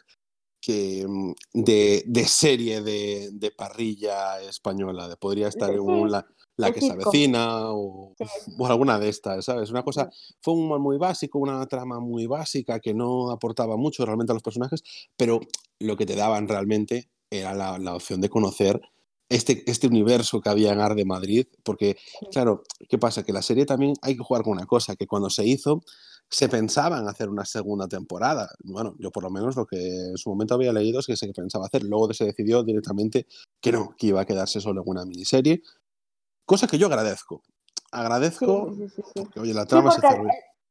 que 0.60 1.04
mm, 1.06 1.32
de, 1.52 2.04
de 2.06 2.24
serie 2.24 2.80
de, 2.80 3.30
de, 3.32 3.50
parrilla 3.50 4.40
española, 4.42 5.08
de 5.08 5.16
podría 5.16 5.48
estar 5.48 5.70
en 5.70 5.80
un, 5.80 6.10
la, 6.10 6.26
la 6.56 6.72
que 6.72 6.80
se 6.80 6.90
avecina 6.90 7.70
o, 7.70 8.14
o, 8.58 8.66
alguna 8.66 8.98
de 8.98 9.10
estas, 9.10 9.44
¿sabes? 9.44 9.70
Una 9.70 9.82
cosa, 9.82 10.10
fue 10.40 10.54
un 10.54 10.64
humor 10.64 10.80
muy 10.80 10.96
básico, 10.96 11.38
una 11.38 11.66
trama 11.66 12.00
muy 12.00 12.26
básica 12.26 12.80
que 12.80 12.94
no 12.94 13.30
aportaba 13.30 13.76
mucho 13.76 14.06
realmente 14.06 14.32
a 14.32 14.34
los 14.34 14.42
personajes, 14.42 14.82
pero 15.16 15.40
lo 15.78 15.96
que 15.96 16.06
te 16.06 16.16
daban 16.16 16.48
realmente 16.48 17.10
era 17.30 17.54
la, 17.54 17.78
la 17.78 17.94
opción 17.94 18.20
de 18.22 18.30
conocer 18.30 18.80
este, 19.28 19.68
este 19.70 19.86
universo 19.86 20.40
que 20.40 20.48
había 20.48 20.72
en 20.72 20.80
Arde 20.80 21.04
Madrid, 21.04 21.46
porque, 21.62 21.96
claro, 22.30 22.62
¿qué 22.88 22.98
pasa? 22.98 23.22
Que 23.22 23.32
la 23.32 23.42
serie 23.42 23.66
también 23.66 23.94
hay 24.02 24.16
que 24.16 24.22
jugar 24.22 24.42
con 24.42 24.52
una 24.52 24.66
cosa, 24.66 24.96
que 24.96 25.06
cuando 25.06 25.30
se 25.30 25.44
hizo 25.44 25.82
se 26.28 26.48
pensaba 26.48 26.98
en 26.98 27.08
hacer 27.08 27.28
una 27.28 27.44
segunda 27.44 27.86
temporada. 27.86 28.48
Bueno, 28.64 28.94
yo 28.98 29.10
por 29.10 29.22
lo 29.22 29.30
menos 29.30 29.56
lo 29.56 29.66
que 29.66 29.76
en 29.76 30.16
su 30.16 30.30
momento 30.30 30.54
había 30.54 30.72
leído 30.72 31.00
es 31.00 31.06
que 31.06 31.16
se 31.16 31.32
pensaba 31.32 31.66
hacer, 31.66 31.84
luego 31.84 32.12
se 32.12 32.24
decidió 32.24 32.62
directamente 32.62 33.26
que 33.60 33.72
no, 33.72 33.94
que 33.96 34.08
iba 34.08 34.20
a 34.20 34.24
quedarse 34.24 34.60
solo 34.60 34.82
en 34.82 34.90
una 34.90 35.04
miniserie, 35.04 35.62
Cosa 36.46 36.66
que 36.66 36.78
yo 36.78 36.86
agradezco. 36.86 37.42
Agradezco 37.90 38.70
sí, 38.74 38.88
sí, 38.88 39.02
sí, 39.02 39.12
porque, 39.14 39.40
oye, 39.40 39.54
la 39.54 39.66
trama 39.66 39.90
se 39.92 40.06
el, 40.06 40.28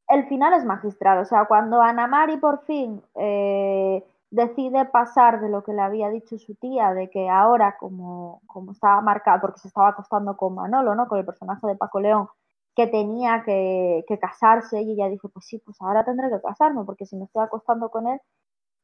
el, 0.08 0.28
final 0.28 0.52
es 0.54 0.64
magistral. 0.64 1.18
O 1.18 1.24
sea, 1.24 1.46
cuando 1.46 1.80
Ana 1.80 2.06
Mari 2.06 2.36
por 2.36 2.64
fin 2.64 3.02
eh, 3.16 4.04
decide 4.30 4.84
pasar 4.84 5.40
de 5.40 5.48
lo 5.48 5.64
que 5.64 5.72
le 5.72 5.82
había 5.82 6.10
dicho 6.10 6.38
su 6.38 6.54
tía, 6.54 6.92
de 6.92 7.10
que 7.10 7.28
ahora, 7.28 7.76
como, 7.78 8.42
como 8.46 8.72
estaba 8.72 9.00
marcado, 9.00 9.40
porque 9.40 9.60
se 9.60 9.68
estaba 9.68 9.88
acostando 9.88 10.36
con 10.36 10.54
Manolo, 10.54 10.94
¿no? 10.94 11.08
Con 11.08 11.18
el 11.18 11.24
personaje 11.24 11.66
de 11.66 11.76
Paco 11.76 12.00
León, 12.00 12.28
que 12.76 12.86
tenía 12.86 13.42
que, 13.44 14.04
que 14.08 14.18
casarse, 14.18 14.82
y 14.82 14.92
ella 14.92 15.08
dijo, 15.08 15.28
pues 15.28 15.46
sí, 15.46 15.58
pues 15.58 15.80
ahora 15.80 16.04
tendré 16.04 16.30
que 16.30 16.40
casarme, 16.40 16.84
porque 16.84 17.06
si 17.06 17.16
me 17.16 17.24
estoy 17.24 17.44
acostando 17.44 17.90
con 17.90 18.08
él, 18.08 18.20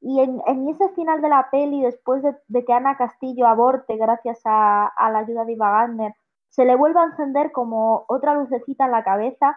y 0.01 0.21
en, 0.21 0.41
en, 0.47 0.69
ese 0.69 0.89
final 0.91 1.21
de 1.21 1.29
la 1.29 1.49
peli, 1.51 1.83
después 1.83 2.23
de, 2.23 2.65
que 2.65 2.73
Ana 2.73 2.97
Castillo 2.97 3.47
aborte 3.47 3.97
gracias 3.97 4.41
a, 4.45 4.93
la 5.13 5.19
ayuda 5.19 5.45
de 5.45 5.53
Iva 5.53 5.71
Gardner, 5.71 6.15
se 6.49 6.65
le 6.65 6.75
vuelve 6.77 7.01
a 7.01 7.05
encender 7.05 7.53
como 7.53 8.05
otra 8.09 8.35
lucecita 8.35 8.87
en 8.87 8.93
la 8.93 9.05
cabeza 9.05 9.57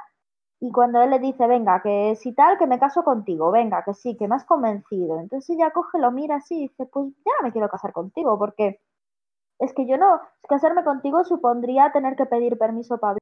y 0.59 0.71
cuando 0.71 1.01
él 1.01 1.11
le 1.11 1.19
dice, 1.19 1.47
venga, 1.47 1.81
que 1.81 2.15
si 2.17 2.33
tal, 2.33 2.57
que 2.57 2.67
me 2.67 2.79
caso 2.79 3.03
contigo, 3.03 3.51
venga, 3.51 3.83
que 3.83 3.93
sí, 3.93 4.17
que 4.17 4.27
me 4.27 4.35
has 4.35 4.45
convencido. 4.45 5.19
Entonces 5.19 5.49
ella 5.55 5.71
coge, 5.71 5.99
lo 5.99 6.11
mira 6.11 6.35
así 6.37 6.55
y 6.55 6.61
dice, 6.69 6.85
pues 6.85 7.13
ya 7.25 7.31
me 7.43 7.51
quiero 7.51 7.69
casar 7.69 7.93
contigo, 7.93 8.37
porque 8.37 8.79
es 9.59 9.73
que 9.73 9.85
yo 9.87 9.97
no, 9.97 10.21
casarme 10.47 10.83
contigo 10.83 11.23
supondría 11.25 11.91
tener 11.91 12.15
que 12.15 12.25
pedir 12.25 12.57
permiso 12.57 12.97
para 12.99 13.17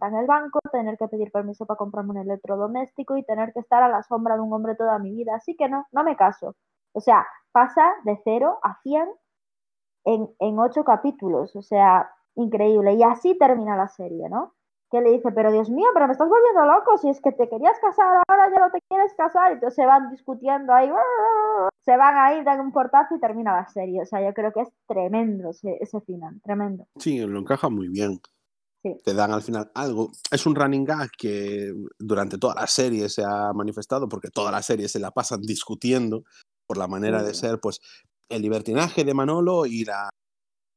en 0.00 0.14
el 0.14 0.26
banco, 0.26 0.60
tener 0.70 0.96
que 0.96 1.08
pedir 1.08 1.30
permiso 1.30 1.66
para 1.66 1.76
comprarme 1.76 2.12
un 2.12 2.18
electrodoméstico 2.18 3.16
y 3.16 3.24
tener 3.24 3.52
que 3.52 3.60
estar 3.60 3.82
a 3.82 3.88
la 3.88 4.02
sombra 4.02 4.36
de 4.36 4.40
un 4.40 4.52
hombre 4.52 4.74
toda 4.74 4.98
mi 4.98 5.12
vida. 5.12 5.34
Así 5.34 5.54
que 5.56 5.68
no, 5.68 5.86
no 5.92 6.04
me 6.04 6.16
caso. 6.16 6.56
O 6.92 7.00
sea, 7.00 7.26
pasa 7.52 7.92
de 8.04 8.20
cero 8.24 8.58
a 8.62 8.80
cien 8.82 9.08
en, 10.04 10.30
en 10.38 10.58
ocho 10.58 10.84
capítulos. 10.84 11.54
O 11.56 11.62
sea, 11.62 12.10
increíble. 12.34 12.94
Y 12.94 13.02
así 13.02 13.36
termina 13.36 13.76
la 13.76 13.88
serie, 13.88 14.28
¿no? 14.28 14.54
Que 14.90 15.00
le 15.00 15.10
dice, 15.10 15.32
pero 15.32 15.52
Dios 15.52 15.70
mío, 15.70 15.86
pero 15.94 16.06
me 16.06 16.12
estás 16.12 16.28
volviendo 16.28 16.66
loco, 16.66 16.98
si 16.98 17.08
es 17.08 17.20
que 17.22 17.32
te 17.32 17.48
querías 17.48 17.78
casar, 17.80 18.22
ahora 18.28 18.50
ya 18.50 18.58
no 18.58 18.70
te 18.70 18.78
quieres 18.90 19.14
casar, 19.14 19.50
y 19.50 19.54
entonces 19.54 19.74
se 19.74 19.86
van 19.86 20.10
discutiendo 20.10 20.74
ahí, 20.74 20.90
se 21.80 21.96
van 21.96 22.14
ahí, 22.18 22.44
dan 22.44 22.60
un 22.60 22.72
portazo 22.72 23.14
y 23.14 23.20
termina 23.20 23.56
la 23.56 23.66
serie. 23.68 24.02
O 24.02 24.04
sea, 24.04 24.22
yo 24.22 24.34
creo 24.34 24.52
que 24.52 24.60
es 24.60 24.68
tremendo 24.86 25.48
ese, 25.48 25.78
ese 25.80 26.00
final, 26.02 26.38
tremendo. 26.42 26.86
Sí, 26.96 27.18
lo 27.20 27.38
encaja 27.38 27.70
muy 27.70 27.88
bien. 27.88 28.20
Sí. 28.82 28.96
Te 29.04 29.14
dan 29.14 29.32
al 29.32 29.42
final 29.42 29.70
algo. 29.74 30.10
Es 30.30 30.44
un 30.44 30.54
running 30.56 30.84
gag 30.84 31.10
que 31.16 31.72
durante 31.98 32.38
toda 32.38 32.54
la 32.54 32.66
serie 32.66 33.08
se 33.08 33.22
ha 33.24 33.52
manifestado, 33.52 34.08
porque 34.08 34.30
toda 34.30 34.50
la 34.50 34.62
serie 34.62 34.88
se 34.88 34.98
la 34.98 35.12
pasan 35.12 35.40
discutiendo 35.42 36.24
por 36.66 36.78
la 36.78 36.88
manera 36.88 37.20
sí. 37.20 37.26
de 37.26 37.34
ser, 37.34 37.60
pues 37.60 37.80
el 38.28 38.42
libertinaje 38.42 39.04
de 39.04 39.14
Manolo 39.14 39.66
y 39.66 39.84
la 39.84 40.10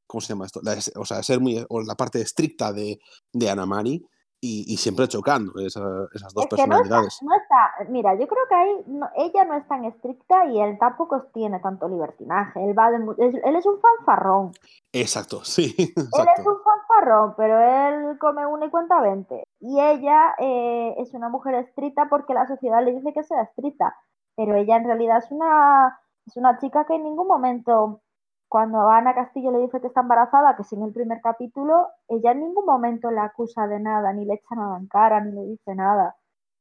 ¿cómo 0.08 0.22
se 0.22 0.30
llama 0.30 0.45
esto? 0.45 0.62
La, 0.64 0.78
o 0.95 1.06
sea, 1.06 1.24
ser 1.24 1.39
muy, 1.39 1.66
o 1.70 1.82
la 1.82 1.95
parte 1.95 2.22
estricta 2.22 2.72
de, 2.72 2.99
de 3.34 3.49
Ana 3.49 3.66
Mari 3.66 4.06
y, 4.41 4.65
y, 4.67 4.77
siempre 4.77 5.07
chocando 5.07 5.53
esa, 5.59 5.81
esas 6.13 6.33
dos 6.33 6.43
es 6.43 6.49
que 6.49 6.55
personalidades. 6.55 7.19
No 7.23 7.36
está, 7.36 7.55
no 7.77 7.83
está, 7.83 7.91
mira, 7.91 8.13
yo 8.15 8.27
creo 8.27 8.43
que 8.47 8.55
ahí 8.55 8.83
no, 8.88 9.09
ella 9.15 9.45
no 9.45 9.55
es 9.55 9.67
tan 9.67 9.86
estricta 9.86 10.45
y 10.45 10.59
él 10.59 10.77
tampoco 10.79 11.23
tiene 11.33 11.59
tanto 11.59 11.88
libertinaje. 11.88 12.63
Él, 12.63 12.77
va 12.77 12.91
de, 12.91 12.97
él 13.43 13.55
es 13.55 13.65
un 13.65 13.79
fanfarrón. 13.79 14.51
Exacto, 14.91 15.43
sí. 15.43 15.75
Exacto. 15.77 16.21
Él 16.21 16.27
es 16.38 16.45
un 16.45 16.57
fanfarrón, 16.63 17.33
pero 17.36 17.59
él 17.59 18.17
come 18.19 18.45
una 18.45 18.65
y 18.65 18.69
cuenta 18.69 19.01
veinte. 19.01 19.43
Y 19.59 19.79
ella 19.79 20.36
eh, 20.39 20.95
es 20.99 21.13
una 21.13 21.29
mujer 21.29 21.55
estricta 21.55 22.07
porque 22.09 22.33
la 22.33 22.47
sociedad 22.47 22.83
le 22.83 22.93
dice 22.93 23.13
que 23.13 23.23
sea 23.23 23.41
estricta. 23.41 23.95
Pero 24.36 24.55
ella 24.55 24.77
en 24.77 24.86
realidad 24.86 25.17
es 25.17 25.31
una, 25.31 25.99
es 26.25 26.38
una 26.38 26.57
chica 26.59 26.86
que 26.86 26.95
en 26.95 27.03
ningún 27.03 27.27
momento 27.27 28.01
cuando 28.47 28.89
Ana 28.89 29.13
Castillo 29.15 29.51
le 29.51 29.59
dice 29.59 29.81
que 29.81 29.87
está 29.87 30.01
embarazada, 30.01 30.55
que 30.55 30.63
sin 30.63 30.83
el 30.83 30.93
primer 30.93 31.19
capítulo, 31.21 31.87
ella 32.07 32.31
en 32.31 32.41
ningún 32.41 32.65
momento 32.65 33.11
le 33.11 33.19
acusa 33.19 33.67
de 33.67 33.79
nada, 33.79 34.13
ni 34.13 34.25
le 34.25 34.35
echa 34.35 34.55
nada 34.55 34.77
en 34.77 34.87
cara, 34.87 35.21
ni 35.21 35.31
le 35.31 35.45
dice 35.51 35.75
nada. 35.75 36.15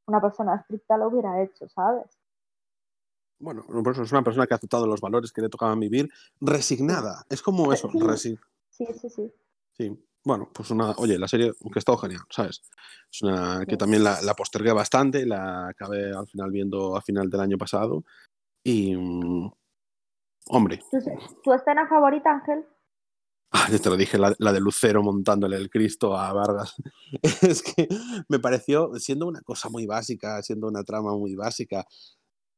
Una 0.07 0.21
persona 0.21 0.57
estricta 0.57 0.97
lo 0.97 1.09
hubiera 1.09 1.43
hecho, 1.43 1.69
¿sabes? 1.69 2.19
Bueno, 3.39 3.65
por 3.67 3.93
eso 3.93 4.03
es 4.03 4.13
una 4.13 4.23
persona 4.23 4.47
que 4.47 4.55
ha 4.55 4.57
aceptado 4.57 4.87
los 4.87 5.01
valores 5.01 5.33
que 5.33 5.43
le 5.43 5.49
tocaban 5.49 5.81
vivir, 5.81 6.09
resignada. 6.41 7.25
Es 7.29 7.43
como 7.43 7.73
eso, 7.73 7.91
sí, 7.91 8.01
resi 8.01 8.39
sí, 8.71 8.87
sí, 8.95 9.11
sí. 9.11 9.35
Sí, 9.73 10.07
bueno, 10.25 10.49
pues 10.53 10.71
una, 10.71 10.93
oye, 10.93 11.19
la 11.19 11.29
serie, 11.29 11.53
que 11.53 11.73
ha 11.75 11.79
estado 11.79 11.99
genial, 11.99 12.23
¿sabes? 12.31 12.63
Es 13.13 13.23
una 13.23 13.67
que 13.67 13.77
también 13.77 14.03
la, 14.03 14.23
la 14.23 14.35
postergué 14.35 14.73
bastante, 14.73 15.27
la 15.27 15.69
acabé 15.69 16.13
al 16.13 16.27
final 16.27 16.51
viendo 16.51 16.97
a 16.97 17.03
final 17.03 17.29
del 17.29 17.41
año 17.41 17.59
pasado 17.59 18.05
y, 18.63 18.97
mm, 18.97 19.51
Hombre. 20.49 20.81
¿Tu, 20.91 20.99
¿Tu, 21.43 21.53
escena 21.53 21.89
favorita, 21.89 22.31
Ángel? 22.31 22.67
Ah, 23.53 23.69
ya 23.71 23.79
te 23.79 23.89
lo 23.89 23.97
dije, 23.97 24.19
la, 24.19 24.35
la, 24.39 24.53
de 24.53 24.61
Lucero 24.61 25.03
montándole 25.03 25.57
el 25.57 25.71
Cristo 25.71 26.17
a 26.17 26.33
Vargas. 26.33 26.75
es 27.43 27.63
que 27.63 27.89
me 28.29 28.39
pareció, 28.39 28.95
siendo 28.97 29.27
una 29.27 29.41
cosa 29.43 29.69
muy 29.69 29.87
básica, 29.87 30.43
siendo 30.43 30.67
una 30.69 30.83
trama 30.83 31.17
muy 31.17 31.35
básica, 31.35 31.87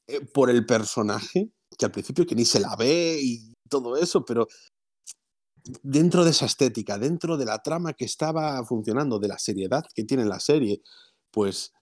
eh, 0.09 0.21
por 0.33 0.51
el 0.51 0.65
personaje, 0.65 1.51
que 1.77 1.85
al 1.85 1.93
principio 1.93 2.27
que 2.27 2.35
ni 2.35 2.45
se 2.45 2.61
la 2.61 2.75
ve 2.77 3.19
y 3.21 3.53
todo 3.69 3.97
eso, 3.97 4.25
pero 4.25 4.47
dentro 5.83 6.25
de 6.25 6.31
esa 6.31 6.47
estética, 6.47 6.99
dentro 6.99 7.37
de 7.37 7.45
la 7.45 7.59
trama 7.59 7.93
que 7.93 8.05
estaba 8.05 8.65
funcionando, 8.65 9.19
de 9.19 9.29
la 9.29 9.39
seriedad 9.39 9.85
que 9.95 10.05
tiene 10.05 10.25
la 10.25 10.41
serie, 10.41 10.81
pues 11.31 11.73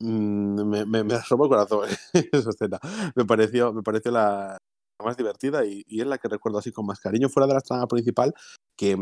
mmm, 0.00 0.62
me, 0.64 0.86
me, 0.86 1.04
me 1.04 1.18
robó 1.30 1.44
el 1.44 1.50
corazón 1.50 1.88
esa 2.12 2.50
escena. 2.50 2.78
Me 3.14 3.24
pareció, 3.24 3.72
me 3.72 3.82
pareció 3.82 4.12
la, 4.12 4.58
más 5.02 5.16
divertida 5.16 5.64
y, 5.64 5.84
es 5.88 6.06
la 6.06 6.18
que 6.18 6.28
recuerdo 6.28 6.58
así 6.58 6.72
con 6.72 6.86
más 6.86 7.00
cariño 7.00 7.28
fuera 7.28 7.46
de 7.46 7.54
la 7.54 7.60
trama 7.60 7.86
principal 7.86 8.34
que 8.76 8.96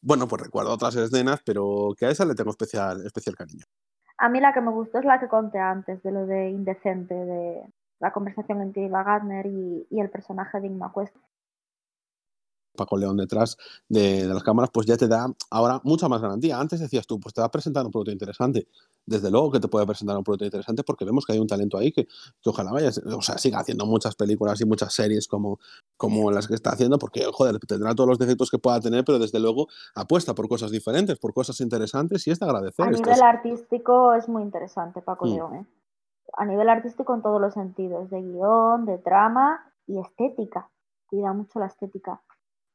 bueno 0.00 0.28
pues 0.28 0.42
recuerdo 0.42 0.72
otras 0.72 0.96
escenas 0.96 1.40
pero 1.44 1.94
que 1.96 2.06
a 2.06 2.10
esa 2.10 2.24
le 2.24 2.34
tengo 2.34 2.50
especial 2.50 3.04
especial 3.04 3.36
cariño 3.36 3.64
a 4.18 4.28
mí 4.28 4.40
la 4.40 4.52
que 4.52 4.60
me 4.60 4.70
gustó 4.70 4.98
es 4.98 5.04
la 5.04 5.20
que 5.20 5.28
conté 5.28 5.58
antes 5.58 6.02
de 6.02 6.10
lo 6.10 6.26
de 6.26 6.50
indecente 6.50 7.14
de, 7.14 7.62
la 8.00 8.12
conversación 8.12 8.60
entre 8.62 8.86
Eva 8.86 9.02
Gardner 9.02 9.46
y, 9.46 9.86
el 9.90 10.10
personaje 10.10 10.60
de 10.60 10.68
Inma 10.68 10.92
Cuesta. 10.92 11.18
Paco 12.78 12.96
León 12.96 13.18
detrás 13.18 13.58
de, 13.88 14.26
de 14.26 14.32
las 14.32 14.42
cámaras, 14.42 14.70
pues 14.72 14.86
ya 14.86 14.96
te 14.96 15.06
da 15.08 15.26
ahora 15.50 15.82
mucha 15.84 16.08
más 16.08 16.22
garantía. 16.22 16.58
Antes 16.58 16.80
decías 16.80 17.06
tú, 17.06 17.20
pues 17.20 17.34
te 17.34 17.42
va 17.42 17.48
a 17.48 17.50
presentar 17.50 17.84
un 17.84 17.90
producto 17.92 18.10
interesante. 18.12 18.68
Desde 19.04 19.30
luego 19.30 19.50
que 19.50 19.60
te 19.60 19.68
puede 19.68 19.84
presentar 19.86 20.16
un 20.16 20.24
producto 20.24 20.44
interesante 20.46 20.82
porque 20.84 21.04
vemos 21.04 21.26
que 21.26 21.32
hay 21.34 21.38
un 21.38 21.46
talento 21.46 21.76
ahí 21.76 21.92
que, 21.92 22.04
que 22.06 22.48
ojalá 22.50 22.72
vaya, 22.72 22.90
o 23.14 23.22
sea, 23.22 23.36
siga 23.38 23.58
haciendo 23.60 23.84
muchas 23.84 24.14
películas 24.16 24.60
y 24.60 24.64
muchas 24.64 24.94
series 24.94 25.26
como, 25.28 25.58
como 25.98 26.30
las 26.30 26.46
que 26.48 26.54
está 26.54 26.70
haciendo, 26.70 26.98
porque, 26.98 27.24
joder, 27.32 27.58
tendrá 27.60 27.94
todos 27.94 28.08
los 28.08 28.18
defectos 28.18 28.50
que 28.50 28.58
pueda 28.58 28.80
tener, 28.80 29.04
pero 29.04 29.18
desde 29.18 29.40
luego 29.40 29.66
apuesta 29.94 30.34
por 30.34 30.48
cosas 30.48 30.70
diferentes, 30.70 31.18
por 31.18 31.34
cosas 31.34 31.60
interesantes 31.60 32.26
y 32.26 32.30
es 32.30 32.38
de 32.38 32.46
agradecer. 32.46 32.86
A 32.86 32.90
nivel 32.90 33.10
es- 33.10 33.20
artístico 33.22 34.14
es 34.14 34.28
muy 34.28 34.42
interesante 34.42 35.02
Paco 35.02 35.26
Mm. 35.26 35.34
León, 35.34 35.54
¿eh? 35.56 35.66
A 36.36 36.44
nivel 36.44 36.68
artístico 36.68 37.14
en 37.14 37.22
todos 37.22 37.40
los 37.40 37.54
sentidos, 37.54 38.10
de 38.10 38.20
guion, 38.20 38.84
de 38.84 38.98
trama 38.98 39.72
y 39.86 39.98
estética. 39.98 40.68
Cuida 41.06 41.32
mucho 41.32 41.58
la 41.58 41.66
estética. 41.66 42.20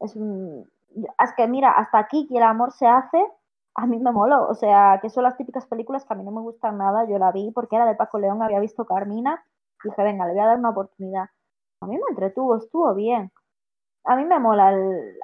Es. 0.03 0.15
Es 0.15 1.33
que 1.35 1.47
mira, 1.47 1.71
hasta 1.71 1.97
aquí 1.97 2.27
que 2.27 2.37
el 2.37 2.43
amor 2.43 2.71
se 2.71 2.85
hace, 2.85 3.25
a 3.75 3.87
mí 3.87 3.99
me 3.99 4.11
moló. 4.11 4.47
O 4.47 4.53
sea, 4.55 4.99
que 5.01 5.09
son 5.09 5.23
las 5.23 5.37
típicas 5.37 5.65
películas 5.67 6.05
que 6.05 6.13
a 6.13 6.17
mí 6.17 6.23
no 6.23 6.31
me 6.31 6.41
gustan 6.41 6.77
nada. 6.77 7.05
Yo 7.07 7.17
la 7.17 7.31
vi 7.31 7.51
porque 7.51 7.75
era 7.75 7.85
de 7.85 7.95
Paco 7.95 8.19
León, 8.19 8.41
había 8.43 8.59
visto 8.59 8.85
Carmina. 8.85 9.43
Dije, 9.83 10.03
venga, 10.03 10.25
le 10.27 10.33
voy 10.33 10.41
a 10.41 10.47
dar 10.47 10.59
una 10.59 10.69
oportunidad. 10.69 11.25
A 11.81 11.87
mí 11.87 11.95
me 11.97 12.03
entretuvo, 12.09 12.57
estuvo 12.57 12.93
bien. 12.93 13.31
A 14.05 14.15
mí 14.15 14.25
me 14.25 14.39
mola. 14.39 14.73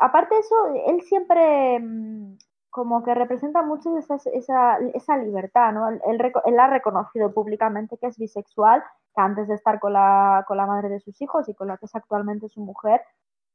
Aparte 0.02 0.36
de 0.36 0.42
eso, 0.42 0.56
él 0.88 1.02
siempre 1.04 1.80
mm, 1.80 2.38
como 2.70 3.04
que 3.04 3.14
representa 3.16 3.62
mucho 3.62 3.98
esa, 3.98 4.18
esa, 4.34 4.78
esa 4.94 5.18
libertad, 5.18 5.74
¿no? 5.74 5.90
Él, 5.90 6.02
él 6.06 6.32
él 6.46 6.60
ha 6.60 6.68
reconocido 6.68 7.34
públicamente 7.34 7.98
que 7.98 8.08
es 8.08 8.18
bisexual, 8.18 8.84
que 9.16 9.22
antes 9.22 9.48
de 9.48 9.56
estar 9.56 9.80
con 9.80 9.94
la, 9.94 10.46
con 10.48 10.58
la 10.58 10.66
madre 10.66 10.90
de 10.90 11.00
sus 11.00 11.22
hijos 11.22 11.50
y 11.50 11.56
con 11.56 11.68
la 11.68 11.78
que 11.78 11.86
es 11.86 11.96
actualmente 11.96 12.50
su 12.50 12.62
mujer, 12.62 13.02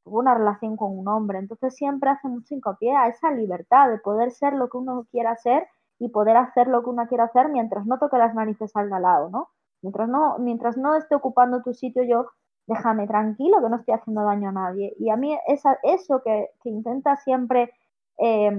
tuvo 0.05 0.21
una 0.21 0.35
relación 0.35 0.77
con 0.77 0.97
un 0.97 1.09
hombre. 1.09 1.39
Entonces 1.39 1.75
siempre 1.75 2.11
hace 2.11 2.29
mucho 2.29 2.55
hincapié 2.55 2.95
a 2.95 3.09
esa 3.09 3.31
libertad 3.31 3.91
de 3.91 3.99
poder 3.99 4.31
ser 4.31 4.53
lo 4.53 4.69
que 4.69 4.77
uno 4.77 5.07
quiera 5.11 5.37
ser 5.37 5.67
y 5.99 6.09
poder 6.09 6.37
hacer 6.37 6.69
lo 6.69 6.83
que 6.83 6.91
uno 6.91 7.07
quiera 7.09 7.25
hacer 7.25 7.49
mientras 7.49 7.87
no 7.87 7.99
toque 7.99 8.19
las 8.19 8.35
narices 8.35 8.75
al 8.77 8.91
de 8.91 8.97
al 8.97 9.03
lado, 9.03 9.31
¿no? 9.31 9.49
Mientras 9.83 10.09
no, 10.09 10.39
mientras 10.39 10.77
no 10.77 10.97
esté 10.97 11.15
ocupando 11.15 11.63
tu 11.63 11.73
sitio 11.75 12.03
yo, 12.05 12.27
déjame 12.67 13.07
tranquilo 13.07 13.59
que 13.63 13.69
no 13.69 13.77
estoy 13.77 13.95
haciendo 13.95 14.23
daño 14.25 14.49
a 14.49 14.53
nadie. 14.53 14.95
Y 14.99 15.11
a 15.11 15.17
mí 15.17 15.37
esa, 15.47 15.79
eso 15.83 16.23
que, 16.25 16.51
que 16.63 16.71
intenta 16.71 17.17
siempre 17.17 17.73
eh, 18.19 18.51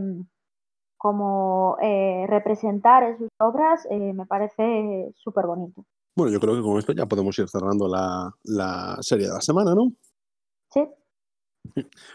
como 0.98 1.78
eh, 1.82 2.26
representar 2.28 3.04
en 3.04 3.18
sus 3.18 3.30
obras 3.40 3.86
eh, 3.90 4.14
me 4.14 4.26
parece 4.26 5.12
súper 5.16 5.46
bonito. 5.46 5.84
Bueno, 6.16 6.32
yo 6.32 6.40
creo 6.40 6.56
que 6.56 6.62
con 6.62 6.78
esto 6.78 6.94
ya 6.94 7.06
podemos 7.06 7.38
ir 7.38 7.50
cerrando 7.50 7.88
la, 7.88 8.32
la 8.44 8.98
serie 9.02 9.28
de 9.28 9.34
la 9.34 9.42
semana, 9.42 9.76
¿no? 9.76 9.92
Sí, 10.72 10.88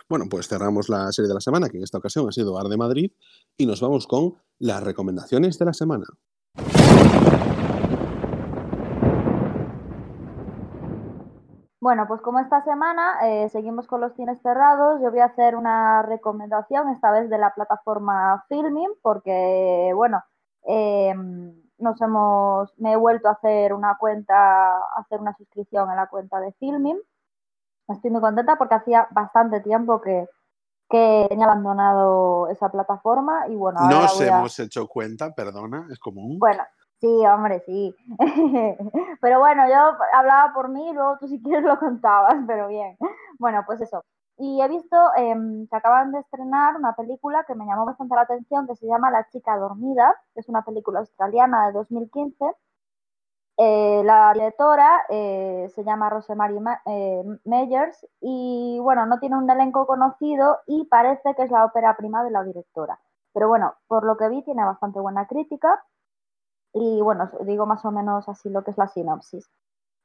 Bueno, 0.08 0.26
pues 0.30 0.48
cerramos 0.48 0.88
la 0.88 1.10
serie 1.12 1.28
de 1.28 1.34
la 1.34 1.40
semana, 1.40 1.68
que 1.68 1.78
en 1.78 1.84
esta 1.84 1.98
ocasión 1.98 2.28
ha 2.28 2.32
sido 2.32 2.58
Arde 2.58 2.76
Madrid, 2.76 3.12
y 3.56 3.66
nos 3.66 3.80
vamos 3.80 4.06
con 4.06 4.34
las 4.58 4.82
recomendaciones 4.82 5.58
de 5.58 5.64
la 5.64 5.72
semana. 5.72 6.06
Bueno, 11.80 12.04
pues 12.06 12.20
como 12.20 12.38
esta 12.40 12.62
semana 12.62 13.14
eh, 13.24 13.48
seguimos 13.48 13.86
con 13.86 14.02
los 14.02 14.14
cines 14.14 14.38
cerrados, 14.42 15.00
yo 15.02 15.10
voy 15.10 15.20
a 15.20 15.24
hacer 15.24 15.56
una 15.56 16.02
recomendación, 16.02 16.90
esta 16.90 17.10
vez 17.10 17.30
de 17.30 17.38
la 17.38 17.54
plataforma 17.54 18.44
Filming, 18.48 18.90
porque, 19.00 19.90
bueno, 19.94 20.22
eh, 20.66 21.14
nos 21.78 22.00
hemos, 22.02 22.70
me 22.78 22.92
he 22.92 22.96
vuelto 22.96 23.28
a 23.28 23.32
hacer 23.32 23.72
una 23.72 23.96
cuenta, 23.98 24.76
hacer 24.98 25.20
una 25.20 25.34
suscripción 25.36 25.88
a 25.88 25.96
la 25.96 26.08
cuenta 26.08 26.38
de 26.38 26.52
Filming. 26.52 26.98
Estoy 27.90 28.10
muy 28.10 28.20
contenta 28.20 28.56
porque 28.56 28.74
hacía 28.74 29.06
bastante 29.10 29.60
tiempo 29.60 30.00
que, 30.00 30.28
que 30.88 31.26
tenía 31.28 31.46
abandonado 31.46 32.48
esa 32.48 32.68
plataforma 32.70 33.46
y 33.48 33.56
bueno, 33.56 33.80
ahora 33.80 33.96
Nos 33.98 34.20
a- 34.20 34.26
hemos 34.26 34.58
hecho 34.60 34.86
cuenta, 34.86 35.32
perdona, 35.34 35.86
es 35.90 35.98
común. 35.98 36.38
Bueno, 36.38 36.62
sí, 37.00 37.08
hombre, 37.26 37.60
sí. 37.66 37.94
pero 39.20 39.38
bueno, 39.40 39.68
yo 39.68 39.96
hablaba 40.14 40.52
por 40.52 40.68
mí 40.68 40.88
y 40.90 40.92
luego 40.92 41.16
tú 41.18 41.28
si 41.28 41.42
quieres 41.42 41.64
lo 41.64 41.78
contabas, 41.78 42.36
pero 42.46 42.68
bien. 42.68 42.96
Bueno, 43.38 43.62
pues 43.66 43.80
eso. 43.80 44.04
Y 44.42 44.60
he 44.62 44.68
visto 44.68 44.96
em, 45.16 45.66
que 45.68 45.76
acaban 45.76 46.12
de 46.12 46.20
estrenar 46.20 46.74
una 46.76 46.94
película 46.94 47.44
que 47.44 47.54
me 47.54 47.66
llamó 47.66 47.84
bastante 47.84 48.14
la 48.14 48.22
atención, 48.22 48.66
que 48.66 48.74
se 48.74 48.86
llama 48.86 49.10
La 49.10 49.28
chica 49.28 49.56
dormida, 49.58 50.14
que 50.34 50.40
es 50.40 50.48
una 50.48 50.62
película 50.62 51.00
australiana 51.00 51.66
de 51.66 51.72
2015. 51.74 52.44
Eh, 53.62 54.02
la 54.04 54.32
directora 54.32 55.02
eh, 55.10 55.70
se 55.74 55.84
llama 55.84 56.08
Rosemary 56.08 56.58
Ma- 56.60 56.80
eh, 56.86 57.22
Meyers 57.44 58.06
y 58.20 58.78
bueno, 58.80 59.04
no 59.04 59.18
tiene 59.18 59.36
un 59.36 59.50
elenco 59.50 59.86
conocido 59.86 60.60
y 60.66 60.86
parece 60.86 61.34
que 61.34 61.42
es 61.42 61.50
la 61.50 61.66
ópera 61.66 61.94
prima 61.96 62.24
de 62.24 62.30
la 62.30 62.42
directora. 62.42 62.98
Pero 63.34 63.48
bueno, 63.48 63.74
por 63.86 64.04
lo 64.04 64.16
que 64.16 64.30
vi 64.30 64.42
tiene 64.44 64.64
bastante 64.64 64.98
buena 64.98 65.26
crítica 65.26 65.84
y 66.72 67.02
bueno, 67.02 67.30
digo 67.42 67.66
más 67.66 67.84
o 67.84 67.90
menos 67.92 68.28
así 68.28 68.50
lo 68.50 68.64
que 68.64 68.72
es 68.72 68.78
la 68.78 68.88
sinopsis. 68.88 69.50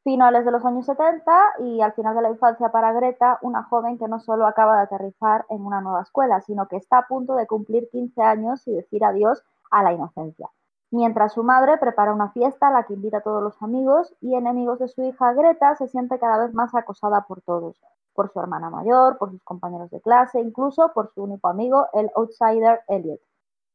Finales 0.03 0.45
de 0.45 0.51
los 0.51 0.65
años 0.65 0.85
70 0.85 1.53
y 1.59 1.81
al 1.81 1.93
final 1.93 2.15
de 2.15 2.23
la 2.23 2.31
infancia 2.31 2.71
para 2.71 2.93
Greta, 2.93 3.39
una 3.41 3.63
joven 3.63 3.97
que 3.97 4.07
no 4.09 4.19
solo 4.19 4.47
acaba 4.47 4.77
de 4.77 4.83
aterrizar 4.83 5.45
en 5.49 5.65
una 5.65 5.81
nueva 5.81 6.01
escuela, 6.03 6.41
sino 6.41 6.67
que 6.67 6.77
está 6.77 6.99
a 6.99 7.07
punto 7.07 7.35
de 7.35 7.47
cumplir 7.47 7.89
15 7.91 8.21
años 8.21 8.67
y 8.67 8.73
decir 8.73 9.05
adiós 9.05 9.43
a 9.71 9.83
la 9.83 9.93
inocencia. 9.93 10.49
Mientras 10.91 11.33
su 11.33 11.43
madre 11.43 11.77
prepara 11.77 12.13
una 12.13 12.29
fiesta 12.29 12.67
a 12.67 12.71
la 12.71 12.83
que 12.83 12.93
invita 12.93 13.17
a 13.17 13.21
todos 13.21 13.41
los 13.41 13.61
amigos 13.61 14.15
y 14.21 14.35
enemigos 14.35 14.79
de 14.79 14.87
su 14.87 15.03
hija 15.03 15.33
Greta 15.33 15.75
se 15.75 15.87
siente 15.87 16.19
cada 16.19 16.37
vez 16.37 16.53
más 16.53 16.73
acosada 16.75 17.21
por 17.21 17.41
todos, 17.41 17.81
por 18.13 18.31
su 18.31 18.39
hermana 18.39 18.69
mayor, 18.69 19.17
por 19.17 19.31
sus 19.31 19.43
compañeros 19.43 19.89
de 19.89 19.99
clase, 19.99 20.39
incluso 20.39 20.91
por 20.93 21.11
su 21.13 21.23
único 21.23 21.47
amigo, 21.47 21.87
el 21.93 22.11
outsider 22.15 22.81
Elliot. 22.87 23.19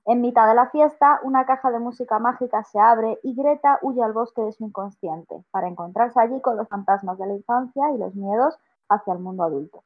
En 0.06 0.22
mitad 0.22 0.48
de 0.48 0.54
la 0.54 0.70
fiesta, 0.70 1.20
una 1.22 1.44
caja 1.44 1.70
de 1.70 1.78
música 1.78 2.18
mágica 2.18 2.64
se 2.64 2.78
abre 2.78 3.18
y 3.22 3.34
Greta 3.34 3.78
huye 3.82 4.02
al 4.02 4.12
bosque 4.12 4.42
de 4.42 4.52
su 4.52 4.64
inconsciente 4.64 5.44
para 5.50 5.68
encontrarse 5.68 6.18
allí 6.20 6.40
con 6.40 6.56
los 6.56 6.68
fantasmas 6.68 7.18
de 7.18 7.26
la 7.26 7.34
infancia 7.34 7.90
y 7.90 7.98
los 7.98 8.14
miedos 8.14 8.58
hacia 8.88 9.12
el 9.12 9.18
mundo 9.18 9.42
adulto. 9.42 9.84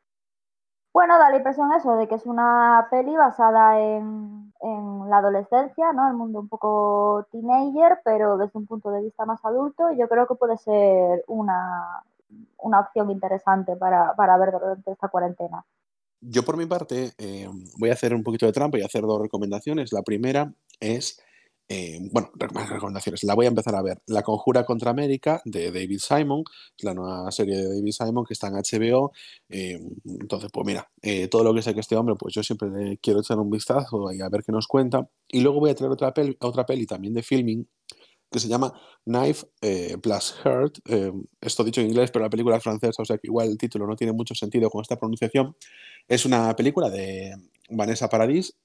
Bueno, 0.94 1.18
da 1.18 1.28
la 1.28 1.38
impresión 1.38 1.72
eso 1.72 1.96
de 1.96 2.06
que 2.06 2.14
es 2.14 2.24
una 2.24 2.86
peli 2.88 3.16
basada 3.16 3.80
en, 3.80 4.52
en 4.60 5.10
la 5.10 5.18
adolescencia, 5.18 5.92
¿no? 5.92 6.08
El 6.08 6.14
mundo 6.14 6.38
un 6.38 6.48
poco 6.48 7.26
teenager, 7.32 8.00
pero 8.04 8.38
desde 8.38 8.56
un 8.56 8.66
punto 8.66 8.92
de 8.92 9.02
vista 9.02 9.26
más 9.26 9.44
adulto. 9.44 9.90
Y 9.90 9.98
yo 9.98 10.08
creo 10.08 10.28
que 10.28 10.36
puede 10.36 10.56
ser 10.56 11.24
una, 11.26 12.04
una 12.58 12.78
opción 12.78 13.10
interesante 13.10 13.74
para, 13.74 14.14
para 14.14 14.38
ver 14.38 14.52
durante 14.52 14.92
esta 14.92 15.08
cuarentena. 15.08 15.64
Yo 16.20 16.44
por 16.44 16.56
mi 16.56 16.64
parte 16.64 17.12
eh, 17.18 17.50
voy 17.76 17.90
a 17.90 17.94
hacer 17.94 18.14
un 18.14 18.22
poquito 18.22 18.46
de 18.46 18.52
trampa 18.52 18.78
y 18.78 18.82
hacer 18.82 19.02
dos 19.02 19.20
recomendaciones. 19.20 19.92
La 19.92 20.02
primera 20.02 20.52
es, 20.78 21.20
eh, 21.68 21.98
bueno, 22.12 22.30
recomendaciones. 22.68 23.24
La 23.24 23.34
voy 23.34 23.46
a 23.46 23.48
empezar 23.48 23.74
a 23.74 23.82
ver. 23.82 24.02
La 24.06 24.22
Conjura 24.22 24.64
contra 24.64 24.90
América 24.90 25.40
de 25.44 25.70
David 25.70 25.98
Simon, 25.98 26.44
es 26.76 26.84
la 26.84 26.94
nueva 26.94 27.30
serie 27.30 27.56
de 27.56 27.68
David 27.76 27.92
Simon 27.92 28.24
que 28.24 28.34
está 28.34 28.48
en 28.48 28.54
HBO. 28.54 29.12
Eh, 29.48 29.80
entonces, 30.04 30.50
pues 30.52 30.66
mira, 30.66 30.90
eh, 31.02 31.28
todo 31.28 31.44
lo 31.44 31.54
que 31.54 31.62
sé 31.62 31.74
que 31.74 31.80
este 31.80 31.96
hombre, 31.96 32.16
pues 32.16 32.34
yo 32.34 32.42
siempre 32.42 32.98
quiero 33.00 33.20
echar 33.20 33.38
un 33.38 33.50
vistazo 33.50 34.12
y 34.12 34.20
a 34.20 34.28
ver 34.28 34.42
qué 34.44 34.52
nos 34.52 34.66
cuenta. 34.66 35.08
Y 35.28 35.40
luego 35.40 35.60
voy 35.60 35.70
a 35.70 35.74
traer 35.74 35.92
otra 35.92 36.12
peli, 36.12 36.36
otra 36.40 36.66
peli 36.66 36.86
también 36.86 37.14
de 37.14 37.22
filming 37.22 37.66
que 38.30 38.40
se 38.40 38.48
llama 38.48 38.72
Knife 39.04 39.46
plus. 40.02 40.34
Eh, 40.86 41.12
esto 41.40 41.64
dicho 41.64 41.80
en 41.80 41.88
inglés, 41.88 42.10
pero 42.10 42.24
la 42.24 42.30
película 42.30 42.56
es 42.56 42.62
francesa, 42.62 43.02
o 43.02 43.04
sea 43.04 43.16
que 43.16 43.28
igual 43.28 43.48
el 43.48 43.56
título 43.56 43.86
no 43.86 43.94
tiene 43.96 44.12
mucho 44.12 44.34
sentido 44.34 44.70
con 44.70 44.82
esta 44.82 44.98
pronunciación. 44.98 45.56
Es 46.08 46.26
una 46.26 46.54
película 46.56 46.90
de 46.90 47.34
Vanessa 47.70 48.08
Paradis. 48.08 48.56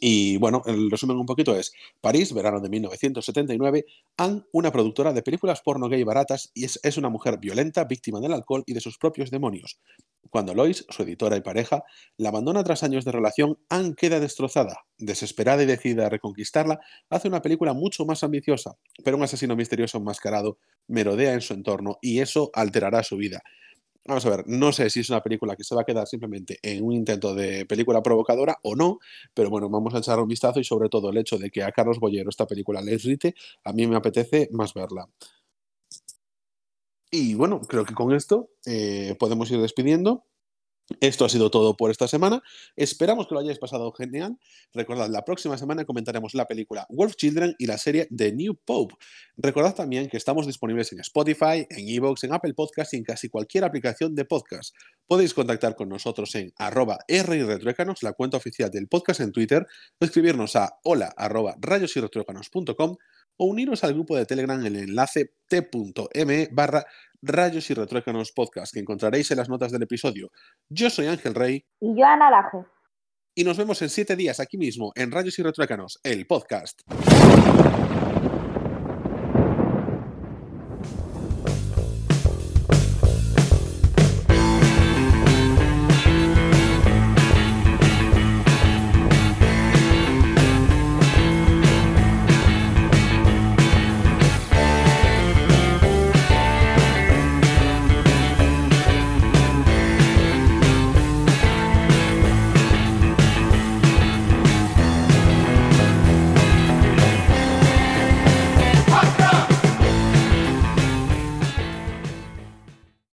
Y 0.00 0.36
bueno, 0.38 0.62
el 0.66 0.90
resumen 0.90 1.16
un 1.16 1.26
poquito 1.26 1.56
es 1.56 1.72
París, 2.00 2.32
verano 2.32 2.60
de 2.60 2.68
1979. 2.68 3.86
Anne, 4.16 4.42
una 4.52 4.72
productora 4.72 5.12
de 5.12 5.22
películas 5.22 5.62
porno 5.62 5.88
gay 5.88 6.02
baratas, 6.04 6.50
y 6.54 6.64
es, 6.64 6.78
es 6.82 6.96
una 6.96 7.08
mujer 7.08 7.38
violenta, 7.38 7.84
víctima 7.84 8.20
del 8.20 8.32
alcohol 8.32 8.62
y 8.66 8.74
de 8.74 8.80
sus 8.80 8.98
propios 8.98 9.30
demonios. 9.30 9.78
Cuando 10.30 10.54
Lois, 10.54 10.84
su 10.88 11.02
editora 11.02 11.36
y 11.36 11.40
pareja, 11.40 11.84
la 12.16 12.30
abandona 12.30 12.64
tras 12.64 12.82
años 12.82 13.04
de 13.04 13.12
relación, 13.12 13.58
Anne 13.68 13.94
queda 13.96 14.20
destrozada. 14.20 14.84
Desesperada 14.98 15.62
y 15.62 15.66
decidida 15.66 16.06
a 16.06 16.10
reconquistarla, 16.10 16.80
hace 17.10 17.28
una 17.28 17.42
película 17.42 17.72
mucho 17.72 18.04
más 18.04 18.24
ambiciosa, 18.24 18.76
pero 19.04 19.16
un 19.16 19.22
asesino 19.22 19.56
misterioso 19.56 19.98
enmascarado 19.98 20.58
merodea 20.88 21.34
en 21.34 21.40
su 21.40 21.54
entorno 21.54 21.98
y 22.00 22.20
eso 22.20 22.50
alterará 22.54 23.02
su 23.02 23.16
vida. 23.16 23.42
Vamos 24.08 24.24
a 24.24 24.30
ver, 24.30 24.44
no 24.46 24.70
sé 24.70 24.88
si 24.88 25.00
es 25.00 25.10
una 25.10 25.20
película 25.20 25.56
que 25.56 25.64
se 25.64 25.74
va 25.74 25.82
a 25.82 25.84
quedar 25.84 26.06
simplemente 26.06 26.60
en 26.62 26.84
un 26.84 26.92
intento 26.92 27.34
de 27.34 27.66
película 27.66 28.02
provocadora 28.02 28.56
o 28.62 28.76
no, 28.76 29.00
pero 29.34 29.50
bueno, 29.50 29.68
vamos 29.68 29.94
a 29.94 29.98
echar 29.98 30.20
un 30.20 30.28
vistazo 30.28 30.60
y 30.60 30.64
sobre 30.64 30.88
todo 30.88 31.10
el 31.10 31.16
hecho 31.16 31.38
de 31.38 31.50
que 31.50 31.64
a 31.64 31.72
Carlos 31.72 31.98
Bollero 31.98 32.30
esta 32.30 32.46
película 32.46 32.80
le 32.80 32.92
irrite, 32.94 33.34
a 33.64 33.72
mí 33.72 33.84
me 33.88 33.96
apetece 33.96 34.48
más 34.52 34.74
verla. 34.74 35.08
Y 37.10 37.34
bueno, 37.34 37.60
creo 37.62 37.84
que 37.84 37.94
con 37.94 38.14
esto 38.14 38.50
eh, 38.64 39.16
podemos 39.18 39.50
ir 39.50 39.60
despidiendo. 39.60 40.24
Esto 41.00 41.24
ha 41.24 41.28
sido 41.28 41.50
todo 41.50 41.76
por 41.76 41.90
esta 41.90 42.06
semana. 42.06 42.42
Esperamos 42.76 43.26
que 43.26 43.34
lo 43.34 43.40
hayáis 43.40 43.58
pasado 43.58 43.90
genial. 43.92 44.38
Recordad, 44.72 45.08
la 45.08 45.24
próxima 45.24 45.58
semana 45.58 45.84
comentaremos 45.84 46.34
la 46.34 46.46
película 46.46 46.86
Wolf 46.90 47.16
Children 47.16 47.56
y 47.58 47.66
la 47.66 47.76
serie 47.76 48.08
The 48.14 48.32
New 48.32 48.54
Pope. 48.64 48.94
Recordad 49.36 49.74
también 49.74 50.08
que 50.08 50.16
estamos 50.16 50.46
disponibles 50.46 50.92
en 50.92 51.00
Spotify, 51.00 51.66
en 51.68 51.88
Evox, 51.88 52.22
en 52.24 52.32
Apple 52.32 52.54
Podcast 52.54 52.94
y 52.94 52.98
en 52.98 53.04
casi 53.04 53.28
cualquier 53.28 53.64
aplicación 53.64 54.14
de 54.14 54.24
podcast. 54.24 54.76
Podéis 55.06 55.34
contactar 55.34 55.74
con 55.74 55.88
nosotros 55.88 56.34
en 56.36 56.52
arroba 56.56 56.98
rretruécanos, 57.08 58.02
la 58.04 58.12
cuenta 58.12 58.36
oficial 58.36 58.70
del 58.70 58.86
podcast 58.86 59.20
en 59.20 59.32
Twitter, 59.32 59.66
o 60.00 60.04
escribirnos 60.04 60.54
a 60.54 60.78
hola 60.84 61.12
o 63.36 63.46
uniros 63.46 63.84
al 63.84 63.94
grupo 63.94 64.16
de 64.16 64.26
Telegram 64.26 64.58
en 64.60 64.66
el 64.66 64.76
enlace 64.76 65.34
t.me 65.48 66.48
barra 66.52 66.84
Rayos 67.22 67.70
y 67.70 67.74
Retruécanos 67.74 68.32
Podcast, 68.32 68.72
que 68.72 68.80
encontraréis 68.80 69.30
en 69.30 69.38
las 69.38 69.48
notas 69.48 69.72
del 69.72 69.82
episodio. 69.82 70.30
Yo 70.68 70.90
soy 70.90 71.06
Ángel 71.06 71.34
Rey. 71.34 71.64
Y 71.80 71.98
yo 71.98 72.04
Ana 72.04 72.30
Laje. 72.30 72.58
Y 73.34 73.44
nos 73.44 73.58
vemos 73.58 73.82
en 73.82 73.90
siete 73.90 74.16
días 74.16 74.40
aquí 74.40 74.56
mismo 74.56 74.92
en 74.94 75.10
Rayos 75.10 75.38
y 75.38 75.42
Retruécanos, 75.42 76.00
el 76.02 76.26
podcast. 76.26 76.80